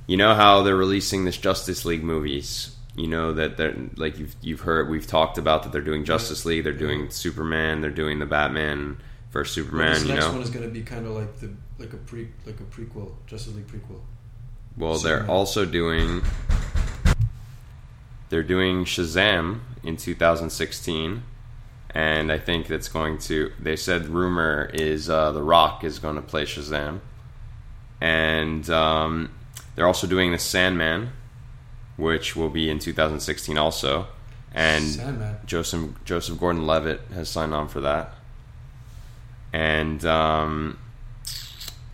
you 0.08 0.18
know 0.18 0.34
how 0.36 0.64
they're 0.64 0.76
releasing 0.76 1.26
this 1.26 1.38
Justice 1.38 1.86
League 1.86 2.04
movies. 2.04 2.72
You 2.96 3.08
know 3.08 3.34
that 3.34 3.58
they're 3.58 3.76
like 3.98 4.18
you've 4.20 4.36
you've 4.42 4.62
heard 4.62 4.90
we've 4.90 5.06
talked 5.06 5.38
about 5.38 5.64
that 5.64 5.72
they're 5.74 5.82
doing 5.82 6.06
Justice 6.06 6.46
League. 6.46 6.64
They're 6.64 6.72
doing 6.74 7.10
Superman. 7.10 7.82
They're 7.82 7.92
doing 7.92 8.20
the 8.20 8.26
Batman 8.26 8.98
versus 9.32 9.58
Well, 9.58 9.66
Superman. 9.66 9.94
this 9.96 10.04
You 10.04 10.14
next 10.14 10.26
know. 10.28 10.32
one 10.32 10.42
is 10.42 10.50
going 10.50 10.66
to 10.66 10.72
be 10.72 10.82
kind 10.82 11.06
of 11.06 11.12
like 11.14 11.40
the 11.42 11.50
like 11.78 11.92
a 11.92 11.98
pre 11.98 12.30
like 12.46 12.60
a 12.60 12.64
prequel, 12.64 13.12
Justice 13.28 13.54
League 13.54 13.68
prequel. 13.68 14.00
Well, 14.78 14.98
they're 14.98 15.28
also 15.30 15.66
doing 15.66 16.22
they're 18.30 18.44
doing 18.44 18.86
Shazam 18.86 19.60
in 19.84 19.98
2016, 19.98 21.24
and 21.92 22.32
I 22.32 22.38
think 22.38 22.68
that's 22.68 22.90
going 22.90 23.18
to. 23.20 23.52
They 23.60 23.76
said 23.76 24.08
rumor 24.08 24.70
is 24.74 25.10
uh, 25.10 25.32
The 25.32 25.44
Rock 25.44 25.84
is 25.84 26.00
going 26.00 26.16
to 26.16 26.22
play 26.22 26.44
Shazam, 26.44 27.02
and 28.02 28.70
um, 28.70 29.32
they're 29.76 29.88
also 29.88 30.08
doing 30.08 30.32
the 30.32 30.40
Sandman, 30.40 31.12
which 31.98 32.36
will 32.36 32.50
be 32.50 32.70
in 32.70 32.80
2016 32.80 33.58
also, 33.58 34.08
and 34.54 34.84
Sandman. 34.84 35.38
Joseph 35.46 35.92
Joseph 36.04 36.40
Gordon-Levitt 36.40 37.02
has 37.14 37.30
signed 37.30 37.54
on 37.54 37.68
for 37.68 37.82
that, 37.82 38.16
and 39.54 40.04
um, 40.06 40.80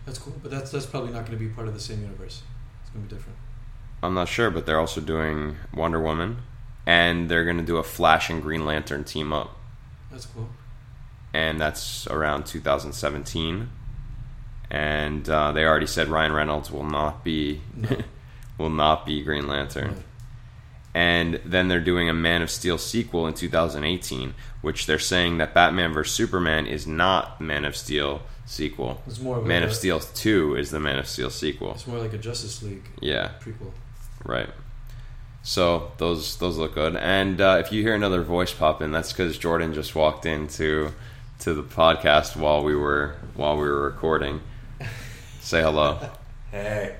That's 0.06 0.18
cool, 0.18 0.34
but 0.42 0.50
that's 0.50 0.70
that's 0.70 0.86
probably 0.86 1.12
not 1.12 1.26
going 1.26 1.38
to 1.38 1.44
be 1.44 1.50
part 1.50 1.68
of 1.68 1.74
the 1.74 1.80
same 1.80 2.00
universe. 2.00 2.42
It's 2.82 2.90
going 2.90 3.06
to 3.06 3.14
be 3.14 3.16
different. 3.16 3.38
I'm 4.02 4.14
not 4.14 4.28
sure, 4.28 4.50
but 4.50 4.66
they're 4.66 4.80
also 4.80 5.00
doing 5.00 5.56
Wonder 5.74 6.00
Woman, 6.00 6.38
and 6.86 7.28
they're 7.30 7.44
going 7.44 7.58
to 7.58 7.62
do 7.64 7.76
a 7.76 7.82
Flash 7.84 8.30
and 8.30 8.42
Green 8.42 8.64
Lantern 8.66 9.04
team 9.04 9.32
up, 9.32 9.56
That's 10.10 10.26
cool. 10.26 10.48
and 11.32 11.60
that's 11.60 12.06
around 12.08 12.46
2017. 12.46 13.68
And 14.70 15.28
uh, 15.28 15.52
they 15.52 15.64
already 15.64 15.86
said 15.86 16.08
Ryan 16.08 16.32
Reynolds 16.32 16.70
will 16.70 16.84
not 16.84 17.22
be 17.24 17.60
No. 17.76 17.98
will 18.58 18.70
not 18.70 19.04
be 19.04 19.22
Green 19.22 19.46
Lantern. 19.46 19.88
No. 19.90 19.96
And 20.94 21.40
then 21.44 21.68
they're 21.68 21.80
doing 21.80 22.08
a 22.08 22.14
Man 22.14 22.42
of 22.42 22.50
Steel 22.50 22.78
sequel 22.78 23.26
in 23.26 23.34
2018, 23.34 24.34
which 24.62 24.86
they're 24.86 24.98
saying 24.98 25.38
that 25.38 25.54
Batman 25.54 25.92
vs 25.92 26.12
Superman 26.14 26.66
is 26.66 26.86
not 26.86 27.40
Man 27.40 27.64
of 27.64 27.76
Steel 27.76 28.22
sequel. 28.46 29.00
It's 29.06 29.20
more 29.20 29.38
of 29.38 29.46
Man 29.46 29.60
like 29.62 29.66
of 29.68 29.72
a- 29.72 29.76
Steel 29.78 30.00
2 30.00 30.56
is 30.56 30.70
the 30.70 30.80
Man 30.80 30.98
of 30.98 31.06
Steel 31.06 31.30
sequel. 31.30 31.72
It's 31.72 31.86
more 31.86 31.98
like 31.98 32.12
a 32.12 32.18
Justice 32.18 32.62
League 32.62 32.84
Yeah. 33.00 33.32
prequel. 33.40 33.72
Right. 34.24 34.48
So 35.42 35.90
those 35.98 36.36
those 36.36 36.56
look 36.56 36.74
good. 36.74 36.94
And 36.96 37.40
uh, 37.40 37.56
if 37.64 37.72
you 37.72 37.82
hear 37.82 37.94
another 37.94 38.22
voice 38.22 38.52
pop 38.52 38.80
in, 38.80 38.92
that's 38.92 39.12
because 39.12 39.36
Jordan 39.38 39.74
just 39.74 39.94
walked 39.94 40.24
into 40.26 40.92
to 41.40 41.54
the 41.54 41.62
podcast 41.64 42.36
while 42.36 42.62
we 42.62 42.76
were 42.76 43.16
while 43.34 43.56
we 43.56 43.62
were 43.68 43.82
recording. 43.82 44.40
Say 45.40 45.62
hello. 45.62 45.98
Hey. 46.52 46.96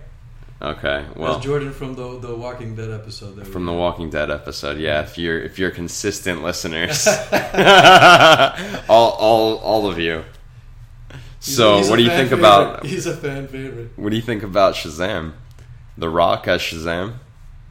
Okay. 0.63 1.05
Well, 1.15 1.35
That's 1.35 1.45
Jordan 1.45 1.73
from 1.75 1.95
the 1.95 2.19
the 2.19 2.35
Walking 2.35 2.75
Dead 2.75 2.91
episode. 2.91 3.47
From 3.47 3.67
the 3.67 3.73
Walking 3.75 4.09
Dead 4.09 4.31
episode, 4.31 4.79
yeah. 4.79 5.03
If 5.03 5.19
you're 5.19 5.39
if 5.39 5.59
you're 5.59 5.71
consistent 5.71 6.43
listeners, 6.49 7.07
all 8.89 9.11
all 9.11 9.59
all 9.59 9.87
of 9.91 9.99
you. 9.99 10.25
He's- 11.11 11.57
So, 11.57 11.79
a 11.79 11.91
what 11.91 11.97
do 11.97 12.03
you 12.03 12.09
think 12.09 12.31
favorite. 12.31 12.39
about 12.39 12.87
He's 12.87 13.05
a 13.07 13.15
fan 13.17 13.47
favorite. 13.49 13.91
what 13.97 14.11
do 14.11 14.17
you 14.17 14.23
think 14.23 14.43
about 14.43 14.75
Shazam? 14.75 15.33
The 15.99 16.09
Rock 16.09 16.49
as 16.49 16.61
Shazam. 16.61 17.15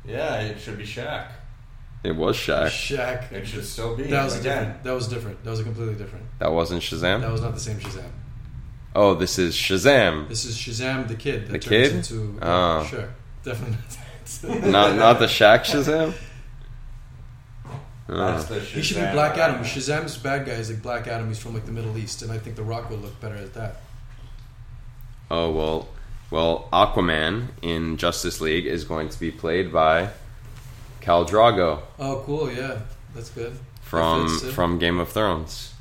Yeah, 0.05 0.41
it 0.41 0.59
should 0.59 0.77
be 0.77 0.83
Shaq. 0.85 1.27
It 2.03 2.15
was 2.15 2.35
Shaq. 2.35 2.67
Shaq. 2.67 3.31
It 3.31 3.45
should 3.47 3.65
still 3.65 3.95
be. 3.95 4.03
That 4.03 4.23
was 4.25 4.39
again. 4.39 4.57
different. 4.65 4.83
That 4.83 4.93
was 4.93 5.07
different. 5.07 5.43
That 5.43 5.51
was 5.51 5.61
completely 5.61 5.95
different. 5.95 6.25
That 6.39 6.51
wasn't 6.51 6.81
Shazam. 6.81 7.21
That 7.21 7.31
was 7.31 7.41
not 7.41 7.53
the 7.53 7.59
same 7.59 7.77
Shazam. 7.77 8.09
Oh, 8.95 9.13
this 9.13 9.37
is 9.39 9.55
Shazam. 9.55 10.27
This 10.27 10.43
is 10.45 10.57
Shazam 10.57 11.07
the 11.07 11.15
kid. 11.15 11.47
That 11.47 11.51
The 11.53 11.59
turns 11.59 11.69
kid? 12.09 12.17
Into, 12.17 12.39
Oh. 12.41 12.83
Sure. 12.85 13.07
Definitely 13.43 13.77
not. 14.43 14.63
not 14.65 14.95
not 14.95 15.19
the 15.19 15.25
Shaq 15.27 15.61
Shazam. 15.65 16.13
That's 18.07 18.49
Oh. 18.51 18.53
the 18.55 18.59
He 18.59 18.81
should 18.81 18.97
be 18.97 19.11
Black 19.13 19.37
Adam. 19.37 19.57
Batman. 19.61 19.63
Shazam's 19.71 20.17
bad 20.17 20.45
guy 20.45 20.53
is 20.53 20.69
like 20.69 20.81
Black 20.81 21.07
Adam. 21.07 21.27
He's 21.29 21.39
from 21.39 21.53
like 21.53 21.65
the 21.65 21.71
Middle 21.71 21.97
East, 21.97 22.21
and 22.23 22.31
I 22.31 22.37
think 22.39 22.55
The 22.55 22.63
Rock 22.63 22.89
would 22.89 23.01
look 23.01 23.19
better 23.21 23.35
at 23.35 23.53
that. 23.53 23.81
Oh 25.29 25.51
well, 25.51 25.87
well 26.31 26.67
Aquaman 26.73 27.49
in 27.61 27.97
Justice 27.97 28.41
League 28.41 28.65
is 28.65 28.83
going 28.85 29.09
to 29.09 29.19
be 29.19 29.29
played 29.31 29.71
by 29.71 30.09
Khal 31.01 31.27
Drogo 31.27 31.81
Oh, 31.99 32.23
cool. 32.25 32.51
Yeah, 32.51 32.79
that's 33.13 33.29
good. 33.29 33.53
from 33.81 34.27
That 34.27 34.51
from 34.53 34.79
Game 34.79 34.99
of 34.99 35.09
Thrones. 35.09 35.73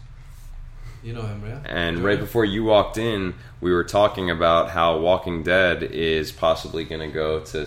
you 1.02 1.12
know 1.14 1.22
him, 1.22 1.42
yeah. 1.46 1.60
And 1.64 2.00
right 2.04 2.18
before 2.20 2.44
you 2.44 2.64
walked 2.64 2.98
in, 2.98 3.34
we 3.60 3.72
were 3.72 3.84
talking 3.84 4.30
about 4.30 4.70
how 4.70 4.98
Walking 4.98 5.42
Dead 5.42 5.82
is 5.82 6.30
possibly 6.32 6.84
going 6.84 7.00
to 7.00 7.14
go 7.14 7.40
to. 7.40 7.66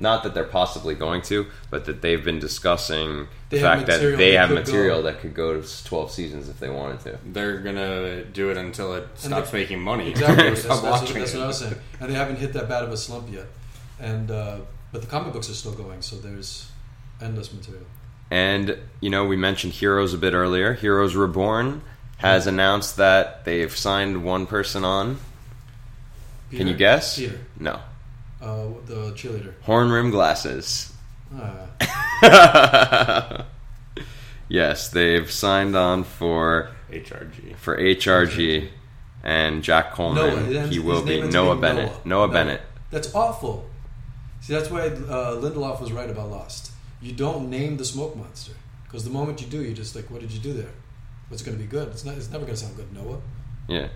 S- 0.00 0.02
Not 0.02 0.22
that 0.24 0.34
they're 0.34 0.44
possibly 0.44 0.94
going 0.94 1.22
to, 1.22 1.46
but 1.70 1.84
that 1.86 2.00
they've 2.02 2.24
been 2.24 2.38
discussing 2.38 3.28
They 3.48 3.58
the 3.58 3.68
have 3.68 3.78
fact 3.86 3.86
that 3.88 4.16
they 4.16 4.32
have 4.34 4.50
material 4.50 4.98
go. 4.98 5.02
that 5.10 5.20
could 5.20 5.34
go 5.34 5.60
to 5.60 5.84
twelve 5.84 6.10
seasons 6.10 6.48
if 6.48 6.58
they 6.60 6.70
wanted 6.70 7.00
to. 7.00 7.18
They're 7.24 7.58
gonna 7.58 8.24
do 8.24 8.50
it 8.50 8.56
until 8.56 8.94
it 8.94 9.06
stops 9.16 9.50
they- 9.50 9.58
making 9.58 9.80
money. 9.80 10.10
Exactly. 10.10 10.44
that's, 10.50 10.62
Stop 10.62 10.82
that's, 10.82 11.02
what, 11.02 11.14
that's 11.14 11.34
what 11.34 11.42
I 11.42 11.46
was 11.46 11.58
saying. 11.58 11.74
And 12.00 12.10
they 12.10 12.14
haven't 12.14 12.36
hit 12.36 12.52
that 12.54 12.68
bad 12.68 12.84
of 12.84 12.90
a 12.92 12.96
slump 12.96 13.30
yet. 13.32 13.46
And 13.98 14.30
uh, 14.30 14.58
but 14.92 15.02
the 15.02 15.06
comic 15.08 15.32
books 15.32 15.48
are 15.50 15.54
still 15.54 15.72
going, 15.74 16.02
so 16.02 16.16
there's 16.16 16.70
endless 17.20 17.52
material. 17.52 17.84
And 18.30 18.78
you 19.00 19.10
know, 19.10 19.24
we 19.26 19.36
mentioned 19.36 19.72
Heroes 19.74 20.14
a 20.14 20.18
bit 20.18 20.34
earlier. 20.34 20.72
Heroes 20.74 21.14
Reborn 21.16 21.82
has 22.18 22.46
announced 22.46 22.96
that 22.98 23.44
they've 23.44 23.74
signed 23.76 24.22
one 24.24 24.46
person 24.46 24.84
on. 24.84 25.18
Can 26.50 26.66
you 26.66 26.74
guess? 26.74 27.16
Peter, 27.18 27.38
No. 27.58 27.80
Uh, 28.40 28.66
the 28.86 29.12
cheerleader. 29.12 29.54
Horn 29.62 29.90
rim 29.90 30.10
glasses. 30.10 30.92
Ah, 31.34 31.66
yes, 34.48 34.88
they've 34.90 35.30
signed 35.30 35.76
on 35.76 36.04
for 36.04 36.70
HRG. 36.90 37.56
for 37.56 37.76
HRG 37.76 38.68
and 39.22 39.62
Jack 39.62 39.92
Coleman. 39.92 40.26
Noah. 40.26 40.58
Ends- 40.60 40.74
he 40.74 40.78
will 40.80 41.04
be 41.04 41.20
Noah 41.22 41.56
Bennett. 41.56 41.90
Noah. 41.90 42.00
Noah 42.04 42.26
No. 42.28 42.32
Bennett. 42.32 42.62
That's 42.90 43.14
awful. 43.14 43.68
See, 44.40 44.52
that's 44.54 44.70
why 44.70 44.86
uh, 44.86 45.36
Lindelof 45.36 45.80
was 45.80 45.92
right 45.92 46.08
about 46.10 46.30
Lost. 46.30 46.72
You 47.00 47.12
don't 47.12 47.48
name 47.50 47.76
the 47.76 47.84
smoke 47.84 48.16
monster 48.16 48.52
because 48.84 49.04
the 49.04 49.10
moment 49.10 49.40
you 49.40 49.46
do, 49.46 49.62
you're 49.62 49.74
just 49.74 49.94
like, 49.94 50.10
"What 50.10 50.20
did 50.20 50.32
you 50.32 50.40
do 50.40 50.52
there? 50.52 50.72
What's 51.28 51.42
going 51.42 51.56
to 51.56 51.62
be 51.62 51.68
good? 51.68 51.88
It's 51.88 52.04
not. 52.04 52.16
It's 52.16 52.30
never 52.30 52.44
going 52.44 52.56
to 52.56 52.60
sound 52.60 52.76
good, 52.76 52.92
Noah." 52.92 53.18
Yeah. 53.68 53.88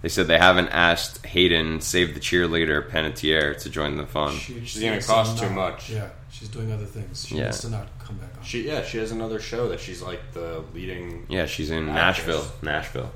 They 0.00 0.08
said 0.08 0.28
they 0.28 0.38
haven't 0.38 0.68
asked 0.68 1.26
Hayden, 1.26 1.80
save 1.80 2.14
the 2.14 2.20
cheerleader 2.20 2.88
Panettiere, 2.88 3.58
to 3.62 3.68
join 3.70 3.96
the 3.96 4.06
fun. 4.06 4.34
She, 4.36 4.64
She's 4.64 4.82
gonna 4.82 5.02
cost 5.02 5.38
too 5.38 5.50
much. 5.50 5.90
Yeah, 5.90 6.10
she's 6.30 6.48
doing 6.48 6.70
other 6.70 6.84
things. 6.86 7.26
She 7.26 7.36
Yeah. 7.36 7.44
wants 7.44 7.60
to 7.62 7.70
not 7.70 7.88
come 7.98 8.16
back 8.16 8.30
on. 8.38 8.44
She 8.44 8.66
yeah, 8.66 8.84
she 8.84 8.98
has 8.98 9.10
another 9.10 9.40
show 9.40 9.68
that 9.70 9.80
she's 9.80 10.00
like 10.00 10.20
the 10.32 10.62
leading. 10.72 11.26
Yeah, 11.28 11.46
she's 11.46 11.70
in 11.70 11.88
Actress. 11.88 12.26
Nashville. 12.26 12.52
Nashville. 12.62 13.12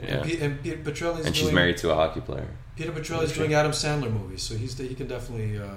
and, 0.00 0.28
Yeah. 0.28 0.44
And 0.44 0.62
Peter 0.62 0.76
Petrelli's 0.78 1.26
And 1.26 1.34
she's 1.36 1.44
doing, 1.44 1.54
married 1.54 1.76
to 1.78 1.90
a 1.90 1.94
hockey 1.94 2.20
player. 2.20 2.48
Peter 2.76 2.90
Petrelli's 2.92 3.32
doing 3.32 3.54
Adam 3.54 3.72
Sandler 3.72 4.12
movies, 4.12 4.42
so 4.42 4.56
he's 4.56 4.76
he 4.78 4.94
can 4.94 5.06
definitely. 5.06 5.58
Uh, 5.58 5.68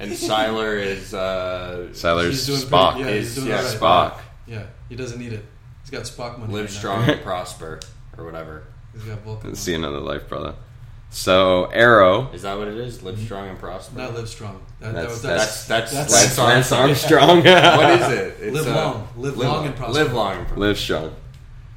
And 0.00 0.12
Sylar 0.12 0.80
is 0.80 1.12
uh, 1.12 1.88
Sylar's 1.90 2.46
doing 2.46 2.60
Spock. 2.60 2.92
pretty- 2.94 3.08
yeah, 3.10 3.16
he's 3.16 3.28
is 3.30 3.34
doing 3.34 3.48
yeah, 3.48 3.56
alright. 3.56 3.80
Spock. 3.80 4.18
yeah, 4.46 4.62
he 4.88 4.94
doesn't 4.94 5.18
need 5.18 5.32
it. 5.32 5.44
He's 5.82 5.90
got 5.90 6.02
Spock 6.02 6.38
money. 6.38 6.52
live 6.52 6.66
right 6.66 6.70
strong 6.70 7.08
and 7.08 7.20
prosper 7.24 7.80
or 8.16 8.24
whatever. 8.24 8.62
He's 8.98 9.04
got 9.06 9.20
Vulcan. 9.20 9.54
See 9.54 9.74
another 9.74 10.00
life, 10.00 10.28
brother. 10.28 10.54
So 11.10 11.66
Arrow. 11.72 12.30
Is 12.32 12.42
that 12.42 12.58
what 12.58 12.68
it 12.68 12.76
is? 12.76 13.02
Live 13.02 13.18
strong 13.18 13.48
and 13.48 13.58
prosper. 13.58 13.96
Not 13.98 14.14
live 14.14 14.28
strong. 14.28 14.60
That, 14.80 14.92
that 14.92 14.94
That's- 14.94 15.10
was, 15.12 15.22
that's 15.22 15.66
that's, 15.66 15.92
that's- 15.92 16.12
Lance, 16.12 16.38
Lance 16.38 16.72
Armstrong. 16.72 17.30
Armstrong. 17.30 17.44
what 17.78 18.00
is 18.00 18.08
it? 18.18 18.36
It's, 18.40 18.54
Live 18.54 18.68
uh, 18.68 18.74
long. 18.74 19.08
Live 19.16 19.36
long 19.38 19.66
and 19.66 19.74
prosper. 19.76 19.94
Live 20.04 20.12
long 20.12 20.36
and. 20.36 20.56
Live 20.58 20.78
strong. 20.78 21.14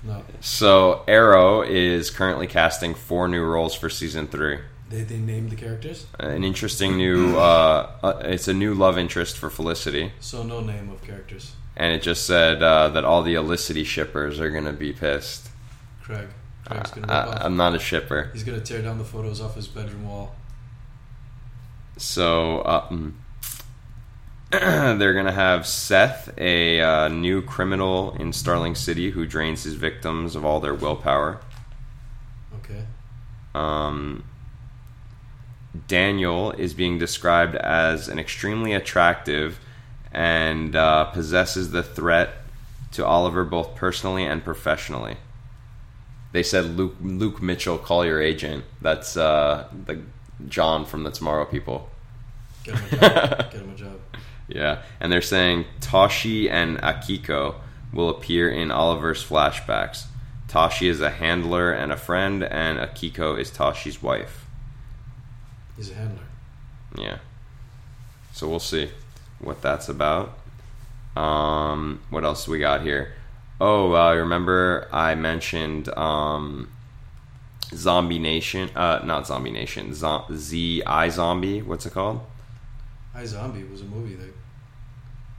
no. 0.03 0.24
So 0.41 1.03
Arrow 1.07 1.61
is 1.61 2.09
currently 2.09 2.47
casting 2.47 2.93
four 2.93 3.28
new 3.30 3.43
roles 3.43 3.74
for 3.74 3.89
season 3.89 4.28
three. 4.28 4.59
They 4.89 5.03
they 5.03 5.17
named 5.19 5.51
the 5.51 5.55
characters, 5.55 6.05
An 6.19 6.43
interesting 6.43 6.97
new. 6.97 7.38
Uh, 7.38 7.89
uh, 8.03 8.22
it's 8.26 8.49
a 8.49 8.53
new 8.53 8.74
love 8.74 8.97
interest 8.97 9.38
for 9.38 9.49
Felicity, 9.49 10.11
so 10.19 10.43
no 10.43 10.59
name 10.59 10.89
of 10.89 11.01
characters. 11.01 11.53
and 11.78 11.93
it 11.95 12.01
just 12.01 12.26
said 12.26 12.61
uh, 12.61 12.89
that 12.89 13.05
all 13.05 13.24
the 13.24 13.36
Olicity 13.38 13.86
shippers 13.86 14.41
are 14.41 14.49
gonna 14.51 14.74
be 14.74 14.91
pissed. 14.91 15.47
Craig. 16.03 16.28
Gonna 16.74 17.11
I. 17.11 17.45
I'm 17.45 17.57
not 17.57 17.76
a 17.76 17.80
shipper. 17.80 18.30
He's 18.34 18.43
gonna 18.43 18.61
tear 18.61 18.82
down 18.82 18.97
the 18.97 19.03
photos 19.03 19.41
off 19.41 19.55
his 19.55 19.67
bedroom 19.67 20.07
wall. 20.07 20.36
So, 21.97 22.63
mm, 22.91 23.13
they're 24.99 25.13
gonna 25.13 25.32
have 25.32 25.67
Seth, 25.67 26.34
a 26.38 26.82
uh, 26.82 27.07
new 27.07 27.41
criminal 27.41 28.13
in 28.19 28.34
Starling 28.34 28.76
City, 28.76 29.11
who 29.11 29.26
drains 29.26 29.63
his 29.63 29.76
victims 29.76 30.36
of 30.36 30.43
all 30.45 30.59
their 30.59 30.74
willpower. 30.74 31.39
Okay. 32.57 32.84
Um, 33.53 34.24
Daniel 35.88 36.51
is 36.51 36.74
being 36.74 36.97
described 36.97 37.55
as 37.55 38.07
an 38.07 38.19
extremely 38.19 38.74
attractive 38.74 39.59
and 40.11 40.76
uh, 40.76 41.05
possesses 41.05 41.72
the 41.72 41.84
threat 41.84 42.34
to 42.91 43.05
Oliver 43.05 43.45
both 43.45 43.76
personally 43.76 44.26
and 44.26 44.43
professionally. 44.43 45.17
They 46.32 46.43
said 46.43 46.77
Luke 46.77 46.95
Luke 47.01 47.41
Mitchell, 47.41 47.77
call 47.77 48.05
your 48.05 48.21
agent. 48.21 48.63
That's 48.82 49.17
uh, 49.17 49.67
the 49.86 50.01
John 50.47 50.86
from 50.86 51.03
the 51.03 51.11
Tomorrow 51.11 51.45
People. 51.45 51.89
Get 52.63 52.77
him 52.77 52.99
a 52.99 53.09
job. 53.09 53.38
Get 53.51 53.61
him 53.61 53.71
a 53.71 53.75
job. 53.75 53.99
Yeah, 54.47 54.82
and 54.99 55.09
they're 55.09 55.21
saying 55.21 55.63
Toshi 55.79 56.49
and 56.51 56.77
Akiko 56.79 57.55
will 57.93 58.09
appear 58.09 58.49
in 58.49 58.69
Oliver's 58.69 59.23
flashbacks. 59.23 60.07
Toshi 60.49 60.89
is 60.89 60.99
a 60.99 61.09
handler 61.09 61.71
and 61.71 61.89
a 61.89 61.95
friend, 61.95 62.43
and 62.43 62.77
Akiko 62.77 63.39
is 63.39 63.49
Toshi's 63.49 64.03
wife. 64.03 64.45
He's 65.77 65.89
a 65.91 65.93
handler. 65.93 66.23
Yeah. 66.97 67.19
So 68.34 68.49
we'll 68.49 68.59
see 68.59 68.91
what 69.39 69.61
that's 69.61 69.88
about. 69.88 70.38
Um, 71.15 72.01
what 72.09 72.25
else 72.25 72.45
we 72.45 72.59
got 72.59 72.82
here? 72.82 73.13
Oh, 73.64 73.93
uh, 73.93 74.16
remember 74.16 74.88
I 74.91 75.14
mentioned 75.14 75.88
um, 75.95 76.72
Zombie 77.76 78.18
Nation? 78.18 78.70
Uh, 78.76 79.01
not 79.05 79.28
Zombie 79.28 79.51
Nation. 79.51 79.93
Zo- 79.93 80.26
Z 80.34 80.82
I 80.86 81.09
Zombie. 81.09 81.62
What's 81.62 81.86
it 81.86 81.93
called? 81.93 82.22
I 83.14 83.24
Zombie 83.26 83.64
was 83.66 83.82
a 83.82 83.86
movie 83.86 84.16
that 84.16 84.34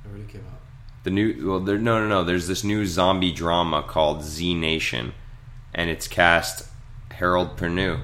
already 0.09 0.25
came 0.31 0.43
out. 0.53 0.61
The 1.03 1.11
new 1.11 1.49
well, 1.49 1.59
there 1.61 1.79
no 1.79 1.99
no 1.99 2.07
no. 2.09 2.23
There's 2.23 2.47
this 2.47 2.63
new 2.63 2.87
zombie 2.87 3.33
drama 3.33 3.83
called 3.83 4.23
Z 4.23 4.55
Nation, 4.55 5.15
and 5.75 5.91
it's 5.91 6.07
cast 6.07 6.69
Harold 7.11 7.57
Perrineau 7.57 7.99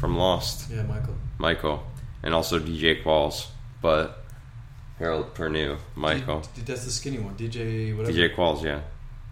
from 0.00 0.16
Lost, 0.16 0.68
Yeah, 0.68 0.82
Michael. 0.82 1.14
Michael, 1.38 1.82
and 2.24 2.34
also 2.34 2.58
DJ 2.58 3.04
Qualls, 3.04 3.46
but 3.80 4.24
Harold 4.98 5.32
Perrineau, 5.34 5.78
Michael, 5.94 6.40
D- 6.56 6.62
that's 6.66 6.84
the 6.84 6.90
skinny 6.90 7.18
one. 7.20 7.34
DJ 7.36 7.96
whatever. 7.96 8.12
DJ 8.16 8.34
Qualls, 8.34 8.64
yeah, 8.64 8.80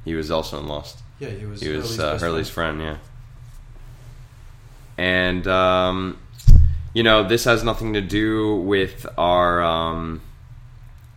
he 0.08 0.14
was 0.14 0.30
also 0.30 0.58
in 0.58 0.66
Lost. 0.66 0.98
Yeah, 1.20 1.28
he 1.28 1.44
was. 1.44 1.60
He 1.60 1.68
was 1.68 1.96
Hurley's 1.96 2.00
uh, 2.00 2.18
Hurley's 2.18 2.48
friend. 2.48 2.78
friend, 2.78 2.98
yeah. 4.98 5.04
And 5.04 5.46
um, 5.46 6.18
you 6.94 7.02
know, 7.02 7.28
this 7.28 7.44
has 7.44 7.62
nothing 7.62 7.92
to 7.92 8.00
do 8.00 8.56
with 8.56 9.06
our 9.18 9.62
um, 9.62 10.22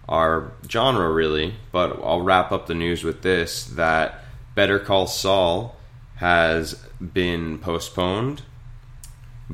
our 0.10 0.52
genre 0.70 1.10
really, 1.10 1.56
but 1.72 2.00
I'll 2.04 2.22
wrap 2.22 2.52
up 2.52 2.68
the 2.68 2.76
news 2.76 3.04
with 3.04 3.22
this: 3.22 3.64
that 3.66 4.26
Better 4.56 4.78
Call 4.78 5.08
Saul 5.08 5.78
has 6.16 6.74
been 7.14 7.58
postponed, 7.60 8.44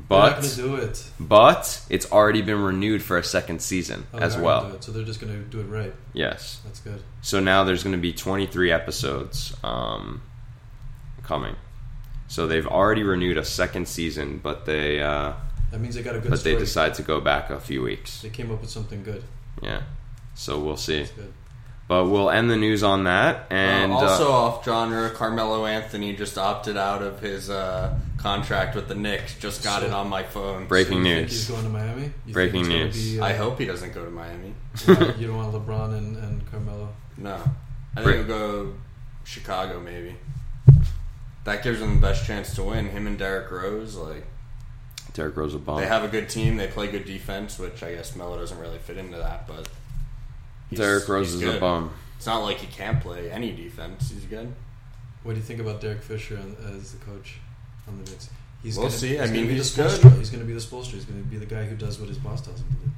but 0.07 0.41
do 0.55 0.75
it 0.75 1.03
but 1.19 1.81
it's 1.89 2.11
already 2.11 2.41
been 2.41 2.61
renewed 2.61 3.01
for 3.01 3.17
a 3.17 3.23
second 3.23 3.61
season 3.61 4.05
Oh, 4.13 4.19
as 4.19 4.37
well. 4.37 4.69
do 4.69 4.75
it, 4.75 4.83
so 4.83 4.91
they're 4.91 5.03
just 5.05 5.19
gonna 5.21 5.37
do 5.39 5.59
it 5.59 5.65
right. 5.65 5.93
Yes. 6.13 6.59
That's 6.65 6.79
good. 6.81 7.01
So 7.21 7.39
now 7.39 7.63
there's 7.63 7.83
going 7.83 7.95
to 7.95 8.01
be 8.01 8.13
23 8.13 8.71
episodes 8.71 9.53
um, 9.63 10.21
coming. 11.23 11.55
So 12.27 12.47
they've 12.47 12.67
already 12.67 13.03
renewed 13.03 13.37
a 13.37 13.43
second 13.45 13.87
season, 13.87 14.39
but 14.41 14.65
they 14.65 15.01
uh, 15.01 15.33
That 15.71 15.79
means 15.79 15.95
they 15.95 16.03
got 16.03 16.15
a 16.15 16.19
good 16.19 16.29
but 16.29 16.39
story. 16.39 16.55
they 16.55 16.59
decide 16.59 16.93
to 16.95 17.03
go 17.03 17.19
back 17.21 17.49
a 17.49 17.59
few 17.59 17.81
weeks. 17.81 18.21
They 18.21 18.29
came 18.29 18.51
up 18.51 18.61
with 18.61 18.69
something 18.69 19.03
good. 19.03 19.23
Yeah. 19.61 19.81
So 20.35 20.59
we'll 20.59 20.77
see. 20.77 20.99
That's 20.99 21.11
good. 21.11 21.33
But 21.87 22.05
we'll 22.05 22.29
end 22.29 22.49
the 22.51 22.57
news 22.57 22.83
on 22.83 23.05
that. 23.05 23.47
And 23.49 23.91
Uh, 23.93 23.95
also 23.95 24.27
uh, 24.31 24.35
off 24.35 24.65
genre, 24.65 25.09
Carmelo 25.11 25.65
Anthony 25.65 26.13
just 26.15 26.37
opted 26.37 26.75
out 26.77 27.01
of 27.01 27.21
his 27.21 27.49
uh, 27.49 27.97
contract 28.31 28.75
with 28.75 28.87
the 28.89 28.95
Knicks. 28.95 29.35
Just 29.39 29.63
got 29.63 29.81
So- 29.81 29.87
it 29.87 29.93
on 29.93 30.09
my 30.09 30.23
phone. 30.23 30.67
Breaking 30.67 31.03
So 31.03 31.09
you 31.09 31.15
news. 31.15 31.19
Think 31.19 31.29
he's 31.29 31.47
going 31.49 31.63
to 31.63 31.69
Miami. 31.69 32.11
You 32.25 32.33
Breaking 32.33 32.59
he's 32.59 32.67
gonna 32.67 32.83
news. 32.85 33.11
Be, 33.13 33.19
uh, 33.21 33.25
I 33.25 33.33
hope 33.33 33.59
he 33.59 33.65
doesn't 33.65 33.93
go 33.93 34.03
to 34.03 34.11
Miami. 34.11 34.53
why- 34.85 35.13
you 35.17 35.27
don't 35.27 35.37
want 35.37 35.53
LeBron 35.53 35.97
and, 35.97 36.17
and 36.17 36.51
Carmelo. 36.51 36.89
No, 37.17 37.41
I 37.95 38.03
think 38.03 38.15
he'll 38.17 38.23
go 38.25 38.73
Chicago 39.23 39.79
maybe. 39.79 40.15
That 41.45 41.63
gives 41.63 41.79
him 41.81 41.95
the 41.95 42.01
best 42.01 42.25
chance 42.25 42.53
to 42.55 42.63
win. 42.63 42.89
Him 42.89 43.07
and 43.07 43.17
Derrick 43.17 43.49
Rose, 43.49 43.95
like 43.95 44.25
Derrick 45.13 45.37
Rose 45.37 45.55
a 45.55 45.59
bomb. 45.59 45.79
they 45.79 45.87
have 45.87 46.03
a 46.03 46.07
good 46.09 46.29
team. 46.29 46.57
They 46.57 46.67
play 46.67 46.87
good 46.87 47.05
defense, 47.05 47.57
which 47.57 47.81
I 47.81 47.95
guess 47.95 48.15
Melo 48.15 48.37
doesn't 48.37 48.59
really 48.59 48.77
fit 48.79 48.97
into 48.97 49.17
that. 49.17 49.47
But 49.47 49.69
he's- 50.69 50.79
Derrick 50.79 51.07
Rose 51.07 51.27
he's 51.27 51.35
is 51.35 51.41
a 51.43 51.45
good. 51.53 51.59
bum. 51.61 51.91
It's 52.17 52.25
not 52.25 52.39
like 52.43 52.57
he 52.57 52.67
can't 52.67 52.99
play 52.99 53.31
any 53.31 53.51
defense. 53.55 54.09
He's 54.11 54.25
good. 54.25 54.53
What 55.23 55.33
do 55.33 55.39
you 55.39 55.45
think 55.45 55.59
about 55.61 55.79
Derek 55.81 56.01
Fisher 56.03 56.37
as 56.75 56.91
the 56.91 56.97
coach 57.05 57.37
on 57.87 58.03
the 58.03 58.09
Knicks? 58.09 58.29
He's 58.63 58.77
We'll 58.77 58.87
gonna, 58.87 58.97
see. 58.97 59.09
He's 59.09 59.21
I 59.21 59.27
mean, 59.27 59.47
be 59.47 59.53
he's 59.55 59.75
the 59.75 59.83
good. 59.83 60.13
He's 60.13 60.29
going 60.29 60.41
to 60.41 60.47
be 60.47 60.53
the 60.53 60.59
Spoelstra. 60.59 60.93
He's 60.93 61.05
going 61.05 61.23
to 61.23 61.29
be 61.29 61.37
the 61.37 61.45
guy 61.45 61.63
who 61.65 61.75
does 61.75 61.99
what 61.99 62.09
his 62.09 62.17
boss 62.17 62.41
tells 62.41 62.59
him 62.59 62.67
to 62.69 62.75
do. 62.75 62.91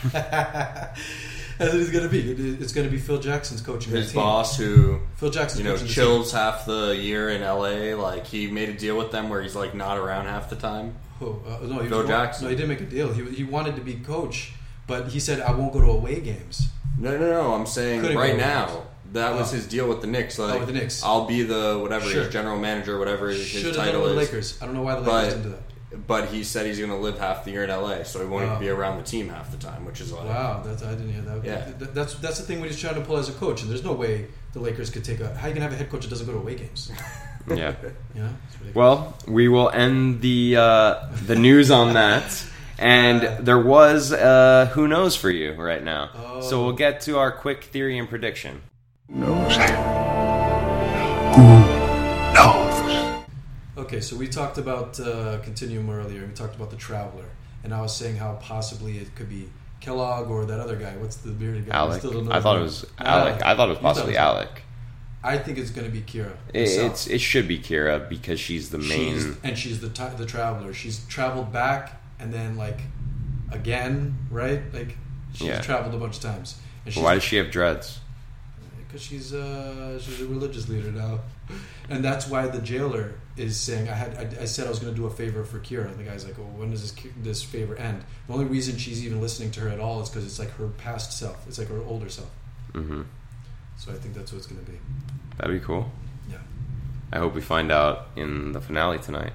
That's 0.12 1.72
what 1.72 1.74
he's 1.74 1.90
going 1.90 2.04
to 2.04 2.08
be. 2.08 2.30
It's 2.62 2.72
going 2.72 2.86
to 2.86 2.90
be 2.90 2.98
Phil 2.98 3.18
Jackson's 3.18 3.60
coaching 3.60 3.92
His 3.92 4.12
team. 4.12 4.16
boss, 4.22 4.56
who 4.56 5.00
Phil 5.16 5.30
Jackson, 5.30 5.58
you 5.58 5.64
know 5.64 5.76
chills 5.76 6.30
half 6.32 6.66
the 6.66 6.96
year 6.96 7.30
in 7.30 7.42
LA, 7.42 8.00
like 8.00 8.26
he 8.26 8.46
made 8.46 8.68
a 8.68 8.74
deal 8.74 8.96
with 8.96 9.10
them 9.10 9.28
where 9.28 9.42
he's 9.42 9.56
like 9.56 9.74
not 9.74 9.98
around 9.98 10.26
half 10.26 10.50
the 10.50 10.56
time. 10.56 10.94
Oh, 11.20 11.42
uh, 11.44 11.66
no, 11.66 11.80
he 11.80 11.88
Phil 11.88 11.98
was, 11.98 12.06
Jackson. 12.06 12.44
No, 12.44 12.50
he 12.50 12.56
didn't 12.56 12.68
make 12.68 12.80
a 12.80 12.84
deal. 12.84 13.12
He, 13.12 13.24
he 13.34 13.42
wanted 13.44 13.74
to 13.74 13.82
be 13.82 13.94
coach, 13.94 14.52
but 14.86 15.08
he 15.08 15.18
said, 15.18 15.40
"I 15.40 15.50
won't 15.50 15.72
go 15.72 15.80
to 15.80 15.88
away 15.90 16.20
games." 16.20 16.68
No, 16.96 17.18
no, 17.18 17.28
no. 17.30 17.54
I'm 17.54 17.66
saying 17.66 18.02
Couldn't 18.02 18.16
right 18.16 18.36
now. 18.36 18.84
That 19.12 19.34
was 19.34 19.52
Oh. 19.52 19.56
his 19.56 19.66
deal 19.66 19.88
with 19.88 20.00
the 20.02 20.06
Knicks. 20.06 20.38
Like, 20.38 20.58
with 20.58 20.68
the 20.68 20.74
Knicks. 20.74 21.02
I'll 21.02 21.24
be 21.24 21.42
the 21.42 21.78
whatever 21.80 22.04
Sure. 22.10 22.24
his 22.24 22.32
general 22.32 22.58
manager, 22.58 22.98
whatever 22.98 23.28
his 23.28 23.44
Should 23.46 23.64
have 23.66 23.76
title 23.76 24.02
with 24.02 24.10
is. 24.10 24.16
the 24.16 24.20
Lakers. 24.22 24.58
I 24.60 24.66
don't 24.66 24.74
know 24.74 24.82
why 24.82 24.96
the 24.96 25.00
But- 25.02 25.12
Lakers 25.12 25.32
didn't 25.34 25.42
do 25.44 25.48
that. 25.50 25.62
But 26.06 26.26
he 26.26 26.44
said 26.44 26.66
he's 26.66 26.76
going 26.78 26.90
to 26.90 26.96
live 26.98 27.18
half 27.18 27.44
the 27.46 27.50
year 27.50 27.64
in 27.64 27.70
LA, 27.70 28.02
so 28.04 28.18
he 28.20 28.26
won't 28.26 28.44
Wow. 28.44 28.50
even 28.56 28.60
be 28.60 28.68
around 28.68 28.98
the 28.98 29.02
team 29.04 29.30
half 29.30 29.50
the 29.50 29.56
time, 29.56 29.86
which 29.86 30.02
is 30.02 30.12
like 30.12 30.26
Wow, 30.26 30.62
that's, 30.64 30.82
I 30.82 30.90
didn't 30.90 31.12
hear 31.12 31.22
that. 31.22 31.42
Yeah. 31.44 31.62
That's 31.94 32.14
that's 32.16 32.36
the 32.38 32.44
thing 32.44 32.60
when 32.60 32.68
he's 32.68 32.78
trying 32.78 32.96
to 32.96 33.00
pull 33.00 33.16
as 33.16 33.30
a 33.30 33.32
coach, 33.32 33.62
and 33.62 33.70
there's 33.70 33.82
no 33.84 33.94
way 33.94 34.26
the 34.52 34.60
Lakers 34.60 34.90
could 34.90 35.02
take 35.02 35.20
a. 35.20 35.34
How 35.34 35.48
you 35.48 35.54
can 35.54 35.62
have 35.62 35.72
a 35.72 35.76
head 35.76 35.90
coach 35.90 36.02
that 36.02 36.10
doesn't 36.10 36.26
go 36.26 36.32
to 36.32 36.38
away 36.38 36.56
games? 36.56 36.90
yeah. 37.48 37.72
You 38.14 38.20
know, 38.22 38.28
It's 38.46 38.60
ridiculous. 38.60 38.74
Well, 38.74 39.16
we 39.26 39.48
will 39.48 39.70
end 39.70 40.20
the 40.20 40.56
uh, 40.58 40.94
the 41.26 41.34
news 41.36 41.70
on 41.70 41.94
that. 41.94 42.44
And 42.80 43.44
there 43.44 43.58
was 43.58 44.12
uh, 44.12 44.70
who 44.72 44.86
knows 44.86 45.16
for 45.16 45.30
you 45.30 45.50
right 45.54 45.82
now. 45.82 46.10
So 46.42 46.62
we'll 46.62 46.74
get 46.76 47.00
to 47.02 47.18
our 47.18 47.32
quick 47.32 47.64
theory 47.64 47.98
and 47.98 48.08
prediction. 48.08 48.60
Knows? 49.10 49.56
Who 51.34 51.42
knows? 52.34 53.24
Okay, 53.78 54.00
so 54.00 54.16
we 54.16 54.28
talked 54.28 54.58
about 54.58 55.00
uh, 55.00 55.38
Continuum 55.42 55.88
earlier. 55.88 56.26
We 56.26 56.34
talked 56.34 56.54
about 56.56 56.70
the 56.70 56.76
Traveler, 56.76 57.24
and 57.64 57.72
I 57.72 57.80
was 57.80 57.96
saying 57.96 58.16
how 58.16 58.34
possibly 58.34 58.98
it 58.98 59.14
could 59.14 59.30
be 59.30 59.48
Kellogg 59.80 60.28
or 60.28 60.44
that 60.44 60.60
other 60.60 60.76
guy. 60.76 60.94
What's 60.98 61.16
the 61.16 61.30
bearded 61.30 61.66
guy? 61.66 61.74
Alec. 61.74 62.00
still 62.00 62.12
don't 62.12 62.26
know 62.26 62.32
I 62.32 62.40
thought 62.40 62.58
it 62.58 62.62
was 62.62 62.84
Not 62.98 63.06
Alec. 63.08 63.42
I 63.42 63.54
thought 63.56 63.68
it 63.68 63.72
was 63.72 63.78
possibly 63.78 64.12
it 64.12 64.16
was 64.16 64.22
Alec. 64.22 64.62
I 65.24 65.38
think 65.38 65.56
it's 65.56 65.70
going 65.70 65.86
to 65.86 65.92
be 65.92 66.02
Kiera. 66.02 66.36
It, 66.52 66.68
it's 66.68 67.06
it 67.06 67.20
should 67.20 67.48
be 67.48 67.58
Kiera 67.58 68.08
because 68.08 68.38
she's 68.38 68.68
the 68.68 68.78
main. 68.78 69.14
She's, 69.14 69.36
and 69.42 69.58
she's 69.58 69.80
the 69.80 69.88
ti 69.88 70.04
the 70.18 70.26
traveler. 70.26 70.74
She's 70.74 71.04
traveled 71.06 71.50
back 71.50 72.00
and 72.20 72.32
then 72.32 72.56
like 72.58 72.80
again, 73.50 74.18
right? 74.30 74.60
Like 74.72 74.96
she's 75.32 75.48
Yeah. 75.48 75.60
traveled 75.62 75.94
a 75.94 75.98
bunch 75.98 76.16
of 76.16 76.22
times. 76.22 76.60
And 76.84 76.94
Why 76.96 77.14
does 77.14 77.22
she 77.22 77.36
have 77.36 77.50
dreads? 77.50 78.00
Because 78.88 79.02
she's 79.02 79.34
uh, 79.34 80.00
she's 80.00 80.22
a 80.22 80.26
religious 80.26 80.66
leader 80.68 80.90
now, 80.90 81.20
and 81.90 82.02
that's 82.02 82.26
why 82.26 82.46
the 82.46 82.58
jailer 82.60 83.12
is 83.36 83.60
saying 83.60 83.86
I 83.86 83.92
had 83.94 84.14
I, 84.38 84.42
I 84.42 84.44
said 84.46 84.66
I 84.66 84.70
was 84.70 84.78
going 84.78 84.94
to 84.94 84.98
do 84.98 85.06
a 85.06 85.10
favor 85.10 85.44
for 85.44 85.58
Kiera. 85.58 85.86
And 85.90 85.98
the 85.98 86.04
guy's 86.04 86.24
like, 86.24 86.38
well, 86.38 86.46
when 86.56 86.70
does 86.70 86.80
this 86.80 87.12
this 87.22 87.42
favor 87.42 87.76
end? 87.76 88.02
The 88.26 88.32
only 88.32 88.46
reason 88.46 88.78
she's 88.78 89.04
even 89.04 89.20
listening 89.20 89.50
to 89.52 89.60
her 89.60 89.68
at 89.68 89.78
all 89.78 90.00
is 90.00 90.08
because 90.08 90.24
it's 90.24 90.38
like 90.38 90.50
her 90.52 90.68
past 90.68 91.12
self. 91.12 91.46
It's 91.46 91.58
like 91.58 91.68
her 91.68 91.82
older 91.82 92.08
self. 92.08 92.30
hmm 92.72 93.02
So 93.76 93.92
I 93.92 93.96
think 93.96 94.14
that's 94.14 94.32
what 94.32 94.38
it's 94.38 94.46
going 94.46 94.64
to 94.64 94.70
be. 94.70 94.78
That'd 95.36 95.60
be 95.60 95.64
cool. 95.64 95.90
Yeah. 96.30 96.38
I 97.12 97.18
hope 97.18 97.34
we 97.34 97.42
find 97.42 97.70
out 97.70 98.08
in 98.16 98.52
the 98.52 98.60
finale 98.60 98.98
tonight. 98.98 99.34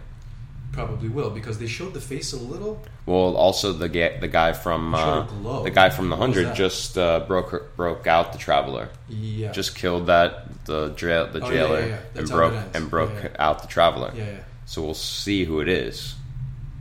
Probably 0.72 1.10
will 1.10 1.30
because 1.30 1.60
they 1.60 1.68
showed 1.68 1.94
the 1.94 2.02
face 2.02 2.34
a 2.34 2.38
little. 2.38 2.82
Well, 3.06 3.36
also 3.36 3.74
the 3.74 3.90
ga- 3.90 4.18
the 4.20 4.30
guy 4.30 4.54
from 4.54 4.96
uh, 4.96 5.28
the 5.64 5.72
guy 5.72 5.90
from 5.90 6.10
the 6.10 6.16
hundred 6.16 6.56
just 6.56 6.98
uh, 6.98 7.20
broke 7.28 7.76
broke 7.76 8.08
out 8.08 8.32
the 8.32 8.40
traveler. 8.40 8.90
Yeah. 9.10 9.52
Just 9.52 9.76
killed 9.76 10.08
that 10.08 10.66
the 10.66 10.90
jail 10.92 11.28
the 11.28 11.42
Oh, 11.44 11.50
yeah, 11.50 11.54
jailer 11.54 11.80
yeah, 11.82 11.86
yeah. 11.88 12.20
and 12.20 12.30
broke 12.30 12.54
and 12.74 12.90
broke 12.90 13.14
Yeah, 13.16 13.24
yeah. 13.24 13.36
out 13.40 13.62
the 13.62 13.68
traveler. 13.68 14.12
yeah, 14.16 14.24
yeah, 14.26 14.38
So 14.66 14.82
we'll 14.82 14.94
see 14.94 15.44
who 15.44 15.60
it 15.60 15.68
is 15.68 16.16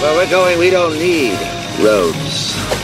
Well, 0.02 0.16
we're 0.16 0.30
going, 0.30 0.58
we 0.60 0.70
don't 0.70 0.94
need 0.94 1.38
roads. 1.80 2.75